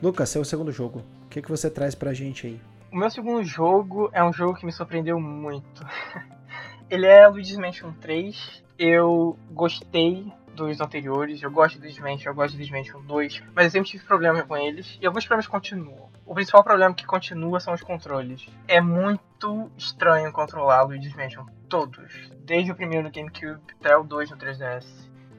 Lucas, 0.00 0.28
seu 0.28 0.44
segundo 0.44 0.70
jogo. 0.70 1.02
O 1.26 1.28
que, 1.28 1.42
que 1.42 1.50
você 1.50 1.68
traz 1.68 1.94
pra 1.94 2.14
gente 2.14 2.46
aí? 2.46 2.60
O 2.92 2.96
meu 2.96 3.10
segundo 3.10 3.42
jogo 3.42 4.08
é 4.12 4.22
um 4.22 4.32
jogo 4.32 4.54
que 4.54 4.64
me 4.64 4.72
surpreendeu 4.72 5.18
muito. 5.18 5.84
Ele 6.88 7.06
é 7.06 7.26
Luigi's 7.26 7.56
Mansion 7.56 7.92
3. 8.00 8.62
Eu 8.78 9.36
gostei 9.50 10.32
dos 10.54 10.80
anteriores, 10.80 11.42
eu 11.42 11.50
gosto 11.50 11.78
do 11.78 11.86
Mansion, 12.02 12.30
eu 12.30 12.34
gosto 12.34 12.56
do 12.56 12.70
Mansion 12.70 13.00
2, 13.02 13.42
mas 13.54 13.66
eu 13.66 13.70
sempre 13.70 13.90
tive 13.90 14.04
problema 14.04 14.42
com 14.42 14.56
eles 14.56 14.98
e 15.00 15.06
alguns 15.06 15.24
problemas 15.24 15.46
continuam. 15.46 16.10
O 16.24 16.34
principal 16.34 16.62
problema 16.62 16.94
que 16.94 17.06
continua 17.06 17.60
são 17.60 17.74
os 17.74 17.82
controles. 17.82 18.46
É 18.68 18.80
muito 18.80 19.70
estranho 19.76 20.30
controlar 20.32 20.82
Luigi's 20.82 21.14
Mansion, 21.14 21.46
todos, 21.68 22.30
desde 22.44 22.70
o 22.70 22.74
primeiro 22.74 23.04
no 23.04 23.12
GameCube 23.12 23.60
até 23.80 23.96
o 23.96 24.04
2 24.04 24.30
no 24.30 24.36
3DS 24.36 24.86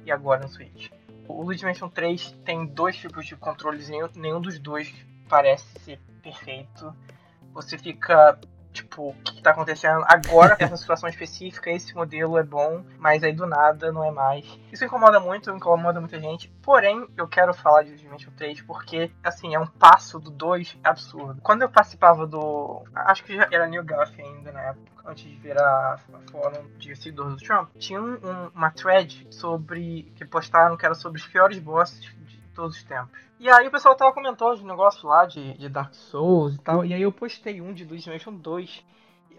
e 0.06 0.12
agora 0.12 0.42
no 0.42 0.50
Switch. 0.50 0.90
O 1.28 1.42
Luigi's 1.44 1.64
Mansion 1.64 1.90
3 1.90 2.32
tem 2.44 2.66
dois 2.66 2.98
tipos 2.98 3.26
de 3.26 3.36
controles 3.36 3.90
e 3.90 4.20
nenhum 4.20 4.42
dos 4.42 4.60
dois 4.60 4.94
parece 5.30 5.66
ser 5.80 6.00
perfeito 6.22 6.94
você 7.54 7.78
fica 7.78 8.40
tipo, 8.74 9.10
o 9.10 9.14
que, 9.14 9.42
tá 9.42 9.52
acontecendo? 9.52 10.04
Agora, 10.08 10.58
nessa 10.60 10.76
situação 10.78 11.08
específica, 11.08 11.70
esse 11.70 11.96
modelo 11.96 12.38
é 12.38 12.44
bom, 12.44 12.84
mas 12.98 13.24
aí 13.24 13.32
do 13.32 13.46
nada 13.46 13.92
não 13.92 14.04
é 14.04 14.12
mais. 14.12 14.60
Isso 14.72 14.84
incomoda 14.84 15.20
muito, 15.20 15.52
incomoda 15.52 16.00
muita 16.00 16.20
gente. 16.20 16.50
Porém, 16.62 17.08
eu 17.16 17.28
quero 17.28 17.54
falar 17.54 17.84
de 17.84 17.92
Luigi's 17.92 18.34
3 18.36 18.62
porque, 18.62 19.12
assim, 19.24 19.54
é 19.54 19.60
um 19.60 19.68
passo 19.68 20.20
do 20.20 20.32
2 20.32 20.78
absurdo. 20.84 21.42
Quando 21.42 21.62
eu 21.62 21.70
participava 21.70 22.26
do. 22.26 22.84
Acho 22.94 23.24
que 23.24 23.36
já 23.36 23.48
era 23.52 23.68
New 23.68 23.84
Gaff 23.84 24.20
ainda 24.20 24.52
na 24.52 24.62
época, 24.62 24.92
antes 25.06 25.24
de 25.24 25.36
virar 25.38 26.00
fórum 26.32 26.68
de 26.78 26.96
seguidor 26.96 27.30
do 27.30 27.38
Trump, 27.38 27.70
tinha 27.78 28.02
um, 28.02 28.14
um, 28.14 28.52
uma 28.56 28.72
thread 28.72 29.28
sobre. 29.30 30.12
que 30.16 30.26
postaram 30.26 30.76
que 30.76 30.86
era 30.86 30.96
sobre 30.96 31.20
os 31.20 31.28
piores 31.28 31.60
bosses 31.60 32.12
todos 32.54 32.78
os 32.78 32.84
tempos. 32.84 33.20
E 33.40 33.50
aí 33.50 33.68
o 33.68 33.72
pessoal 33.72 33.96
tava 33.96 34.14
comentando 34.14 34.58
de 34.58 34.66
negócio 34.66 35.08
lá 35.08 35.26
de, 35.26 35.54
de 35.58 35.68
Dark 35.70 35.94
Souls 35.94 36.56
e 36.56 36.60
tal. 36.60 36.86
E 36.86 36.94
aí 36.94 37.02
eu 37.02 37.12
postei 37.12 37.60
um 37.62 37.74
de 37.74 37.84
Luigi's 37.84 38.08
Mansion 38.08 38.34
2. 38.36 38.84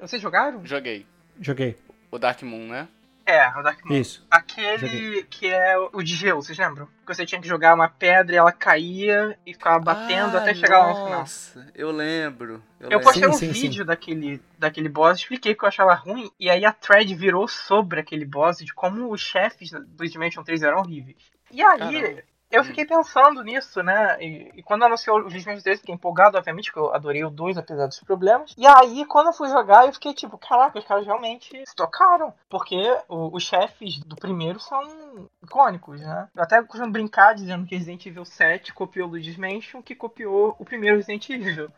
Vocês 0.01 0.21
jogaram? 0.21 0.65
Joguei. 0.67 1.07
Joguei. 1.41 1.77
O 2.11 2.19
Dark 2.19 2.43
Moon, 2.43 2.67
né? 2.69 2.89
É, 3.27 3.49
o 3.59 3.63
Dark 3.63 3.83
Moon. 3.87 3.95
Isso. 3.97 4.27
Aquele 4.31 4.77
Joguei. 4.87 5.23
que 5.25 5.47
é 5.47 5.79
o 5.79 6.03
de 6.03 6.15
gelo, 6.15 6.43
vocês 6.43 6.59
lembram? 6.59 6.87
Que 7.07 7.15
você 7.15 7.25
tinha 7.25 7.41
que 7.41 7.49
jogar 7.49 7.75
uma 7.75 7.89
pedra 7.89 8.35
e 8.35 8.39
ela 8.39 8.53
caía 8.53 9.39
e 9.47 9.55
ficava 9.55 9.79
batendo 9.79 10.37
Ah, 10.37 10.43
até 10.43 10.53
chegar 10.55 10.81
lá 10.81 10.89
no 10.89 10.95
final. 10.95 11.11
Nossa, 11.21 11.73
eu 11.75 11.91
lembro. 11.91 12.63
Eu, 12.79 12.91
Eu 12.91 12.99
lembro. 12.99 13.05
postei 13.05 13.23
Sim, 13.23 13.29
um 13.31 13.33
sim, 13.33 13.51
vídeo 13.51 13.85
daquele, 13.85 14.43
daquele 14.59 14.91
boss, 14.91 15.21
expliquei 15.21 15.55
que 15.55 15.65
eu 15.65 15.69
achava 15.69 15.95
ruim, 15.95 16.31
e 16.39 16.51
aí 16.51 16.67
a 16.67 16.73
thread 16.73 17.15
virou 17.15 17.49
sobre 17.49 17.99
aquele 18.01 18.27
boss 18.27 18.59
de 18.59 18.75
como 18.75 19.11
os 19.11 19.23
chefes 19.23 19.71
do 19.71 20.07
Dimension 20.07 20.45
3 20.45 20.63
eram 20.63 20.81
horríveis. 20.81 21.17
E 21.51 21.63
aí, 21.63 21.79
Caramba. 21.79 22.23
Eu 22.51 22.63
fiquei 22.65 22.85
pensando 22.85 23.43
nisso, 23.43 23.83
né? 23.83 24.17
E, 24.23 24.53
e 24.57 24.63
quando 24.63 24.85
anunciou 24.85 25.19
o 25.19 25.29
Dimension 25.29 25.61
3, 25.63 25.81
fiquei 25.81 25.95
empolgado, 25.95 26.39
obviamente, 26.39 26.67
porque 26.73 26.79
eu 26.79 26.95
adorei 26.95 27.25
o 27.25 27.31
2, 27.31 27.59
apesar 27.59 27.87
dos 27.87 27.99
problemas. 28.01 28.55
E 28.57 28.67
aí, 28.67 29.05
quando 29.07 29.29
eu 29.29 29.33
fui 29.33 29.49
jogar, 29.49 29.87
eu 29.87 29.93
fiquei 29.93 30.15
tipo, 30.15 30.39
caraca, 30.39 30.79
os 30.79 30.85
caras 30.85 31.05
realmente 31.05 31.63
se 31.67 31.75
tocaram. 31.75 32.33
Porque 32.49 32.77
o- 33.09 33.35
os 33.35 33.43
chefes 33.43 33.99
do 34.01 34.15
primeiro 34.17 34.61
são 34.61 35.29
icônicos, 35.43 36.01
né? 36.01 36.29
Eu 36.35 36.43
até 36.43 36.63
costumo 36.63 36.93
brincar 36.93 37.35
dizendo 37.35 37.67
que 37.67 37.75
Resident 37.77 38.07
Evil 38.07 38.25
7 38.25 38.73
copiou 38.73 39.09
o 39.09 39.11
Luigi's 39.11 39.37
Mansion, 39.37 39.83
que 39.83 39.95
copiou 39.95 40.55
o 40.59 40.65
primeiro 40.65 40.97
Resident 40.97 41.29
Evil. 41.31 41.71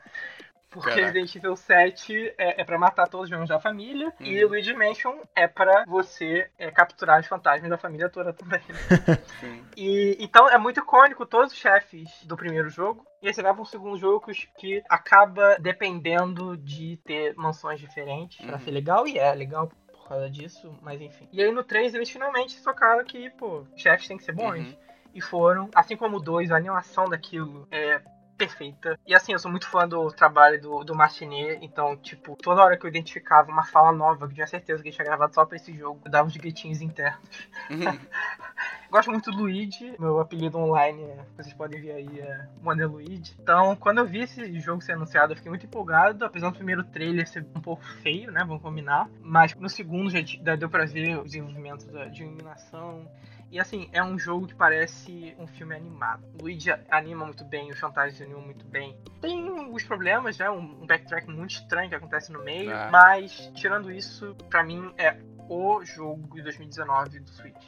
Porque 0.70 0.90
Caraca. 0.90 1.06
Resident 1.06 1.34
Evil 1.36 1.56
7 1.56 2.34
é, 2.36 2.60
é 2.60 2.64
pra 2.64 2.78
matar 2.78 3.08
todos 3.08 3.24
os 3.24 3.30
membros 3.30 3.48
da 3.48 3.58
família. 3.60 4.12
E 4.20 4.42
Uhum. 4.44 4.50
Luigi 4.50 4.74
Mansion 4.74 5.16
é 5.34 5.46
pra 5.46 5.84
você 5.86 6.50
é, 6.58 6.70
capturar 6.70 7.20
os 7.20 7.26
fantasmas 7.26 7.70
da 7.70 7.78
família 7.78 8.08
toda 8.08 8.32
também. 8.32 8.60
Sim. 9.40 9.64
E, 9.76 10.16
então 10.20 10.48
é 10.48 10.58
muito 10.58 10.80
icônico 10.80 11.24
todos 11.24 11.52
os 11.52 11.58
chefes 11.58 12.08
do 12.24 12.36
primeiro 12.36 12.68
jogo. 12.68 13.06
E 13.22 13.28
aí 13.28 13.34
você 13.34 13.42
vai 13.42 13.52
pra 13.52 13.62
um 13.62 13.66
segundo 13.66 13.96
jogo 13.96 14.26
que, 14.26 14.32
que 14.58 14.82
acaba 14.88 15.56
dependendo 15.58 16.56
de 16.56 16.98
ter 17.04 17.34
mansões 17.36 17.78
diferentes 17.80 18.44
pra 18.44 18.54
Uhum. 18.56 18.60
ser 18.60 18.70
legal. 18.72 19.06
E 19.06 19.18
é 19.18 19.32
legal 19.34 19.68
por 19.92 20.08
causa 20.08 20.28
disso, 20.28 20.76
mas 20.82 21.00
enfim. 21.00 21.28
E 21.32 21.42
aí 21.42 21.50
no 21.52 21.62
3 21.64 21.94
eles 21.94 22.10
finalmente 22.10 22.52
se 22.52 22.62
tocaram 22.62 23.04
que, 23.04 23.30
pô, 23.30 23.64
chefes 23.76 24.08
têm 24.08 24.16
que 24.18 24.24
ser 24.24 24.32
bons. 24.32 24.58
Uhum. 24.68 24.76
E 25.14 25.20
foram, 25.20 25.70
assim 25.74 25.96
como 25.96 26.18
o 26.18 26.20
2, 26.20 26.50
a 26.50 26.56
animação 26.56 27.08
daquilo 27.08 27.66
é 27.70 28.00
perfeita. 28.36 28.98
E 29.06 29.14
assim, 29.14 29.32
eu 29.32 29.38
sou 29.38 29.50
muito 29.50 29.68
fã 29.68 29.88
do 29.88 30.10
trabalho 30.12 30.60
do, 30.60 30.84
do 30.84 30.94
Martinet, 30.94 31.58
então, 31.62 31.96
tipo, 31.96 32.36
toda 32.36 32.62
hora 32.62 32.76
que 32.76 32.84
eu 32.84 32.90
identificava 32.90 33.50
uma 33.50 33.64
fala 33.64 33.92
nova, 33.92 34.26
que 34.26 34.32
eu 34.32 34.34
tinha 34.36 34.46
certeza 34.46 34.82
que 34.82 34.88
ele 34.88 34.94
tinha 34.94 35.04
gravado 35.04 35.34
só 35.34 35.44
pra 35.44 35.56
esse 35.56 35.72
jogo, 35.72 36.00
eu 36.04 36.10
dava 36.10 36.28
uns 36.28 36.36
gritinhos 36.36 36.80
internos. 36.80 37.28
Uhum. 37.70 37.98
Gosto 38.90 39.10
muito 39.10 39.30
do 39.30 39.38
Luigi, 39.38 39.94
meu 39.98 40.20
apelido 40.20 40.58
online, 40.58 41.02
é, 41.02 41.24
vocês 41.36 41.54
podem 41.54 41.80
ver 41.80 41.92
aí, 41.92 42.20
é 42.20 42.48
Wonder 42.64 42.90
Luigi. 42.90 43.34
Então, 43.40 43.74
quando 43.76 43.98
eu 43.98 44.06
vi 44.06 44.20
esse 44.20 44.58
jogo 44.60 44.80
ser 44.80 44.92
anunciado, 44.92 45.32
eu 45.32 45.36
fiquei 45.36 45.50
muito 45.50 45.66
empolgado, 45.66 46.24
apesar 46.24 46.50
do 46.50 46.56
primeiro 46.56 46.84
trailer 46.84 47.26
ser 47.26 47.44
um 47.54 47.60
pouco 47.60 47.84
feio, 48.02 48.30
né, 48.30 48.44
vamos 48.46 48.62
combinar. 48.62 49.08
Mas 49.20 49.54
no 49.54 49.68
segundo 49.68 50.10
já 50.10 50.20
deu 50.56 50.68
pra 50.68 50.84
ver 50.86 51.18
o 51.18 51.24
desenvolvimento 51.24 51.86
de 52.10 52.22
iluminação, 52.22 53.08
e 53.56 53.60
assim, 53.60 53.88
é 53.90 54.04
um 54.04 54.18
jogo 54.18 54.46
que 54.46 54.54
parece 54.54 55.34
um 55.38 55.46
filme 55.46 55.74
animado. 55.74 56.22
O 56.38 56.42
Luigi 56.42 56.70
anima 56.90 57.24
muito 57.24 57.42
bem, 57.42 57.70
os 57.70 57.78
Fantasmas 57.78 58.20
animam 58.20 58.42
muito 58.42 58.66
bem. 58.66 58.94
Tem 59.18 59.48
alguns 59.48 59.82
problemas, 59.82 60.36
né? 60.36 60.50
Um 60.50 60.84
backtrack 60.84 61.26
muito 61.26 61.52
estranho 61.52 61.88
que 61.88 61.94
acontece 61.94 62.30
no 62.30 62.44
meio, 62.44 62.70
ah. 62.70 62.90
mas 62.92 63.50
tirando 63.54 63.90
isso, 63.90 64.36
para 64.50 64.62
mim 64.62 64.92
é 64.98 65.16
o 65.48 65.82
jogo 65.86 66.34
de 66.34 66.42
2019 66.42 67.20
do 67.20 67.30
Switch. 67.30 67.64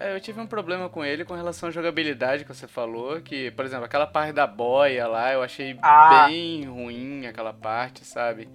É, 0.00 0.16
eu 0.16 0.20
tive 0.20 0.40
um 0.40 0.46
problema 0.46 0.88
com 0.88 1.04
ele 1.04 1.26
com 1.26 1.34
relação 1.34 1.68
à 1.68 1.72
jogabilidade 1.72 2.46
que 2.46 2.54
você 2.54 2.66
falou, 2.66 3.20
que, 3.20 3.50
por 3.50 3.66
exemplo, 3.66 3.84
aquela 3.84 4.06
parte 4.06 4.32
da 4.32 4.46
boia 4.46 5.06
lá, 5.06 5.30
eu 5.30 5.42
achei 5.42 5.78
ah. 5.82 6.26
bem 6.26 6.64
ruim 6.64 7.26
aquela 7.26 7.52
parte, 7.52 8.02
sabe? 8.02 8.48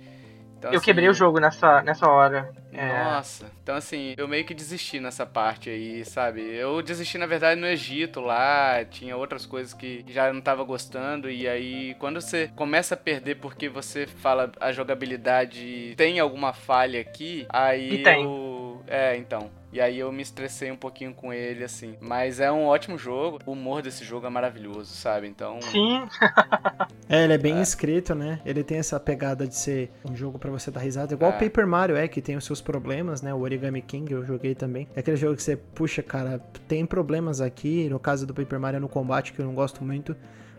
Então, 0.58 0.72
eu 0.72 0.78
assim, 0.78 0.86
quebrei 0.86 1.08
o 1.08 1.14
jogo 1.14 1.40
nessa, 1.40 1.82
nessa 1.84 2.08
hora. 2.08 2.52
É... 2.74 3.04
Nossa, 3.04 3.46
então 3.64 3.76
assim, 3.76 4.14
eu 4.18 4.28
meio 4.28 4.46
que 4.46 4.54
desisti 4.54 5.00
nessa 5.00 5.26
parte 5.26 5.70
aí, 5.70 6.04
sabe? 6.06 6.42
Eu 6.42 6.82
desisti, 6.82 7.18
na 7.18 7.26
verdade, 7.26 7.60
no 7.60 7.68
Egito 7.68 8.20
lá, 8.20 8.84
tinha 8.86 9.16
outras 9.16 9.46
coisas 9.46 9.74
que 9.74 10.04
já 10.08 10.32
não 10.32 10.42
tava 10.42 10.64
gostando, 10.64 11.30
e 11.30 11.48
aí 11.48 11.96
quando 11.96 12.22
você 12.22 12.52
começa 12.56 12.96
a 12.96 12.98
perder 12.98 13.36
porque 13.36 13.70
você 13.70 14.06
fala 14.06 14.52
a 14.60 14.72
jogabilidade 14.72 15.94
tem 15.96 16.20
alguma 16.20 16.54
falha 16.54 17.02
aqui, 17.02 17.46
aí 17.50 17.96
e 17.96 18.04
tem. 18.04 18.24
eu. 18.24 18.84
É, 18.88 19.18
então. 19.18 19.50
E 19.72 19.82
aí 19.82 20.00
eu 20.00 20.12
me 20.12 20.22
estressei 20.22 20.72
um 20.72 20.78
pouquinho 20.78 21.14
com 21.14 21.34
ele, 21.34 21.64
assim. 21.64 21.98
Mas 22.00 22.40
é 22.40 22.50
um 22.52 22.66
ótimo 22.66 22.98
jogo. 22.98 23.40
O 23.46 23.52
humor 23.52 23.82
desse 23.82 24.06
jogo 24.06 24.26
é 24.26 24.30
maravilhoso, 24.30 24.96
sabe? 24.96 25.28
Então. 25.28 25.62
Sim. 25.62 26.08
é, 27.10 27.24
ele 27.24 27.34
é 27.34 27.38
bem 27.38 27.58
é. 27.58 27.62
escrito, 27.62 28.14
né? 28.14 28.40
Ele 28.46 28.64
tem 28.64 28.78
essa 28.78 29.00
pegada 29.00 29.48
de 29.48 29.56
ser 29.56 29.92
um 30.10 30.16
jogo 30.16 30.38
para 30.38 30.52
você 30.52 30.70
dar 30.70 30.82
risada. 30.82 31.14
Igual 31.14 31.32
o 31.32 31.36
é. 31.36 31.38
Paper 31.40 31.68
Mario 31.68 31.96
é, 31.96 32.08
que 32.08 32.22
tem 32.22 32.36
os 32.36 32.46
seus 32.46 32.62
problemas, 32.62 33.22
né? 33.22 33.34
O 33.34 33.40
Origami 33.40 33.82
King 33.82 34.12
eu 34.12 34.26
joguei 34.26 34.54
também. 34.54 34.88
É 34.96 35.00
aquele 35.00 35.18
jogo 35.18 35.36
que 35.36 35.44
você, 35.44 35.56
puxa, 35.56 36.04
cara, 36.04 36.40
tem 36.68 36.86
problemas 36.86 37.42
aqui. 37.42 37.88
No 37.90 38.00
caso 38.00 38.26
do 38.26 38.34
Paper 38.34 38.60
Mario 38.60 38.78
é 38.78 38.80
no 38.82 38.90
combate, 38.90 39.34
que 39.34 39.40
eu 39.40 39.46
não 39.46 39.54
gosto 39.54 39.84
muito 39.84 40.16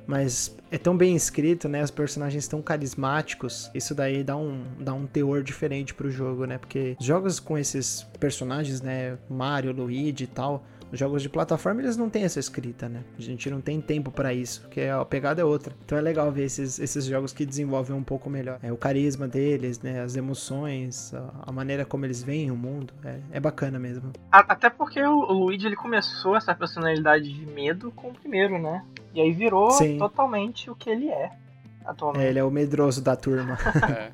mas 0.09 0.57
é 0.71 0.79
tão 0.79 0.97
bem 0.97 1.15
escrito, 1.15 1.69
né? 1.69 1.85
Os 1.85 1.91
personagens 1.91 2.49
tão 2.49 2.63
carismáticos. 2.63 3.71
Isso 3.75 3.95
daí 3.95 4.25
dá 4.25 4.39
um, 4.39 4.65
dá 4.81 4.95
um 4.95 5.07
teor 5.07 5.43
diferente 5.43 5.93
pro 5.93 6.11
jogo, 6.11 6.47
né? 6.47 6.57
Porque 6.57 6.97
jogos 6.99 7.39
com 7.39 7.59
esses 7.59 8.07
personagens, 8.19 8.81
né? 8.81 9.19
Mario, 9.29 9.71
Luigi 9.71 10.25
e 10.25 10.27
tal, 10.27 10.65
os 10.93 10.99
jogos 10.99 11.23
de 11.23 11.29
plataforma 11.29 11.81
eles 11.81 11.97
não 11.97 12.09
têm 12.09 12.25
essa 12.25 12.41
escrita, 12.41 12.89
né? 12.89 13.03
A 13.19 13.23
gente 13.23 13.51
não 13.51 13.61
tem 13.61 13.81
tempo 13.81 14.11
para 14.11 14.33
isso, 14.33 14.63
porque 14.63 14.83
a 14.83 15.05
pegada 15.05 15.41
é 15.41 15.45
outra. 15.45 15.75
Então 15.85 15.99
é 15.99 16.01
legal 16.01 16.31
ver 16.33 16.45
esses, 16.45 16.79
esses 16.79 17.05
jogos 17.05 17.33
que 17.33 17.45
desenvolvem 17.45 17.95
um 17.97 18.03
pouco 18.03 18.31
melhor. 18.31 18.59
É, 18.63 18.73
o 18.73 18.77
carisma 18.77 19.29
deles, 19.29 19.81
né? 19.81 20.01
As 20.01 20.17
emoções, 20.17 21.13
a, 21.15 21.31
a 21.47 21.53
maneira 21.53 21.85
como 21.85 22.05
eles 22.05 22.23
veem 22.23 22.51
o 22.51 22.57
mundo. 22.57 22.93
É, 23.05 23.21
é 23.33 23.41
bacana 23.41 23.79
mesmo. 23.79 24.13
Até 24.31 24.71
porque 24.71 25.03
o, 25.03 25.19
o 25.19 25.33
Luigi 25.33 25.67
ele 25.67 25.77
começou 25.77 26.37
essa 26.37 26.55
personalidade 26.55 27.33
de 27.33 27.47
medo 27.47 27.91
com 27.93 28.09
o 28.09 28.15
primeiro, 28.15 28.59
né? 28.59 28.85
E 29.15 29.21
aí 29.21 29.33
virou 29.33 29.71
Sim. 29.73 29.99
totalmente 29.99 30.71
o 30.71 30.75
que 30.75 30.91
ele 30.91 31.09
é 31.09 31.31
atualmente. 31.85 32.25
É, 32.25 32.29
ele 32.29 32.39
é 32.39 32.45
o 32.45 32.51
medroso 32.51 33.03
da 33.03 33.17
turma. 33.17 33.59
é. 33.91 34.13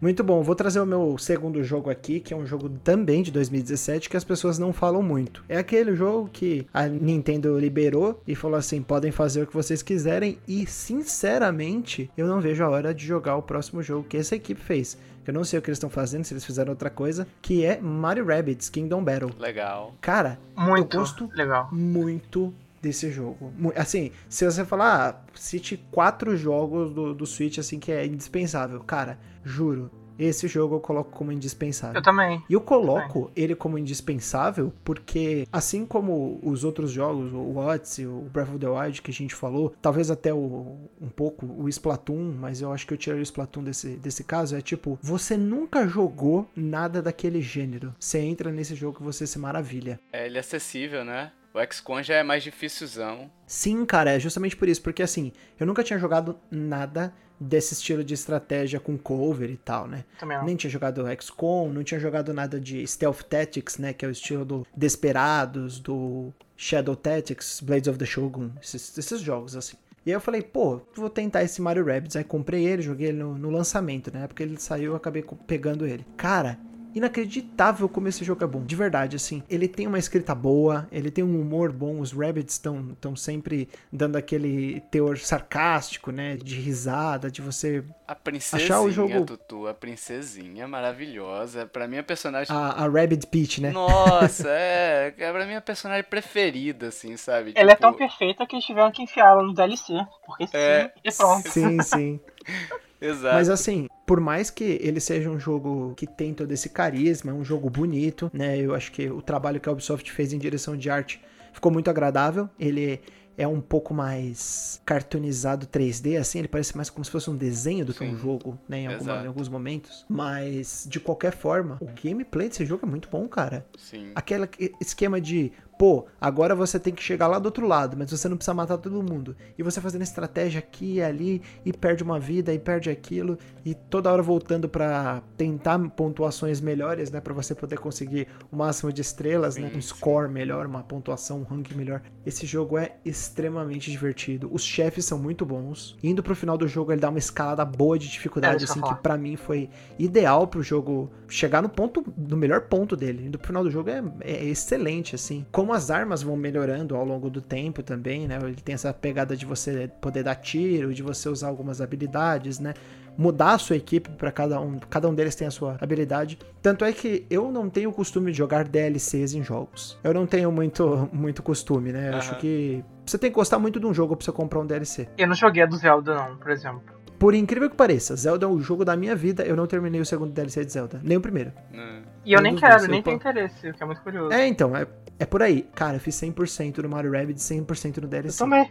Muito 0.00 0.24
bom, 0.24 0.42
vou 0.42 0.54
trazer 0.54 0.80
o 0.80 0.86
meu 0.86 1.18
segundo 1.18 1.62
jogo 1.62 1.90
aqui, 1.90 2.20
que 2.20 2.32
é 2.32 2.36
um 2.36 2.46
jogo 2.46 2.70
também 2.82 3.22
de 3.22 3.30
2017 3.30 4.08
que 4.08 4.16
as 4.16 4.24
pessoas 4.24 4.58
não 4.58 4.72
falam 4.72 5.02
muito. 5.02 5.44
É 5.46 5.58
aquele 5.58 5.94
jogo 5.94 6.30
que 6.32 6.66
a 6.72 6.86
Nintendo 6.86 7.58
liberou 7.58 8.22
e 8.26 8.34
falou 8.34 8.56
assim: 8.56 8.80
podem 8.80 9.12
fazer 9.12 9.42
o 9.42 9.46
que 9.46 9.52
vocês 9.52 9.82
quiserem, 9.82 10.38
e 10.48 10.66
sinceramente, 10.66 12.10
eu 12.16 12.26
não 12.26 12.40
vejo 12.40 12.64
a 12.64 12.70
hora 12.70 12.94
de 12.94 13.06
jogar 13.06 13.36
o 13.36 13.42
próximo 13.42 13.82
jogo 13.82 14.08
que 14.08 14.16
essa 14.16 14.34
equipe 14.34 14.60
fez. 14.60 14.96
Eu 15.26 15.34
não 15.34 15.44
sei 15.44 15.58
o 15.58 15.62
que 15.62 15.68
eles 15.68 15.76
estão 15.76 15.90
fazendo, 15.90 16.24
se 16.24 16.32
eles 16.32 16.46
fizeram 16.46 16.70
outra 16.70 16.88
coisa, 16.88 17.26
que 17.42 17.64
é 17.64 17.78
Mario 17.78 18.24
Rabbids 18.24 18.70
Kingdom 18.70 19.04
Battle. 19.04 19.30
Legal. 19.38 19.94
Cara, 20.00 20.38
muito 20.56 20.96
eu 20.96 21.00
gosto 21.00 21.30
legal. 21.34 21.68
muito 21.70 22.54
desse 22.80 23.10
jogo. 23.10 23.52
Assim, 23.76 24.10
se 24.28 24.44
você 24.44 24.64
falar, 24.64 25.10
ah, 25.10 25.30
cite 25.34 25.76
quatro 25.90 26.36
jogos 26.36 26.92
do, 26.92 27.14
do 27.14 27.26
Switch 27.26 27.58
assim 27.58 27.78
que 27.78 27.92
é 27.92 28.06
indispensável. 28.06 28.80
Cara, 28.80 29.18
juro, 29.44 29.90
esse 30.20 30.46
jogo 30.46 30.74
eu 30.74 30.80
coloco 30.80 31.10
como 31.10 31.32
indispensável. 31.32 31.96
Eu 31.96 32.02
também. 32.02 32.42
E 32.48 32.52
eu 32.52 32.60
coloco 32.60 33.30
ele 33.34 33.54
como 33.54 33.78
indispensável 33.78 34.72
porque, 34.84 35.48
assim 35.50 35.86
como 35.86 36.38
os 36.42 36.62
outros 36.62 36.90
jogos, 36.90 37.32
o 37.32 37.56
Odyssey, 37.56 38.06
o 38.06 38.28
Breath 38.30 38.50
of 38.50 38.58
the 38.58 38.68
Wild 38.68 39.02
que 39.02 39.10
a 39.10 39.14
gente 39.14 39.34
falou, 39.34 39.74
talvez 39.80 40.10
até 40.10 40.32
o, 40.32 40.76
um 41.00 41.08
pouco 41.08 41.46
o 41.46 41.68
Splatoon, 41.68 42.34
mas 42.38 42.60
eu 42.60 42.70
acho 42.72 42.86
que 42.86 42.92
eu 42.92 42.98
tirei 42.98 43.20
o 43.20 43.22
Splatoon 43.22 43.64
desse, 43.64 43.96
desse 43.96 44.22
caso, 44.22 44.54
é 44.54 44.60
tipo, 44.60 44.98
você 45.00 45.36
nunca 45.36 45.88
jogou 45.88 46.46
nada 46.54 47.00
daquele 47.00 47.40
gênero. 47.40 47.94
Você 47.98 48.18
entra 48.18 48.52
nesse 48.52 48.74
jogo 48.74 48.98
e 49.00 49.04
você 49.04 49.26
se 49.26 49.38
maravilha. 49.38 49.98
É, 50.12 50.26
ele 50.26 50.36
é 50.36 50.40
acessível, 50.40 51.04
né? 51.04 51.32
O 51.52 51.72
XCOM 51.72 52.00
já 52.02 52.14
é 52.14 52.22
mais 52.22 52.44
dificilzão. 52.44 53.28
Sim, 53.44 53.84
cara, 53.84 54.12
é 54.12 54.20
justamente 54.20 54.56
por 54.56 54.68
isso. 54.68 54.82
Porque 54.82 55.02
assim, 55.02 55.32
eu 55.58 55.66
nunca 55.66 55.82
tinha 55.82 55.98
jogado 55.98 56.38
nada 56.48 57.12
desse 57.40 57.72
estilo 57.72 58.04
de 58.04 58.12
estratégia 58.12 58.78
com 58.78 58.98
cover 58.98 59.50
e 59.50 59.56
tal, 59.56 59.86
né? 59.86 60.04
Também 60.18 60.44
Nem 60.44 60.56
tinha 60.56 60.70
jogado 60.70 61.04
XCOM, 61.20 61.72
não 61.72 61.82
tinha 61.82 61.98
jogado 61.98 62.34
nada 62.34 62.60
de 62.60 62.86
Stealth 62.86 63.22
Tactics, 63.22 63.78
né? 63.78 63.92
Que 63.94 64.04
é 64.04 64.08
o 64.08 64.10
estilo 64.10 64.44
do 64.44 64.66
Desperados, 64.76 65.80
do 65.80 66.32
Shadow 66.56 66.94
Tactics, 66.94 67.60
Blades 67.60 67.88
of 67.88 67.98
the 67.98 68.04
Shogun, 68.04 68.50
esses, 68.62 68.96
esses 68.98 69.20
jogos 69.20 69.56
assim. 69.56 69.76
E 70.04 70.10
aí 70.10 70.16
eu 70.16 70.20
falei, 70.20 70.42
pô, 70.42 70.80
vou 70.94 71.10
tentar 71.10 71.42
esse 71.42 71.60
Mario 71.60 71.84
Rabbids. 71.84 72.16
Aí 72.16 72.24
comprei 72.24 72.66
ele, 72.66 72.82
joguei 72.82 73.08
ele 73.08 73.18
no, 73.18 73.36
no 73.36 73.50
lançamento, 73.50 74.12
né? 74.12 74.26
Porque 74.26 74.42
ele 74.42 74.58
saiu, 74.58 74.92
eu 74.92 74.96
acabei 74.96 75.24
pegando 75.46 75.86
ele. 75.86 76.06
Cara, 76.16 76.58
inacreditável 76.94 77.88
como 77.88 78.08
esse 78.08 78.24
jogo 78.24 78.44
é 78.44 78.46
bom. 78.46 78.64
De 78.64 78.76
verdade, 78.76 79.16
assim. 79.16 79.42
Ele 79.48 79.68
tem 79.68 79.86
uma 79.86 79.98
escrita 79.98 80.34
boa, 80.34 80.88
ele 80.90 81.10
tem 81.10 81.24
um 81.24 81.40
humor 81.40 81.72
bom. 81.72 82.00
Os 82.00 82.12
Rabbits 82.12 82.54
estão 82.54 83.16
sempre 83.16 83.68
dando 83.92 84.16
aquele 84.16 84.80
teor 84.90 85.18
sarcástico, 85.18 86.10
né? 86.10 86.36
De 86.36 86.56
risada, 86.56 87.30
de 87.30 87.40
você 87.40 87.84
a 88.06 88.14
princesinha, 88.14 88.64
achar 88.64 88.80
o 88.80 88.90
jogo. 88.90 89.24
Tutu, 89.24 89.68
a 89.68 89.74
princesinha 89.74 90.66
maravilhosa. 90.66 91.66
Pra 91.66 91.86
mim, 91.86 91.98
a 91.98 92.02
personagem. 92.02 92.54
A, 92.54 92.70
a 92.70 92.88
Rabbit 92.88 93.26
Peach, 93.28 93.60
né? 93.60 93.70
Nossa, 93.70 94.48
é. 94.50 95.14
É 95.16 95.32
pra 95.32 95.46
mim 95.46 95.54
a 95.54 95.60
personagem 95.60 96.04
preferida, 96.04 96.88
assim, 96.88 97.16
sabe? 97.16 97.52
Ela 97.54 97.74
tipo... 97.74 97.86
é 97.86 97.88
tão 97.88 97.96
perfeita 97.96 98.46
que 98.46 98.56
eles 98.56 98.64
tiveram 98.64 98.90
que 98.90 99.02
enfiar 99.02 99.28
ela 99.28 99.42
no 99.42 99.54
DLC. 99.54 99.94
Porque 100.26 100.46
sim, 100.46 100.56
é... 100.56 100.92
e 101.04 101.12
pronto. 101.12 101.48
Sim, 101.50 101.80
sim. 101.82 102.20
Exato. 103.00 103.34
Mas 103.34 103.48
assim, 103.48 103.88
por 104.06 104.20
mais 104.20 104.50
que 104.50 104.78
ele 104.82 105.00
seja 105.00 105.30
um 105.30 105.38
jogo 105.38 105.94
que 105.96 106.06
tem 106.06 106.34
todo 106.34 106.52
esse 106.52 106.68
carisma, 106.68 107.30
é 107.30 107.34
um 107.34 107.44
jogo 107.44 107.70
bonito, 107.70 108.30
né? 108.32 108.58
Eu 108.58 108.74
acho 108.74 108.92
que 108.92 109.08
o 109.08 109.22
trabalho 109.22 109.60
que 109.60 109.68
a 109.68 109.72
Ubisoft 109.72 110.10
fez 110.12 110.32
em 110.32 110.38
direção 110.38 110.76
de 110.76 110.90
arte 110.90 111.22
ficou 111.52 111.72
muito 111.72 111.88
agradável. 111.88 112.48
Ele 112.58 113.00
é 113.40 113.46
um 113.46 113.60
pouco 113.60 113.94
mais 113.94 114.82
cartoonizado 114.84 115.66
3D, 115.66 116.18
assim, 116.18 116.40
ele 116.40 116.48
parece 116.48 116.76
mais 116.76 116.90
como 116.90 117.02
se 117.02 117.10
fosse 117.10 117.30
um 117.30 117.36
desenho 117.36 117.86
do 117.86 117.94
que 117.94 118.04
um 118.04 118.14
jogo, 118.14 118.58
né, 118.68 118.80
em, 118.80 118.86
alguma, 118.86 119.22
em, 119.22 119.26
alguns 119.26 119.48
momentos. 119.48 120.04
Mas, 120.08 120.86
de 120.86 121.00
qualquer 121.00 121.32
forma, 121.32 121.78
o 121.80 121.86
gameplay 121.86 122.48
desse 122.48 122.66
jogo 122.66 122.84
é 122.84 122.88
muito 122.88 123.08
bom, 123.08 123.26
cara. 123.26 123.66
Sim. 123.78 124.12
Aquele 124.14 124.46
esquema 124.78 125.18
de, 125.18 125.52
pô, 125.80 126.04
agora 126.20 126.54
você 126.54 126.78
tem 126.78 126.92
que 126.92 127.02
chegar 127.02 127.26
lá 127.26 127.38
do 127.38 127.46
outro 127.46 127.66
lado, 127.66 127.96
mas 127.96 128.10
você 128.10 128.28
não 128.28 128.36
precisa 128.36 128.52
matar 128.52 128.76
todo 128.76 129.02
mundo. 129.02 129.34
E 129.56 129.62
você 129.62 129.80
fazendo 129.80 130.02
estratégia 130.02 130.58
aqui 130.58 130.96
e 130.96 131.02
ali, 131.02 131.40
e 131.64 131.72
perde 131.72 132.02
uma 132.02 132.20
vida, 132.20 132.52
e 132.52 132.58
perde 132.58 132.90
aquilo, 132.90 133.38
e 133.64 133.72
toda 133.72 134.12
hora 134.12 134.20
voltando 134.20 134.68
para 134.68 135.22
tentar 135.38 135.78
pontuações 135.96 136.60
melhores, 136.60 137.10
né? 137.10 137.18
para 137.18 137.32
você 137.32 137.54
poder 137.54 137.78
conseguir 137.78 138.28
o 138.52 138.56
máximo 138.56 138.92
de 138.92 139.00
estrelas, 139.00 139.56
né? 139.56 139.72
Um 139.74 139.80
score 139.80 140.30
melhor, 140.30 140.66
uma 140.66 140.82
pontuação, 140.82 141.40
um 141.40 141.44
ranking 141.44 141.74
melhor. 141.74 142.02
Esse 142.26 142.44
jogo 142.44 142.76
é 142.76 142.96
extremamente 143.02 143.90
divertido. 143.90 144.50
Os 144.52 144.62
chefes 144.62 145.06
são 145.06 145.18
muito 145.18 145.46
bons. 145.46 145.96
Indo 146.02 146.22
pro 146.22 146.36
final 146.36 146.58
do 146.58 146.68
jogo, 146.68 146.92
ele 146.92 147.00
dá 147.00 147.08
uma 147.08 147.18
escalada 147.18 147.64
boa 147.64 147.98
de 147.98 148.06
dificuldade, 148.06 148.64
é, 148.64 148.68
assim, 148.68 148.82
que 148.82 148.94
para 148.96 149.16
mim 149.16 149.34
foi 149.34 149.70
ideal 149.98 150.46
pro 150.46 150.62
jogo 150.62 151.10
chegar 151.26 151.62
no 151.62 151.70
ponto, 151.70 152.04
no 152.18 152.36
melhor 152.36 152.62
ponto 152.62 152.94
dele. 152.94 153.24
Indo 153.24 153.38
pro 153.38 153.46
final 153.46 153.64
do 153.64 153.70
jogo 153.70 153.88
é, 153.88 154.02
é 154.20 154.44
excelente, 154.44 155.14
assim. 155.14 155.46
Como 155.50 155.69
como 155.70 155.74
as 155.76 155.88
armas 155.88 156.20
vão 156.20 156.36
melhorando 156.36 156.96
ao 156.96 157.04
longo 157.04 157.30
do 157.30 157.40
tempo 157.40 157.80
também, 157.80 158.26
né? 158.26 158.40
Ele 158.42 158.56
tem 158.56 158.74
essa 158.74 158.92
pegada 158.92 159.36
de 159.36 159.46
você 159.46 159.88
poder 160.00 160.24
dar 160.24 160.34
tiro, 160.34 160.92
de 160.92 161.00
você 161.00 161.28
usar 161.28 161.46
algumas 161.46 161.80
habilidades, 161.80 162.58
né? 162.58 162.74
Mudar 163.16 163.52
a 163.52 163.58
sua 163.58 163.76
equipe 163.76 164.10
para 164.10 164.32
cada 164.32 164.60
um, 164.60 164.80
cada 164.80 165.08
um 165.08 165.14
deles 165.14 165.36
tem 165.36 165.46
a 165.46 165.50
sua 165.50 165.76
habilidade. 165.80 166.40
Tanto 166.60 166.84
é 166.84 166.92
que 166.92 167.24
eu 167.30 167.52
não 167.52 167.70
tenho 167.70 167.90
o 167.90 167.92
costume 167.92 168.32
de 168.32 168.38
jogar 168.38 168.66
DLCs 168.66 169.34
em 169.34 169.44
jogos. 169.44 169.96
Eu 170.02 170.12
não 170.12 170.26
tenho 170.26 170.50
muito, 170.50 171.08
muito 171.12 171.40
costume, 171.40 171.92
né? 171.92 172.06
Eu 172.06 172.08
Aham. 172.14 172.18
acho 172.18 172.34
que 172.38 172.84
você 173.06 173.16
tem 173.16 173.30
que 173.30 173.36
gostar 173.36 173.60
muito 173.60 173.78
de 173.78 173.86
um 173.86 173.94
jogo 173.94 174.16
pra 174.16 174.24
você 174.24 174.32
comprar 174.32 174.58
um 174.58 174.66
DLC. 174.66 175.08
Eu 175.16 175.28
não 175.28 175.36
joguei 175.36 175.62
a 175.62 175.66
do 175.66 175.76
Zelda, 175.76 176.14
não, 176.16 176.36
por 176.36 176.50
exemplo. 176.50 176.82
Por 177.16 177.32
incrível 177.32 177.70
que 177.70 177.76
pareça, 177.76 178.16
Zelda 178.16 178.44
é 178.46 178.48
o 178.48 178.58
jogo 178.58 178.84
da 178.84 178.96
minha 178.96 179.14
vida, 179.14 179.44
eu 179.44 179.54
não 179.54 179.66
terminei 179.68 180.00
o 180.00 180.06
segundo 180.06 180.32
DLC 180.32 180.64
de 180.64 180.72
Zelda, 180.72 181.00
nem 181.04 181.16
o 181.16 181.20
primeiro. 181.20 181.52
Né? 181.70 182.02
E 182.24 182.32
eu 182.32 182.40
nem 182.40 182.54
quero, 182.54 182.86
nem 182.86 182.98
eu 182.98 183.02
tenho 183.02 183.16
interesse, 183.16 183.70
o 183.70 183.74
que 183.74 183.82
é 183.82 183.86
muito 183.86 184.02
curioso. 184.02 184.32
É, 184.32 184.46
então, 184.46 184.76
é, 184.76 184.86
é 185.18 185.24
por 185.24 185.42
aí. 185.42 185.62
Cara, 185.74 185.96
eu 185.96 186.00
fiz 186.00 186.14
100% 186.16 186.78
no 186.78 186.88
Mario 186.88 187.12
Rabbids, 187.12 187.42
100% 187.42 187.98
no 187.98 188.04
eu 188.04 188.08
DLC. 188.08 188.38
também. 188.38 188.70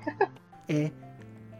É 0.67 0.91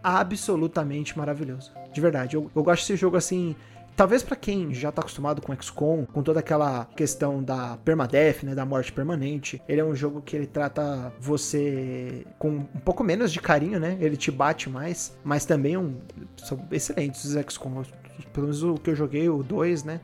absolutamente 0.04 1.18
maravilhoso. 1.18 1.72
De 1.92 2.00
verdade, 2.00 2.36
eu, 2.36 2.50
eu 2.56 2.64
gosto 2.64 2.82
desse 2.84 2.96
jogo 2.96 3.18
assim. 3.18 3.56
Talvez 3.96 4.24
pra 4.24 4.36
quem 4.36 4.74
já 4.74 4.94
tá 4.94 5.02
acostumado 5.02 5.42
com 5.42 5.54
XCOM, 5.54 6.06
com 6.06 6.24
toda 6.24 6.40
aquela 6.40 6.86
questão 6.96 7.44
da 7.44 7.76
permadeath, 7.84 8.44
né, 8.44 8.56
da 8.56 8.66
morte 8.66 8.94
permanente, 8.94 9.62
ele 9.68 9.82
é 9.82 9.84
um 9.84 9.94
jogo 9.94 10.22
que 10.22 10.38
ele 10.38 10.48
trata 10.48 11.12
você 11.20 12.26
com 12.38 12.50
um 12.50 12.80
pouco 12.80 13.04
menos 13.04 13.30
de 13.34 13.42
carinho, 13.42 13.78
né? 13.78 13.98
Ele 14.00 14.16
te 14.16 14.32
bate 14.32 14.70
mais, 14.70 15.18
mas 15.22 15.46
também 15.46 15.74
é 15.74 15.80
um 15.80 16.00
são 16.38 16.66
excelentes 16.72 17.26
os 17.26 17.34
XCOM, 17.52 17.84
pelo 18.32 18.46
menos 18.46 18.64
o 18.64 18.76
que 18.76 18.92
eu 18.92 18.96
joguei, 18.96 19.28
o 19.28 19.44
2, 19.44 19.84
né? 19.84 20.00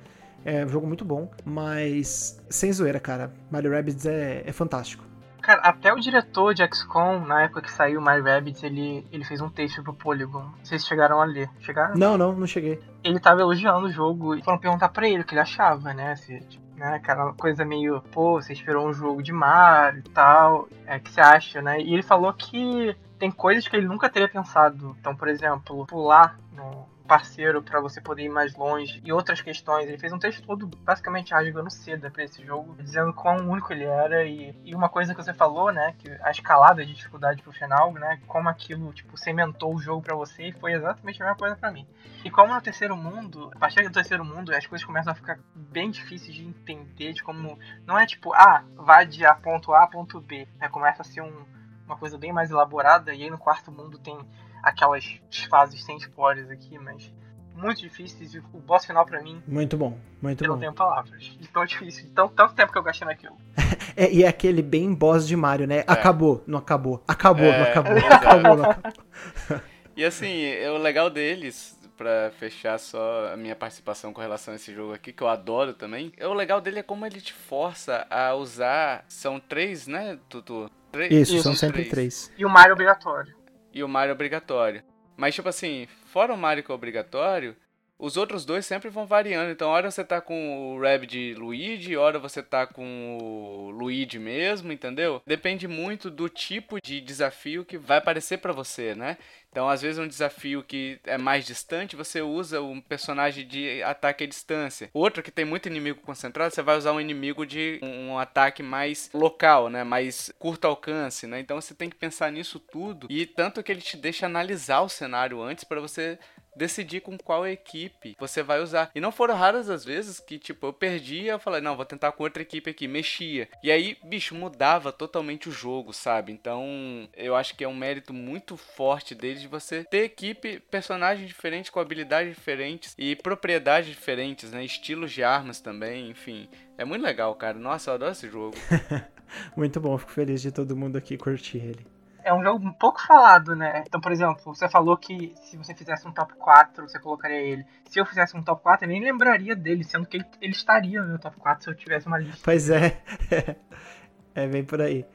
É 0.45 0.63
um 0.63 0.69
jogo 0.69 0.85
muito 0.85 1.03
bom, 1.03 1.29
mas 1.43 2.39
sem 2.49 2.71
zoeira, 2.71 2.99
cara. 2.99 3.33
Mario 3.49 3.71
Rabbids 3.71 4.05
é, 4.05 4.43
é 4.45 4.51
fantástico. 4.53 5.03
Cara, 5.41 5.61
até 5.61 5.91
o 5.93 5.99
diretor 5.99 6.53
de 6.53 6.63
XCOM, 6.67 7.19
na 7.25 7.43
época 7.43 7.61
que 7.61 7.71
saiu 7.71 7.99
My 7.99 8.19
Rabbids, 8.19 8.63
ele, 8.63 9.05
ele 9.11 9.23
fez 9.23 9.41
um 9.41 9.49
texto 9.49 9.83
pro 9.83 9.93
Polygon. 9.93 10.49
Se 10.63 10.79
chegaram 10.79 11.21
a 11.21 11.25
ler. 11.25 11.49
Chegaram? 11.59 11.95
Não, 11.95 12.17
não, 12.17 12.33
não 12.33 12.47
cheguei. 12.47 12.79
Ele 13.03 13.19
tava 13.19 13.41
elogiando 13.41 13.85
o 13.85 13.91
jogo 13.91 14.35
e 14.35 14.43
foram 14.43 14.57
perguntar 14.57 14.89
pra 14.89 15.07
ele 15.07 15.21
o 15.21 15.23
que 15.23 15.33
ele 15.33 15.41
achava, 15.41 15.93
né? 15.93 16.15
Se, 16.15 16.39
tipo, 16.41 16.65
né? 16.75 16.95
Aquela 16.95 17.33
coisa 17.33 17.63
meio, 17.63 18.01
pô, 18.11 18.41
você 18.41 18.53
esperou 18.53 18.87
um 18.87 18.93
jogo 18.93 19.21
de 19.21 19.31
Mario 19.31 19.99
e 19.99 20.09
tal. 20.09 20.67
É, 20.85 20.97
o 20.97 20.99
que 20.99 21.11
você 21.11 21.21
acha, 21.21 21.61
né? 21.61 21.79
E 21.79 21.93
ele 21.93 22.03
falou 22.03 22.31
que 22.33 22.95
tem 23.17 23.31
coisas 23.31 23.67
que 23.67 23.75
ele 23.75 23.87
nunca 23.87 24.09
teria 24.09 24.27
pensado. 24.27 24.95
Então, 24.99 25.15
por 25.15 25.27
exemplo, 25.27 25.85
pular 25.85 26.39
no 26.53 26.85
parceiro 27.05 27.61
pra 27.61 27.79
você 27.79 28.01
poder 28.01 28.23
ir 28.23 28.29
mais 28.29 28.55
longe 28.55 29.01
e 29.03 29.11
outras 29.11 29.41
questões. 29.41 29.87
Ele 29.87 29.97
fez 29.97 30.11
um 30.11 30.19
texto 30.19 30.45
todo 30.45 30.67
basicamente 30.67 31.33
rasgando 31.33 31.69
seda 31.69 32.09
pra 32.09 32.23
esse 32.23 32.43
jogo, 32.45 32.75
dizendo 32.79 33.13
quão 33.13 33.49
único 33.49 33.71
ele 33.71 33.85
era 33.85 34.25
e, 34.25 34.55
e 34.63 34.75
uma 34.75 34.89
coisa 34.89 35.13
que 35.13 35.23
você 35.23 35.33
falou, 35.33 35.71
né, 35.71 35.95
que 35.97 36.09
a 36.21 36.31
escalada 36.31 36.85
de 36.85 36.93
dificuldade 36.93 37.41
pro 37.41 37.51
final, 37.51 37.93
né, 37.93 38.19
como 38.27 38.49
aquilo, 38.49 38.91
tipo, 38.93 39.17
cementou 39.17 39.73
o 39.73 39.79
jogo 39.79 40.01
pra 40.01 40.15
você 40.15 40.47
e 40.47 40.51
foi 40.51 40.73
exatamente 40.73 41.21
a 41.21 41.25
mesma 41.25 41.37
coisa 41.37 41.55
pra 41.55 41.71
mim. 41.71 41.87
E 42.23 42.29
como 42.29 42.53
no 42.53 42.61
terceiro 42.61 42.97
mundo, 42.97 43.51
a 43.55 43.59
partir 43.59 43.83
do 43.83 43.91
terceiro 43.91 44.25
mundo, 44.25 44.53
as 44.53 44.65
coisas 44.65 44.85
começam 44.85 45.11
a 45.13 45.15
ficar 45.15 45.39
bem 45.53 45.91
difíceis 45.91 46.35
de 46.35 46.43
entender, 46.43 47.13
de 47.13 47.23
como 47.23 47.57
não 47.85 47.97
é 47.97 48.05
tipo, 48.05 48.33
ah, 48.33 48.63
vai 48.75 49.05
de 49.05 49.25
a 49.25 49.35
ponto 49.35 49.73
A 49.73 49.83
a 49.83 49.87
ponto 49.87 50.19
B, 50.19 50.47
né, 50.59 50.67
começa 50.69 51.01
a 51.01 51.05
ser 51.05 51.21
um, 51.21 51.45
uma 51.85 51.95
coisa 51.95 52.17
bem 52.17 52.33
mais 52.33 52.49
elaborada 52.49 53.13
e 53.13 53.23
aí 53.23 53.29
no 53.29 53.37
quarto 53.37 53.71
mundo 53.71 53.99
tem 53.99 54.17
aquelas 54.65 55.05
fases 55.49 55.83
sem 55.85 55.95
spoilers 55.97 56.49
aqui, 56.49 56.77
mas 56.79 57.11
muito 57.55 57.79
difíceis 57.81 58.33
e 58.33 58.39
o 58.39 58.59
boss 58.59 58.85
final 58.85 59.05
pra 59.05 59.21
mim, 59.23 59.41
Muito 59.47 59.77
bom, 59.77 59.97
muito 60.21 60.43
eu 60.43 60.47
bom. 60.49 60.53
não 60.55 60.59
tenho 60.59 60.73
palavras. 60.73 61.23
De 61.23 61.47
tão 61.47 61.63
difícil, 61.65 62.03
de 62.03 62.09
tão, 62.11 62.27
tanto 62.27 62.53
tempo 62.53 62.71
que 62.73 62.77
eu 62.77 62.83
gastei 62.83 63.07
naquilo. 63.07 63.37
É, 63.97 64.11
e 64.11 64.25
é 64.25 64.27
aquele 64.27 64.61
bem 64.61 64.93
boss 64.93 65.25
de 65.25 65.37
Mario, 65.37 65.65
né? 65.65 65.85
Acabou, 65.87 66.43
não 66.45 66.59
acabou. 66.59 67.01
Acabou, 67.07 67.45
É, 67.45 67.57
não 67.59 67.63
acabou. 67.65 67.95
exato. 67.97 68.13
Acabou, 68.13 68.57
não 68.57 68.69
acabou. 68.69 69.61
E 69.95 70.03
assim, 70.03 70.43
é 70.43 70.69
o 70.69 70.77
legal 70.77 71.09
deles, 71.09 71.79
pra 71.95 72.29
fechar 72.37 72.77
só 72.77 73.31
a 73.31 73.37
minha 73.37 73.55
participação 73.55 74.11
com 74.11 74.19
relação 74.19 74.51
a 74.53 74.55
esse 74.57 74.73
jogo 74.73 74.93
aqui, 74.93 75.13
que 75.13 75.23
eu 75.23 75.29
adoro 75.29 75.73
também, 75.73 76.11
é 76.17 76.27
o 76.27 76.33
legal 76.33 76.59
dele 76.59 76.79
é 76.79 76.83
como 76.83 77.05
ele 77.05 77.21
te 77.21 77.31
força 77.31 78.05
a 78.09 78.33
usar. 78.35 79.05
São 79.07 79.39
três, 79.39 79.87
né, 79.87 80.19
Tutu? 80.27 80.69
Três, 80.91 81.11
Isso, 81.13 81.35
Isso, 81.35 81.43
são 81.43 81.51
três. 81.53 81.59
sempre 81.59 81.85
três. 81.85 82.29
E 82.37 82.45
o 82.45 82.49
Mario 82.49 82.73
obrigatório. 82.73 83.33
E 83.75 83.83
o 83.83 83.87
Mario 83.87 84.13
obrigatório. 84.13 84.81
Mas, 85.17 85.35
tipo 85.35 85.49
assim, 85.49 85.85
fora 86.05 86.33
o 86.33 86.37
Mario 86.37 86.63
que 86.63 86.71
é 86.71 86.73
obrigatório, 86.73 87.55
os 87.97 88.17
outros 88.17 88.45
dois 88.45 88.65
sempre 88.65 88.89
vão 88.89 89.05
variando. 89.05 89.51
Então, 89.51 89.69
hora 89.69 89.89
você 89.89 90.03
tá 90.03 90.19
com 90.19 90.75
o 90.75 90.81
Rabbid 90.81 91.33
Luigi, 91.35 91.95
hora 91.95 92.17
você 92.17 92.43
tá 92.43 92.65
com 92.65 93.17
o 93.17 93.69
Luigi 93.71 94.19
mesmo, 94.19 94.71
entendeu? 94.71 95.21
Depende 95.25 95.67
muito 95.67 96.09
do 96.09 96.27
tipo 96.27 96.77
de 96.81 96.99
desafio 96.99 97.63
que 97.65 97.77
vai 97.77 97.97
aparecer 97.97 98.37
pra 98.37 98.51
você, 98.51 98.95
né? 98.95 99.17
Então, 99.55 99.69
às 99.69 99.81
vezes, 99.81 99.97
um 99.97 100.05
desafio 100.05 100.61
que 100.61 100.99
é 101.05 101.17
mais 101.17 101.45
distante, 101.45 101.95
você 101.95 102.21
usa 102.21 102.61
um 102.61 102.81
personagem 102.81 103.47
de 103.47 103.81
ataque 103.83 104.25
à 104.25 104.27
distância. 104.27 104.89
Outro 104.93 105.23
que 105.23 105.31
tem 105.31 105.45
muito 105.45 105.69
inimigo 105.69 106.01
concentrado, 106.01 106.53
você 106.53 106.61
vai 106.61 106.77
usar 106.77 106.91
um 106.91 106.99
inimigo 106.99 107.45
de 107.45 107.79
um 107.81 108.19
ataque 108.19 108.61
mais 108.61 109.09
local, 109.13 109.69
né? 109.69 109.81
Mais 109.85 110.29
curto 110.37 110.65
alcance, 110.65 111.25
né? 111.25 111.39
Então, 111.39 111.61
você 111.61 111.73
tem 111.73 111.89
que 111.89 111.95
pensar 111.95 112.29
nisso 112.33 112.59
tudo. 112.59 113.07
E 113.09 113.25
tanto 113.25 113.63
que 113.63 113.71
ele 113.71 113.79
te 113.79 113.95
deixa 113.95 114.25
analisar 114.25 114.81
o 114.81 114.89
cenário 114.89 115.41
antes 115.41 115.63
para 115.63 115.79
você 115.79 116.19
decidir 116.55 117.01
com 117.01 117.17
qual 117.17 117.47
equipe 117.47 118.15
você 118.19 118.41
vai 118.41 118.61
usar. 118.61 118.91
E 118.95 118.99
não 118.99 119.11
foram 119.11 119.35
raras 119.35 119.69
as 119.69 119.83
vezes 119.83 120.19
que, 120.19 120.37
tipo, 120.37 120.67
eu 120.67 120.73
perdia, 120.73 121.33
eu 121.33 121.39
falei, 121.39 121.61
não, 121.61 121.75
vou 121.75 121.85
tentar 121.85 122.11
com 122.11 122.23
outra 122.23 122.41
equipe 122.41 122.69
aqui, 122.69 122.87
mexia. 122.87 123.47
E 123.63 123.71
aí, 123.71 123.97
bicho, 124.03 124.35
mudava 124.35 124.91
totalmente 124.91 125.49
o 125.49 125.51
jogo, 125.51 125.93
sabe? 125.93 126.31
Então, 126.31 127.09
eu 127.15 127.35
acho 127.35 127.55
que 127.55 127.63
é 127.63 127.67
um 127.67 127.75
mérito 127.75 128.13
muito 128.13 128.57
forte 128.57 129.13
deles 129.13 129.41
de 129.41 129.47
você 129.47 129.83
ter 129.83 130.03
equipe, 130.03 130.59
personagens 130.71 131.27
diferentes, 131.27 131.69
com 131.69 131.79
habilidades 131.79 132.33
diferentes 132.33 132.95
e 132.97 133.15
propriedades 133.15 133.89
diferentes, 133.89 134.51
né? 134.51 134.63
Estilos 134.63 135.11
de 135.11 135.23
armas 135.23 135.59
também, 135.59 136.09
enfim. 136.09 136.47
É 136.77 136.85
muito 136.85 137.03
legal, 137.03 137.33
cara. 137.35 137.57
Nossa, 137.57 137.89
eu 137.89 137.95
adoro 137.95 138.11
esse 138.11 138.29
jogo. 138.29 138.55
Muito 139.57 139.81
bom, 139.81 139.97
fico 139.97 140.11
feliz 140.11 140.41
de 140.41 140.51
todo 140.51 140.75
mundo 140.75 140.97
aqui 140.97 141.17
curtir 141.17 141.57
ele. 141.57 141.94
É 142.25 142.33
um 142.33 142.43
jogo 142.43 142.73
pouco 142.79 142.99
falado, 142.99 143.55
né? 143.55 143.83
Então, 143.85 144.01
por 144.01 144.11
exemplo, 144.11 144.41
você 144.43 144.67
falou 144.67 144.97
que 144.97 145.35
se 145.43 145.55
você 145.55 145.75
fizesse 145.75 146.07
um 146.07 146.11
top 146.11 146.33
4, 146.33 146.89
você 146.89 146.99
colocaria 146.99 147.39
ele. 147.39 147.63
Se 147.87 147.99
eu 147.99 148.05
fizesse 148.05 148.35
um 148.35 148.41
top 148.41 148.63
4, 148.63 148.83
eu 148.83 148.89
nem 148.89 148.99
lembraria 148.99 149.55
dele, 149.55 149.83
sendo 149.83 150.07
que 150.07 150.17
ele, 150.17 150.25
ele 150.41 150.51
estaria 150.51 151.03
no 151.03 151.09
meu 151.09 151.19
top 151.19 151.37
4 151.37 151.63
se 151.63 151.69
eu 151.69 151.75
tivesse 151.75 152.07
uma 152.07 152.17
lista. 152.17 152.41
Pois 152.43 152.71
é. 152.71 152.99
é 154.33 154.47
bem 154.47 154.65
por 154.65 154.81
aí. 154.81 155.05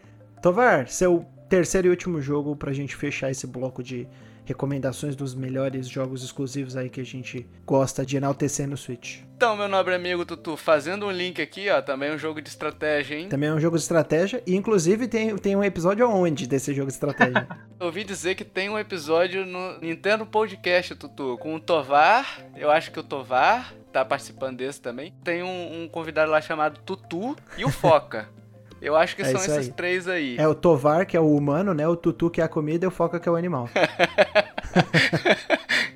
Tovar, 0.40 0.86
seu 0.86 1.26
terceiro 1.48 1.88
e 1.88 1.90
último 1.90 2.20
jogo 2.20 2.54
pra 2.54 2.72
gente 2.72 2.94
fechar 2.94 3.28
esse 3.28 3.44
bloco 3.44 3.82
de 3.82 4.08
recomendações 4.44 5.14
dos 5.16 5.34
melhores 5.34 5.88
jogos 5.88 6.22
exclusivos 6.22 6.76
aí 6.76 6.88
que 6.88 7.00
a 7.00 7.04
gente 7.04 7.46
gosta 7.64 8.04
de 8.04 8.16
enaltecer 8.16 8.68
no 8.68 8.76
Switch. 8.76 9.20
Então, 9.36 9.56
meu 9.56 9.68
nobre 9.68 9.94
amigo 9.94 10.26
Tutu, 10.26 10.56
fazendo 10.56 11.06
um 11.06 11.10
link 11.10 11.40
aqui, 11.40 11.70
ó, 11.70 11.80
também 11.80 12.10
é 12.10 12.12
um 12.12 12.18
jogo 12.18 12.42
de 12.42 12.48
estratégia, 12.50 13.16
hein? 13.16 13.28
Também 13.28 13.48
é 13.48 13.52
um 13.54 13.60
jogo 13.60 13.76
de 13.76 13.82
estratégia 13.82 14.42
e 14.46 14.54
inclusive 14.54 15.08
tem, 15.08 15.34
tem 15.36 15.56
um 15.56 15.64
episódio 15.64 16.04
aonde 16.04 16.46
desse 16.46 16.74
jogo 16.74 16.88
de 16.88 16.92
estratégia. 16.92 17.48
Eu 17.80 17.86
ouvi 17.86 18.04
dizer 18.04 18.34
que 18.34 18.44
tem 18.44 18.68
um 18.68 18.78
episódio 18.78 19.46
no 19.46 19.80
Nintendo 19.80 20.26
Podcast, 20.26 20.94
Tutu, 20.94 21.38
com 21.38 21.54
o 21.54 21.60
Tovar. 21.60 22.44
Eu 22.54 22.70
acho 22.70 22.90
que 22.90 23.00
o 23.00 23.02
Tovar 23.02 23.72
tá 23.90 24.04
participando 24.04 24.58
desse 24.58 24.80
também. 24.80 25.14
Tem 25.24 25.42
um, 25.42 25.84
um 25.84 25.88
convidado 25.88 26.30
lá 26.30 26.40
chamado 26.40 26.78
Tutu 26.80 27.34
e 27.56 27.64
o 27.64 27.70
Foca. 27.70 28.28
Eu 28.80 28.96
acho 28.96 29.14
que 29.14 29.22
É 29.22 29.26
são 29.26 29.36
esses 29.36 29.68
aí. 29.68 29.72
três 29.72 30.08
aí. 30.08 30.36
é 30.38 30.48
o 30.48 30.54
Tovar, 30.54 31.04
que 31.06 31.16
é 31.16 31.20
o 31.20 31.34
humano, 31.34 31.74
né? 31.74 31.86
O 31.86 31.96
Tutu, 31.96 32.30
que 32.30 32.40
é 32.40 32.44
a 32.44 32.48
comida, 32.48 32.86
e 32.86 32.88
o 32.88 32.90
Foca, 32.90 33.20
que 33.20 33.28
é 33.28 33.32
o 33.32 33.36
animal. 33.36 33.68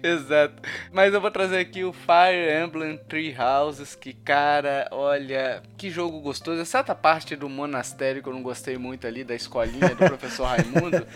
Exato. 0.03 0.55
Mas 0.93 1.15
eu 1.15 1.21
vou 1.21 1.31
trazer 1.31 1.59
aqui 1.59 1.83
o 1.85 1.93
Fire 1.93 2.63
Emblem 2.63 2.99
Three 3.09 3.35
Houses, 3.39 3.95
que, 3.95 4.13
cara, 4.13 4.87
olha, 4.91 5.63
que 5.79 5.89
jogo 5.91 6.21
gostoso. 6.21 6.61
Exceto 6.61 6.95
parte 6.95 7.35
do 7.35 7.49
monastério 7.49 8.23
que 8.23 8.29
eu 8.29 8.35
não 8.35 8.43
gostei 8.43 8.77
muito 8.77 9.07
ali, 9.07 9.25
da 9.25 9.35
escolinha 9.35 9.89
do 9.95 9.97
professor 10.07 10.45
Raimundo. 10.45 11.07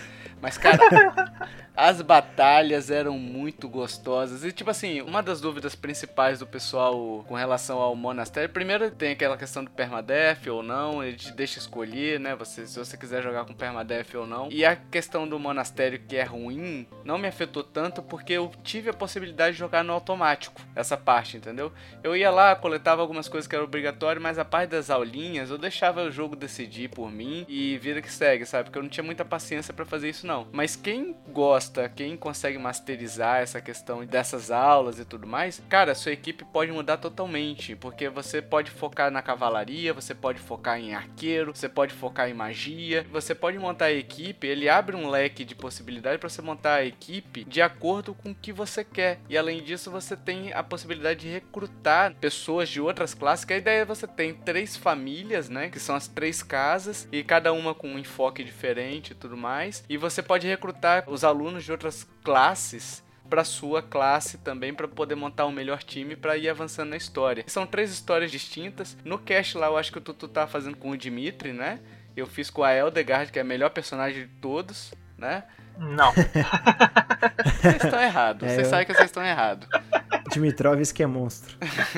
Mas, 0.40 0.56
cara, 0.56 0.78
as 1.76 2.02
batalhas 2.02 2.90
eram 2.90 3.18
muito 3.18 3.68
gostosas. 3.68 4.44
E, 4.44 4.52
tipo 4.52 4.70
assim, 4.70 5.00
uma 5.00 5.22
das 5.22 5.40
dúvidas 5.40 5.74
principais 5.74 6.40
do 6.40 6.46
pessoal 6.46 7.24
com 7.28 7.34
relação 7.34 7.78
ao 7.78 7.94
monastério, 7.94 8.48
primeiro 8.48 8.90
tem 8.90 9.12
aquela 9.12 9.36
questão 9.36 9.64
do 9.64 9.70
permadeath 9.70 10.46
ou 10.48 10.62
não, 10.62 11.02
ele 11.02 11.16
te 11.16 11.32
deixa 11.32 11.58
escolher, 11.58 12.18
né? 12.18 12.34
Você, 12.36 12.66
se 12.66 12.78
você 12.78 12.96
quiser 12.96 13.22
jogar 13.22 13.44
com 13.44 13.54
permadeath 13.54 14.14
ou 14.14 14.26
não. 14.26 14.48
E 14.50 14.64
a 14.64 14.76
questão 14.76 15.28
do 15.28 15.38
monastério 15.38 15.98
que 15.98 16.16
é 16.16 16.24
ruim, 16.24 16.86
não 17.04 17.18
me 17.18 17.28
afetou 17.28 17.62
tanto 17.62 18.02
porque 18.02 18.32
eu 18.32 18.50
tive 18.62 18.90
a 18.90 18.94
possibilidade 18.94 19.52
de 19.52 19.58
jogar 19.58 19.82
no 19.84 19.92
automático, 19.92 20.60
essa 20.74 20.96
parte, 20.96 21.36
entendeu? 21.36 21.72
Eu 22.02 22.16
ia 22.16 22.30
lá, 22.30 22.54
coletava 22.56 23.02
algumas 23.02 23.28
coisas 23.28 23.46
que 23.46 23.54
eram 23.54 23.64
obrigatórias, 23.64 24.22
mas 24.22 24.38
a 24.38 24.44
parte 24.44 24.70
das 24.70 24.90
aulinhas 24.90 25.50
eu 25.50 25.58
deixava 25.58 26.02
o 26.02 26.10
jogo 26.10 26.36
decidir 26.36 26.88
por 26.88 27.10
mim 27.10 27.44
e 27.48 27.78
vida 27.78 28.02
que 28.02 28.10
segue, 28.10 28.44
sabe? 28.44 28.64
Porque 28.64 28.78
eu 28.78 28.82
não 28.82 28.90
tinha 28.90 29.04
muita 29.04 29.24
paciência 29.24 29.72
pra 29.72 29.84
fazer 29.84 30.08
isso 30.08 30.26
não. 30.28 30.46
Mas 30.52 30.76
quem 30.76 31.16
gosta 31.32 31.88
quem 31.88 32.16
consegue 32.16 32.58
masterizar 32.58 33.40
essa 33.40 33.60
questão 33.60 34.04
dessas 34.04 34.50
aulas 34.50 34.98
e 34.98 35.04
tudo 35.04 35.26
mais, 35.26 35.62
cara, 35.68 35.94
sua 35.94 36.12
equipe 36.12 36.44
pode 36.44 36.70
mudar 36.70 36.98
totalmente, 36.98 37.74
porque 37.74 38.08
você 38.08 38.42
pode 38.42 38.70
focar 38.70 39.10
na 39.10 39.22
cavalaria, 39.22 39.94
você 39.94 40.14
pode 40.14 40.38
focar 40.38 40.78
em 40.78 40.94
arqueiro, 40.94 41.54
você 41.54 41.68
pode 41.68 41.94
focar 41.94 42.28
em 42.28 42.34
magia, 42.34 43.06
você 43.10 43.34
pode 43.34 43.58
montar 43.58 43.86
a 43.86 43.92
equipe, 43.92 44.46
ele 44.46 44.68
abre 44.68 44.94
um 44.94 45.08
leque 45.08 45.44
de 45.44 45.54
possibilidade 45.54 46.18
para 46.18 46.28
você 46.28 46.42
montar 46.42 46.74
a 46.74 46.84
equipe 46.84 47.44
de 47.44 47.62
acordo 47.62 48.14
com 48.14 48.30
o 48.30 48.34
que 48.34 48.52
você 48.52 48.84
quer. 48.84 49.20
E 49.28 49.38
além 49.38 49.62
disso, 49.62 49.90
você 49.90 50.16
tem 50.16 50.52
a 50.52 50.62
possibilidade 50.62 51.20
de 51.20 51.28
recrutar 51.28 52.14
pessoas 52.14 52.68
de 52.68 52.80
outras 52.80 53.14
classes, 53.14 53.44
que 53.44 53.54
a 53.54 53.58
ideia 53.58 53.80
é 53.80 53.84
você 53.84 54.06
tem 54.06 54.34
três 54.34 54.76
famílias, 54.76 55.48
né, 55.48 55.70
que 55.70 55.80
são 55.80 55.94
as 55.94 56.06
três 56.06 56.42
casas 56.42 57.08
e 57.10 57.22
cada 57.22 57.52
uma 57.52 57.74
com 57.74 57.88
um 57.88 57.98
enfoque 57.98 58.44
diferente 58.44 59.12
e 59.12 59.14
tudo 59.14 59.36
mais. 59.36 59.84
E 59.88 59.96
você 59.96 60.17
pode 60.22 60.46
recrutar 60.46 61.04
os 61.08 61.24
alunos 61.24 61.64
de 61.64 61.72
outras 61.72 62.06
classes 62.22 63.02
para 63.28 63.44
sua 63.44 63.82
classe 63.82 64.38
também 64.38 64.72
para 64.72 64.88
poder 64.88 65.14
montar 65.14 65.46
um 65.46 65.52
melhor 65.52 65.82
time 65.82 66.16
para 66.16 66.36
ir 66.36 66.48
avançando 66.48 66.90
na 66.90 66.96
história. 66.96 67.44
São 67.46 67.66
três 67.66 67.92
histórias 67.92 68.30
distintas. 68.30 68.96
No 69.04 69.18
cast 69.18 69.56
lá 69.58 69.66
eu 69.66 69.76
acho 69.76 69.92
que 69.92 69.98
o 69.98 70.00
Tutu 70.00 70.28
tá 70.28 70.46
fazendo 70.46 70.76
com 70.76 70.90
o 70.90 70.96
Dimitri, 70.96 71.52
né? 71.52 71.80
Eu 72.16 72.26
fiz 72.26 72.50
com 72.50 72.64
a 72.64 72.74
Eldegard, 72.74 73.30
que 73.30 73.38
é 73.38 73.42
a 73.42 73.44
melhor 73.44 73.70
personagem 73.70 74.22
de 74.22 74.28
todos, 74.40 74.92
né? 75.16 75.44
Não. 75.78 76.12
vocês 77.62 77.84
estão 77.84 78.00
errados. 78.00 78.48
É, 78.48 78.54
vocês 78.54 78.66
eu... 78.66 78.70
sabem 78.70 78.86
que 78.86 78.92
vocês 78.92 79.06
estão 79.06 79.24
errados. 79.24 79.68
Dimitrovski 80.38 81.02
é 81.02 81.06
monstro. 81.06 81.56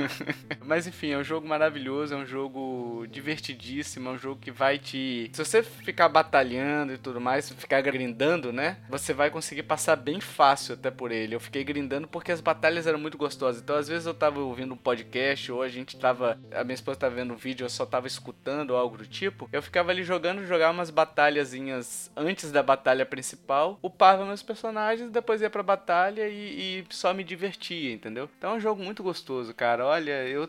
Mas 0.64 0.86
enfim, 0.86 1.10
é 1.10 1.18
um 1.18 1.22
jogo 1.22 1.46
maravilhoso, 1.46 2.14
é 2.14 2.16
um 2.16 2.24
jogo 2.24 3.06
divertidíssimo, 3.10 4.08
é 4.08 4.12
um 4.12 4.18
jogo 4.18 4.40
que 4.40 4.50
vai 4.50 4.78
te. 4.78 5.30
Se 5.34 5.44
você 5.44 5.62
ficar 5.62 6.08
batalhando 6.08 6.94
e 6.94 6.98
tudo 6.98 7.20
mais, 7.20 7.50
ficar 7.50 7.82
grindando, 7.82 8.50
né? 8.50 8.78
Você 8.88 9.12
vai 9.12 9.30
conseguir 9.30 9.64
passar 9.64 9.96
bem 9.96 10.20
fácil 10.20 10.74
até 10.74 10.90
por 10.90 11.12
ele. 11.12 11.34
Eu 11.34 11.40
fiquei 11.40 11.62
grindando 11.62 12.08
porque 12.08 12.32
as 12.32 12.40
batalhas 12.40 12.86
eram 12.86 12.98
muito 12.98 13.18
gostosas. 13.18 13.60
Então, 13.60 13.76
às 13.76 13.88
vezes, 13.88 14.06
eu 14.06 14.14
tava 14.14 14.40
ouvindo 14.40 14.72
um 14.72 14.76
podcast, 14.76 15.52
ou 15.52 15.62
a 15.62 15.68
gente 15.68 15.98
tava. 15.98 16.38
A 16.52 16.64
minha 16.64 16.74
esposa 16.74 17.00
tava 17.00 17.14
vendo 17.14 17.34
um 17.34 17.36
vídeo, 17.36 17.64
eu 17.64 17.70
só 17.70 17.84
tava 17.84 18.06
escutando 18.06 18.74
algo 18.74 18.96
do 18.96 19.06
tipo. 19.06 19.50
Eu 19.52 19.62
ficava 19.62 19.90
ali 19.90 20.02
jogando, 20.02 20.46
jogava 20.46 20.72
umas 20.72 20.88
batalhazinhas 20.88 22.10
antes 22.16 22.50
da 22.50 22.62
batalha 22.62 23.04
principal, 23.04 23.78
upava 23.82 24.24
meus 24.24 24.42
personagens, 24.42 25.10
depois 25.10 25.42
ia 25.42 25.50
pra 25.50 25.62
batalha 25.62 26.26
e, 26.26 26.80
e 26.80 26.84
só 26.88 27.12
me 27.12 27.22
divertia, 27.22 27.92
entendeu? 27.92 28.29
Então 28.38 28.52
é 28.52 28.54
um 28.54 28.60
jogo 28.60 28.82
muito 28.82 29.02
gostoso, 29.02 29.54
cara. 29.54 29.84
Olha, 29.86 30.26
eu 30.26 30.48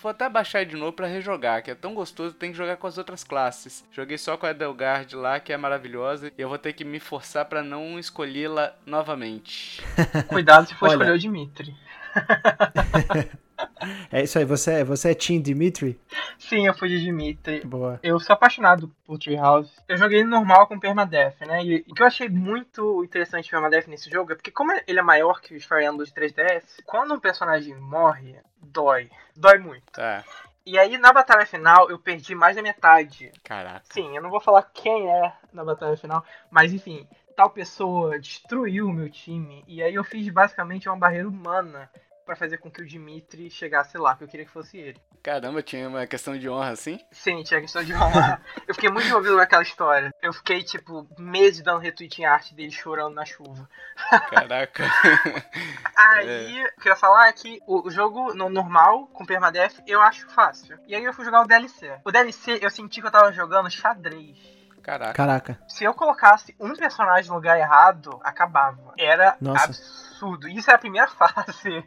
vou 0.00 0.10
até 0.10 0.28
baixar 0.28 0.64
de 0.64 0.76
novo 0.76 0.92
para 0.92 1.06
rejogar, 1.06 1.62
que 1.62 1.70
é 1.70 1.74
tão 1.74 1.94
gostoso, 1.94 2.34
tem 2.34 2.52
que 2.52 2.56
jogar 2.56 2.76
com 2.76 2.86
as 2.86 2.98
outras 2.98 3.24
classes. 3.24 3.84
Joguei 3.90 4.18
só 4.18 4.36
com 4.36 4.46
a 4.46 4.50
Edelgard 4.50 5.16
lá, 5.16 5.40
que 5.40 5.52
é 5.52 5.56
maravilhosa, 5.56 6.32
e 6.36 6.40
eu 6.40 6.48
vou 6.48 6.58
ter 6.58 6.72
que 6.72 6.84
me 6.84 7.00
forçar 7.00 7.44
para 7.46 7.62
não 7.62 7.98
escolhê-la 7.98 8.74
novamente. 8.86 9.82
Cuidado 10.28 10.68
se 10.68 10.74
for 10.74 10.88
Olha... 10.88 10.94
escolher 10.94 11.12
o 11.12 11.18
Dimitri. 11.18 11.74
É 14.10 14.22
isso 14.22 14.38
aí, 14.38 14.44
você 14.44 14.72
é, 14.72 14.84
você 14.84 15.10
é 15.10 15.14
Team 15.14 15.40
Dimitri? 15.40 16.00
Sim, 16.38 16.66
eu 16.66 16.74
fui 16.74 16.88
de 16.88 17.00
Dimitri. 17.00 17.60
Boa. 17.64 17.98
Eu 18.02 18.18
sou 18.18 18.34
apaixonado 18.34 18.88
por 19.04 19.18
Treehouse. 19.18 19.72
Eu 19.88 19.96
joguei 19.96 20.24
normal 20.24 20.66
com 20.66 20.78
Permadeath, 20.78 21.40
né? 21.40 21.64
E 21.64 21.84
o 21.88 21.94
que 21.94 22.02
eu 22.02 22.06
achei 22.06 22.28
muito 22.28 23.04
interessante 23.04 23.44
de 23.44 23.50
Permadeath 23.50 23.86
nesse 23.86 24.10
jogo 24.10 24.32
é 24.32 24.34
porque, 24.34 24.50
como 24.50 24.72
ele 24.86 24.98
é 24.98 25.02
maior 25.02 25.40
que 25.40 25.56
o 25.56 25.60
Fire 25.60 25.84
Emblem 25.84 26.06
de 26.06 26.12
3DS, 26.12 26.82
quando 26.84 27.14
um 27.14 27.20
personagem 27.20 27.74
morre, 27.76 28.36
dói. 28.60 29.10
Dói 29.36 29.58
muito. 29.58 30.00
É. 30.00 30.24
E 30.66 30.78
aí, 30.78 30.98
na 30.98 31.12
batalha 31.12 31.46
final, 31.46 31.90
eu 31.90 31.98
perdi 31.98 32.34
mais 32.34 32.56
da 32.56 32.62
metade. 32.62 33.32
Caraca. 33.42 33.82
Sim, 33.90 34.14
eu 34.14 34.22
não 34.22 34.30
vou 34.30 34.40
falar 34.40 34.62
quem 34.74 35.10
é 35.10 35.32
na 35.52 35.64
batalha 35.64 35.96
final, 35.96 36.24
mas 36.50 36.72
enfim, 36.72 37.08
tal 37.34 37.50
pessoa 37.50 38.18
destruiu 38.18 38.86
o 38.86 38.92
meu 38.92 39.08
time. 39.08 39.64
E 39.66 39.82
aí 39.82 39.94
eu 39.94 40.04
fiz 40.04 40.28
basicamente 40.28 40.88
uma 40.88 40.98
barreira 40.98 41.28
humana 41.28 41.90
para 42.30 42.36
fazer 42.36 42.58
com 42.58 42.70
que 42.70 42.80
o 42.80 42.86
Dimitri 42.86 43.50
chegasse 43.50 43.98
lá, 43.98 44.14
que 44.14 44.22
eu 44.22 44.28
queria 44.28 44.46
que 44.46 44.52
fosse 44.52 44.78
ele. 44.78 45.00
Caramba, 45.20 45.64
tinha 45.64 45.88
uma 45.88 46.06
questão 46.06 46.38
de 46.38 46.48
honra 46.48 46.70
assim? 46.70 47.00
Sim, 47.10 47.42
tinha 47.42 47.60
questão 47.60 47.82
de 47.82 47.92
honra. 47.92 48.40
eu 48.68 48.72
fiquei 48.72 48.88
muito 48.88 49.08
envolvido 49.08 49.36
naquela 49.36 49.64
história. 49.64 50.14
Eu 50.22 50.32
fiquei, 50.32 50.62
tipo, 50.62 51.08
meses 51.18 51.60
dando 51.60 51.80
retweet 51.80 52.22
em 52.22 52.24
arte 52.24 52.54
dele 52.54 52.70
chorando 52.70 53.16
na 53.16 53.24
chuva. 53.24 53.68
Caraca. 54.30 54.84
aí, 55.96 56.60
é. 56.60 56.66
o 56.66 56.80
que 56.80 56.88
eu 56.88 56.92
ia 56.92 56.96
falar 56.96 57.26
é 57.26 57.32
que 57.32 57.58
o 57.66 57.90
jogo 57.90 58.32
no 58.32 58.48
normal, 58.48 59.08
com 59.08 59.26
permadeath, 59.26 59.82
eu 59.84 60.00
acho 60.00 60.28
fácil. 60.28 60.78
E 60.86 60.94
aí 60.94 61.02
eu 61.02 61.12
fui 61.12 61.24
jogar 61.24 61.42
o 61.42 61.48
DLC. 61.48 61.98
O 62.04 62.12
DLC, 62.12 62.60
eu 62.62 62.70
senti 62.70 63.00
que 63.00 63.08
eu 63.08 63.10
tava 63.10 63.32
jogando 63.32 63.68
xadrez. 63.68 64.38
Caraca. 64.84 65.14
Caraca. 65.14 65.58
Se 65.66 65.82
eu 65.82 65.92
colocasse 65.94 66.54
um 66.60 66.76
personagem 66.76 67.28
no 67.28 67.34
lugar 67.34 67.58
errado, 67.58 68.20
acabava. 68.22 68.94
Era 68.96 69.36
Nossa. 69.40 69.64
absurdo 69.64 70.09
absurdo. 70.20 70.48
Isso 70.48 70.70
é 70.70 70.74
a 70.74 70.78
primeira 70.78 71.08
fase. 71.08 71.84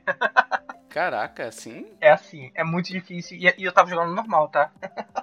Caraca, 0.89 1.47
assim? 1.47 1.87
É 2.01 2.11
assim, 2.11 2.51
é 2.55 2.63
muito 2.63 2.87
difícil. 2.87 3.37
E, 3.37 3.53
e 3.57 3.63
eu 3.63 3.71
tava 3.71 3.89
jogando 3.89 4.13
normal, 4.13 4.49
tá? 4.49 4.71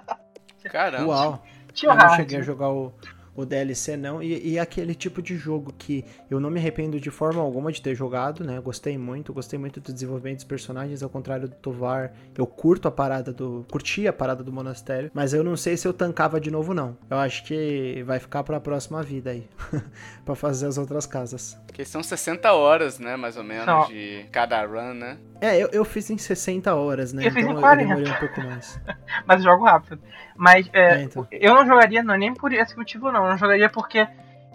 Caramba. 0.71 1.07
Uau. 1.07 1.45
Tinha 1.73 1.91
eu 1.91 1.97
não 1.97 2.15
cheguei 2.15 2.39
a 2.39 2.41
jogar 2.41 2.69
o, 2.69 2.93
o 3.35 3.45
DLC 3.45 3.95
não. 3.95 4.21
E, 4.21 4.53
e, 4.53 4.59
aquele 4.59 4.93
tipo 4.93 5.21
de 5.21 5.35
jogo 5.35 5.73
que 5.77 6.03
eu 6.29 6.39
não 6.39 6.49
me 6.49 6.59
arrependo 6.59 6.99
de 6.99 7.09
forma 7.09 7.41
alguma 7.41 7.71
de 7.71 7.81
ter 7.81 7.95
jogado, 7.95 8.43
né? 8.43 8.59
Gostei 8.59 8.97
muito, 8.97 9.33
gostei 9.33 9.57
muito 9.57 9.79
do 9.79 9.93
desenvolvimento 9.93 10.37
dos 10.37 10.45
personagens, 10.45 11.01
ao 11.01 11.09
contrário 11.09 11.47
do 11.47 11.55
Tovar. 11.55 12.13
Eu 12.37 12.45
curto 12.45 12.87
a 12.87 12.91
parada 12.91 13.31
do. 13.31 13.65
curti 13.69 14.07
a 14.07 14.13
parada 14.13 14.43
do 14.43 14.51
monastério, 14.51 15.11
mas 15.13 15.33
eu 15.33 15.43
não 15.43 15.55
sei 15.55 15.77
se 15.77 15.87
eu 15.87 15.93
tancava 15.93 16.39
de 16.39 16.51
novo, 16.51 16.73
não. 16.73 16.97
Eu 17.09 17.17
acho 17.17 17.43
que 17.43 18.03
vai 18.05 18.19
ficar 18.19 18.43
pra 18.43 18.59
próxima 18.59 19.01
vida 19.01 19.31
aí. 19.31 19.47
para 20.25 20.35
fazer 20.35 20.67
as 20.67 20.77
outras 20.77 21.05
casas. 21.05 21.57
Porque 21.67 21.85
são 21.85 22.03
60 22.03 22.51
horas, 22.53 22.99
né? 22.99 23.15
Mais 23.15 23.37
ou 23.37 23.43
menos, 23.43 23.65
não. 23.65 23.87
de 23.87 24.25
cada 24.31 24.65
run, 24.65 24.93
né? 24.93 25.17
É, 25.39 25.57
eu, 25.57 25.69
eu 25.71 25.83
fiz 25.83 26.09
em 26.09 26.17
60 26.17 26.73
horas, 26.75 27.13
né? 27.13 27.23
Eu 27.23 27.29
então 27.29 27.41
fiz 27.41 27.51
em 27.51 27.59
40. 27.59 27.81
eu 27.81 27.87
demorei 27.87 28.13
um 28.13 28.19
pouco 28.19 28.41
mais. 28.41 28.79
mas 29.25 29.43
jogo 29.43 29.65
rápido. 29.65 29.99
Mas 30.35 30.69
é, 30.71 30.95
é, 30.95 31.01
então. 31.01 31.27
eu 31.31 31.53
não 31.55 31.65
jogaria 31.65 32.03
não, 32.03 32.15
nem 32.15 32.33
por 32.33 32.53
esse 32.53 32.77
motivo, 32.77 33.11
não. 33.11 33.20
Eu 33.25 33.29
não 33.29 33.37
jogaria 33.37 33.69
porque 33.69 34.07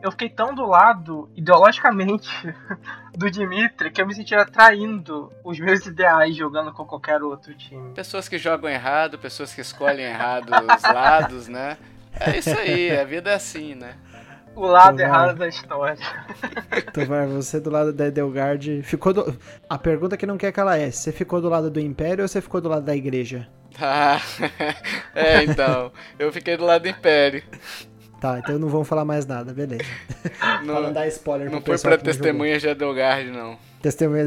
eu 0.02 0.10
fiquei 0.10 0.28
tão 0.28 0.54
do 0.54 0.66
lado, 0.66 1.28
ideologicamente, 1.34 2.28
do 3.16 3.30
Dimitri 3.30 3.90
que 3.90 4.00
eu 4.00 4.06
me 4.06 4.14
sentia 4.14 4.44
traindo 4.44 5.32
os 5.42 5.58
meus 5.58 5.84
ideais 5.86 6.36
jogando 6.36 6.72
com 6.72 6.84
qualquer 6.84 7.22
outro 7.22 7.54
time. 7.54 7.92
Pessoas 7.94 8.28
que 8.28 8.38
jogam 8.38 8.70
errado, 8.70 9.18
pessoas 9.18 9.54
que 9.54 9.60
escolhem 9.60 10.06
errado 10.06 10.50
os 10.50 10.82
lados, 10.92 11.48
né? 11.48 11.76
É 12.18 12.38
isso 12.38 12.56
aí, 12.56 12.96
a 12.96 13.04
vida 13.04 13.30
é 13.30 13.34
assim, 13.34 13.74
né? 13.74 13.94
O 14.54 14.66
lado 14.66 14.98
errado 15.00 15.36
da 15.36 15.48
história. 15.48 15.98
Tovar, 16.94 17.26
você 17.26 17.60
do 17.60 17.68
lado 17.68 17.92
da 17.92 18.06
Edelgard 18.06 18.82
ficou 18.82 19.12
do... 19.12 19.38
A 19.68 19.76
pergunta 19.76 20.16
que 20.16 20.24
não 20.24 20.38
quer 20.38 20.50
que 20.50 20.58
ela 20.58 20.78
é: 20.78 20.90
você 20.90 21.12
ficou 21.12 21.42
do 21.42 21.48
lado 21.50 21.70
do 21.70 21.78
Império 21.78 22.22
ou 22.22 22.28
você 22.28 22.40
ficou 22.40 22.58
do 22.58 22.68
lado 22.70 22.82
da 22.82 22.96
Igreja? 22.96 23.46
Ah, 23.78 24.18
é, 25.14 25.44
então. 25.44 25.92
eu 26.18 26.32
fiquei 26.32 26.56
do 26.56 26.64
lado 26.64 26.82
do 26.82 26.88
Império. 26.88 27.42
Tá, 28.26 28.40
então 28.40 28.58
não 28.58 28.68
vamos 28.68 28.88
falar 28.88 29.04
mais 29.04 29.24
nada, 29.24 29.54
beleza. 29.54 29.84
Não, 30.64 30.74
pra 30.74 30.82
não 30.82 30.92
dar 30.92 31.06
spoiler 31.06 31.48
Não 31.48 31.60
foi 31.60 31.78
pra 31.78 31.96
testemunha 31.96 32.58
de 32.58 32.66
Edelgard, 32.66 33.30
não. 33.30 33.56
Testemunha. 33.80 34.24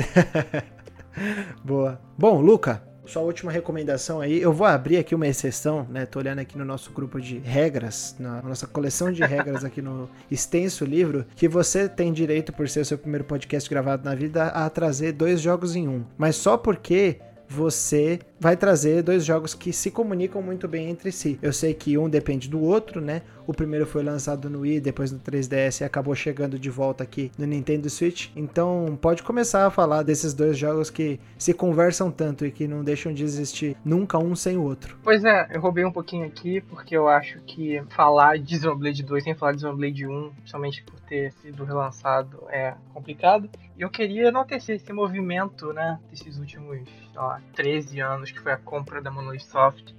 Boa. 1.66 2.00
Bom, 2.18 2.40
Luca, 2.40 2.82
sua 3.06 3.22
última 3.24 3.52
recomendação 3.52 4.22
aí. 4.22 4.42
Eu 4.42 4.54
vou 4.54 4.66
abrir 4.66 4.98
aqui 4.98 5.14
uma 5.14 5.28
exceção, 5.28 5.86
né? 5.90 6.06
Tô 6.06 6.20
olhando 6.20 6.40
aqui 6.40 6.58
no 6.58 6.64
nosso 6.64 6.94
grupo 6.94 7.20
de 7.20 7.40
regras, 7.40 8.16
na 8.18 8.42
nossa 8.42 8.66
coleção 8.66 9.12
de 9.12 9.22
regras 9.22 9.66
aqui 9.66 9.82
no 9.82 10.10
extenso 10.32 10.86
livro, 10.86 11.26
que 11.36 11.50
você 11.50 11.90
tem 11.90 12.14
direito, 12.14 12.54
por 12.54 12.70
ser 12.70 12.80
o 12.80 12.86
seu 12.86 12.98
primeiro 12.98 13.26
podcast 13.26 13.70
gravado 13.70 14.06
na 14.06 14.16
vida, 14.16 14.46
a 14.46 14.70
trazer 14.70 15.12
dois 15.12 15.42
jogos 15.42 15.76
em 15.76 15.90
um. 15.90 16.06
Mas 16.18 16.38
só 16.38 16.56
porque 16.56 17.20
você 17.50 18.20
vai 18.40 18.56
trazer 18.56 19.04
dois 19.04 19.26
jogos 19.26 19.54
que 19.54 19.74
se 19.74 19.92
comunicam 19.92 20.42
muito 20.42 20.68
bem 20.68 20.90
entre 20.90 21.12
si. 21.12 21.38
Eu 21.42 21.52
sei 21.52 21.74
que 21.74 21.98
um 21.98 22.10
depende 22.10 22.50
do 22.50 22.62
outro, 22.62 23.02
né? 23.02 23.22
O 23.46 23.54
primeiro 23.54 23.86
foi 23.86 24.04
lançado 24.04 24.48
no 24.48 24.60
Wii, 24.60 24.80
depois 24.80 25.12
no 25.12 25.20
3DS 25.20 25.82
e 25.82 25.84
acabou 25.84 26.14
chegando 26.14 26.60
de 26.60 26.70
volta 26.70 27.04
aqui 27.04 27.32
no 27.36 27.48
Nintendo 27.48 27.90
Switch. 27.90 28.30
Então, 28.36 28.98
pode 29.02 29.24
começar 29.24 29.66
a 29.66 29.72
falar 29.72 30.04
desses 30.04 30.36
dois 30.36 30.56
jogos 30.56 30.92
que 30.92 31.20
se 31.36 31.52
conversam 31.52 32.12
tanto 32.12 32.46
e 32.46 32.52
que 32.52 32.68
não 32.68 32.84
deixam 32.84 33.12
de 33.12 33.24
existir 33.24 33.76
nunca 33.84 34.20
um 34.20 34.36
sem 34.36 34.56
o 34.56 34.62
outro. 34.62 34.98
Pois 35.04 35.24
é, 35.24 35.48
eu 35.52 35.60
roubei 35.60 35.84
um 35.84 35.92
pouquinho 35.92 36.28
aqui 36.28 36.62
porque 36.62 36.96
eu 36.96 37.08
acho 37.08 37.40
que 37.42 37.82
falar 37.90 38.38
de 38.38 38.60
Xenoblade 38.60 39.02
2 39.02 39.24
sem 39.24 39.34
falar 39.34 39.54
de 39.54 39.62
Xenoblade 39.62 40.06
1, 40.06 40.32
somente 40.46 40.84
por 40.84 41.00
ter 41.02 41.34
sido 41.34 41.64
relançado, 41.64 42.44
é 42.50 42.76
complicado. 42.94 43.50
E 43.76 43.82
eu 43.82 43.90
queria 43.90 44.28
enaltecer 44.28 44.76
esse 44.76 44.94
movimento, 44.94 45.74
né, 45.74 46.00
desses 46.12 46.38
últimos, 46.38 46.88
ó, 47.16 47.38
13 47.56 48.00
anos 48.00 48.29
anos, 48.30 48.32
que 48.32 48.40
foi 48.40 48.52
a 48.52 48.58
compra 48.58 49.02
da 49.02 49.12
Monolith 49.12 49.48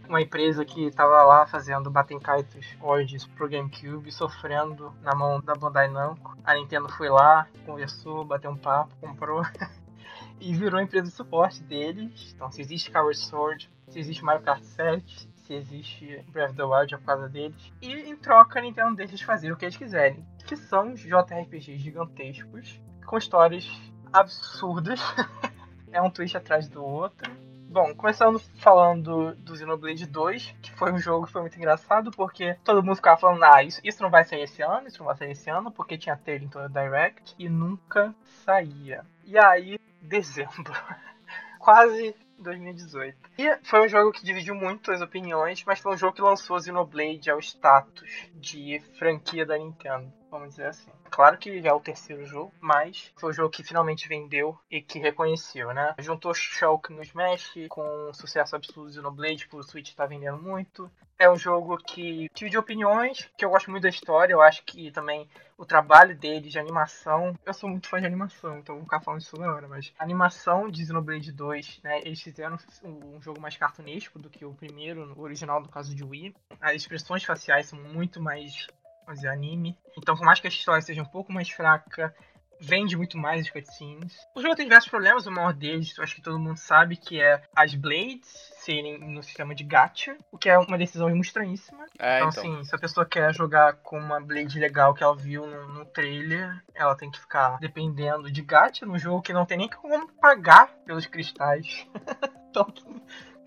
uma 0.09 0.21
empresa 0.21 0.65
que 0.65 0.87
estava 0.87 1.23
lá 1.25 1.47
fazendo 1.47 1.91
Batenkaitos 1.91 2.77
Origins 2.81 3.27
pro 3.27 3.49
GameCube, 3.49 4.11
sofrendo 4.13 4.95
na 5.03 5.15
mão 5.15 5.41
da 5.41 5.55
Bandai 5.55 5.89
Namco. 5.89 6.37
A 6.45 6.55
Nintendo 6.55 6.89
foi 6.89 7.09
lá, 7.09 7.47
conversou, 7.67 8.25
bateu 8.25 8.51
um 8.51 8.57
papo, 8.57 8.95
comprou 9.01 9.43
e 10.41 10.55
virou 10.55 10.81
a 10.81 10.83
empresa 10.83 11.09
de 11.09 11.15
suporte 11.15 11.63
deles. 11.63 12.33
Então, 12.35 12.51
se 12.51 12.61
existe 12.61 12.91
Power 12.91 13.17
Sword, 13.17 13.71
se 13.89 13.99
existe 13.99 14.25
Mario 14.25 14.43
Kart 14.43 14.63
7, 14.63 15.29
se 15.35 15.55
existe 15.55 16.25
Breath 16.29 16.51
of 16.51 16.57
the 16.57 16.65
Wild 16.65 16.95
é 16.95 16.99
por 16.99 17.07
causa 17.07 17.29
deles. 17.29 17.73
E 17.81 17.93
em 17.93 18.17
troca, 18.17 18.59
a 18.59 18.63
Nintendo 18.63 18.97
deixa 18.97 19.13
eles 19.13 19.23
fazerem 19.23 19.53
o 19.53 19.57
que 19.57 19.65
eles 19.65 19.77
quiserem. 19.77 20.25
Que 20.47 20.57
são 20.57 20.95
JRPGs 20.95 21.79
gigantescos, 21.79 22.81
com 23.05 23.19
histórias 23.19 23.69
absurdas. 24.13 25.01
é 25.93 26.01
um 26.01 26.11
twist 26.11 26.37
atrás 26.37 26.69
do 26.69 26.85
outro. 26.85 27.50
Bom, 27.73 27.95
começando 27.95 28.41
falando 28.59 29.33
do 29.37 29.57
Xenoblade 29.57 30.05
2, 30.05 30.57
que 30.61 30.73
foi 30.73 30.91
um 30.91 30.99
jogo 30.99 31.27
que 31.27 31.33
foi 31.33 31.43
muito 31.43 31.57
engraçado, 31.57 32.11
porque 32.11 32.57
todo 32.65 32.83
mundo 32.83 32.97
ficava 32.97 33.21
falando, 33.21 33.45
ah, 33.45 33.63
isso, 33.63 33.81
isso 33.85 34.03
não 34.03 34.11
vai 34.11 34.25
sair 34.25 34.43
esse 34.43 34.61
ano, 34.61 34.89
isso 34.89 34.99
não 34.99 35.07
vai 35.07 35.17
sair 35.17 35.31
esse 35.31 35.49
ano, 35.49 35.71
porque 35.71 35.97
tinha 35.97 36.17
trailer 36.17 36.49
em 36.49 36.51
todo 36.51 36.69
Direct, 36.69 37.33
e 37.39 37.49
nunca 37.49 38.13
saía. 38.45 39.07
E 39.25 39.39
aí, 39.39 39.79
dezembro. 40.03 40.73
Quase 41.61 42.13
2018. 42.41 43.17
E 43.39 43.57
foi 43.63 43.87
um 43.87 43.89
jogo 43.89 44.11
que 44.11 44.25
dividiu 44.25 44.57
muito 44.57 44.91
as 44.91 45.01
opiniões, 45.01 45.63
mas 45.65 45.79
foi 45.79 45.95
um 45.95 45.97
jogo 45.97 46.17
que 46.17 46.23
lançou 46.23 46.61
Xenoblade 46.61 47.31
ao 47.31 47.39
status 47.39 48.29
de 48.35 48.81
franquia 48.99 49.47
da 49.47 49.57
Nintendo, 49.57 50.13
vamos 50.31 50.51
dizer 50.51 50.67
assim. 50.67 50.91
Claro 51.11 51.37
que 51.37 51.61
já 51.61 51.71
é 51.71 51.73
o 51.73 51.81
terceiro 51.81 52.25
jogo, 52.25 52.53
mas 52.61 53.13
foi 53.17 53.31
o 53.31 53.33
jogo 53.33 53.51
que 53.51 53.65
finalmente 53.65 54.09
vendeu 54.09 54.57
e 54.71 54.81
que 54.81 54.99
reconheceu, 54.99 55.75
né? 55.75 55.95
Juntou 55.99 56.33
Shulk 56.33 56.93
no 56.93 57.03
Smash 57.03 57.55
com 57.69 58.13
sucesso 58.15 58.55
absoluto 58.55 58.89
do 58.89 58.95
Xenoblade, 58.95 59.49
que 59.49 59.57
o 59.57 59.63
Switch 59.63 59.93
tá 59.95 60.07
vendendo 60.07 60.41
muito. 60.41 60.91
É 61.19 61.31
um 61.31 61.37
jogo 61.37 61.77
que 61.77 62.31
tive 62.33 62.49
de 62.49 62.57
opiniões, 62.57 63.29
que 63.37 63.45
eu 63.45 63.51
gosto 63.51 63.71
muito 63.71 63.83
da 63.83 63.91
história, 63.91 64.33
eu 64.33 64.41
acho 64.41 64.65
que 64.65 64.91
também 64.91 65.29
o 65.59 65.67
trabalho 65.67 66.17
dele 66.17 66.49
de 66.49 66.59
animação. 66.59 67.35
Eu 67.45 67.53
sou 67.53 67.69
muito 67.69 67.87
fã 67.87 68.01
de 68.01 68.07
animação, 68.07 68.59
então 68.59 68.77
vou 68.77 68.85
ficar 68.85 69.01
falando 69.01 69.21
isso 69.21 69.37
na 69.39 69.53
hora, 69.53 69.69
mas 69.69 69.93
a 69.99 70.05
animação 70.05 70.71
de 70.71 70.87
Xenoblade 70.87 71.31
2, 71.31 71.81
né? 71.85 72.01
Eles 72.03 72.23
fizeram 72.23 72.57
um 72.83 73.21
jogo 73.21 73.39
mais 73.39 73.59
cartunesco 73.59 74.19
do 74.19 74.31
que 74.31 74.47
o 74.47 74.55
primeiro, 74.55 75.13
o 75.15 75.21
original, 75.21 75.61
no 75.61 75.69
caso 75.69 75.95
de 75.95 76.03
Wii. 76.03 76.35
As 76.59 76.77
expressões 76.77 77.23
faciais 77.23 77.67
são 77.67 77.79
muito 77.79 78.23
mais 78.23 78.67
fazer 79.11 79.29
anime. 79.29 79.77
Então, 79.99 80.17
por 80.17 80.25
mais 80.25 80.39
que 80.39 80.47
a 80.47 80.51
história 80.51 80.81
seja 80.83 81.03
um 81.03 81.07
pouco 81.07 81.33
mais 81.33 81.49
fraca, 81.49 82.15
vende 82.61 82.97
muito 82.97 83.17
mais 83.17 83.41
as 83.41 83.51
cutscenes. 83.51 84.17
O 84.35 84.43
jogo 84.43 84.55
tem 84.55 84.67
diversos 84.67 84.91
problemas, 84.91 85.27
o 85.27 85.31
maior 85.31 85.53
deles, 85.53 85.97
eu 85.97 86.05
acho 86.05 86.15
que 86.15 86.21
todo 86.21 86.39
mundo 86.39 86.59
sabe, 86.59 86.97
que 86.97 87.21
é 87.21 87.43
as 87.57 87.75
Blades 87.75 88.29
serem 88.59 88.99
no 88.99 89.23
sistema 89.23 89.55
de 89.55 89.65
gacha, 89.65 90.17
o 90.31 90.37
que 90.37 90.49
é 90.49 90.59
uma 90.59 90.77
decisão 90.77 91.09
muito 91.09 91.25
estranhíssima. 91.25 91.87
É, 91.99 92.19
então, 92.19 92.29
então. 92.29 92.43
assim, 92.43 92.65
se 92.65 92.75
a 92.75 92.79
pessoa 92.79 93.07
quer 93.07 93.35
jogar 93.35 93.75
com 93.75 93.99
uma 93.99 94.21
Blade 94.21 94.61
legal 94.61 94.93
que 94.93 95.03
ela 95.03 95.17
viu 95.17 95.47
no, 95.47 95.69
no 95.69 95.85
trailer, 95.87 96.63
ela 96.75 96.95
tem 96.95 97.11
que 97.11 97.19
ficar 97.19 97.59
dependendo 97.59 98.31
de 98.31 98.43
gacha 98.43 98.85
num 98.85 98.99
jogo 98.99 99.23
que 99.23 99.33
não 99.33 99.47
tem 99.47 99.57
nem 99.59 99.69
como 99.69 100.13
pagar 100.13 100.69
pelos 100.85 101.07
cristais. 101.07 101.87
então, 102.51 102.67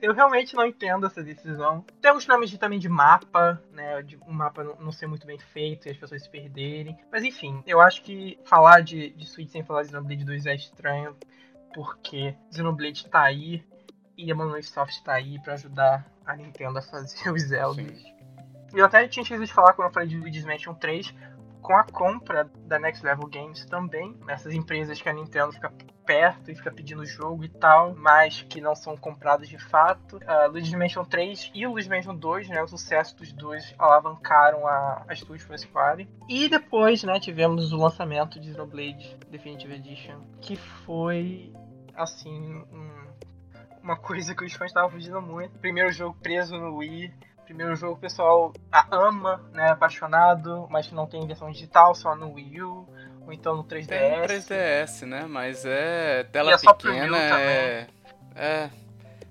eu 0.03 0.13
realmente 0.13 0.53
não 0.53 0.65
entendo 0.65 1.05
essa 1.05 1.23
decisão. 1.23 1.85
Tem 2.01 2.09
alguns 2.09 2.25
problemas 2.25 2.49
de, 2.49 2.57
também 2.57 2.77
de 2.77 2.89
mapa, 2.89 3.63
né? 3.71 4.01
De 4.03 4.17
um 4.27 4.33
mapa 4.33 4.61
não, 4.61 4.91
ser 4.91 5.07
muito 5.07 5.25
bem 5.25 5.39
feito 5.39 5.87
e 5.87 5.91
as 5.91 5.97
pessoas 5.97 6.23
se 6.23 6.29
perderem. 6.29 6.97
Mas 7.09 7.23
enfim, 7.23 7.63
eu 7.65 7.79
acho 7.79 8.03
que 8.03 8.37
falar 8.43 8.81
de, 8.81 9.11
de 9.11 9.25
Switch 9.25 9.49
sem 9.49 9.63
falar 9.63 9.83
de 9.83 9.87
Xenoblade 9.87 10.25
2 10.25 10.45
é 10.45 10.55
estranho, 10.55 11.15
porque 11.73 12.35
Xenoblade 12.51 13.07
tá 13.07 13.21
aí 13.21 13.63
e 14.17 14.29
a 14.29 14.35
Monolith 14.35 14.63
Soft 14.63 15.01
tá 15.03 15.13
aí 15.13 15.39
pra 15.39 15.53
ajudar 15.53 16.05
a 16.25 16.35
Nintendo 16.35 16.79
a 16.79 16.81
fazer 16.81 17.31
os 17.31 17.43
Zelda. 17.43 17.81
Eu 18.73 18.85
até 18.85 19.07
tinha 19.07 19.23
esquecido 19.23 19.45
de 19.45 19.53
falar 19.53 19.71
quando 19.71 19.87
eu 19.87 19.93
falei 19.93 20.09
de 20.09 20.17
Luigi's 20.17 20.43
Mansion 20.43 20.73
3, 20.73 21.15
com 21.61 21.77
a 21.77 21.83
compra 21.85 22.51
da 22.65 22.77
Next 22.77 23.05
Level 23.05 23.29
Games 23.29 23.65
também, 23.67 24.19
essas 24.27 24.53
empresas 24.53 25.01
que 25.01 25.07
a 25.07 25.13
Nintendo 25.13 25.53
fica 25.53 25.71
perto 26.05 26.51
e 26.51 26.55
fica 26.55 26.71
pedindo 26.71 27.05
jogo 27.05 27.43
e 27.43 27.49
tal, 27.49 27.95
mas 27.95 28.41
que 28.41 28.61
não 28.61 28.75
são 28.75 28.95
compradas 28.95 29.47
de 29.47 29.57
fato. 29.57 30.17
Uh, 30.17 30.51
Luigi's 30.51 30.73
Mansion 30.73 31.03
3 31.03 31.51
e 31.53 31.65
Luigi's 31.65 31.89
Mansion 31.89 32.15
2, 32.15 32.49
né, 32.49 32.61
o 32.61 32.67
sucesso 32.67 33.15
dos 33.17 33.31
dois 33.31 33.73
alavancaram 33.77 34.67
a, 34.67 35.05
a 35.07 35.15
Studios 35.15 35.43
First 35.43 35.67
Party. 35.69 36.07
E 36.27 36.49
depois, 36.49 37.03
né, 37.03 37.19
tivemos 37.19 37.71
o 37.71 37.77
lançamento 37.77 38.39
de 38.39 38.51
Xenoblade 38.51 39.17
Definitive 39.29 39.73
Edition, 39.73 40.21
que 40.41 40.55
foi, 40.55 41.51
assim, 41.95 42.63
um, 42.71 43.07
uma 43.81 43.97
coisa 43.97 44.35
que 44.35 44.43
os 44.43 44.53
fãs 44.53 44.69
estavam 44.69 44.91
pedindo 44.91 45.21
muito. 45.21 45.57
Primeiro 45.59 45.91
jogo 45.91 46.17
preso 46.21 46.57
no 46.57 46.77
Wii, 46.77 47.13
Primeiro 47.45 47.75
jogo 47.75 47.93
o 47.93 47.99
pessoal 47.99 48.53
a 48.71 48.87
ama, 48.95 49.43
né? 49.51 49.69
Apaixonado, 49.69 50.65
mas 50.69 50.91
não 50.91 51.05
tem 51.05 51.27
versão 51.27 51.51
digital, 51.51 51.93
só 51.93 52.15
no 52.15 52.33
Wii 52.33 52.61
U, 52.61 52.87
ou 53.25 53.33
então 53.33 53.55
no 53.55 53.63
3DS. 53.63 53.87
Tem 53.87 54.19
no 54.19 54.25
3DS, 54.25 55.05
né? 55.05 55.25
Mas 55.27 55.65
é. 55.65 56.23
Tela 56.25 56.51
E 56.51 56.53
é 56.53 56.57
pequena 56.57 57.17
é. 57.17 57.87
É. 58.35 58.69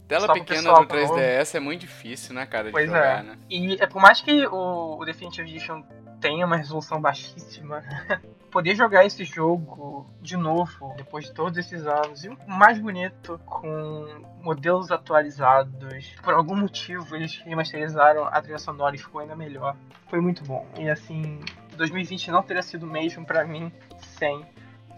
Tela 0.08 0.26
Só 0.26 0.34
pequena 0.34 0.74
do 0.74 0.86
3DS 0.86 1.54
é 1.54 1.60
muito 1.60 1.80
difícil, 1.80 2.34
né, 2.34 2.44
cara, 2.44 2.66
de 2.66 2.72
Pois 2.72 2.86
jogar, 2.86 3.20
é. 3.20 3.22
né? 3.22 3.38
E 3.48 3.74
é 3.80 3.86
por 3.86 4.00
mais 4.00 4.20
que 4.20 4.46
o, 4.46 4.98
o 4.98 5.04
Definitive 5.04 5.48
Edition 5.48 5.82
tenha 6.20 6.46
uma 6.46 6.56
resolução 6.56 7.00
baixíssima, 7.00 7.82
poder 8.50 8.76
jogar 8.76 9.04
esse 9.04 9.24
jogo 9.24 10.06
de 10.20 10.36
novo, 10.36 10.94
depois 10.96 11.24
de 11.24 11.32
todos 11.32 11.58
esses 11.58 11.86
anos, 11.86 12.24
e 12.24 12.28
o 12.28 12.36
mais 12.46 12.78
bonito, 12.78 13.40
com 13.44 14.06
modelos 14.40 14.90
atualizados, 14.92 16.14
por 16.22 16.34
algum 16.34 16.54
motivo 16.54 17.16
eles 17.16 17.38
remasterizaram 17.38 18.24
a 18.24 18.40
trilha 18.40 18.58
sonora 18.58 18.94
e 18.94 18.98
ficou 18.98 19.20
ainda 19.20 19.34
melhor. 19.34 19.74
Foi 20.08 20.20
muito 20.20 20.44
bom. 20.44 20.66
E 20.78 20.88
assim, 20.88 21.40
2020 21.76 22.30
não 22.30 22.42
teria 22.42 22.62
sido 22.62 22.86
mesmo 22.86 23.24
pra 23.24 23.44
mim 23.44 23.72
sem 24.18 24.44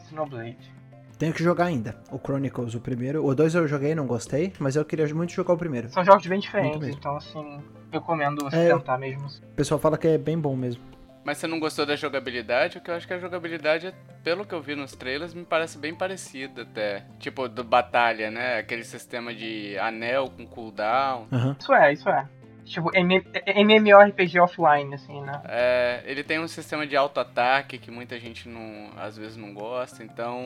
Xenoblade. 0.08 0.72
Tenho 1.18 1.32
que 1.32 1.42
jogar 1.42 1.66
ainda. 1.66 1.96
O 2.10 2.18
Chronicles, 2.18 2.74
o 2.74 2.80
primeiro. 2.80 3.24
O 3.24 3.34
dois 3.34 3.54
eu 3.54 3.66
joguei, 3.68 3.94
não 3.94 4.06
gostei, 4.06 4.52
mas 4.58 4.76
eu 4.76 4.84
queria 4.84 5.06
muito 5.14 5.32
jogar 5.32 5.54
o 5.54 5.56
primeiro. 5.56 5.88
São 5.90 6.04
jogos 6.04 6.26
bem 6.26 6.38
Muito 6.38 6.42
diferentes, 6.44 6.88
então 6.88 7.16
assim, 7.16 7.62
recomendo 7.92 8.44
você 8.44 8.56
É, 8.56 8.74
tentar 8.74 8.98
mesmo. 8.98 9.26
O 9.26 9.54
pessoal 9.54 9.78
fala 9.78 9.96
que 9.96 10.08
é 10.08 10.18
bem 10.18 10.38
bom 10.38 10.56
mesmo. 10.56 10.82
Mas 11.24 11.38
você 11.38 11.46
não 11.46 11.58
gostou 11.58 11.86
da 11.86 11.96
jogabilidade? 11.96 12.74
Porque 12.74 12.90
eu 12.90 12.96
acho 12.96 13.06
que 13.06 13.14
a 13.14 13.18
jogabilidade, 13.18 13.94
pelo 14.22 14.44
que 14.44 14.54
eu 14.54 14.60
vi 14.60 14.74
nos 14.74 14.92
trailers, 14.92 15.32
me 15.32 15.44
parece 15.44 15.78
bem 15.78 15.94
parecida 15.94 16.62
até. 16.62 17.06
Tipo, 17.18 17.48
do 17.48 17.64
Batalha, 17.64 18.30
né? 18.30 18.58
Aquele 18.58 18.84
sistema 18.84 19.34
de 19.34 19.78
anel 19.78 20.28
com 20.28 20.46
cooldown. 20.46 21.26
Aham. 21.32 21.56
Isso 21.58 21.72
é, 21.72 21.92
isso 21.94 22.08
é. 22.10 22.28
Tipo, 22.64 22.90
M- 22.96 23.22
MMORPG 23.46 24.40
offline, 24.40 24.94
assim, 24.94 25.20
né? 25.20 25.40
É, 25.46 26.02
ele 26.06 26.22
tem 26.24 26.38
um 26.40 26.48
sistema 26.48 26.86
de 26.86 26.96
auto-ataque 26.96 27.78
que 27.78 27.90
muita 27.90 28.18
gente 28.18 28.48
não, 28.48 28.90
às 28.96 29.16
vezes 29.16 29.36
não 29.36 29.52
gosta, 29.52 30.02
então, 30.02 30.42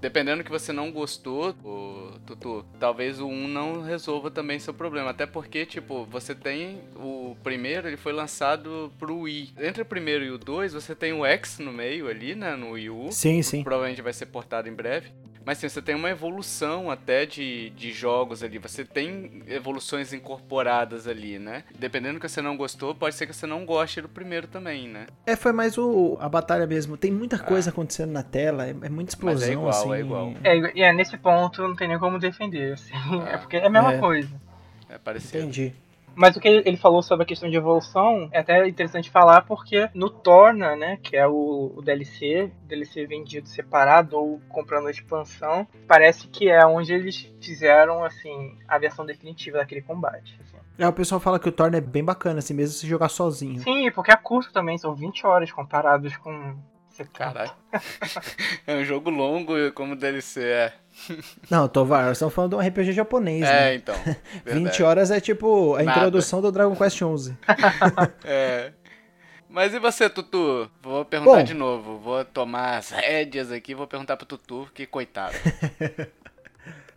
dependendo 0.00 0.38
do 0.38 0.44
que 0.44 0.50
você 0.50 0.72
não 0.72 0.90
gostou, 0.90 1.54
o 1.64 2.18
Tutu, 2.26 2.64
talvez 2.78 3.20
o 3.20 3.26
1 3.28 3.48
não 3.48 3.82
resolva 3.82 4.30
também 4.30 4.58
seu 4.58 4.74
problema, 4.74 5.10
até 5.10 5.24
porque, 5.26 5.64
tipo, 5.64 6.04
você 6.06 6.34
tem 6.34 6.80
o 6.96 7.36
primeiro, 7.42 7.86
ele 7.88 7.96
foi 7.96 8.12
lançado 8.12 8.92
pro 8.98 9.20
Wii. 9.20 9.54
Entre 9.60 9.82
o 9.82 9.86
primeiro 9.86 10.24
e 10.24 10.30
o 10.30 10.38
2, 10.38 10.72
você 10.72 10.94
tem 10.94 11.12
o 11.12 11.24
X 11.24 11.58
no 11.58 11.72
meio 11.72 12.08
ali, 12.08 12.34
né, 12.34 12.56
no 12.56 12.72
Wii 12.72 12.90
U. 12.90 13.12
Sim, 13.12 13.40
sim. 13.42 13.62
Provavelmente 13.62 14.02
vai 14.02 14.12
ser 14.12 14.26
portado 14.26 14.68
em 14.68 14.74
breve. 14.74 15.10
Mas 15.46 15.58
sim, 15.58 15.68
você 15.68 15.80
tem 15.80 15.94
uma 15.94 16.10
evolução 16.10 16.90
até 16.90 17.24
de, 17.24 17.70
de 17.70 17.92
jogos 17.92 18.42
ali. 18.42 18.58
Você 18.58 18.84
tem 18.84 19.44
evoluções 19.46 20.12
incorporadas 20.12 21.06
ali, 21.06 21.38
né? 21.38 21.62
Dependendo 21.78 22.14
do 22.14 22.20
que 22.20 22.28
você 22.28 22.42
não 22.42 22.56
gostou, 22.56 22.96
pode 22.96 23.14
ser 23.14 23.28
que 23.28 23.32
você 23.32 23.46
não 23.46 23.64
goste 23.64 24.00
do 24.00 24.08
primeiro 24.08 24.48
também, 24.48 24.88
né? 24.88 25.06
É, 25.24 25.36
foi 25.36 25.52
mais 25.52 25.78
o, 25.78 26.18
a 26.20 26.28
batalha 26.28 26.66
mesmo. 26.66 26.96
Tem 26.96 27.12
muita 27.12 27.38
coisa 27.38 27.70
acontecendo 27.70 28.10
na 28.10 28.24
tela, 28.24 28.66
é, 28.66 28.70
é 28.70 28.88
muita 28.88 29.10
explosão, 29.12 29.40
Mas 29.40 29.48
é 29.48 29.52
igual, 29.52 29.68
assim. 29.70 29.92
é 29.94 30.00
igual. 30.00 30.34
É, 30.42 30.78
e 30.78 30.82
é, 30.82 30.92
nesse 30.92 31.16
ponto 31.16 31.62
não 31.62 31.76
tem 31.76 31.86
nem 31.86 31.98
como 32.00 32.18
defender, 32.18 32.72
assim. 32.72 32.92
É 33.28 33.36
porque 33.38 33.56
é 33.58 33.66
a 33.66 33.70
mesma 33.70 33.94
É. 33.94 33.98
coisa. 33.98 34.28
É 34.88 34.98
parecido. 34.98 35.38
Entendi. 35.44 35.72
Mas 36.16 36.34
o 36.34 36.40
que 36.40 36.48
ele 36.48 36.76
falou 36.78 37.02
sobre 37.02 37.24
a 37.24 37.26
questão 37.26 37.48
de 37.48 37.56
evolução 37.56 38.28
é 38.32 38.38
até 38.38 38.66
interessante 38.66 39.10
falar 39.10 39.42
porque 39.42 39.88
no 39.94 40.08
Torna, 40.08 40.74
né, 40.74 40.98
que 41.02 41.16
é 41.16 41.26
o, 41.26 41.72
o 41.76 41.82
DLC, 41.82 42.50
DLC 42.64 43.06
vendido 43.06 43.48
separado 43.48 44.16
ou 44.16 44.40
comprando 44.48 44.88
a 44.88 44.90
expansão, 44.90 45.68
parece 45.86 46.26
que 46.28 46.48
é 46.48 46.64
onde 46.66 46.92
eles 46.92 47.30
fizeram 47.40 48.02
assim 48.02 48.56
a 48.66 48.78
versão 48.78 49.04
definitiva 49.04 49.58
daquele 49.58 49.82
combate. 49.82 50.40
assim. 50.42 50.56
É, 50.78 50.88
o 50.88 50.92
pessoal 50.92 51.20
fala 51.20 51.38
que 51.38 51.48
o 51.48 51.52
Thorn 51.52 51.76
é 51.76 51.80
bem 51.80 52.04
bacana, 52.04 52.38
assim, 52.38 52.52
mesmo 52.52 52.74
se 52.74 52.86
jogar 52.86 53.08
sozinho. 53.08 53.60
Sim, 53.60 53.90
porque 53.92 54.10
é 54.10 54.16
curto 54.16 54.52
também, 54.52 54.76
são 54.76 54.94
20 54.94 55.26
horas 55.26 55.50
comparados 55.50 56.16
com 56.16 56.32
70. 56.32 56.75
Caralho. 57.12 57.52
é 58.66 58.74
um 58.76 58.84
jogo 58.84 59.10
longo 59.10 59.52
como 59.72 59.94
DLC 59.96 60.42
é. 60.42 60.72
Não, 61.50 61.68
Tovar, 61.68 62.04
nós 62.06 62.12
estamos 62.16 62.34
falando 62.34 62.50
de 62.52 62.56
um 62.56 62.66
RPG 62.68 62.92
japonês, 62.92 63.42
É, 63.42 63.52
né? 63.52 63.74
então. 63.74 63.94
20 64.44 64.54
verdade. 64.62 64.82
horas 64.82 65.10
é 65.10 65.20
tipo 65.20 65.74
a 65.74 65.82
Nada. 65.82 65.98
introdução 65.98 66.40
do 66.40 66.50
Dragon 66.50 66.74
Quest 66.74 66.96
XI. 66.98 67.36
É. 68.24 68.72
Mas 69.48 69.72
e 69.72 69.78
você, 69.78 70.10
Tutu? 70.10 70.70
Vou 70.82 71.04
perguntar 71.04 71.38
Bom. 71.38 71.42
de 71.44 71.54
novo. 71.54 71.98
Vou 71.98 72.22
tomar 72.24 72.76
as 72.76 72.90
rédeas 72.90 73.50
aqui 73.50 73.72
e 73.72 73.74
vou 73.74 73.86
perguntar 73.86 74.16
pro 74.16 74.26
Tutu, 74.26 74.68
que 74.74 74.86
coitado. 74.86 75.34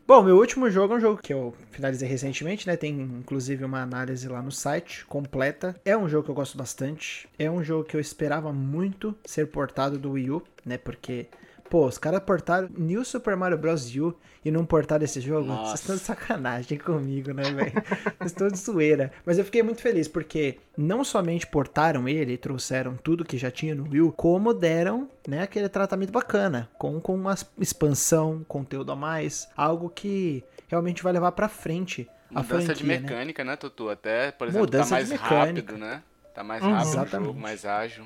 Bom, 0.09 0.23
meu 0.23 0.37
último 0.37 0.71
jogo 0.71 0.95
é 0.95 0.97
um 0.97 0.99
jogo 0.99 1.21
que 1.21 1.31
eu 1.31 1.53
finalizei 1.69 2.09
recentemente, 2.09 2.65
né? 2.65 2.75
Tem 2.75 2.99
inclusive 2.99 3.63
uma 3.63 3.83
análise 3.83 4.27
lá 4.27 4.41
no 4.41 4.51
site 4.51 5.05
completa. 5.05 5.79
É 5.85 5.95
um 5.95 6.09
jogo 6.09 6.23
que 6.23 6.31
eu 6.31 6.35
gosto 6.35 6.57
bastante. 6.57 7.29
É 7.37 7.47
um 7.51 7.63
jogo 7.63 7.83
que 7.83 7.95
eu 7.95 8.01
esperava 8.01 8.51
muito 8.51 9.15
ser 9.23 9.45
portado 9.45 9.99
do 9.99 10.13
Wii 10.13 10.31
U. 10.31 10.43
né? 10.65 10.79
Porque, 10.79 11.27
pô, 11.69 11.85
os 11.85 11.97
caras 11.97 12.21
portaram 12.21 12.69
New 12.77 13.03
Super 13.05 13.35
Mario 13.35 13.57
Bros. 13.57 13.93
U 13.95 14.15
e 14.43 14.49
não 14.51 14.65
portaram 14.65 15.03
esse 15.03 15.21
jogo. 15.21 15.47
Nossa. 15.47 15.77
Vocês 15.77 15.79
estão 15.81 15.95
de 15.95 16.01
sacanagem 16.01 16.77
comigo, 16.79 17.31
né, 17.33 17.43
velho? 17.43 17.73
Vocês 18.17 18.31
estão 18.31 18.47
de 18.47 18.57
zoeira. 18.57 19.11
Mas 19.25 19.37
eu 19.37 19.45
fiquei 19.45 19.61
muito 19.63 19.81
feliz 19.81 20.07
porque 20.07 20.57
não 20.77 21.03
somente 21.03 21.45
portaram 21.47 22.07
ele 22.07 22.33
e 22.33 22.37
trouxeram 22.37 22.95
tudo 22.97 23.23
que 23.25 23.37
já 23.37 23.51
tinha 23.51 23.75
no 23.75 23.83
Wii, 23.89 24.13
como 24.15 24.53
deram, 24.53 25.09
né, 25.27 25.43
aquele 25.43 25.69
tratamento 25.69 26.11
bacana, 26.11 26.69
com, 26.77 26.99
com 26.99 27.15
uma 27.15 27.35
expansão, 27.59 28.43
conteúdo 28.47 28.91
a 28.91 28.95
mais, 28.95 29.47
algo 29.55 29.89
que 29.89 30.43
realmente 30.67 31.03
vai 31.03 31.13
levar 31.13 31.31
pra 31.33 31.47
frente 31.47 32.07
a 32.33 32.41
Mudança 32.41 32.47
franquia, 32.65 32.75
de 32.75 32.83
né? 32.85 32.99
mecânica, 32.99 33.43
né, 33.43 33.55
Tutu? 33.55 33.89
Até, 33.89 34.31
por 34.31 34.47
exemplo, 34.47 34.65
Mudança 34.65 34.89
tá 34.89 34.95
mais 34.95 35.11
rápido, 35.11 35.77
né? 35.77 36.03
Tá 36.33 36.43
mais 36.43 36.63
Uhum. 36.63 36.69
rápido 36.71 36.87
o 36.87 36.91
Exatamente. 36.91 37.25
jogo, 37.27 37.39
mais 37.39 37.65
ágil. 37.65 38.05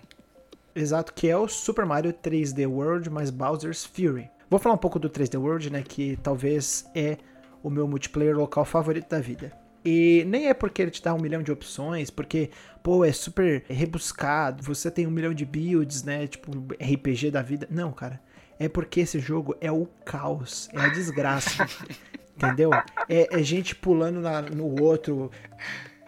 Exato, 0.76 1.14
que 1.14 1.28
é 1.30 1.38
o 1.38 1.48
Super 1.48 1.86
Mario 1.86 2.12
3D 2.14 2.68
World 2.68 3.10
mais 3.10 3.30
Bowser's 3.30 3.86
Fury. 3.86 4.30
Vou 4.50 4.60
falar 4.60 4.76
um 4.76 4.80
pouco 4.80 5.00
do 5.00 5.10
3D 5.10 5.40
World, 5.40 5.70
né, 5.72 5.84
que 5.84 6.18
talvez 6.22 6.86
é 6.96 7.18
o 7.62 7.70
meu 7.70 7.88
multiplayer 7.88 8.36
local 8.36 8.66
favorito 8.66 9.10
da 9.10 9.20
vida. 9.20 9.52
E 9.86 10.24
nem 10.28 10.48
é 10.48 10.54
porque 10.54 10.82
ele 10.82 10.92
te 10.92 11.02
dá 11.04 11.14
um 11.14 11.20
milhão 11.20 11.44
de 11.44 11.52
opções, 11.52 12.10
porque, 12.10 12.50
pô, 12.82 13.04
é 13.04 13.12
super 13.12 13.64
rebuscado, 13.68 14.64
você 14.64 14.90
tem 14.90 15.06
um 15.06 15.12
milhão 15.12 15.34
de 15.34 15.46
builds, 15.46 16.04
né, 16.04 16.26
tipo 16.28 16.52
RPG 16.82 17.32
da 17.32 17.42
vida. 17.42 17.68
Não, 17.70 17.92
cara, 17.92 18.20
é 18.60 18.68
porque 18.70 19.02
esse 19.02 19.20
jogo 19.20 19.56
é 19.60 19.72
o 19.72 19.86
caos, 20.06 20.70
é 20.74 20.80
a 20.80 20.88
desgraça, 20.90 21.68
entendeu? 22.36 22.72
É, 23.10 23.40
é 23.40 23.44
gente 23.44 23.76
pulando 23.76 24.22
na- 24.22 24.42
no 24.42 24.82
outro, 24.82 25.30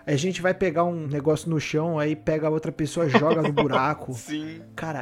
a 0.06 0.16
gente 0.16 0.42
vai 0.42 0.54
pegar 0.54 0.84
um 0.84 1.08
negócio 1.08 1.50
no 1.50 1.60
chão, 1.60 1.98
aí 1.98 2.16
pega 2.16 2.48
a 2.48 2.50
outra 2.50 2.72
pessoa, 2.72 3.10
joga 3.10 3.42
no 3.42 3.52
buraco. 3.52 4.14
Sim. 4.16 4.62
Cara, 4.76 5.02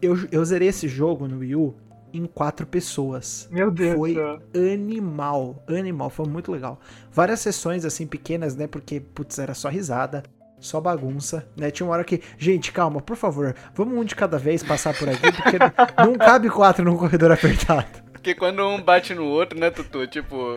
eu, 0.00 0.16
eu 0.30 0.44
zerei 0.44 0.68
esse 0.68 0.88
jogo 0.88 1.26
no 1.26 1.38
Wii 1.38 1.56
U 1.56 1.74
em 2.12 2.26
quatro 2.26 2.66
pessoas. 2.66 3.48
Meu 3.50 3.70
Deus 3.70 3.96
Foi 3.96 4.14
do 4.14 4.20
céu. 4.20 4.42
animal, 4.54 5.64
animal, 5.66 6.10
foi 6.10 6.26
muito 6.26 6.52
legal. 6.52 6.78
Várias 7.10 7.40
sessões 7.40 7.84
assim 7.84 8.06
pequenas, 8.06 8.54
né? 8.54 8.66
Porque, 8.66 9.00
putz, 9.00 9.38
era 9.38 9.54
só 9.54 9.70
risada, 9.70 10.22
só 10.60 10.80
bagunça, 10.80 11.48
né? 11.56 11.70
Tinha 11.70 11.86
uma 11.86 11.94
hora 11.94 12.04
que, 12.04 12.20
gente, 12.36 12.70
calma, 12.70 13.00
por 13.00 13.16
favor, 13.16 13.54
vamos 13.74 13.98
um 13.98 14.04
de 14.04 14.14
cada 14.14 14.38
vez 14.38 14.62
passar 14.62 14.96
por 14.96 15.08
aqui, 15.08 15.32
porque 15.32 15.58
não 16.04 16.14
cabe 16.14 16.50
quatro 16.50 16.84
num 16.84 16.96
corredor 16.96 17.32
apertado. 17.32 18.11
Porque 18.22 18.36
quando 18.36 18.64
um 18.64 18.80
bate 18.80 19.12
no 19.16 19.24
outro, 19.24 19.58
né, 19.58 19.68
Tutu? 19.68 20.06
Tipo, 20.06 20.56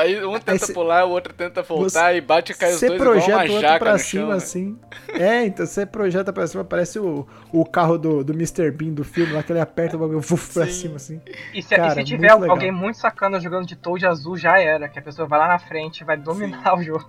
aí 0.00 0.24
um 0.24 0.36
tenta 0.40 0.66
cê- 0.66 0.72
pular, 0.72 1.04
o 1.04 1.10
outro 1.10 1.32
tenta 1.32 1.62
voltar 1.62 2.12
e 2.12 2.20
bate 2.20 2.50
e 2.50 2.54
cai 2.56 2.70
os 2.72 2.80
Você 2.80 2.88
dois 2.88 3.00
igual 3.00 3.12
projeta 3.14 3.36
uma 3.36 3.44
o 3.44 3.46
outro 3.52 3.60
jaca 3.60 3.78
pra 3.78 3.92
no 3.92 3.98
cima, 4.00 4.20
chão, 4.22 4.28
né? 4.30 4.34
assim. 4.36 4.78
É, 5.10 5.44
então 5.46 5.64
você 5.64 5.86
projeta 5.86 6.32
pra 6.32 6.44
cima, 6.48 6.64
parece 6.64 6.98
o, 6.98 7.24
o 7.52 7.64
carro 7.64 7.96
do, 7.98 8.24
do 8.24 8.32
Mr. 8.32 8.68
Bean 8.72 8.90
do 8.92 9.04
filme, 9.04 9.32
lá 9.32 9.44
que 9.44 9.52
ele 9.52 9.60
aperta 9.60 9.94
o 9.96 10.00
bagulho 10.00 10.18
vuf, 10.20 10.52
pra 10.54 10.66
Sim. 10.66 10.72
cima, 10.72 10.96
assim. 10.96 11.20
E 11.54 11.62
se, 11.62 11.72
e 11.72 11.76
Cara, 11.76 11.90
se 11.90 11.96
muito 11.98 12.08
tiver 12.08 12.34
legal. 12.34 12.50
alguém 12.50 12.72
muito 12.72 12.98
sacana 12.98 13.38
jogando 13.38 13.64
de 13.68 13.76
Toad 13.76 14.04
azul, 14.06 14.36
já 14.36 14.58
era. 14.58 14.88
Que 14.88 14.98
a 14.98 15.02
pessoa 15.02 15.28
vai 15.28 15.38
lá 15.38 15.46
na 15.46 15.58
frente 15.60 16.00
e 16.00 16.04
vai 16.04 16.16
dominar 16.16 16.76
o 16.76 16.82
jogo. 16.82 17.08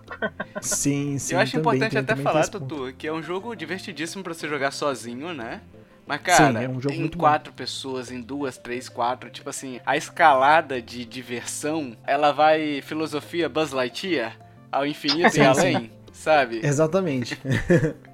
Sim, 0.62 1.18
sim. 1.18 1.34
Eu 1.34 1.40
acho 1.42 1.54
também, 1.54 1.80
importante 1.80 1.92
tem- 1.92 2.00
até 2.02 2.16
falar. 2.16 2.48
Tutu, 2.48 2.94
que 2.96 3.08
é 3.08 3.12
um 3.12 3.24
jogo 3.24 3.56
divertidíssimo 3.56 4.24
pra 4.24 4.36
você 4.36 4.48
jogar 4.48 4.70
sozinho, 4.70 5.34
né? 5.34 5.62
Mas, 6.06 6.22
cara, 6.22 6.64
é 6.64 6.70
um 6.70 6.80
jogo 6.80 6.94
em 6.94 7.00
muito 7.00 7.18
bom. 7.18 7.24
quatro 7.24 7.52
pessoas, 7.52 8.12
em 8.12 8.22
duas, 8.22 8.58
três, 8.58 8.88
quatro, 8.88 9.30
tipo 9.30 9.50
assim, 9.50 9.80
a 9.86 9.98
escalada 9.98 10.82
de 10.82 11.04
diversão, 11.04 11.98
ela 12.06 12.32
vai 12.32 12.82
filosofia 12.84 13.50
Buzz 13.50 13.72
Lightyear 13.72 14.38
ao 14.72 14.86
infinito 14.86 15.32
Sim, 15.32 15.42
e 15.42 15.44
sim. 15.44 15.46
além, 15.46 15.92
sabe? 16.14 16.60
Exatamente. 16.64 17.38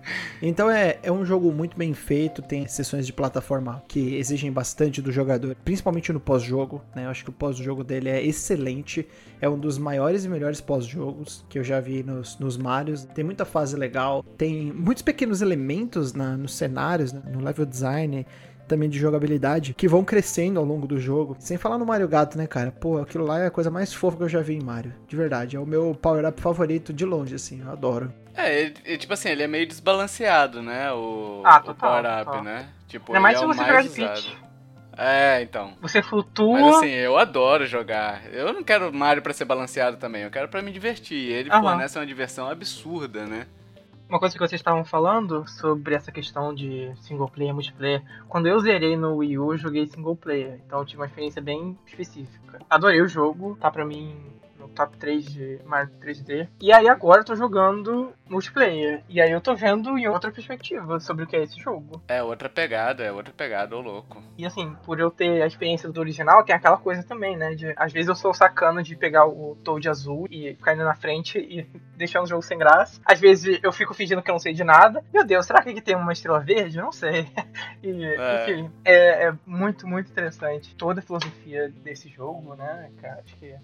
então 0.42 0.70
é, 0.70 0.98
é 1.04 1.12
um 1.12 1.26
jogo 1.26 1.52
muito 1.52 1.78
bem 1.78 1.94
feito, 1.94 2.42
tem 2.42 2.68
sessões 2.68 3.06
de 3.06 3.14
plataforma 3.14 3.84
que 3.88 4.16
exigem 4.16 4.52
bastante 4.52 5.02
do 5.02 5.12
jogador, 5.12 5.56
principalmente 5.64 6.12
no 6.12 6.20
pós-jogo, 6.20 6.82
né? 6.96 7.06
Eu 7.06 7.10
acho 7.10 7.24
que 7.24 7.30
o 7.30 7.34
pós-jogo 7.34 7.84
dele 7.84 8.10
é 8.10 8.24
excelente, 8.24 9.08
é 9.40 9.50
um 9.50 9.58
dos 9.58 9.78
maiores 9.78 10.26
e 10.26 10.30
melhores 10.30 10.62
pós-jogos 10.62 11.46
que 11.50 11.60
eu 11.60 11.64
já 11.64 11.80
vi 11.80 12.04
nos, 12.04 12.38
nos 12.40 12.58
Marios. 12.58 13.06
Tem 13.06 13.24
muita 13.24 13.46
fase 13.46 13.76
legal, 13.76 14.24
tem 14.38 14.72
muitos 14.72 15.04
pequenos 15.04 15.42
elementos 15.42 16.14
na, 16.14 16.38
nos 16.38 16.56
cenários, 16.56 17.14
né? 17.14 17.22
no 17.32 17.42
level 17.42 17.66
design, 17.66 18.26
também 18.72 18.90
de 18.90 18.98
jogabilidade, 18.98 19.74
que 19.74 19.86
vão 19.86 20.02
crescendo 20.02 20.58
ao 20.58 20.66
longo 20.66 20.88
do 20.88 20.98
jogo. 20.98 21.36
Sem 21.40 21.58
falar 21.58 21.78
no 21.78 21.86
Mario 21.86 22.08
Gato, 22.08 22.38
né, 22.38 22.48
cara? 22.48 22.72
Pô, 22.72 23.00
aquilo 23.00 23.26
lá 23.26 23.40
é 23.40 23.48
a 23.48 23.52
coisa 23.52 23.70
mais 23.70 23.94
fofa 23.94 24.16
que 24.16 24.24
eu 24.24 24.30
já 24.30 24.42
vi 24.42 24.56
em 24.56 24.64
Mario. 24.64 24.94
De 25.08 25.16
verdade, 25.18 25.58
é 25.58 25.60
o 25.60 25.66
meu 25.66 25.94
power-up 25.94 26.40
favorito 26.40 26.94
de 26.94 27.04
longe, 27.04 27.36
assim, 27.36 27.62
eu 27.62 27.70
adoro. 27.70 28.14
É, 28.36 28.62
ele- 28.62 28.76
ele, 28.86 28.98
tipo 28.98 29.14
assim, 29.14 29.30
ele 29.30 29.44
é 29.44 29.48
meio 29.48 29.68
desbalanceado, 29.68 30.62
né? 30.62 30.92
O, 30.94 31.42
Ah, 31.46 31.62
o 31.66 31.76
power-up, 31.76 32.26
total. 32.26 32.44
né? 32.44 32.70
Tipo, 32.88 33.12
Ainda 33.12 33.20
mais 33.22 33.38
ele 33.38 33.40
se 33.40 33.44
é 33.44 33.48
você 33.56 33.62
jogar 33.70 33.84
mais 34.08 34.24
de. 34.24 34.38
É, 34.98 35.42
então. 35.42 35.74
Você 35.82 36.02
flutua. 36.02 36.60
Mas 36.60 36.76
assim, 36.76 36.90
eu 36.90 37.18
adoro 37.18 37.66
jogar. 37.66 38.26
Eu 38.32 38.54
não 38.54 38.64
quero 38.64 38.94
Mario 38.94 39.24
pra 39.24 39.34
ser 39.34 39.46
balanceado 39.46 39.98
também, 39.98 40.24
eu 40.24 40.30
quero 40.30 40.48
pra 40.50 40.62
me 40.62 40.72
divertir. 40.72 41.32
Ele 41.32 41.50
Aham. 41.50 41.62
fornece 41.62 41.98
uma 41.98 42.06
diversão 42.06 42.50
absurda, 42.50 43.26
né? 43.26 43.48
Uma 44.10 44.20
coisa 44.20 44.36
que 44.36 44.40
vocês 44.46 44.60
estavam 44.60 44.84
falando 44.84 45.48
sobre 45.48 45.96
essa 45.96 46.12
questão 46.12 46.54
de 46.54 46.92
single 47.02 47.30
player 47.30 47.54
multiplayer. 47.54 48.04
Quando 48.28 48.48
eu 48.48 48.60
zerei 48.60 48.98
no 48.98 49.16
Wii 49.16 49.38
U, 49.40 49.54
eu 49.54 49.58
joguei 49.58 49.88
single 49.88 50.18
player. 50.18 50.60
Então 50.68 50.80
eu 50.80 50.86
tive 50.86 51.02
uma 51.02 51.06
experiência 51.06 51.42
bem 51.42 51.78
específica. 51.88 52.60
Adorei 52.70 53.02
o 53.02 53.08
jogo, 53.08 53.58
tá 53.62 53.72
pra 53.72 53.86
mim 53.86 54.14
top 54.76 54.98
3 54.98 55.26
de 55.26 55.60
Mario 55.66 55.92
3D. 56.02 56.48
E 56.62 56.72
aí 56.72 56.88
agora 56.88 57.22
eu 57.22 57.26
tô 57.26 57.36
jogando 57.36 58.14
multiplayer. 58.30 59.04
E 59.10 59.22
aí 59.22 59.32
eu 59.32 59.42
tô 59.42 59.54
vendo 59.56 59.98
em 59.98 60.08
outra 60.08 60.32
perspectiva 60.32 61.00
sobre 61.00 61.24
o 61.24 61.28
que 61.28 61.36
é 61.36 61.44
esse 61.44 61.60
jogo. 61.60 62.02
É 62.08 62.24
outra 62.24 62.50
pegada, 62.50 63.04
é 63.04 63.12
outra 63.12 63.34
pegada, 63.34 63.76
ô 63.76 63.82
louco. 63.82 64.24
E 64.38 64.46
assim, 64.46 64.76
por 64.86 65.00
eu 65.00 65.12
ter 65.12 65.42
a 65.42 65.48
experiência 65.48 65.90
do 65.90 66.00
original, 66.00 66.44
tem 66.44 66.56
aquela 66.56 66.78
coisa 66.78 67.04
também, 67.04 67.36
né? 67.38 67.54
De 67.56 67.74
às 67.76 67.92
vezes 67.92 68.08
eu 68.10 68.16
sou 68.16 68.34
sacana 68.34 68.82
de 68.82 68.96
pegar 68.96 69.28
o 69.28 69.58
Toad 69.64 69.88
azul 69.90 70.28
e 70.30 70.54
ficar 70.56 70.74
indo 70.74 70.84
na 70.84 70.96
frente 70.96 71.38
e 71.38 71.66
deixando 71.96 72.24
o 72.24 72.28
jogo 72.28 72.42
sem 72.42 72.58
graça. 72.58 73.00
Às 73.06 73.20
vezes 73.20 73.60
eu 73.62 73.72
fico 73.72 73.94
fingindo 73.94 74.22
que 74.22 74.30
eu 74.32 74.34
não 74.34 74.40
sei 74.40 74.54
de 74.54 74.64
nada. 74.64 75.04
Meu 75.14 75.26
Deus, 75.26 75.46
será 75.46 75.62
que 75.62 75.70
aqui 75.70 75.82
tem 75.82 75.96
uma 75.96 76.14
estrela 76.14 76.40
verde? 76.40 76.78
Eu 76.78 76.86
não 76.86 76.92
sei. 76.92 77.28
E, 77.84 78.04
É. 78.06 78.44
enfim, 78.44 78.72
é, 78.86 79.28
é 79.28 79.34
muito, 79.46 79.88
muito 79.88 80.10
interessante. 80.12 80.76
Toda 80.76 81.00
a 81.00 81.04
filosofia 81.04 81.70
desse 81.84 82.10
jogo, 82.10 82.56
né, 82.56 82.92
cara? 83.02 83.22
Acho 83.26 83.36
que 83.38 83.56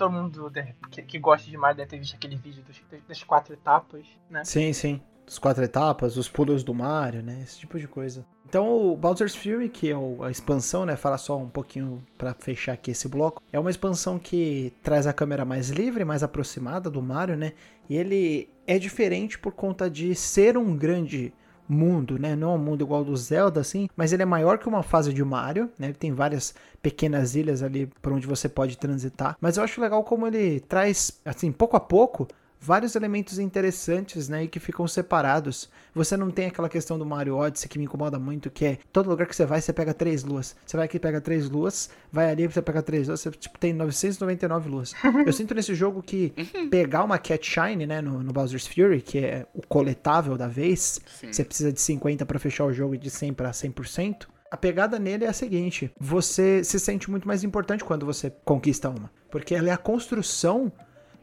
todo 0.00 0.12
mundo 0.12 0.50
que, 0.90 1.02
que 1.02 1.18
gosta 1.18 1.48
de 1.50 1.56
Mario 1.56 1.76
deve 1.78 1.90
ter 1.90 1.98
visto 1.98 2.14
aquele 2.14 2.36
vídeo 2.36 2.62
dos- 2.64 2.82
das 3.06 3.22
quatro 3.22 3.52
etapas, 3.54 4.06
né? 4.30 4.42
Sim, 4.44 4.72
sim. 4.72 5.00
As 5.26 5.38
quatro 5.38 5.62
etapas, 5.62 6.16
os 6.16 6.28
pulos 6.28 6.64
do 6.64 6.74
Mario, 6.74 7.22
né? 7.22 7.40
Esse 7.44 7.60
tipo 7.60 7.78
de 7.78 7.86
coisa. 7.86 8.26
Então, 8.48 8.66
o 8.90 8.96
Bowser's 8.96 9.36
Fury, 9.36 9.68
que 9.68 9.90
é 9.90 9.94
a 10.24 10.30
expansão, 10.30 10.84
né? 10.84 10.96
Fala 10.96 11.16
só 11.18 11.38
um 11.38 11.48
pouquinho 11.48 12.04
pra 12.18 12.34
fechar 12.34 12.72
aqui 12.72 12.90
esse 12.90 13.06
bloco. 13.06 13.40
É 13.52 13.58
uma 13.60 13.70
expansão 13.70 14.18
que 14.18 14.72
traz 14.82 15.06
a 15.06 15.12
câmera 15.12 15.44
mais 15.44 15.70
livre, 15.70 16.04
mais 16.04 16.24
aproximada 16.24 16.90
do 16.90 17.00
Mario, 17.00 17.36
né? 17.36 17.52
E 17.88 17.96
ele 17.96 18.48
é 18.66 18.76
diferente 18.76 19.38
por 19.38 19.52
conta 19.52 19.88
de 19.88 20.14
ser 20.16 20.56
um 20.56 20.76
grande 20.76 21.32
mundo, 21.70 22.18
né? 22.18 22.34
Não 22.34 22.52
é 22.52 22.54
um 22.54 22.58
mundo 22.58 22.84
igual 22.84 23.00
ao 23.00 23.04
do 23.04 23.16
Zelda, 23.16 23.60
assim, 23.60 23.88
mas 23.96 24.12
ele 24.12 24.22
é 24.22 24.26
maior 24.26 24.58
que 24.58 24.68
uma 24.68 24.82
fase 24.82 25.12
de 25.12 25.24
Mario, 25.24 25.70
né? 25.78 25.88
Ele 25.88 25.94
tem 25.94 26.12
várias 26.12 26.54
pequenas 26.82 27.34
ilhas 27.34 27.62
ali 27.62 27.86
por 28.00 28.12
onde 28.12 28.26
você 28.26 28.48
pode 28.48 28.76
transitar. 28.78 29.36
Mas 29.40 29.56
eu 29.56 29.62
acho 29.62 29.80
legal 29.80 30.02
como 30.04 30.26
ele 30.26 30.60
traz, 30.60 31.20
assim, 31.24 31.52
pouco 31.52 31.76
a 31.76 31.80
pouco, 31.80 32.26
vários 32.60 32.94
elementos 32.94 33.38
interessantes, 33.38 34.28
né, 34.28 34.44
e 34.44 34.48
que 34.48 34.60
ficam 34.60 34.86
separados. 34.86 35.68
Você 35.94 36.16
não 36.16 36.30
tem 36.30 36.46
aquela 36.46 36.68
questão 36.68 36.98
do 36.98 37.06
Mario 37.06 37.36
Odyssey 37.36 37.68
que 37.68 37.78
me 37.78 37.84
incomoda 37.84 38.18
muito, 38.18 38.50
que 38.50 38.64
é 38.64 38.78
todo 38.92 39.08
lugar 39.08 39.26
que 39.26 39.34
você 39.34 39.46
vai, 39.46 39.60
você 39.60 39.72
pega 39.72 39.94
três 39.94 40.22
luas. 40.22 40.54
Você 40.66 40.76
vai 40.76 40.86
aqui 40.86 40.98
e 40.98 41.00
pega 41.00 41.20
três 41.20 41.48
luas, 41.48 41.88
vai 42.12 42.30
ali 42.30 42.46
você 42.46 42.60
pega 42.60 42.82
três 42.82 43.08
luas, 43.08 43.20
você 43.20 43.30
tipo, 43.30 43.58
tem 43.58 43.72
999 43.72 44.68
luas. 44.68 44.94
Eu 45.26 45.32
sinto 45.32 45.54
nesse 45.54 45.74
jogo 45.74 46.02
que 46.02 46.32
pegar 46.70 47.02
uma 47.02 47.18
Cat 47.18 47.44
Shine, 47.44 47.86
né, 47.86 48.00
no, 48.00 48.22
no 48.22 48.32
Bowser's 48.32 48.66
Fury, 48.66 49.00
que 49.00 49.18
é 49.18 49.46
o 49.54 49.62
coletável 49.66 50.36
da 50.36 50.46
vez, 50.46 51.00
Sim. 51.18 51.32
você 51.32 51.44
precisa 51.44 51.72
de 51.72 51.80
50 51.80 52.26
pra 52.26 52.38
fechar 52.38 52.64
o 52.66 52.72
jogo 52.72 52.94
e 52.94 52.98
de 52.98 53.08
100 53.10 53.32
para 53.32 53.50
100%. 53.50 54.26
A 54.50 54.56
pegada 54.56 54.98
nele 54.98 55.24
é 55.24 55.28
a 55.28 55.32
seguinte: 55.32 55.90
você 55.98 56.64
se 56.64 56.78
sente 56.80 57.08
muito 57.08 57.26
mais 57.26 57.44
importante 57.44 57.84
quando 57.84 58.04
você 58.04 58.32
conquista 58.44 58.90
uma, 58.90 59.10
porque 59.30 59.54
ela 59.54 59.68
é 59.68 59.72
a 59.72 59.78
construção 59.78 60.72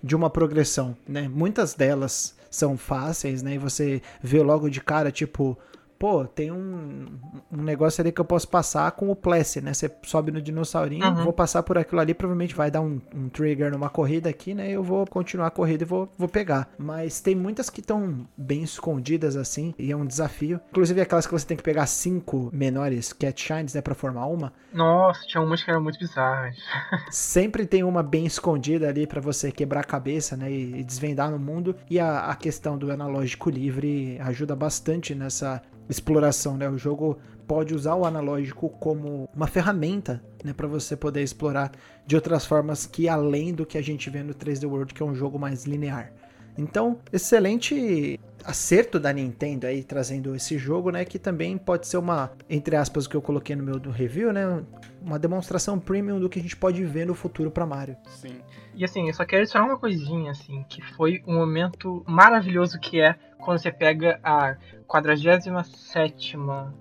de 0.08 0.16
uma 0.16 0.30
progressão, 0.30 0.96
né? 1.08 1.28
Muitas 1.28 1.74
delas 1.74 2.34
são 2.50 2.78
fáceis, 2.78 3.44
né? 3.44 3.56
E 3.56 3.58
você 3.58 4.02
vê 4.24 4.42
logo 4.42 4.70
de 4.70 4.82
cara, 4.82 5.12
tipo, 5.12 5.58
pô, 6.00 6.26
tem 6.26 6.52
um, 6.52 7.08
um 7.52 7.62
negócio 7.64 8.02
ali 8.02 8.12
que 8.12 8.22
eu 8.22 8.26
posso 8.26 8.48
passar 8.48 8.92
com 8.92 9.10
o 9.10 9.16
Plessy, 9.16 9.62
né? 9.62 9.74
Você 9.74 9.92
sobe 10.04 10.32
no 10.32 10.42
dinossaurinho, 10.42 11.06
Uhum. 11.08 11.24
vou 11.24 11.34
passar 11.34 11.64
por 11.64 11.78
aquilo 11.78 12.02
ali, 12.02 12.14
provavelmente 12.14 12.56
vai 12.56 12.70
dar 12.72 12.82
um, 12.82 13.00
um 13.16 13.30
trigger 13.30 13.72
numa 13.72 13.90
corrida 13.90 14.30
aqui, 14.30 14.54
né? 14.54 14.70
Eu 14.70 14.84
vou 14.84 15.06
continuar 15.08 15.48
a 15.48 15.52
corrida 15.52 15.84
e 15.84 15.88
vou, 15.88 16.10
vou 16.18 16.28
pegar. 16.28 16.70
Mas 16.78 17.20
tem 17.20 17.36
muitas 17.36 17.70
que 17.70 17.80
estão 17.82 18.28
bem 18.38 18.64
escondidas 18.64 19.36
assim, 19.36 19.74
e 19.78 19.92
é 19.92 19.96
um 19.96 20.06
desafio. 20.06 20.60
Inclusive 20.70 21.02
aquelas 21.02 21.26
que 21.26 21.34
você 21.34 21.46
tem 21.46 21.58
que 21.58 21.64
pegar 21.64 21.86
cinco 21.88 22.50
menores 22.54 23.12
Cat 23.14 23.42
Shines, 23.42 23.74
né? 23.74 23.82
Pra 23.82 23.96
formar 23.96 24.26
uma. 24.28 24.54
Nossa, 24.74 25.22
tinha 25.26 25.42
umas 25.42 25.64
que 25.64 25.70
eram 25.72 25.82
muito 25.82 25.98
bizarras. 26.00 26.56
Sempre 27.10 27.66
tem 27.66 27.84
uma 27.84 28.04
bem 28.04 28.26
escondida 28.26 28.88
ali 28.88 29.08
pra 29.08 29.22
você 29.22 29.52
quebrar 29.52 29.82
a 29.82 29.84
cabeça, 29.84 30.36
né, 30.38 30.52
e 30.52 30.68
e 30.78 30.84
desvendar 30.84 31.32
no 31.32 31.40
mundo. 31.40 31.76
E 31.90 32.00
a, 32.00 32.26
a 32.26 32.36
questão 32.36 32.78
do 32.78 32.92
analógico 32.92 33.50
livre 33.50 34.18
ajuda 34.20 34.56
bastante 34.56 35.16
nessa 35.16 35.62
exploração, 35.90 36.58
né? 36.58 36.70
O 36.70 36.78
jogo 36.78 37.18
pode 37.48 37.74
usar 37.74 37.96
o 37.96 38.06
analógico 38.06 38.70
como 38.70 39.30
uma 39.34 39.48
ferramenta, 39.48 40.22
né, 40.44 40.54
para 40.54 40.68
você 40.68 40.98
poder 40.98 41.24
explorar 41.24 41.72
de 42.06 42.16
outras 42.16 42.46
formas 42.46 42.86
que 42.86 43.08
além 43.08 43.54
do 43.54 43.66
que 43.66 43.78
a 43.78 43.82
gente 43.82 44.10
vê 44.10 44.22
no 44.22 44.34
3D 44.34 44.70
World, 44.70 44.94
que 44.94 45.02
é 45.02 45.06
um 45.06 45.16
jogo 45.16 45.40
mais 45.40 45.66
linear. 45.66 46.12
Então, 46.58 47.00
excelente 47.14 48.20
acerto 48.44 49.00
da 49.00 49.14
Nintendo 49.14 49.68
aí 49.68 49.84
trazendo 49.84 50.36
esse 50.36 50.58
jogo, 50.58 50.90
né, 50.90 51.06
que 51.06 51.20
também 51.20 51.58
pode 51.58 51.88
ser 51.88 51.98
uma, 51.98 52.32
entre 52.50 52.76
aspas, 52.76 53.06
o 53.06 53.10
que 53.10 53.16
eu 53.16 53.22
coloquei 53.22 53.56
no 53.56 53.64
meu 53.64 53.80
review, 53.92 54.34
né, 54.34 54.64
uma 55.02 55.20
demonstração 55.20 55.80
premium 55.80 56.20
do 56.20 56.30
que 56.30 56.40
a 56.40 56.42
gente 56.42 56.56
pode 56.56 56.84
ver 56.84 57.06
no 57.06 57.14
futuro 57.14 57.52
para 57.52 57.66
Mario. 57.66 57.96
Sim. 58.08 58.42
E 58.74 58.84
assim, 58.84 59.08
eu 59.08 59.14
só 59.14 59.26
quero 59.26 59.44
adicionar 59.44 59.66
uma 59.66 59.78
coisinha 59.78 60.32
assim, 60.32 60.66
que 60.68 60.82
foi 60.96 61.22
um 61.28 61.36
momento 61.36 62.04
maravilhoso 62.08 62.80
que 62.80 63.00
é 63.00 63.16
quando 63.38 63.60
você 63.60 63.72
pega 63.72 64.20
a 64.24 64.56
47 64.88 65.50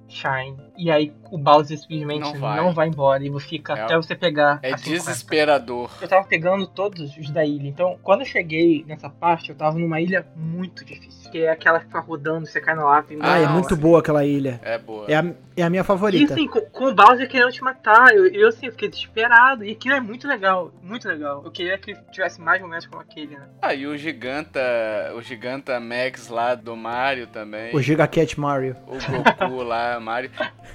Shine 0.08 0.56
e 0.78 0.90
aí 0.90 1.12
o 1.30 1.36
Bowser 1.36 1.76
simplesmente 1.76 2.20
não 2.20 2.34
vai, 2.34 2.56
não 2.56 2.72
vai 2.72 2.88
embora 2.88 3.24
e 3.24 3.28
você 3.28 3.48
fica 3.48 3.74
é, 3.74 3.82
até 3.82 3.96
você 3.96 4.14
pegar. 4.14 4.60
É 4.62 4.74
desesperador. 4.74 5.90
Eu 6.00 6.08
tava 6.08 6.26
pegando 6.26 6.66
todos 6.66 7.16
os 7.16 7.30
da 7.30 7.44
ilha, 7.44 7.68
então 7.68 7.98
quando 8.02 8.20
eu 8.20 8.26
cheguei 8.26 8.84
nessa 8.86 9.10
parte, 9.10 9.50
eu 9.50 9.56
tava 9.56 9.78
numa 9.78 10.00
ilha 10.00 10.26
muito 10.36 10.84
difícil. 10.84 11.30
Que 11.30 11.40
é 11.40 11.50
aquela 11.50 11.80
que 11.80 11.86
fica 11.86 11.98
rodando, 11.98 12.46
você 12.46 12.60
cai 12.60 12.74
na 12.76 12.84
lava 12.84 13.12
e 13.12 13.18
Ah, 13.20 13.38
é 13.38 13.48
muito 13.48 13.76
boa 13.76 13.98
aquela 13.98 14.24
ilha. 14.24 14.60
É 14.62 14.78
boa. 14.78 15.06
É 15.08 15.16
a, 15.16 15.24
é 15.56 15.62
a 15.62 15.70
minha 15.70 15.82
favorita. 15.82 16.32
E 16.32 16.34
assim, 16.34 16.46
com, 16.46 16.60
com 16.60 16.84
o 16.86 16.94
Bowser 16.94 17.28
querendo 17.28 17.50
te 17.50 17.62
matar, 17.62 18.14
eu, 18.14 18.26
eu 18.26 18.48
assim, 18.48 18.70
fiquei 18.70 18.88
desesperado. 18.88 19.64
E 19.64 19.72
aquilo 19.72 19.96
é 19.96 20.00
muito 20.00 20.28
legal, 20.28 20.72
muito 20.80 21.08
legal. 21.08 21.42
Eu 21.44 21.50
queria 21.50 21.76
que 21.76 21.94
tivesse 22.12 22.40
mais 22.40 22.62
momentos 22.62 22.86
como 22.86 23.02
aquele, 23.02 23.36
né? 23.36 23.48
Ah, 23.60 23.74
e 23.74 23.86
o 23.86 23.96
Giganta, 23.96 24.60
o 25.16 25.20
Giganta 25.20 25.80
Max 25.80 26.28
lá 26.28 26.45
do 26.54 26.76
Mario 26.76 27.26
também. 27.26 27.74
O 27.74 27.82
Gigacat 27.82 28.38
Mario. 28.38 28.76
O 28.86 28.94
Goku 28.94 29.62
lá, 29.64 29.98
Mario. 29.98 30.30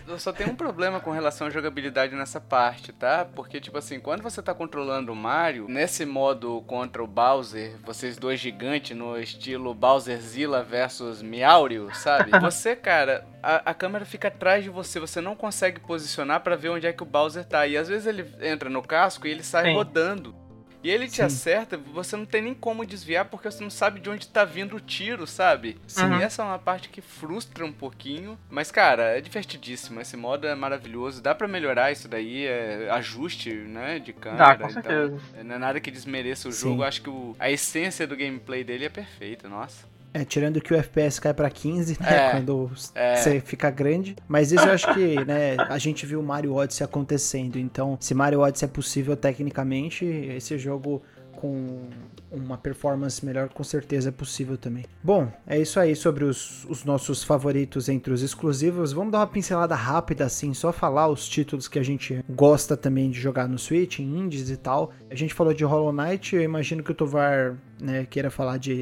Eu 0.07 0.19
só 0.19 0.31
tenho 0.33 0.51
um 0.51 0.55
problema 0.55 0.99
com 0.99 1.11
relação 1.11 1.47
à 1.47 1.49
jogabilidade 1.49 2.15
nessa 2.15 2.41
parte, 2.41 2.91
tá? 2.91 3.25
Porque, 3.35 3.59
tipo 3.59 3.77
assim, 3.77 3.99
quando 3.99 4.21
você 4.21 4.41
tá 4.41 4.53
controlando 4.53 5.11
o 5.11 5.15
Mario, 5.15 5.67
nesse 5.67 6.05
modo 6.05 6.61
contra 6.67 7.03
o 7.03 7.07
Bowser, 7.07 7.75
vocês 7.83 8.17
dois 8.17 8.39
gigantes 8.39 8.95
no 8.95 9.17
estilo 9.17 9.73
Bowserzilla 9.73 10.63
versus 10.63 11.21
Meowrio, 11.21 11.89
sabe? 11.93 12.31
Você, 12.41 12.75
cara, 12.75 13.25
a, 13.41 13.71
a 13.71 13.73
câmera 13.73 14.05
fica 14.05 14.27
atrás 14.27 14.63
de 14.63 14.69
você, 14.69 14.99
você 14.99 15.21
não 15.21 15.35
consegue 15.35 15.79
posicionar 15.79 16.41
para 16.41 16.55
ver 16.55 16.69
onde 16.69 16.87
é 16.87 16.93
que 16.93 17.03
o 17.03 17.05
Bowser 17.05 17.45
tá. 17.45 17.67
E 17.67 17.77
às 17.77 17.87
vezes 17.87 18.07
ele 18.07 18.25
entra 18.41 18.69
no 18.69 18.81
casco 18.81 19.27
e 19.27 19.31
ele 19.31 19.43
sai 19.43 19.65
Sim. 19.65 19.75
rodando. 19.75 20.35
E 20.83 20.89
ele 20.89 21.07
te 21.07 21.17
Sim. 21.17 21.23
acerta, 21.23 21.77
você 21.77 22.15
não 22.15 22.25
tem 22.25 22.41
nem 22.41 22.53
como 22.53 22.85
desviar 22.85 23.25
porque 23.25 23.49
você 23.49 23.63
não 23.63 23.69
sabe 23.69 23.99
de 23.99 24.09
onde 24.09 24.27
tá 24.27 24.43
vindo 24.43 24.75
o 24.75 24.79
tiro, 24.79 25.27
sabe? 25.27 25.77
Sim. 25.87 26.05
Uhum. 26.05 26.15
Essa 26.15 26.41
é 26.41 26.45
uma 26.45 26.59
parte 26.59 26.89
que 26.89 27.01
frustra 27.01 27.65
um 27.65 27.71
pouquinho. 27.71 28.37
Mas, 28.49 28.71
cara, 28.71 29.17
é 29.17 29.21
divertidíssimo. 29.21 30.01
Esse 30.01 30.17
modo 30.17 30.47
é 30.47 30.55
maravilhoso. 30.55 31.21
Dá 31.21 31.35
para 31.35 31.47
melhorar 31.47 31.91
isso 31.91 32.07
daí. 32.07 32.45
É 32.45 32.89
ajuste, 32.91 33.51
né? 33.53 33.99
De 33.99 34.13
câmera. 34.13 34.47
Dá, 34.47 34.55
com 34.57 34.69
certeza. 34.69 35.19
Então, 35.31 35.43
não 35.43 35.55
é 35.55 35.59
nada 35.59 35.79
que 35.79 35.91
desmereça 35.91 36.49
o 36.49 36.51
jogo. 36.51 36.83
Acho 36.83 37.01
que 37.01 37.09
o, 37.09 37.35
a 37.39 37.49
essência 37.49 38.07
do 38.07 38.15
gameplay 38.15 38.63
dele 38.63 38.85
é 38.85 38.89
perfeita, 38.89 39.47
nossa. 39.47 39.90
É, 40.13 40.25
tirando 40.25 40.59
que 40.59 40.73
o 40.73 40.77
FPS 40.77 41.19
cai 41.19 41.33
para 41.33 41.49
15, 41.49 41.97
né, 42.01 42.27
é, 42.27 42.31
quando 42.31 42.71
é. 42.93 43.15
você 43.15 43.39
fica 43.39 43.69
grande. 43.69 44.15
Mas 44.27 44.51
isso 44.51 44.65
eu 44.65 44.71
acho 44.71 44.93
que, 44.93 45.23
né, 45.25 45.55
a 45.57 45.77
gente 45.77 46.05
viu 46.05 46.21
Mario 46.21 46.53
Odyssey 46.53 46.83
acontecendo. 46.83 47.57
Então, 47.57 47.97
se 47.99 48.13
Mario 48.13 48.41
Odyssey 48.41 48.67
é 48.67 48.71
possível 48.71 49.15
tecnicamente, 49.15 50.05
esse 50.05 50.57
jogo 50.57 51.01
com 51.41 51.89
uma 52.31 52.55
performance 52.55 53.25
melhor, 53.25 53.49
com 53.49 53.63
certeza 53.63 54.09
é 54.09 54.11
possível 54.11 54.59
também. 54.59 54.85
Bom, 55.03 55.27
é 55.47 55.59
isso 55.59 55.79
aí 55.79 55.95
sobre 55.95 56.23
os, 56.23 56.65
os, 56.65 56.85
nossos 56.85 57.23
favoritos 57.23 57.89
entre 57.89 58.13
os 58.13 58.21
exclusivos. 58.21 58.93
Vamos 58.93 59.11
dar 59.11 59.19
uma 59.19 59.27
pincelada 59.27 59.73
rápida, 59.73 60.25
assim, 60.25 60.53
só 60.53 60.71
falar 60.71 61.07
os 61.07 61.27
títulos 61.27 61.67
que 61.67 61.79
a 61.79 61.83
gente 61.83 62.23
gosta 62.29 62.77
também 62.77 63.09
de 63.09 63.19
jogar 63.19 63.47
no 63.47 63.57
Switch, 63.57 63.99
em 63.99 64.19
indies 64.19 64.51
e 64.51 64.57
tal. 64.57 64.91
A 65.09 65.15
gente 65.15 65.33
falou 65.33 65.51
de 65.51 65.65
Hollow 65.65 65.91
Knight, 65.91 66.35
eu 66.35 66.43
imagino 66.43 66.83
que 66.83 66.91
o 66.91 66.95
Tovar 66.95 67.57
né, 67.81 68.05
queira 68.07 68.29
falar 68.29 68.57
de 68.57 68.79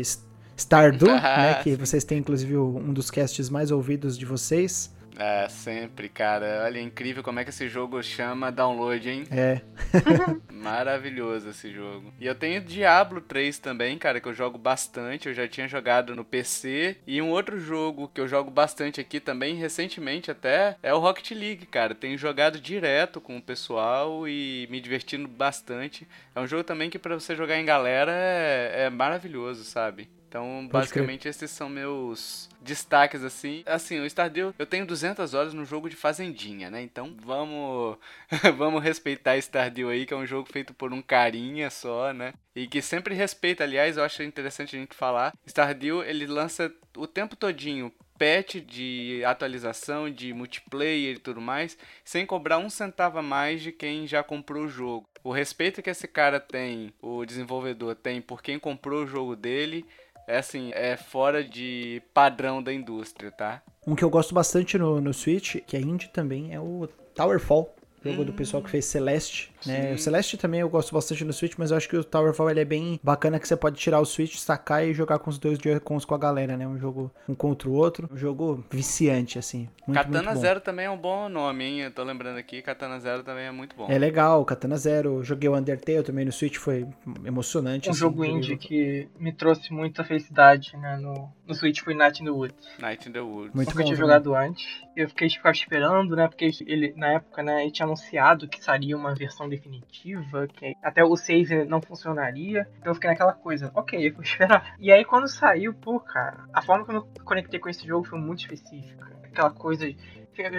Stardew, 0.60 1.07
né? 1.15 1.56
Que 1.64 1.76
vocês 1.76 2.03
têm, 2.03 2.19
inclusive, 2.19 2.57
um 2.57 2.94
dos 2.94 3.10
casts 3.10 3.49
mais 3.49 3.72
ouvidos 3.72 4.18
de 4.18 4.26
vocês. 4.26 4.91
É, 5.19 5.49
sempre, 5.49 6.07
cara. 6.07 6.64
Olha, 6.64 6.80
é 6.80 6.81
incrível 6.81 7.22
como 7.22 7.41
é 7.41 7.44
que 7.44 7.49
esse 7.49 7.68
jogo 7.68 8.02
chama 8.02 8.49
download, 8.49 9.10
hein? 9.10 9.26
É. 9.30 9.60
Maravilhoso 10.49 11.49
esse 11.49 11.73
jogo. 11.73 12.14
E 12.18 12.26
eu 12.26 12.34
tenho 12.34 12.61
Diablo 12.61 13.19
3 13.19 13.60
também, 13.60 13.98
cara, 13.98 14.22
que 14.22 14.30
eu 14.30 14.34
jogo 14.34 14.57
bastante. 14.57 15.27
Eu 15.27 15.34
já 15.34 15.45
tinha 15.45 15.68
jogado 15.68 16.15
no 16.15 16.23
PC. 16.23 16.95
E 17.06 17.22
um 17.22 17.31
outro 17.31 17.60
jogo 17.60 18.07
que 18.07 18.22
eu 18.22 18.30
jogo 18.30 18.49
bastante 18.49 19.02
aqui 19.02 19.19
também, 19.19 19.56
recentemente 19.56 20.31
até, 20.31 20.77
é 20.81 20.94
o 20.94 20.99
Rocket 20.99 21.31
League, 21.31 21.65
cara. 21.65 21.94
Tenho 21.94 22.18
jogado 22.18 22.57
direto 22.57 23.19
com 23.19 23.36
o 23.36 23.41
pessoal 23.41 24.26
e 24.26 24.69
me 24.72 24.80
divertindo 24.80 25.27
bastante. 25.27 26.07
É 26.34 26.40
um 26.40 26.48
jogo 26.48 26.64
também 26.64 26.90
que 26.90 26.98
para 26.98 27.19
você 27.19 27.36
jogar 27.36 27.60
em 27.60 27.65
galera 27.65 28.14
é, 28.14 28.86
é 28.86 28.90
maravilhoso, 28.90 29.65
sabe? 29.65 30.07
Então, 30.30 30.68
Pode 30.72 30.72
basicamente, 30.72 31.22
crer. 31.22 31.31
esses 31.31 31.49
são 31.49 31.68
meus 31.68 32.47
destaques, 32.61 33.23
assim. 33.23 33.64
Assim, 33.65 33.99
o 33.99 34.06
Stardew, 34.06 34.53
eu 34.60 34.65
tenho 34.65 34.85
200 34.85 35.34
horas 35.34 35.56
no 35.56 35.65
jogo 35.65 35.89
de 35.89 35.95
Fazendinha, 35.95 36.69
né? 36.69 36.84
Então, 36.84 37.15
vamos 37.19 37.97
vamos 38.56 38.84
respeitar 38.84 39.38
Stardew 39.38 39.89
aí, 39.89 40.06
que 40.06 40.14
é 40.14 40.18
um 40.18 40.27
jogo 40.27 40.47
feito 40.51 40.72
por 40.72 40.93
um 40.93 41.01
carinha 41.01 41.72
só, 41.72 42.14
né? 42.14 42.35
E 42.56 42.68
que 42.68 42.80
sempre 42.80 43.15
respeita, 43.15 43.64
aliás, 43.64 43.97
eu 43.97 44.03
acho 44.03 44.22
interessante 44.22 44.76
a 44.76 44.80
gente 44.80 44.95
falar. 44.95 45.34
Stardew, 45.47 46.03
ele 46.03 46.27
lança 46.27 46.72
o 46.95 47.07
tempo 47.07 47.35
todinho 47.35 47.91
patch 48.19 48.56
de 48.56 49.23
atualização, 49.26 50.11
de 50.11 50.34
multiplayer 50.34 51.15
e 51.15 51.19
tudo 51.19 51.39
mais, 51.39 51.77
sem 52.03 52.26
cobrar 52.26 52.57
um 52.57 52.69
centavo 52.69 53.18
a 53.18 53.22
mais 53.23 53.61
de 53.61 53.72
quem 53.72 54.06
já 54.06 54.22
comprou 54.22 54.65
o 54.65 54.69
jogo. 54.69 55.10
O 55.23 55.31
respeito 55.31 55.81
que 55.81 55.89
esse 55.89 56.07
cara 56.07 56.39
tem, 56.39 56.93
o 57.01 57.26
desenvolvedor 57.26 57.95
tem 57.95 58.22
por 58.22 58.41
quem 58.43 58.60
comprou 58.60 59.03
o 59.03 59.07
jogo 59.07 59.35
dele, 59.38 59.85
é 60.30 60.38
assim, 60.38 60.72
é 60.73 60.95
fora 60.95 61.43
de 61.43 62.01
padrão 62.14 62.61
da 62.61 62.72
indústria, 62.72 63.31
tá? 63.31 63.64
Um 63.85 63.95
que 63.95 64.03
eu 64.03 64.10
gosto 64.10 64.34
bastante 64.34 64.77
no, 64.77 65.01
no 65.01 65.14
Switch, 65.14 65.56
que 65.65 65.76
é 65.76 65.81
indie 65.81 66.07
também, 66.10 66.53
é 66.53 66.60
o 66.60 66.88
Towerfall 67.15 67.73
jogo 68.03 68.22
hum. 68.22 68.26
do 68.26 68.34
pessoal 68.34 68.64
que 68.64 68.69
fez 68.69 68.85
Celeste, 68.85 69.48
né? 69.65 69.94
O 69.94 69.98
Celeste 69.98 70.38
também 70.38 70.61
eu 70.61 70.69
gosto 70.69 70.94
bastante 70.94 71.23
no 71.23 71.34
Switch, 71.34 71.53
mas 71.57 71.72
eu 71.72 71.77
acho 71.77 71.90
que 71.90 71.98
o 71.98 72.03
Towerfall 72.03 72.49
ele 72.49 72.60
é 72.61 72.65
bem 72.65 72.99
bacana 73.03 73.40
que 73.40 73.48
você 73.48 73.56
pode 73.56 73.77
tirar 73.77 73.99
o 73.99 74.06
Switch, 74.06 74.36
sacar 74.36 74.86
e 74.86 74.94
jogar 74.94 75.19
com 75.19 75.30
os 75.30 75.38
dois 75.38 75.57
Joy-Cons 75.60 76.06
com 76.06 76.15
a 76.15 76.18
galera, 76.18 76.56
né? 76.56 76.68
Um 76.68 76.77
jogo 76.77 77.11
um 77.27 77.36
contra 77.36 77.68
o 77.68 77.73
outro, 77.73 78.10
um 78.11 78.18
jogo 78.18 78.64
viciante, 78.72 79.40
assim. 79.40 79.68
Muito, 79.88 79.98
Katana 79.98 80.31
muito 80.31 80.41
Zero 80.41 80.61
também 80.61 80.86
é 80.86 80.90
um 80.90 80.98
bom 80.98 81.27
nome, 81.27 81.64
hein? 81.64 81.80
Eu 81.81 81.91
tô 81.91 82.03
lembrando 82.03 82.38
aqui, 82.38 82.61
Katana 82.61 82.99
Zero 82.99 83.23
também 83.23 83.45
é 83.45 83.52
muito 83.52 83.76
bom. 83.76 83.88
É 83.90 83.98
legal, 83.98 84.45
Katana 84.45 84.77
Zero. 84.77 85.23
Joguei 85.23 85.49
o 85.49 85.56
Undertale 85.56 86.03
também 86.03 86.26
no 86.26 86.31
Switch, 86.31 86.57
foi 86.57 86.88
emocionante. 87.26 87.90
Um 87.90 87.91
assim, 87.91 87.99
jogo 87.99 88.23
indie 88.23 88.57
que 88.57 89.07
me 89.19 89.34
trouxe 89.34 89.73
muita 89.73 90.03
felicidade, 90.03 90.76
né? 90.77 90.98
No, 90.98 91.31
no 91.48 91.56
Switch 91.56 91.81
foi 91.81 91.94
Night 91.94 92.22
in 92.22 92.26
the 92.26 92.31
Woods. 92.31 92.68
Night 92.80 93.10
in 93.10 93.11
the 93.11 93.22
Woods. 93.22 93.53
Muito 93.53 93.69
Nunca 93.69 93.80
bom, 93.80 93.86
tinha 93.86 93.98
jogado 93.98 94.36
antes. 94.36 94.65
Eu 94.95 95.10
fiquei 95.10 95.30
ficava 95.30 95.56
esperando, 95.56 96.15
né? 96.15 96.27
Porque 96.27 96.49
ele, 96.65 96.94
na 96.95 97.14
época, 97.14 97.41
né, 97.41 97.64
ele 97.64 97.72
tinha 97.72 97.86
anunciado 97.86 98.48
que 98.48 98.64
sairia 98.64 98.95
uma 98.95 99.15
versão 99.15 99.48
definitiva, 99.49 100.47
que 100.47 100.76
até 100.84 101.03
o 101.03 101.15
save 101.15 101.65
não 101.65 101.81
funcionaria. 101.81 102.67
Então 102.77 102.91
eu 102.91 102.95
fiquei 102.95 103.09
naquela 103.09 103.34
coisa, 103.34 103.71
ok, 103.73 104.07
eu 104.07 104.13
vou 104.13 104.21
esperar. 104.23 104.76
E 104.80 104.91
aí 104.91 105.03
quando 105.03 105.27
saiu, 105.27 105.73
pô, 105.73 105.99
cara, 105.99 106.45
a 106.53 106.61
forma 106.61 106.85
que 106.85 106.91
eu 106.91 107.05
me 107.05 107.19
conectei 107.23 107.59
com 107.59 107.69
esse 107.69 107.85
jogo 107.85 108.05
foi 108.05 108.19
muito 108.19 108.41
específica. 108.41 109.09
Aquela 109.23 109.51
coisa 109.51 109.85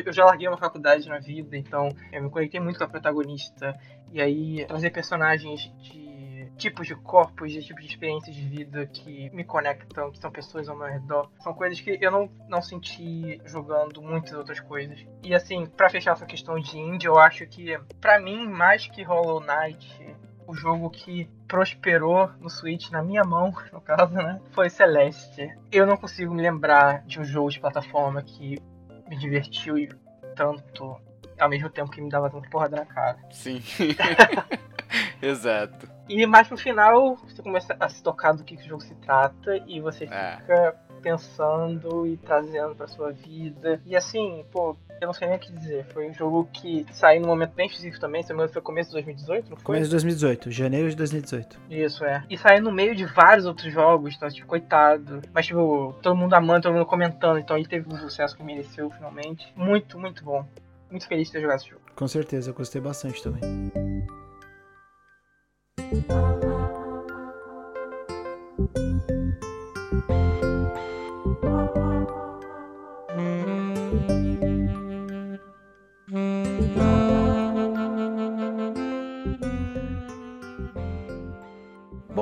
eu 0.04 0.12
já 0.12 0.26
larguei 0.26 0.46
uma 0.46 0.58
faculdade 0.58 1.08
na 1.08 1.18
vida, 1.18 1.56
então 1.56 1.88
eu 2.12 2.22
me 2.22 2.30
conectei 2.30 2.60
muito 2.60 2.78
com 2.78 2.84
a 2.84 2.88
protagonista. 2.88 3.74
E 4.12 4.20
aí 4.20 4.66
trazer 4.66 4.90
personagens 4.90 5.72
de 5.78 6.10
tipos 6.61 6.87
de 6.87 6.95
corpos, 6.95 7.51
de 7.51 7.65
tipos 7.65 7.82
de 7.82 7.91
experiências 7.91 8.37
de 8.37 8.43
vida 8.43 8.87
que 8.87 9.31
me 9.31 9.43
conectam, 9.43 10.12
que 10.12 10.19
são 10.19 10.31
pessoas 10.31 10.69
ao 10.69 10.77
meu 10.77 10.87
redor. 10.87 11.31
São 11.41 11.55
coisas 11.55 11.81
que 11.81 11.99
eu 12.01 12.11
não, 12.11 12.31
não 12.49 12.61
senti 12.61 13.41
jogando 13.47 14.03
muitas 14.03 14.35
outras 14.35 14.61
coisas. 14.61 15.05
E 15.23 15.35
assim, 15.35 15.66
para 15.66 15.89
fechar 15.89 16.12
essa 16.12 16.27
questão 16.27 16.59
de 16.61 16.78
indie, 16.78 17.07
eu 17.07 17.19
acho 17.19 17.47
que, 17.47 17.78
para 18.01 18.20
mim, 18.20 18.47
mais 18.47 18.87
que 18.87 19.03
Hollow 19.03 19.41
Knight, 19.41 20.15
o 20.47 20.55
jogo 20.55 20.91
que 20.91 21.28
prosperou 21.49 22.31
no 22.39 22.51
Switch, 22.51 22.91
na 22.91 23.03
minha 23.03 23.24
mão, 23.24 23.53
no 23.73 23.81
caso, 23.81 24.12
né? 24.12 24.41
Foi 24.53 24.69
Celeste. 24.69 25.57
Eu 25.73 25.87
não 25.87 25.97
consigo 25.97 26.35
me 26.35 26.43
lembrar 26.43 27.03
de 27.07 27.19
um 27.19 27.24
jogo 27.24 27.51
de 27.51 27.59
plataforma 27.59 28.23
que 28.23 28.59
me 29.09 29.16
divertiu 29.16 29.77
tanto, 30.37 30.97
ao 31.39 31.49
mesmo 31.49 31.70
tempo 31.70 31.91
que 31.91 32.03
me 32.03 32.11
dava 32.11 32.28
tanta 32.28 32.49
porrada 32.51 32.77
na 32.77 32.85
cara. 32.85 33.19
Sim. 33.31 33.62
Exato. 35.23 35.99
E 36.11 36.27
mais 36.27 36.49
pro 36.49 36.57
final, 36.57 37.16
você 37.16 37.41
começa 37.41 37.77
a 37.78 37.89
se 37.89 38.03
tocar 38.03 38.32
do 38.32 38.43
que, 38.43 38.57
que 38.57 38.65
o 38.65 38.69
jogo 38.69 38.82
se 38.82 38.95
trata 38.97 39.57
e 39.69 39.81
você 39.81 40.07
é. 40.11 40.39
fica 40.39 40.77
pensando 41.01 42.05
e 42.05 42.16
trazendo 42.16 42.74
pra 42.74 42.89
sua 42.89 43.12
vida. 43.12 43.81
E 43.87 43.95
assim, 43.95 44.45
pô, 44.51 44.77
eu 45.01 45.07
não 45.07 45.15
sei 45.15 45.28
nem 45.28 45.37
o 45.37 45.41
que 45.41 45.53
dizer. 45.53 45.87
Foi 45.93 46.11
um 46.11 46.12
jogo 46.12 46.49
que 46.53 46.85
saiu 46.93 47.20
num 47.20 47.28
momento 47.28 47.53
bem 47.55 47.69
específico 47.69 48.01
também, 48.01 48.24
se 48.24 48.31
não 48.31 48.39
me 48.39 48.43
engano 48.43 48.53
foi 48.53 48.61
começo 48.61 48.91
de 48.91 48.95
2018, 48.95 49.51
não 49.51 49.57
foi? 49.57 49.65
Começo 49.65 49.85
de 49.85 49.91
2018, 49.93 50.51
janeiro 50.51 50.91
de 50.91 50.97
2018. 50.97 51.61
Isso, 51.70 52.05
é. 52.05 52.24
E 52.28 52.37
saiu 52.37 52.61
no 52.61 52.73
meio 52.73 52.97
de 52.97 53.05
vários 53.05 53.47
outros 53.47 53.73
jogos, 53.73 54.16
então, 54.16 54.28
tipo, 54.28 54.49
coitado. 54.49 55.23
Mas, 55.32 55.47
tipo, 55.47 55.95
todo 56.03 56.16
mundo 56.16 56.35
amando, 56.35 56.62
todo 56.62 56.73
mundo 56.73 56.87
comentando, 56.87 57.39
então 57.39 57.57
ele 57.57 57.69
teve 57.69 57.89
o 57.89 57.97
sucesso 57.97 58.37
que 58.37 58.43
mereceu 58.43 58.91
finalmente. 58.91 59.53
Muito, 59.55 59.97
muito 59.97 60.24
bom. 60.24 60.45
Muito 60.91 61.07
feliz 61.07 61.28
de 61.28 61.35
ter 61.35 61.41
jogado 61.41 61.61
esse 61.61 61.70
jogo. 61.70 61.82
Com 61.95 62.09
certeza, 62.09 62.51
eu 62.51 62.55
gostei 62.55 62.81
bastante 62.81 63.23
também. 63.23 63.70
Bom, 65.90 65.96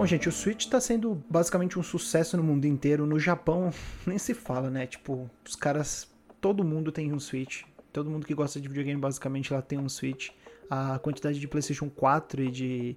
gente, 0.07 0.29
o 0.29 0.33
Switch 0.33 0.67
tá 0.67 0.81
sendo 0.81 1.23
basicamente 1.29 1.79
um 1.79 1.83
sucesso 1.83 2.39
no 2.39 2.43
mundo 2.43 2.65
inteiro. 2.65 3.05
No 3.05 3.19
Japão, 3.19 3.71
nem 4.07 4.17
se 4.17 4.33
fala, 4.33 4.71
né? 4.71 4.87
Tipo, 4.87 5.29
os 5.47 5.55
caras. 5.55 6.09
Todo 6.41 6.65
mundo 6.65 6.91
tem 6.91 7.13
um 7.13 7.21
Switch. 7.21 7.65
Todo 7.93 8.09
mundo 8.09 8.27
que 8.27 8.33
gosta 8.33 8.59
de 8.59 8.69
videogame 8.69 8.99
basicamente 8.99 9.53
lá 9.53 9.61
tem 9.61 9.79
um 9.79 9.91
Switch. 9.91 10.31
A 10.71 10.99
quantidade 11.01 11.39
de 11.39 11.47
PlayStation 11.47 11.91
4 11.91 12.45
e 12.45 12.51
de 12.51 12.97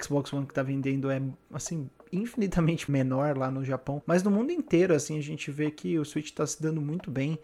Xbox 0.00 0.32
One 0.32 0.46
que 0.46 0.54
tá 0.54 0.62
vendendo 0.62 1.10
é, 1.10 1.20
assim, 1.52 1.88
infinitamente 2.12 2.88
menor 2.92 3.36
lá 3.36 3.50
no 3.50 3.64
Japão. 3.64 4.02
Mas 4.06 4.22
no 4.22 4.30
mundo 4.30 4.50
inteiro, 4.52 4.94
assim, 4.94 5.18
a 5.18 5.22
gente 5.22 5.50
vê 5.50 5.70
que 5.70 5.98
o 5.98 6.04
Switch 6.04 6.30
tá 6.32 6.46
se 6.46 6.62
dando 6.62 6.80
muito 6.80 7.10
bem. 7.10 7.38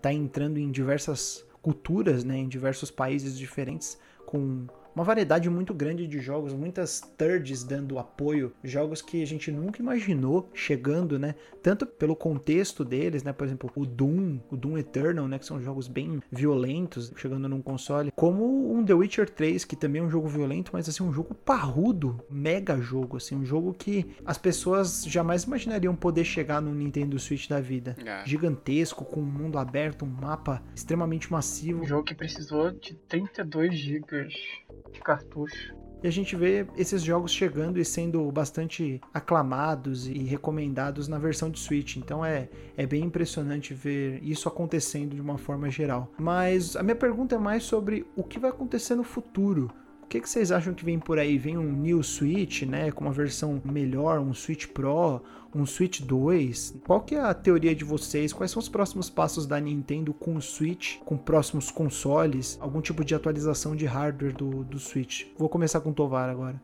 Tá 0.00 0.12
entrando 0.12 0.58
em 0.58 0.70
diversas 0.70 1.46
culturas, 1.62 2.24
né? 2.24 2.38
Em 2.38 2.48
diversos 2.48 2.90
países 2.90 3.38
diferentes. 3.38 3.98
Com 4.26 4.66
uma 4.94 5.04
variedade 5.04 5.50
muito 5.50 5.74
grande 5.74 6.06
de 6.06 6.20
jogos, 6.20 6.52
muitas 6.52 7.00
thirds 7.18 7.64
dando 7.64 7.98
apoio, 7.98 8.52
jogos 8.62 9.02
que 9.02 9.22
a 9.22 9.26
gente 9.26 9.50
nunca 9.50 9.80
imaginou 9.80 10.48
chegando, 10.54 11.18
né? 11.18 11.34
Tanto 11.62 11.86
pelo 11.86 12.14
contexto 12.14 12.84
deles, 12.84 13.22
né? 13.22 13.32
Por 13.32 13.46
exemplo, 13.46 13.70
o 13.74 13.84
Doom, 13.84 14.38
o 14.50 14.56
Doom 14.56 14.78
Eternal, 14.78 15.26
né? 15.26 15.38
Que 15.38 15.46
são 15.46 15.60
jogos 15.60 15.88
bem 15.88 16.20
violentos 16.30 17.12
chegando 17.16 17.48
num 17.48 17.60
console, 17.60 18.12
como 18.14 18.72
um 18.72 18.84
The 18.84 18.94
Witcher 18.94 19.28
3, 19.28 19.64
que 19.64 19.76
também 19.76 20.00
é 20.00 20.04
um 20.04 20.10
jogo 20.10 20.28
violento, 20.28 20.70
mas 20.72 20.88
assim, 20.88 21.02
um 21.02 21.12
jogo 21.12 21.34
parrudo, 21.34 22.20
mega 22.30 22.80
jogo, 22.80 23.16
assim, 23.16 23.34
um 23.34 23.44
jogo 23.44 23.74
que 23.74 24.06
as 24.24 24.38
pessoas 24.38 25.04
jamais 25.04 25.44
imaginariam 25.44 25.94
poder 25.96 26.24
chegar 26.24 26.60
no 26.60 26.74
Nintendo 26.74 27.18
Switch 27.18 27.48
da 27.48 27.60
vida. 27.60 27.96
É. 28.04 28.24
Gigantesco, 28.26 29.04
com 29.04 29.20
um 29.20 29.24
mundo 29.24 29.58
aberto, 29.58 30.04
um 30.04 30.08
mapa 30.08 30.62
extremamente 30.74 31.32
massivo. 31.32 31.82
Um 31.82 31.86
jogo 31.86 32.04
que 32.04 32.14
precisou 32.14 32.70
de 32.70 32.94
32 33.08 33.74
GB 33.74 34.28
de 34.94 35.00
cartucho. 35.00 35.74
E 36.02 36.06
a 36.06 36.10
gente 36.10 36.36
vê 36.36 36.66
esses 36.76 37.02
jogos 37.02 37.32
chegando 37.32 37.78
e 37.78 37.84
sendo 37.84 38.30
bastante 38.30 39.00
aclamados 39.12 40.06
e 40.06 40.18
recomendados 40.18 41.08
na 41.08 41.18
versão 41.18 41.48
de 41.48 41.58
Switch. 41.58 41.96
Então 41.96 42.22
é, 42.22 42.50
é 42.76 42.84
bem 42.84 43.04
impressionante 43.04 43.72
ver 43.72 44.22
isso 44.22 44.46
acontecendo 44.46 45.14
de 45.14 45.20
uma 45.22 45.38
forma 45.38 45.70
geral. 45.70 46.12
Mas 46.18 46.76
a 46.76 46.82
minha 46.82 46.94
pergunta 46.94 47.36
é 47.36 47.38
mais 47.38 47.62
sobre 47.62 48.06
o 48.14 48.22
que 48.22 48.38
vai 48.38 48.50
acontecer 48.50 48.94
no 48.94 49.02
futuro. 49.02 49.70
O 50.02 50.06
que, 50.06 50.20
que 50.20 50.28
vocês 50.28 50.52
acham 50.52 50.74
que 50.74 50.84
vem 50.84 50.98
por 50.98 51.18
aí? 51.18 51.38
Vem 51.38 51.56
um 51.56 51.72
New 51.72 52.02
Switch, 52.02 52.64
né? 52.64 52.92
Com 52.92 53.06
uma 53.06 53.12
versão 53.12 53.62
melhor, 53.64 54.20
um 54.20 54.34
Switch 54.34 54.66
Pro, 54.66 55.22
um 55.54 55.66
Switch 55.66 56.00
2? 56.00 56.80
Qual 56.86 57.00
que 57.00 57.14
é 57.14 57.20
a 57.20 57.34
teoria 57.34 57.74
de 57.74 57.84
vocês? 57.84 58.32
Quais 58.32 58.50
são 58.50 58.60
os 58.60 58.68
próximos 58.68 59.08
passos 59.08 59.46
da 59.46 59.60
Nintendo 59.60 60.12
com 60.12 60.36
o 60.36 60.42
Switch, 60.42 60.98
com 61.04 61.16
próximos 61.16 61.70
consoles? 61.70 62.58
Algum 62.60 62.80
tipo 62.80 63.04
de 63.04 63.14
atualização 63.14 63.76
de 63.76 63.86
hardware 63.86 64.34
do, 64.34 64.64
do 64.64 64.78
Switch? 64.78 65.26
Vou 65.38 65.48
começar 65.48 65.80
com 65.80 65.90
o 65.90 65.94
Tovar 65.94 66.28
agora. 66.28 66.60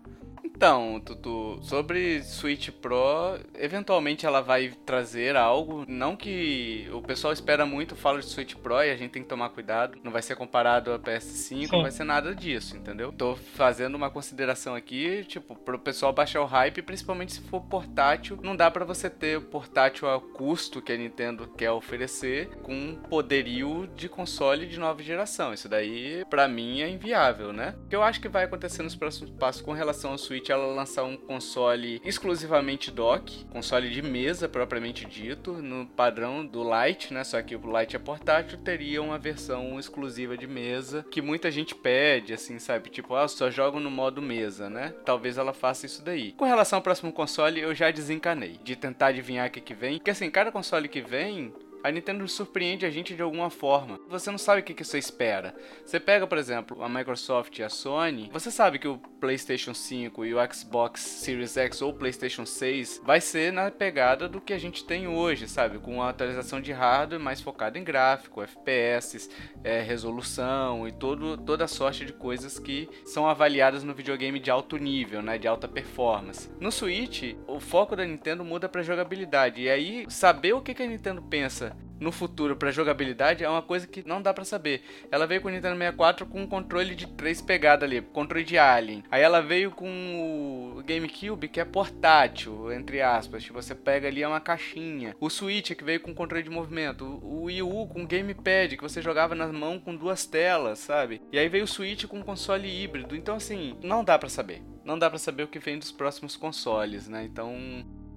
Então, 0.60 1.00
Tutu, 1.00 1.58
sobre 1.62 2.22
Switch 2.22 2.68
Pro, 2.68 3.40
eventualmente 3.54 4.26
ela 4.26 4.42
vai 4.42 4.68
trazer 4.84 5.34
algo. 5.34 5.86
Não 5.88 6.14
que 6.14 6.86
o 6.92 7.00
pessoal 7.00 7.32
espera 7.32 7.64
muito, 7.64 7.96
fala 7.96 8.18
de 8.18 8.26
Switch 8.26 8.54
Pro 8.56 8.82
e 8.82 8.90
a 8.90 8.94
gente 8.94 9.10
tem 9.10 9.22
que 9.22 9.28
tomar 9.30 9.48
cuidado. 9.48 9.98
Não 10.04 10.12
vai 10.12 10.20
ser 10.20 10.36
comparado 10.36 10.92
a 10.92 10.98
PS5, 10.98 11.72
não 11.72 11.80
vai 11.80 11.90
ser 11.90 12.04
nada 12.04 12.34
disso, 12.34 12.76
entendeu? 12.76 13.10
Tô 13.10 13.36
fazendo 13.36 13.94
uma 13.94 14.10
consideração 14.10 14.74
aqui, 14.74 15.24
tipo, 15.24 15.56
pro 15.56 15.78
pessoal 15.78 16.12
baixar 16.12 16.42
o 16.42 16.44
hype, 16.44 16.82
principalmente 16.82 17.32
se 17.32 17.40
for 17.40 17.62
portátil. 17.62 18.38
Não 18.42 18.54
dá 18.54 18.70
para 18.70 18.84
você 18.84 19.08
ter 19.08 19.38
o 19.38 19.42
portátil 19.42 20.08
ao 20.08 20.20
custo 20.20 20.82
que 20.82 20.92
a 20.92 20.96
Nintendo 20.98 21.48
quer 21.56 21.70
oferecer 21.70 22.48
com 22.62 22.96
poderio 23.08 23.88
de 23.96 24.10
console 24.10 24.66
de 24.66 24.78
nova 24.78 25.02
geração. 25.02 25.54
Isso 25.54 25.70
daí, 25.70 26.22
para 26.28 26.46
mim, 26.46 26.82
é 26.82 26.90
inviável, 26.90 27.50
né? 27.50 27.74
O 27.86 27.88
que 27.88 27.96
eu 27.96 28.02
acho 28.02 28.20
que 28.20 28.28
vai 28.28 28.44
acontecer 28.44 28.82
nos 28.82 28.94
próximos 28.94 29.30
passos 29.30 29.62
com 29.62 29.72
relação 29.72 30.10
ao 30.10 30.18
Switch 30.18 30.49
ela 30.52 30.66
lançar 30.66 31.04
um 31.04 31.16
console 31.16 32.00
exclusivamente 32.04 32.90
dock, 32.90 33.44
console 33.46 33.90
de 33.90 34.02
mesa 34.02 34.48
propriamente 34.48 35.04
dito, 35.04 35.52
no 35.54 35.86
padrão 35.86 36.44
do 36.44 36.62
Lite, 36.62 37.12
né? 37.12 37.24
Só 37.24 37.40
que 37.42 37.56
o 37.56 37.78
Lite 37.78 37.96
é 37.96 37.98
portátil, 37.98 38.58
teria 38.58 39.02
uma 39.02 39.18
versão 39.18 39.78
exclusiva 39.78 40.36
de 40.36 40.46
mesa 40.46 41.04
que 41.10 41.22
muita 41.22 41.50
gente 41.50 41.74
pede, 41.74 42.32
assim, 42.32 42.58
sabe? 42.58 42.90
Tipo, 42.90 43.14
ah, 43.14 43.28
só 43.28 43.50
jogo 43.50 43.80
no 43.80 43.90
modo 43.90 44.22
mesa, 44.22 44.68
né? 44.68 44.94
Talvez 45.04 45.38
ela 45.38 45.52
faça 45.52 45.86
isso 45.86 46.02
daí. 46.02 46.32
Com 46.32 46.44
relação 46.44 46.78
ao 46.78 46.82
próximo 46.82 47.12
console, 47.12 47.60
eu 47.60 47.74
já 47.74 47.90
desencanei 47.90 48.58
de 48.62 48.76
tentar 48.76 49.08
adivinhar 49.08 49.48
o 49.48 49.50
que, 49.50 49.60
que 49.60 49.74
vem, 49.74 49.98
porque 49.98 50.10
assim, 50.10 50.30
cada 50.30 50.52
console 50.52 50.88
que 50.88 51.00
vem 51.00 51.52
a 51.82 51.90
Nintendo 51.90 52.26
surpreende 52.28 52.84
a 52.84 52.90
gente 52.90 53.14
de 53.14 53.22
alguma 53.22 53.50
forma. 53.50 53.98
Você 54.08 54.30
não 54.30 54.38
sabe 54.38 54.60
o 54.60 54.64
que, 54.64 54.84
você 54.84 54.98
espera. 54.98 55.54
Você 55.84 55.98
pega, 55.98 56.26
por 56.26 56.38
exemplo, 56.38 56.82
a 56.82 56.88
Microsoft 56.88 57.58
e 57.58 57.62
a 57.62 57.68
Sony, 57.68 58.30
você 58.32 58.50
sabe 58.50 58.78
que 58.78 58.88
o 58.88 58.98
PlayStation 59.20 59.74
5 59.74 60.24
e 60.24 60.34
o 60.34 60.52
Xbox 60.52 61.00
Series 61.00 61.56
X 61.56 61.82
ou 61.82 61.94
PlayStation 61.94 62.44
6 62.44 63.02
vai 63.04 63.20
ser 63.20 63.52
na 63.52 63.70
pegada 63.70 64.28
do 64.28 64.40
que 64.40 64.52
a 64.52 64.58
gente 64.58 64.84
tem 64.84 65.06
hoje, 65.06 65.48
sabe? 65.48 65.78
Com 65.78 65.96
uma 65.96 66.10
atualização 66.10 66.60
de 66.60 66.72
hardware 66.72 67.20
mais 67.20 67.40
focada 67.40 67.78
em 67.78 67.84
gráfico, 67.84 68.42
FPS, 68.42 69.30
é, 69.62 69.80
resolução 69.80 70.86
e 70.86 70.92
todo, 70.92 71.36
toda 71.36 71.64
a 71.64 71.68
sorte 71.68 72.04
de 72.04 72.12
coisas 72.12 72.58
que 72.58 72.88
são 73.04 73.28
avaliadas 73.28 73.84
no 73.84 73.94
videogame 73.94 74.38
de 74.38 74.50
alto 74.50 74.76
nível, 74.76 75.22
né? 75.22 75.38
De 75.38 75.48
alta 75.48 75.68
performance. 75.68 76.50
No 76.60 76.70
Switch, 76.70 77.34
o 77.46 77.60
foco 77.60 77.96
da 77.96 78.04
Nintendo 78.04 78.44
muda 78.44 78.68
para 78.68 78.82
jogabilidade. 78.82 79.62
E 79.62 79.68
aí, 79.68 80.06
saber 80.08 80.52
o 80.52 80.60
que 80.60 80.80
a 80.82 80.86
Nintendo 80.86 81.22
pensa 81.22 81.69
no 82.00 82.10
futuro 82.10 82.56
para 82.56 82.70
jogabilidade 82.70 83.44
é 83.44 83.48
uma 83.48 83.60
coisa 83.60 83.86
que 83.86 84.06
não 84.06 84.22
dá 84.22 84.32
para 84.32 84.44
saber. 84.44 84.82
Ela 85.10 85.26
veio 85.26 85.42
com 85.42 85.48
o 85.48 85.50
Nintendo 85.50 85.76
64 85.76 86.26
com 86.26 86.42
um 86.42 86.46
controle 86.46 86.94
de 86.94 87.06
três 87.06 87.42
pegadas 87.42 87.88
ali, 87.88 88.00
controle 88.00 88.42
de 88.42 88.56
Alien. 88.56 89.04
Aí 89.10 89.22
ela 89.22 89.42
veio 89.42 89.70
com 89.70 90.74
o 90.76 90.82
GameCube 90.82 91.48
que 91.48 91.60
é 91.60 91.64
portátil, 91.64 92.72
entre 92.72 93.02
aspas, 93.02 93.44
que 93.44 93.52
você 93.52 93.74
pega 93.74 94.08
ali 94.08 94.22
é 94.22 94.28
uma 94.28 94.40
caixinha. 94.40 95.14
O 95.20 95.28
Switch 95.28 95.72
que 95.72 95.84
veio 95.84 96.00
com 96.00 96.14
controle 96.14 96.42
de 96.42 96.50
movimento, 96.50 97.04
o 97.22 97.44
Wii 97.44 97.62
U 97.62 97.86
com 97.86 98.06
gamepad 98.06 98.76
que 98.76 98.82
você 98.82 99.02
jogava 99.02 99.34
na 99.34 99.46
mão 99.48 99.78
com 99.78 99.94
duas 99.94 100.24
telas, 100.24 100.78
sabe? 100.78 101.20
E 101.30 101.38
aí 101.38 101.48
veio 101.48 101.64
o 101.64 101.68
Switch 101.68 102.06
com 102.06 102.22
console 102.22 102.66
híbrido. 102.66 103.14
Então 103.14 103.36
assim, 103.36 103.76
não 103.82 104.02
dá 104.02 104.18
para 104.18 104.30
saber. 104.30 104.62
Não 104.84 104.98
dá 104.98 105.10
para 105.10 105.18
saber 105.18 105.42
o 105.42 105.48
que 105.48 105.58
vem 105.58 105.78
dos 105.78 105.92
próximos 105.92 106.36
consoles, 106.36 107.06
né? 107.06 107.24
Então, 107.24 107.54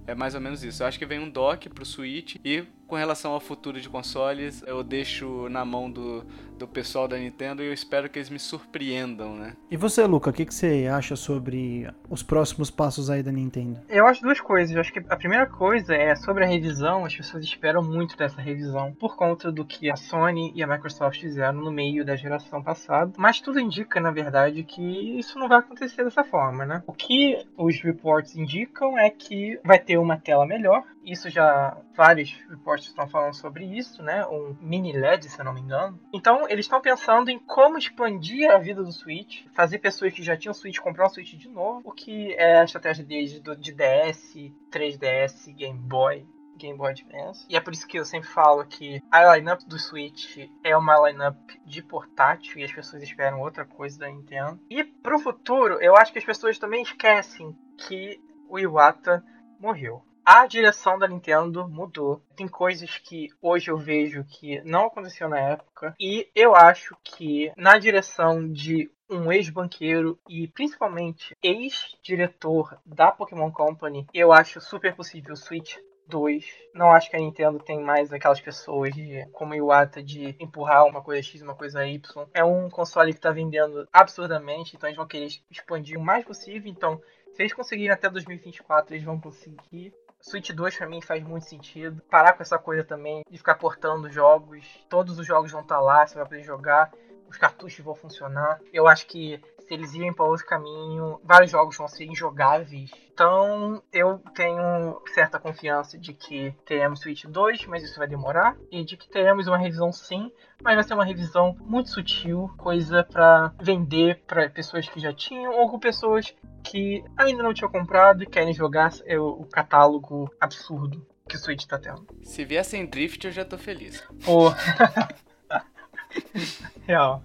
é 0.08 0.16
mais 0.16 0.36
ou 0.36 0.42
menos 0.42 0.64
isso. 0.64 0.84
Eu 0.84 0.88
acho 0.88 1.00
que 1.00 1.06
vem 1.06 1.20
um 1.20 1.30
dock 1.30 1.70
pro 1.70 1.86
Switch 1.86 2.36
e 2.44 2.64
com 2.94 2.98
relação 2.98 3.32
ao 3.32 3.40
futuro 3.40 3.82
de 3.82 3.90
consoles, 3.90 4.64
eu 4.68 4.84
deixo 4.84 5.50
na 5.50 5.66
mão 5.66 5.90
do, 5.90 6.24
do 6.60 6.68
pessoal 6.68 7.08
da 7.08 7.18
Nintendo 7.18 7.64
e 7.64 7.66
eu 7.66 7.74
espero 7.74 8.08
que 8.08 8.20
eles 8.20 8.30
me 8.30 8.38
surpreendam, 8.38 9.36
né? 9.36 9.56
E 9.72 9.76
você, 9.76 10.06
Luca, 10.06 10.30
o 10.30 10.34
que, 10.34 10.46
que 10.46 10.54
você 10.54 10.88
acha 10.88 11.16
sobre 11.16 11.92
os 12.08 12.22
próximos 12.22 12.70
passos 12.70 13.10
aí 13.10 13.24
da 13.24 13.32
Nintendo? 13.32 13.80
Eu 13.90 14.06
acho 14.06 14.22
duas 14.22 14.40
coisas. 14.40 14.76
Eu 14.76 14.80
acho 14.80 14.94
que 14.94 15.00
a 15.10 15.18
primeira 15.18 15.48
coisa 15.48 15.96
é 15.96 16.16
sobre 16.16 16.44
a 16.44 16.48
revisão. 16.48 17.04
As 17.04 17.16
pessoas 17.16 17.44
esperam 17.44 17.82
muito 17.82 18.16
dessa 18.16 18.40
revisão 18.40 18.94
por 18.94 19.16
conta 19.16 19.52
do 19.52 19.66
que 19.66 19.90
a 19.90 19.96
Sony 19.96 20.52
e 20.54 20.62
a 20.62 20.68
Microsoft 20.68 21.20
fizeram 21.20 21.60
no 21.60 21.72
meio 21.72 22.06
da 22.06 22.16
geração 22.16 22.62
passada. 22.62 23.12
Mas 23.18 23.42
tudo 23.42 23.60
indica, 23.60 24.00
na 24.00 24.12
verdade, 24.12 24.64
que 24.64 25.18
isso 25.18 25.40
não 25.40 25.50
vai 25.50 25.58
acontecer 25.58 26.04
dessa 26.04 26.24
forma, 26.24 26.64
né? 26.64 26.84
O 26.86 26.94
que 26.94 27.44
os 27.58 27.82
reports 27.82 28.36
indicam 28.36 28.96
é 29.00 29.10
que 29.10 29.60
vai 29.66 29.80
ter 29.80 29.98
uma 29.98 30.16
tela 30.16 30.46
melhor. 30.46 30.84
Isso 31.04 31.30
já 31.30 31.78
vários 31.96 32.34
reports 32.50 32.88
estão 32.88 33.08
falando 33.08 33.34
sobre 33.34 33.66
isso, 33.66 34.02
né? 34.02 34.26
Um 34.28 34.56
mini 34.62 34.94
LED, 34.94 35.30
se 35.30 35.40
eu 35.40 35.46
não 35.46 35.54
me 35.54 35.62
engano. 35.62 36.00
Então, 36.14 36.48
eles 36.50 36.66
estão 36.66 36.82
pensando 36.82 37.30
em 37.30 37.40
como 37.40 37.78
expandir 37.78 38.50
a 38.50 38.58
vida 38.58 38.84
do 38.84 38.92
Switch, 38.92 39.46
fazer 39.54 39.80
pessoas 39.80 40.14
que 40.14 40.24
já 40.24 40.38
tinham 40.38 40.54
Switch 40.54 40.80
comprar 40.80 41.06
um 41.06 41.10
Switch 41.10 41.34
de 41.34 41.50
novo, 41.50 41.82
o 41.84 41.92
que 41.92 42.34
é 42.34 42.60
a 42.60 42.64
estratégia 42.64 43.04
deles 43.04 43.32
de 43.32 43.72
DS, 43.74 44.36
3DS, 44.72 45.54
Game 45.54 45.80
Boy. 45.80 46.26
Game 46.56 46.78
Boy 46.78 46.92
Advance. 46.92 47.46
E 47.50 47.56
é 47.56 47.60
por 47.60 47.74
isso 47.74 47.88
que 47.88 47.98
eu 47.98 48.06
sempre 48.06 48.30
falo 48.30 48.66
que 48.66 49.02
a 49.12 49.36
lineup 49.36 49.62
do 49.68 49.78
Switch 49.80 50.38
é 50.64 50.78
uma 50.78 51.10
lineup 51.10 51.38
de 51.66 51.82
portátil 51.82 52.60
e 52.60 52.64
as 52.64 52.72
pessoas 52.72 53.04
esperam 53.04 53.42
outra 53.42 53.66
coisa 53.66 54.00
da 54.00 54.08
Nintendo. 54.08 54.60
E 54.70 54.84
pro 54.84 55.20
futuro, 55.20 55.82
eu 55.82 55.96
acho 55.96 56.14
que 56.14 56.20
as 56.20 56.26
pessoas 56.26 56.60
também 56.60 56.84
esquecem 56.84 57.58
que 57.78 58.22
o 58.48 58.60
Iwata 58.60 59.24
morreu. 59.60 60.04
A 60.26 60.46
direção 60.48 60.98
da 60.98 61.08
Nintendo 61.08 61.68
mudou. 61.68 62.22
Tem 62.36 62.48
coisas 62.48 62.98
que 62.98 63.30
hoje 63.42 63.70
eu 63.70 63.78
vejo 63.78 64.24
que 64.24 64.62
não 64.62 64.86
aconteceu 64.86 65.28
na 65.28 65.40
época. 65.40 65.96
E 66.00 66.30
eu 66.36 66.56
acho 66.56 66.96
que 67.04 67.52
na 67.58 67.78
direção 67.78 68.52
de 68.52 68.90
um 69.10 69.32
ex-banqueiro 69.32 70.18
e 70.28 70.48
principalmente 70.48 71.36
ex-diretor 71.44 72.78
da 72.86 73.12
Pokémon 73.12 73.52
Company, 73.52 74.08
eu 74.14 74.32
acho 74.32 74.60
super 74.60 74.96
possível 74.96 75.34
o 75.34 75.38
Switch 75.38 75.76
2. 76.08 76.46
Não 76.74 76.92
acho 76.92 77.10
que 77.10 77.16
a 77.16 77.20
Nintendo 77.20 77.60
tem 77.60 77.82
mais 77.82 78.12
aquelas 78.12 78.42
pessoas 78.42 78.94
de, 78.94 79.26
como 79.32 79.54
Iwata 79.54 80.02
de 80.02 80.36
empurrar 80.40 80.86
uma 80.86 81.02
coisa 81.02 81.22
X, 81.22 81.42
uma 81.42 81.56
coisa 81.56 81.86
Y. 81.86 82.28
É 82.34 82.44
um 82.44 82.70
console 82.70 83.12
que 83.12 83.20
está 83.20 83.32
vendendo 83.32 83.88
absurdamente, 83.92 84.76
então 84.76 84.88
eles 84.88 84.98
vão 84.98 85.08
querer 85.08 85.28
expandir 85.50 85.98
o 85.98 86.04
mais 86.04 86.26
possível. 86.26 86.70
Então, 86.70 87.02
se 87.34 87.42
eles 87.42 87.54
conseguirem 87.54 87.92
até 87.92 88.10
2024, 88.10 88.94
eles 88.94 89.04
vão 89.04 89.20
conseguir. 89.20 89.94
Switch 90.24 90.52
2 90.52 90.78
pra 90.78 90.88
mim 90.88 91.02
faz 91.02 91.22
muito 91.22 91.46
sentido. 91.46 92.02
Parar 92.10 92.34
com 92.34 92.42
essa 92.42 92.58
coisa 92.58 92.84
também 92.84 93.24
de 93.30 93.38
ficar 93.38 93.56
portando 93.56 94.10
jogos. 94.10 94.66
Todos 94.90 95.20
os 95.20 95.28
jogos 95.28 95.52
vão 95.52 95.62
estar 95.62 95.76
tá 95.76 95.82
lá, 95.82 96.08
você 96.08 96.16
vai 96.16 96.24
poder 96.24 96.44
jogar. 96.44 96.92
Os 97.28 97.38
cartuchos 97.38 97.84
vão 97.84 97.94
funcionar. 97.94 98.62
Eu 98.72 98.88
acho 98.88 99.06
que 99.06 99.42
eles 99.74 99.94
irem 99.94 100.14
para 100.14 100.26
outro 100.26 100.46
caminho, 100.46 101.20
vários 101.24 101.52
jogos 101.52 101.78
vão 101.78 101.88
ser 101.88 102.06
injogáveis. 102.06 102.92
Então, 103.12 103.82
eu 103.92 104.20
tenho 104.34 105.02
certa 105.14 105.40
confiança 105.40 105.98
de 105.98 106.14
que 106.14 106.54
teremos 106.66 107.00
Switch 107.00 107.26
2, 107.26 107.66
mas 107.68 107.84
isso 107.84 107.98
vai 107.98 108.08
demorar, 108.08 108.56
e 108.72 108.84
de 108.84 108.98
que 108.98 109.10
teremos 109.10 109.48
uma 109.48 109.58
revisão 109.58 109.92
sim, 109.92 110.32
mas 110.62 110.76
vai 110.76 110.84
ser 110.84 110.94
uma 110.94 111.06
revisão 111.06 111.56
muito 111.60 111.90
sutil, 111.90 112.50
coisa 112.58 113.04
para 113.04 113.54
vender 113.62 114.24
para 114.26 114.50
pessoas 114.50 114.88
que 114.88 115.00
já 115.00 115.14
tinham 115.14 115.54
ou 115.54 115.70
com 115.70 115.80
pessoas 115.80 116.34
que 116.64 117.04
ainda 117.18 117.44
não 117.44 117.54
tinham 117.54 117.72
comprado 117.72 118.24
e 118.24 118.28
querem 118.28 118.54
jogar 118.54 118.92
o 119.20 119.46
catálogo 119.46 120.30
absurdo 120.40 121.06
que 121.28 121.36
o 121.36 121.40
Switch 121.40 121.66
tá 121.66 121.78
tendo. 121.78 122.08
Se 122.22 122.46
vier 122.46 122.66
em 122.74 122.86
Drift, 122.86 123.26
eu 123.26 123.32
já 123.32 123.46
tô 123.46 123.58
feliz. 123.58 124.04
Oh. 124.28 124.52
Real. 126.86 127.24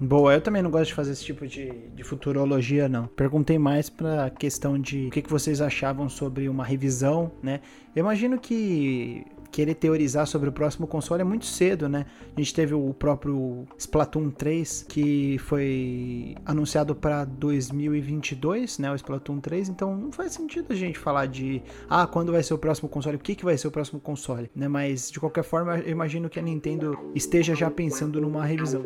Boa, 0.00 0.34
eu 0.34 0.40
também 0.40 0.60
não 0.60 0.70
gosto 0.70 0.88
de 0.88 0.94
fazer 0.94 1.12
esse 1.12 1.24
tipo 1.24 1.46
de, 1.46 1.70
de 1.70 2.02
futurologia, 2.02 2.88
não. 2.88 3.06
Perguntei 3.06 3.58
mais 3.58 3.88
pra 3.88 4.28
questão 4.28 4.78
de 4.78 5.06
o 5.06 5.10
que, 5.10 5.22
que 5.22 5.30
vocês 5.30 5.60
achavam 5.60 6.08
sobre 6.08 6.48
uma 6.48 6.64
revisão, 6.64 7.30
né? 7.42 7.60
Eu 7.94 8.00
imagino 8.00 8.38
que 8.38 9.24
querer 9.54 9.76
teorizar 9.76 10.26
sobre 10.26 10.48
o 10.48 10.52
próximo 10.52 10.84
console 10.84 11.20
é 11.20 11.24
muito 11.24 11.46
cedo, 11.46 11.88
né? 11.88 12.06
A 12.36 12.40
gente 12.40 12.52
teve 12.52 12.74
o 12.74 12.92
próprio 12.92 13.64
Splatoon 13.78 14.28
3 14.30 14.84
que 14.88 15.38
foi 15.38 16.34
anunciado 16.44 16.92
para 16.92 17.24
2022, 17.24 18.80
né? 18.80 18.90
O 18.90 18.96
Splatoon 18.96 19.38
3, 19.38 19.68
então 19.68 19.96
não 19.96 20.10
faz 20.10 20.32
sentido 20.32 20.72
a 20.72 20.74
gente 20.74 20.98
falar 20.98 21.26
de 21.26 21.62
ah, 21.88 22.04
quando 22.04 22.32
vai 22.32 22.42
ser 22.42 22.52
o 22.52 22.58
próximo 22.58 22.88
console, 22.88 23.16
o 23.16 23.20
que, 23.20 23.36
que 23.36 23.44
vai 23.44 23.56
ser 23.56 23.68
o 23.68 23.70
próximo 23.70 24.00
console, 24.00 24.50
né? 24.56 24.66
Mas 24.66 25.08
de 25.08 25.20
qualquer 25.20 25.44
forma, 25.44 25.78
eu 25.78 25.92
imagino 25.92 26.28
que 26.28 26.40
a 26.40 26.42
Nintendo 26.42 26.98
esteja 27.14 27.54
já 27.54 27.70
pensando 27.70 28.20
numa 28.20 28.44
revisão. 28.44 28.82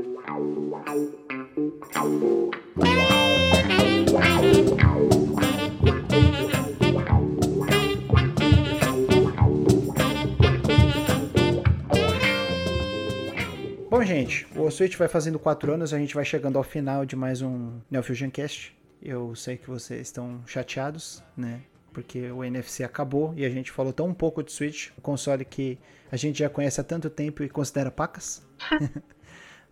Bom, 13.98 14.04
gente, 14.04 14.46
o 14.54 14.70
Switch 14.70 14.94
vai 14.94 15.08
fazendo 15.08 15.40
4 15.40 15.72
anos, 15.72 15.92
a 15.92 15.98
gente 15.98 16.14
vai 16.14 16.24
chegando 16.24 16.56
ao 16.56 16.62
final 16.62 17.04
de 17.04 17.16
mais 17.16 17.42
um 17.42 17.80
Neo 17.90 18.00
Fusion 18.00 18.30
Cast. 18.30 18.72
Eu 19.02 19.34
sei 19.34 19.56
que 19.56 19.68
vocês 19.68 20.02
estão 20.02 20.40
chateados, 20.46 21.20
né? 21.36 21.62
Porque 21.92 22.30
o 22.30 22.44
NFC 22.44 22.84
acabou 22.84 23.34
e 23.36 23.44
a 23.44 23.50
gente 23.50 23.72
falou 23.72 23.92
tão 23.92 24.14
pouco 24.14 24.40
de 24.40 24.52
Switch, 24.52 24.90
um 24.96 25.00
console 25.00 25.44
que 25.44 25.80
a 26.12 26.16
gente 26.16 26.38
já 26.38 26.48
conhece 26.48 26.80
há 26.80 26.84
tanto 26.84 27.10
tempo 27.10 27.42
e 27.42 27.48
considera 27.48 27.90
pacas. 27.90 28.40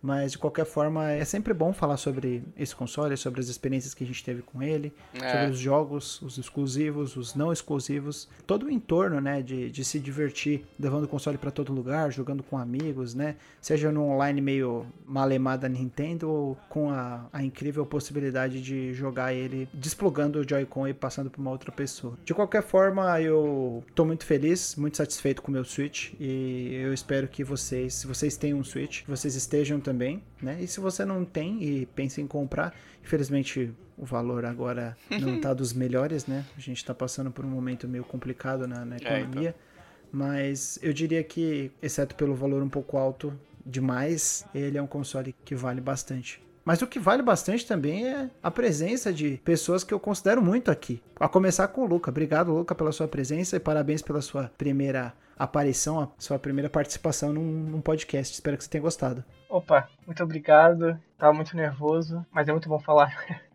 Mas 0.01 0.33
de 0.33 0.37
qualquer 0.37 0.65
forma, 0.65 1.11
é 1.11 1.25
sempre 1.25 1.53
bom 1.53 1.73
falar 1.73 1.97
sobre 1.97 2.43
esse 2.57 2.75
console, 2.75 3.17
sobre 3.17 3.39
as 3.39 3.47
experiências 3.47 3.93
que 3.93 4.03
a 4.03 4.07
gente 4.07 4.23
teve 4.23 4.41
com 4.41 4.61
ele, 4.61 4.93
é. 5.13 5.31
sobre 5.31 5.51
os 5.51 5.59
jogos, 5.59 6.21
os 6.21 6.37
exclusivos, 6.37 7.15
os 7.15 7.35
não 7.35 7.51
exclusivos, 7.51 8.27
todo 8.45 8.67
o 8.67 8.71
entorno, 8.71 9.19
né, 9.19 9.41
de, 9.41 9.69
de 9.69 9.83
se 9.83 9.99
divertir, 9.99 10.65
levando 10.79 11.05
o 11.05 11.07
console 11.07 11.37
para 11.37 11.51
todo 11.51 11.73
lugar, 11.73 12.11
jogando 12.11 12.43
com 12.43 12.57
amigos, 12.57 13.13
né, 13.13 13.35
seja 13.59 13.91
no 13.91 14.03
online 14.03 14.41
meio 14.41 14.85
malemada 15.05 15.67
Nintendo 15.67 16.29
ou 16.29 16.57
com 16.69 16.89
a, 16.89 17.27
a 17.33 17.43
incrível 17.43 17.85
possibilidade 17.85 18.61
de 18.61 18.93
jogar 18.93 19.33
ele 19.33 19.67
desplugando 19.73 20.39
o 20.39 20.47
Joy-Con 20.47 20.87
e 20.87 20.93
passando 20.93 21.29
para 21.29 21.41
uma 21.41 21.51
outra 21.51 21.71
pessoa. 21.71 22.17
De 22.23 22.33
qualquer 22.33 22.63
forma, 22.63 23.19
eu 23.21 23.83
tô 23.95 24.05
muito 24.05 24.25
feliz, 24.25 24.75
muito 24.75 24.97
satisfeito 24.97 25.41
com 25.41 25.49
o 25.49 25.53
meu 25.53 25.63
Switch 25.63 26.13
e 26.19 26.75
eu 26.75 26.93
espero 26.93 27.27
que 27.27 27.43
vocês, 27.43 27.93
se 27.95 28.07
vocês 28.07 28.37
têm 28.37 28.53
um 28.53 28.63
Switch, 28.63 29.03
vocês 29.07 29.35
estejam 29.35 29.79
também, 29.87 30.21
né? 30.41 30.57
E 30.59 30.67
se 30.67 30.81
você 30.81 31.05
não 31.05 31.23
tem 31.23 31.63
e 31.63 31.85
pensa 31.85 32.19
em 32.19 32.27
comprar, 32.27 32.75
infelizmente 33.01 33.73
o 33.97 34.03
valor 34.03 34.43
agora 34.43 34.97
não 35.09 35.37
está 35.37 35.53
dos 35.53 35.71
melhores, 35.71 36.27
né? 36.27 36.45
A 36.57 36.59
gente 36.59 36.75
está 36.75 36.93
passando 36.93 37.31
por 37.31 37.45
um 37.45 37.47
momento 37.47 37.87
meio 37.87 38.03
complicado 38.03 38.67
na, 38.67 38.83
na 38.83 38.97
economia. 38.97 39.49
É, 39.49 39.51
então. 39.51 39.67
Mas 40.11 40.77
eu 40.81 40.91
diria 40.91 41.23
que, 41.23 41.71
exceto 41.81 42.15
pelo 42.15 42.35
valor 42.35 42.61
um 42.61 42.67
pouco 42.67 42.97
alto 42.97 43.33
demais, 43.65 44.45
ele 44.53 44.77
é 44.77 44.81
um 44.81 44.87
console 44.87 45.33
que 45.45 45.55
vale 45.55 45.79
bastante. 45.79 46.45
Mas 46.65 46.81
o 46.81 46.87
que 46.87 46.99
vale 46.99 47.23
bastante 47.23 47.65
também 47.65 48.09
é 48.09 48.29
a 48.43 48.51
presença 48.51 49.13
de 49.13 49.39
pessoas 49.45 49.85
que 49.85 49.93
eu 49.93 49.99
considero 50.01 50.41
muito 50.41 50.69
aqui. 50.69 51.01
A 51.17 51.29
começar 51.29 51.69
com 51.69 51.81
o 51.81 51.85
Luca. 51.85 52.11
Obrigado, 52.11 52.51
Luca, 52.51 52.75
pela 52.75 52.91
sua 52.91 53.07
presença 53.07 53.55
e 53.55 53.59
parabéns 53.59 54.01
pela 54.01 54.21
sua 54.21 54.51
primeira 54.57 55.13
aparição, 55.39 56.01
a 56.01 56.09
sua 56.17 56.37
primeira 56.37 56.69
participação 56.69 57.31
num, 57.31 57.41
num 57.41 57.79
podcast. 57.79 58.33
Espero 58.33 58.57
que 58.57 58.65
você 58.65 58.69
tenha 58.69 58.81
gostado. 58.81 59.23
Opa, 59.49 59.89
muito 60.05 60.21
obrigado. 60.23 60.99
Tava 61.17 61.33
muito 61.33 61.55
nervoso, 61.55 62.25
mas 62.31 62.47
é 62.47 62.51
muito 62.51 62.69
bom 62.69 62.79
falar. 62.79 63.15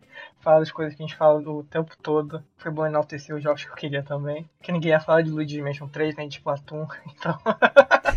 falar 0.43 0.59
das 0.59 0.71
coisas 0.71 0.93
que 0.93 1.01
a 1.01 1.07
gente 1.07 1.15
fala 1.15 1.39
o 1.39 1.63
tempo 1.63 1.95
todo. 2.01 2.43
Foi 2.57 2.69
bom 2.69 2.85
enaltecer 2.85 3.35
os 3.35 3.41
jogos 3.41 3.63
que 3.63 3.71
eu 3.71 3.75
queria 3.75 4.03
também. 4.03 4.47
Que 4.61 4.71
ninguém 4.71 4.91
ia 4.91 4.99
falar 4.99 5.21
de 5.21 5.31
Luigi's 5.31 5.63
Mansion 5.63 5.87
3, 5.87 6.15
nem 6.17 6.27
de 6.27 6.37
Splatoon, 6.37 6.85
então. 7.15 7.37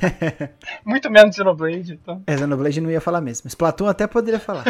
muito 0.85 1.11
menos 1.11 1.31
de 1.31 1.37
Xenoblade, 1.37 1.95
então. 1.95 2.23
É, 2.27 2.37
Xenoblade 2.37 2.81
não 2.81 2.91
ia 2.91 3.01
falar 3.01 3.21
mesmo. 3.21 3.49
Splatoon 3.49 3.87
até 3.87 4.07
poderia 4.07 4.41
falar. 4.41 4.65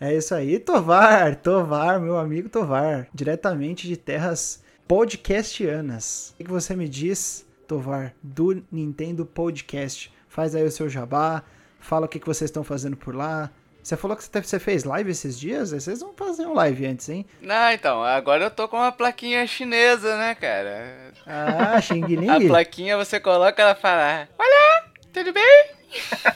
é 0.00 0.14
isso 0.14 0.34
aí, 0.34 0.58
Tovar, 0.58 1.36
Tovar, 1.36 2.00
meu 2.00 2.16
amigo 2.18 2.48
Tovar, 2.48 3.08
diretamente 3.12 3.88
de 3.88 3.96
terras 3.96 4.62
podcastianas. 4.86 6.34
O 6.38 6.44
que 6.44 6.50
você 6.50 6.76
me 6.76 6.88
diz, 6.88 7.46
Tovar, 7.66 8.14
do 8.22 8.62
Nintendo 8.70 9.26
Podcast? 9.26 10.12
Faz 10.32 10.54
aí 10.54 10.64
o 10.64 10.70
seu 10.70 10.88
jabá, 10.88 11.42
fala 11.78 12.06
o 12.06 12.08
que, 12.08 12.18
vocês 12.24 12.48
estão 12.48 12.64
fazendo 12.64 12.96
por 12.96 13.14
lá. 13.14 13.50
Você 13.82 13.98
falou 13.98 14.16
que 14.16 14.24
você 14.24 14.58
fez 14.58 14.82
live 14.82 15.10
esses 15.10 15.38
dias? 15.38 15.72
Vocês 15.72 16.00
não 16.00 16.14
faziam 16.14 16.54
live 16.54 16.86
antes, 16.86 17.06
hein? 17.10 17.26
Não, 17.42 17.70
então, 17.70 18.02
agora 18.02 18.44
eu 18.44 18.50
tô 18.50 18.66
com 18.66 18.78
uma 18.78 18.90
plaquinha 18.90 19.46
chinesa, 19.46 20.16
né, 20.16 20.34
cara? 20.34 21.12
Ah, 21.26 21.78
Xing 21.82 22.06
Ling? 22.06 22.30
A 22.30 22.40
plaquinha 22.48 22.96
você 22.96 23.20
coloca, 23.20 23.60
ela 23.60 23.74
fala: 23.74 24.26
Olá, 24.38 24.86
tudo 25.12 25.34
bem? 25.34 25.66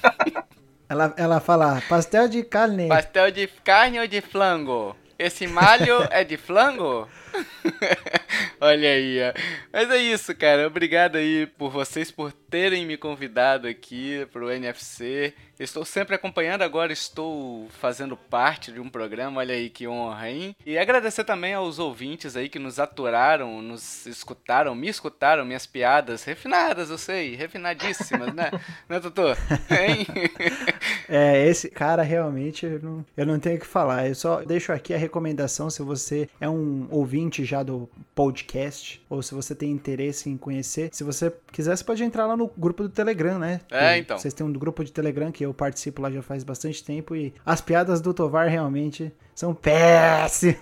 ela, 0.91 1.15
ela 1.17 1.41
fala: 1.41 1.83
pastel 1.89 2.29
de 2.29 2.43
carne. 2.43 2.89
Pastel 2.89 3.31
de 3.31 3.47
carne 3.47 3.99
ou 3.99 4.07
de 4.07 4.21
flango? 4.21 4.95
Esse 5.19 5.47
malho 5.47 6.07
é 6.11 6.23
de 6.23 6.37
flango? 6.37 7.09
Olha 8.61 8.91
aí, 8.91 9.19
ó. 9.23 9.33
Mas 9.73 9.91
é 9.91 9.99
isso, 9.99 10.35
cara. 10.35 10.67
Obrigado 10.67 11.17
aí 11.17 11.47
por 11.47 11.71
vocês 11.71 12.11
por 12.11 12.33
terem 12.33 12.87
me 12.87 12.97
convidado 12.97 13.67
aqui 13.67 14.27
pro 14.33 14.51
NFC. 14.51 15.35
Estou 15.59 15.87
sempre 15.87 16.15
acompanhando, 16.15 16.63
agora 16.63 16.93
estou 16.93 17.67
fazendo 17.81 18.15
parte 18.15 18.71
de 18.71 18.79
um 18.79 18.91
programa, 18.91 19.41
olha 19.41 19.55
aí 19.55 19.71
que 19.71 19.89
honra, 19.89 20.31
hein? 20.31 20.55
E 20.67 20.77
agradecer 20.77 21.25
também 21.25 21.55
aos 21.55 21.79
ouvintes 21.79 22.37
aí 22.37 22.47
que 22.47 22.59
nos 22.59 22.79
aturaram, 22.79 23.63
nos 23.63 24.05
escutaram, 24.05 24.75
me 24.75 24.87
escutaram, 24.89 25.47
minhas 25.47 25.67
piadas 25.67 26.25
refinadas, 26.25 26.91
eu 26.91 26.99
sei, 26.99 27.35
refinadíssimas, 27.37 28.35
né? 28.35 28.51
né, 28.87 29.01
Tutu? 29.01 29.29
Hein? 29.71 30.07
É, 31.09 31.47
esse 31.47 31.71
cara 31.71 32.03
realmente 32.03 32.67
eu 32.67 32.81
não, 32.83 33.07
eu 33.17 33.25
não 33.25 33.39
tenho 33.39 33.57
o 33.57 33.61
que 33.61 33.67
falar. 33.67 34.09
Eu 34.09 34.15
só 34.17 34.43
deixo 34.43 34.73
aqui 34.73 34.93
a 34.93 34.99
recomendação 34.99 35.71
se 35.71 35.81
você 35.81 36.29
é 36.41 36.49
um 36.49 36.89
ouvinte 36.91 37.45
já 37.45 37.56
do 37.63 37.89
podcast 38.15 39.05
ou 39.09 39.23
se 39.23 39.35
você 39.35 39.55
tem 39.55 39.71
interesse 39.71 40.29
em 40.29 40.37
conhecer. 40.37 40.91
Se 40.93 41.05
você 41.05 41.33
quiser, 41.53 41.77
você 41.77 41.85
pode 41.85 42.03
entrar 42.03 42.27
lá 42.27 42.37
no 42.37 42.51
grupo 42.57 42.83
do 42.83 42.89
Telegram, 42.89 43.39
né? 43.39 43.61
É, 43.71 43.99
então. 43.99 44.19
Vocês 44.19 44.35
têm 44.35 44.47
um 44.47 44.53
grupo 44.53 44.85
de 44.85 44.93
Telegram 44.93 45.31
que 45.31 45.45
eu 45.45 45.53
participo 45.53 46.03
lá 46.03 46.11
já 46.11 46.23
faz 46.23 46.45
bastante 46.45 46.83
tempo 46.83 47.15
e 47.15 47.35
as 47.45 47.61
piadas 47.61 48.01
do 48.01 48.13
Tovar 48.15 48.49
realmente 48.49 49.13
são 49.35 49.55
péssimas. 49.55 50.55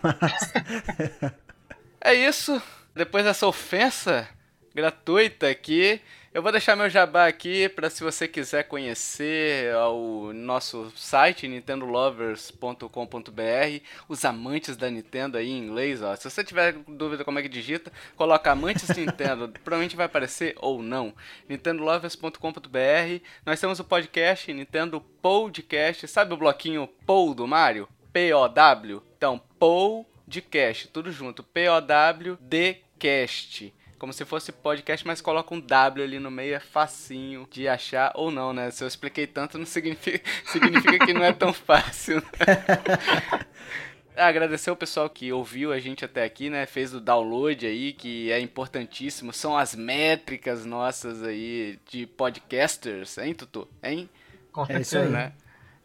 é 2.00 2.14
isso. 2.14 2.60
Depois 2.94 3.24
dessa 3.24 3.46
ofensa 3.46 4.28
gratuita 4.74 5.48
aqui, 5.48 6.00
Eu 6.34 6.42
vou 6.42 6.50
deixar 6.50 6.74
meu 6.74 6.90
jabá 6.90 7.28
aqui 7.28 7.68
para 7.68 7.88
se 7.88 8.02
você 8.02 8.26
quiser 8.26 8.64
conhecer 8.64 9.72
o 9.76 10.32
nosso 10.32 10.92
site 10.96 11.46
nintendolovers.com.br, 11.46 13.84
os 14.08 14.24
amantes 14.24 14.76
da 14.76 14.90
Nintendo 14.90 15.38
aí 15.38 15.48
em 15.48 15.58
inglês, 15.58 16.02
ó. 16.02 16.16
Se 16.16 16.28
você 16.28 16.42
tiver 16.42 16.72
dúvida 16.88 17.24
como 17.24 17.38
é 17.38 17.42
que 17.42 17.48
digita, 17.48 17.92
coloca 18.16 18.50
amantes 18.50 18.88
Nintendo, 18.96 19.48
provavelmente 19.62 19.94
vai 19.94 20.06
aparecer 20.06 20.56
ou 20.58 20.82
não. 20.82 21.14
nintendolovers.com.br. 21.48 23.22
Nós 23.46 23.60
temos 23.60 23.78
o 23.78 23.84
podcast 23.84 24.52
Nintendo 24.52 25.00
Podcast, 25.00 26.08
sabe 26.08 26.34
o 26.34 26.36
bloquinho 26.36 26.88
POW 27.06 27.32
do 27.32 27.46
Mario? 27.46 27.88
P 28.12 28.34
O 28.34 28.48
W. 28.48 29.00
Então, 29.16 29.40
Podcast, 29.56 30.88
tudo 30.88 31.12
junto. 31.12 31.44
P 31.44 31.68
O 31.68 31.80
W 31.80 32.36
D 32.40 32.78
Cast 32.98 33.72
como 33.98 34.12
se 34.12 34.24
fosse 34.24 34.52
podcast, 34.52 35.06
mas 35.06 35.20
coloca 35.20 35.54
um 35.54 35.60
W 35.60 36.04
ali 36.04 36.18
no 36.18 36.30
meio, 36.30 36.54
é 36.54 36.60
facinho 36.60 37.46
de 37.50 37.68
achar 37.68 38.12
ou 38.14 38.30
não, 38.30 38.52
né? 38.52 38.70
Se 38.70 38.84
eu 38.84 38.88
expliquei 38.88 39.26
tanto, 39.26 39.58
não 39.58 39.66
significa, 39.66 40.20
significa 40.46 41.06
que 41.06 41.12
não 41.12 41.24
é 41.24 41.32
tão 41.32 41.52
fácil. 41.52 42.16
Né? 42.16 43.44
Agradecer 44.16 44.70
o 44.70 44.76
pessoal 44.76 45.10
que 45.10 45.32
ouviu 45.32 45.72
a 45.72 45.80
gente 45.80 46.04
até 46.04 46.22
aqui, 46.24 46.48
né? 46.48 46.66
Fez 46.66 46.94
o 46.94 47.00
download 47.00 47.66
aí, 47.66 47.92
que 47.92 48.30
é 48.30 48.38
importantíssimo. 48.38 49.32
São 49.32 49.56
as 49.56 49.74
métricas 49.74 50.64
nossas 50.64 51.22
aí 51.22 51.80
de 51.90 52.06
podcasters, 52.06 53.18
hein, 53.18 53.34
Tutu? 53.34 53.66
Hein? 53.82 54.08
Com 54.52 54.64
certeza, 54.66 54.78
é 54.78 54.82
isso 54.82 54.98
aí. 54.98 55.12
né? 55.12 55.32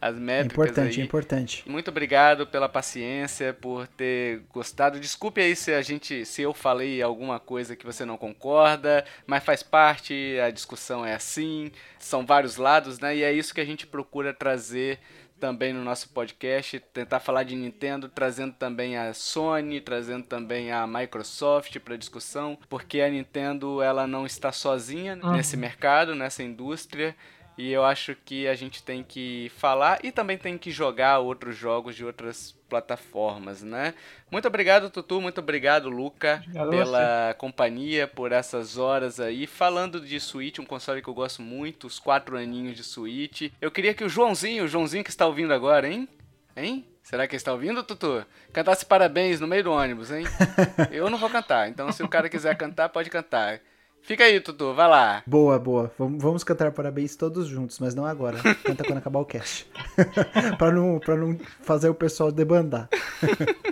As 0.02 0.16
métricas. 0.16 0.52
É 0.52 0.54
importante, 0.54 0.96
aí. 0.96 1.02
é 1.02 1.06
importante. 1.06 1.64
Muito 1.68 1.90
obrigado 1.90 2.48
pela 2.48 2.70
paciência, 2.70 3.54
por 3.54 3.88
ter 3.88 4.42
gostado. 4.54 5.00
Desculpe 5.00 5.42
aí 5.42 5.56
se 5.56 5.74
a 5.74 5.82
gente, 5.82 6.26
se 6.26 6.42
eu 6.42 6.54
falei 6.54 7.02
alguma 7.02 7.40
coisa 7.40 7.76
que 7.76 7.86
você 7.86 8.06
não 8.06 8.18
concorda, 8.18 9.04
mas 9.28 9.44
faz 9.44 9.62
parte, 9.62 10.38
a 10.40 10.50
discussão 10.50 11.06
é 11.06 11.14
assim, 11.14 11.72
são 11.98 12.26
vários 12.26 12.56
lados, 12.58 13.00
né? 13.00 13.18
E 13.18 13.24
é 13.24 13.34
isso 13.34 13.54
que 13.54 13.62
a 13.62 13.66
gente 13.66 13.86
procura 13.86 14.34
trazer 14.34 15.00
também 15.40 15.74
no 15.74 15.84
nosso 15.84 16.10
podcast, 16.10 16.80
tentar 16.94 17.20
falar 17.22 17.44
de 17.44 17.56
Nintendo, 17.56 18.10
trazendo 18.10 18.54
também 18.54 18.98
a 18.98 19.14
Sony, 19.14 19.80
trazendo 19.80 20.26
também 20.26 20.72
a 20.72 20.86
Microsoft 20.86 21.80
para 21.80 21.96
discussão, 21.96 22.58
porque 22.68 23.00
a 23.00 23.10
Nintendo 23.10 23.82
ela 23.82 24.06
não 24.06 24.26
está 24.26 24.52
sozinha 24.52 25.18
uhum. 25.24 25.32
nesse 25.32 25.56
mercado, 25.56 26.14
nessa 26.14 26.44
indústria. 26.44 27.16
E 27.60 27.74
eu 27.74 27.84
acho 27.84 28.16
que 28.24 28.48
a 28.48 28.56
gente 28.56 28.82
tem 28.82 29.04
que 29.04 29.52
falar 29.58 30.00
e 30.02 30.14
também 30.14 30.38
tem 30.38 30.58
que 30.58 30.72
jogar 30.72 31.20
outros 31.20 31.58
jogos 31.58 31.94
de 31.94 32.06
outras 32.06 32.56
plataformas, 32.70 33.62
né? 33.62 33.94
Muito 34.32 34.48
obrigado, 34.48 34.90
Tutu. 34.90 35.20
Muito 35.20 35.40
obrigado, 35.40 35.90
Luca, 35.90 36.42
obrigado 36.46 36.70
pela 36.70 37.36
companhia, 37.38 38.08
por 38.08 38.32
essas 38.32 38.78
horas 38.78 39.20
aí. 39.20 39.46
Falando 39.46 40.00
de 40.00 40.18
Switch, 40.22 40.58
um 40.60 40.66
console 40.66 41.02
que 41.02 41.10
eu 41.10 41.14
gosto 41.14 41.42
muito, 41.42 41.86
os 41.86 42.00
quatro 42.00 42.38
aninhos 42.38 42.78
de 42.78 42.84
Switch. 42.86 43.52
Eu 43.60 43.70
queria 43.70 43.94
que 43.94 44.06
o 44.06 44.10
Joãozinho, 44.10 44.64
o 44.64 44.68
Joãozinho 44.70 45.04
que 45.04 45.10
está 45.10 45.28
ouvindo 45.28 45.54
agora, 45.54 45.86
hein? 45.86 46.08
Hein? 46.56 46.86
Será 47.04 47.28
que 47.28 47.36
está 47.36 47.52
ouvindo, 47.52 47.84
Tutu? 47.84 48.26
Cantasse 48.54 48.86
parabéns 48.86 49.42
no 49.42 49.48
meio 49.48 49.66
do 49.66 49.74
ônibus, 49.74 50.12
hein? 50.12 50.24
Eu 50.94 51.10
não 51.10 51.18
vou 51.18 51.30
cantar, 51.30 51.68
então 51.68 51.92
se 51.92 52.02
o 52.02 52.08
cara 52.08 52.30
quiser 52.30 52.56
cantar, 52.56 52.88
pode 52.88 53.10
cantar. 53.10 53.60
Fica 54.02 54.24
aí, 54.24 54.40
Tutu, 54.40 54.74
vai 54.74 54.88
lá. 54.88 55.24
Boa, 55.26 55.60
boa. 55.60 55.92
Vamos 55.98 56.44
cantar 56.44 56.72
parabéns 56.72 57.16
todos 57.16 57.48
juntos, 57.48 57.80
mas 57.80 57.94
não 57.94 58.06
agora. 58.06 58.40
Canta 58.64 58.84
quando 58.84 58.98
acabar 58.98 59.20
o 59.20 59.26
cast. 59.26 59.70
pra, 60.58 60.72
não, 60.72 61.00
pra 61.00 61.16
não 61.16 61.38
fazer 61.62 61.90
o 61.90 61.94
pessoal 61.94 62.32
debandar. 62.32 62.90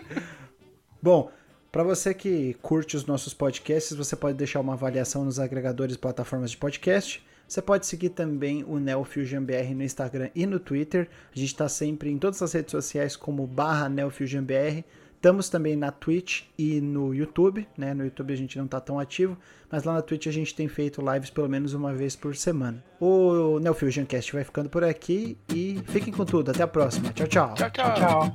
Bom, 1.02 1.32
para 1.72 1.84
você 1.84 2.14
que 2.14 2.56
curte 2.62 2.95
os 2.95 3.06
nossos 3.06 3.34
podcasts, 3.34 3.95
você 3.95 4.16
pode 4.16 4.38
deixar 4.38 4.60
uma 4.60 4.74
avaliação 4.74 5.26
nos 5.26 5.40
agregadores 5.40 5.95
e 5.95 5.99
plataformas 5.99 6.52
de 6.52 6.58
podcast. 6.58 7.26
Você 7.48 7.62
pode 7.62 7.86
seguir 7.86 8.10
também 8.10 8.64
o 8.68 8.78
NeoFusionBR 8.78 9.74
no 9.74 9.84
Instagram 9.84 10.30
e 10.36 10.45
no 10.45 10.60
Twitter. 10.60 11.08
A 11.34 11.40
gente 11.40 11.49
está 11.49 11.70
sempre 11.70 12.12
em 12.12 12.18
todas 12.18 12.41
as 12.41 12.52
redes 12.52 12.72
sociais 12.72 13.16
como 13.16 13.48
barra 13.48 13.88
NeoFusionBR. 13.88 14.84
Estamos 15.18 15.49
também 15.49 15.76
na 15.76 15.91
Twitch 15.91 16.44
e 16.57 16.80
no 16.80 17.14
YouTube, 17.14 17.68
né? 17.76 17.91
No 17.91 18.06
YouTube 18.06 18.31
a 18.31 18.38
gente 18.38 18.56
não 18.56 18.65
está 18.65 18.80
tão 18.80 18.99
ativo, 18.99 19.35
mas 19.69 19.84
lá 19.84 19.95
na 19.95 20.02
Twitch 20.03 20.27
a 20.27 20.31
gente 20.31 20.53
tem 20.53 20.68
feito 20.68 21.02
lives 21.02 21.31
pelo 21.31 21.49
menos 21.49 21.73
uma 21.73 21.91
vez 21.91 22.15
por 22.15 22.35
semana. 22.35 22.84
O 22.99 23.57
Neofusion 23.60 24.06
Cast 24.06 24.31
vai 24.31 24.44
ficando 24.44 24.69
por 24.69 24.84
aqui 24.84 25.35
e 25.53 25.81
fiquem 25.88 26.14
com 26.14 26.23
tudo. 26.23 26.52
Até 26.52 26.61
a 26.61 26.68
próxima. 26.68 27.11
Tchau, 27.14 27.27
tchau. 27.27 27.56
Tchau, 27.56 27.72
tchau. 27.72 27.95
tchau. 27.95 28.31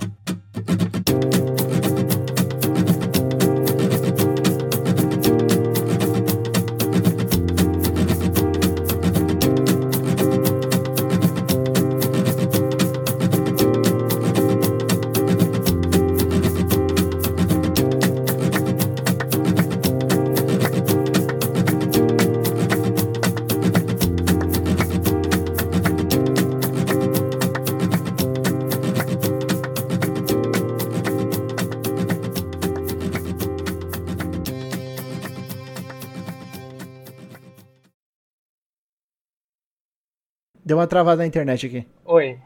Deu 40.72 40.78
uma 40.78 40.86
travada 40.86 41.18
na 41.18 41.26
internet 41.26 41.66
aqui. 41.66 41.86
Oi. 42.02 42.38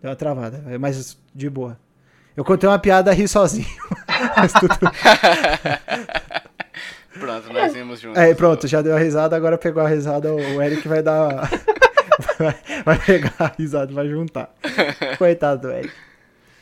Deu 0.00 0.08
uma 0.08 0.16
travada, 0.16 0.64
é 0.68 0.78
mas 0.78 1.18
de 1.34 1.50
boa. 1.50 1.78
Eu 2.34 2.42
contei 2.42 2.66
uma 2.66 2.78
piada 2.78 3.12
ri 3.12 3.28
sozinho. 3.28 3.68
pronto, 7.20 7.52
nós 7.52 7.74
vimos 7.74 8.00
juntos. 8.00 8.18
É, 8.18 8.34
pronto, 8.34 8.66
já 8.66 8.80
deu 8.80 8.96
a 8.96 8.98
risada, 8.98 9.36
agora 9.36 9.58
pegou 9.58 9.82
a 9.82 9.88
risada, 9.88 10.34
o 10.34 10.62
Eric 10.62 10.88
vai 10.88 11.02
dar. 11.02 11.46
vai, 12.40 12.56
vai 12.86 12.98
pegar 12.98 13.34
a 13.38 13.48
risada, 13.48 13.92
vai 13.92 14.08
juntar. 14.08 14.50
Coitado 15.18 15.68
do 15.68 15.70
Eric. 15.70 15.92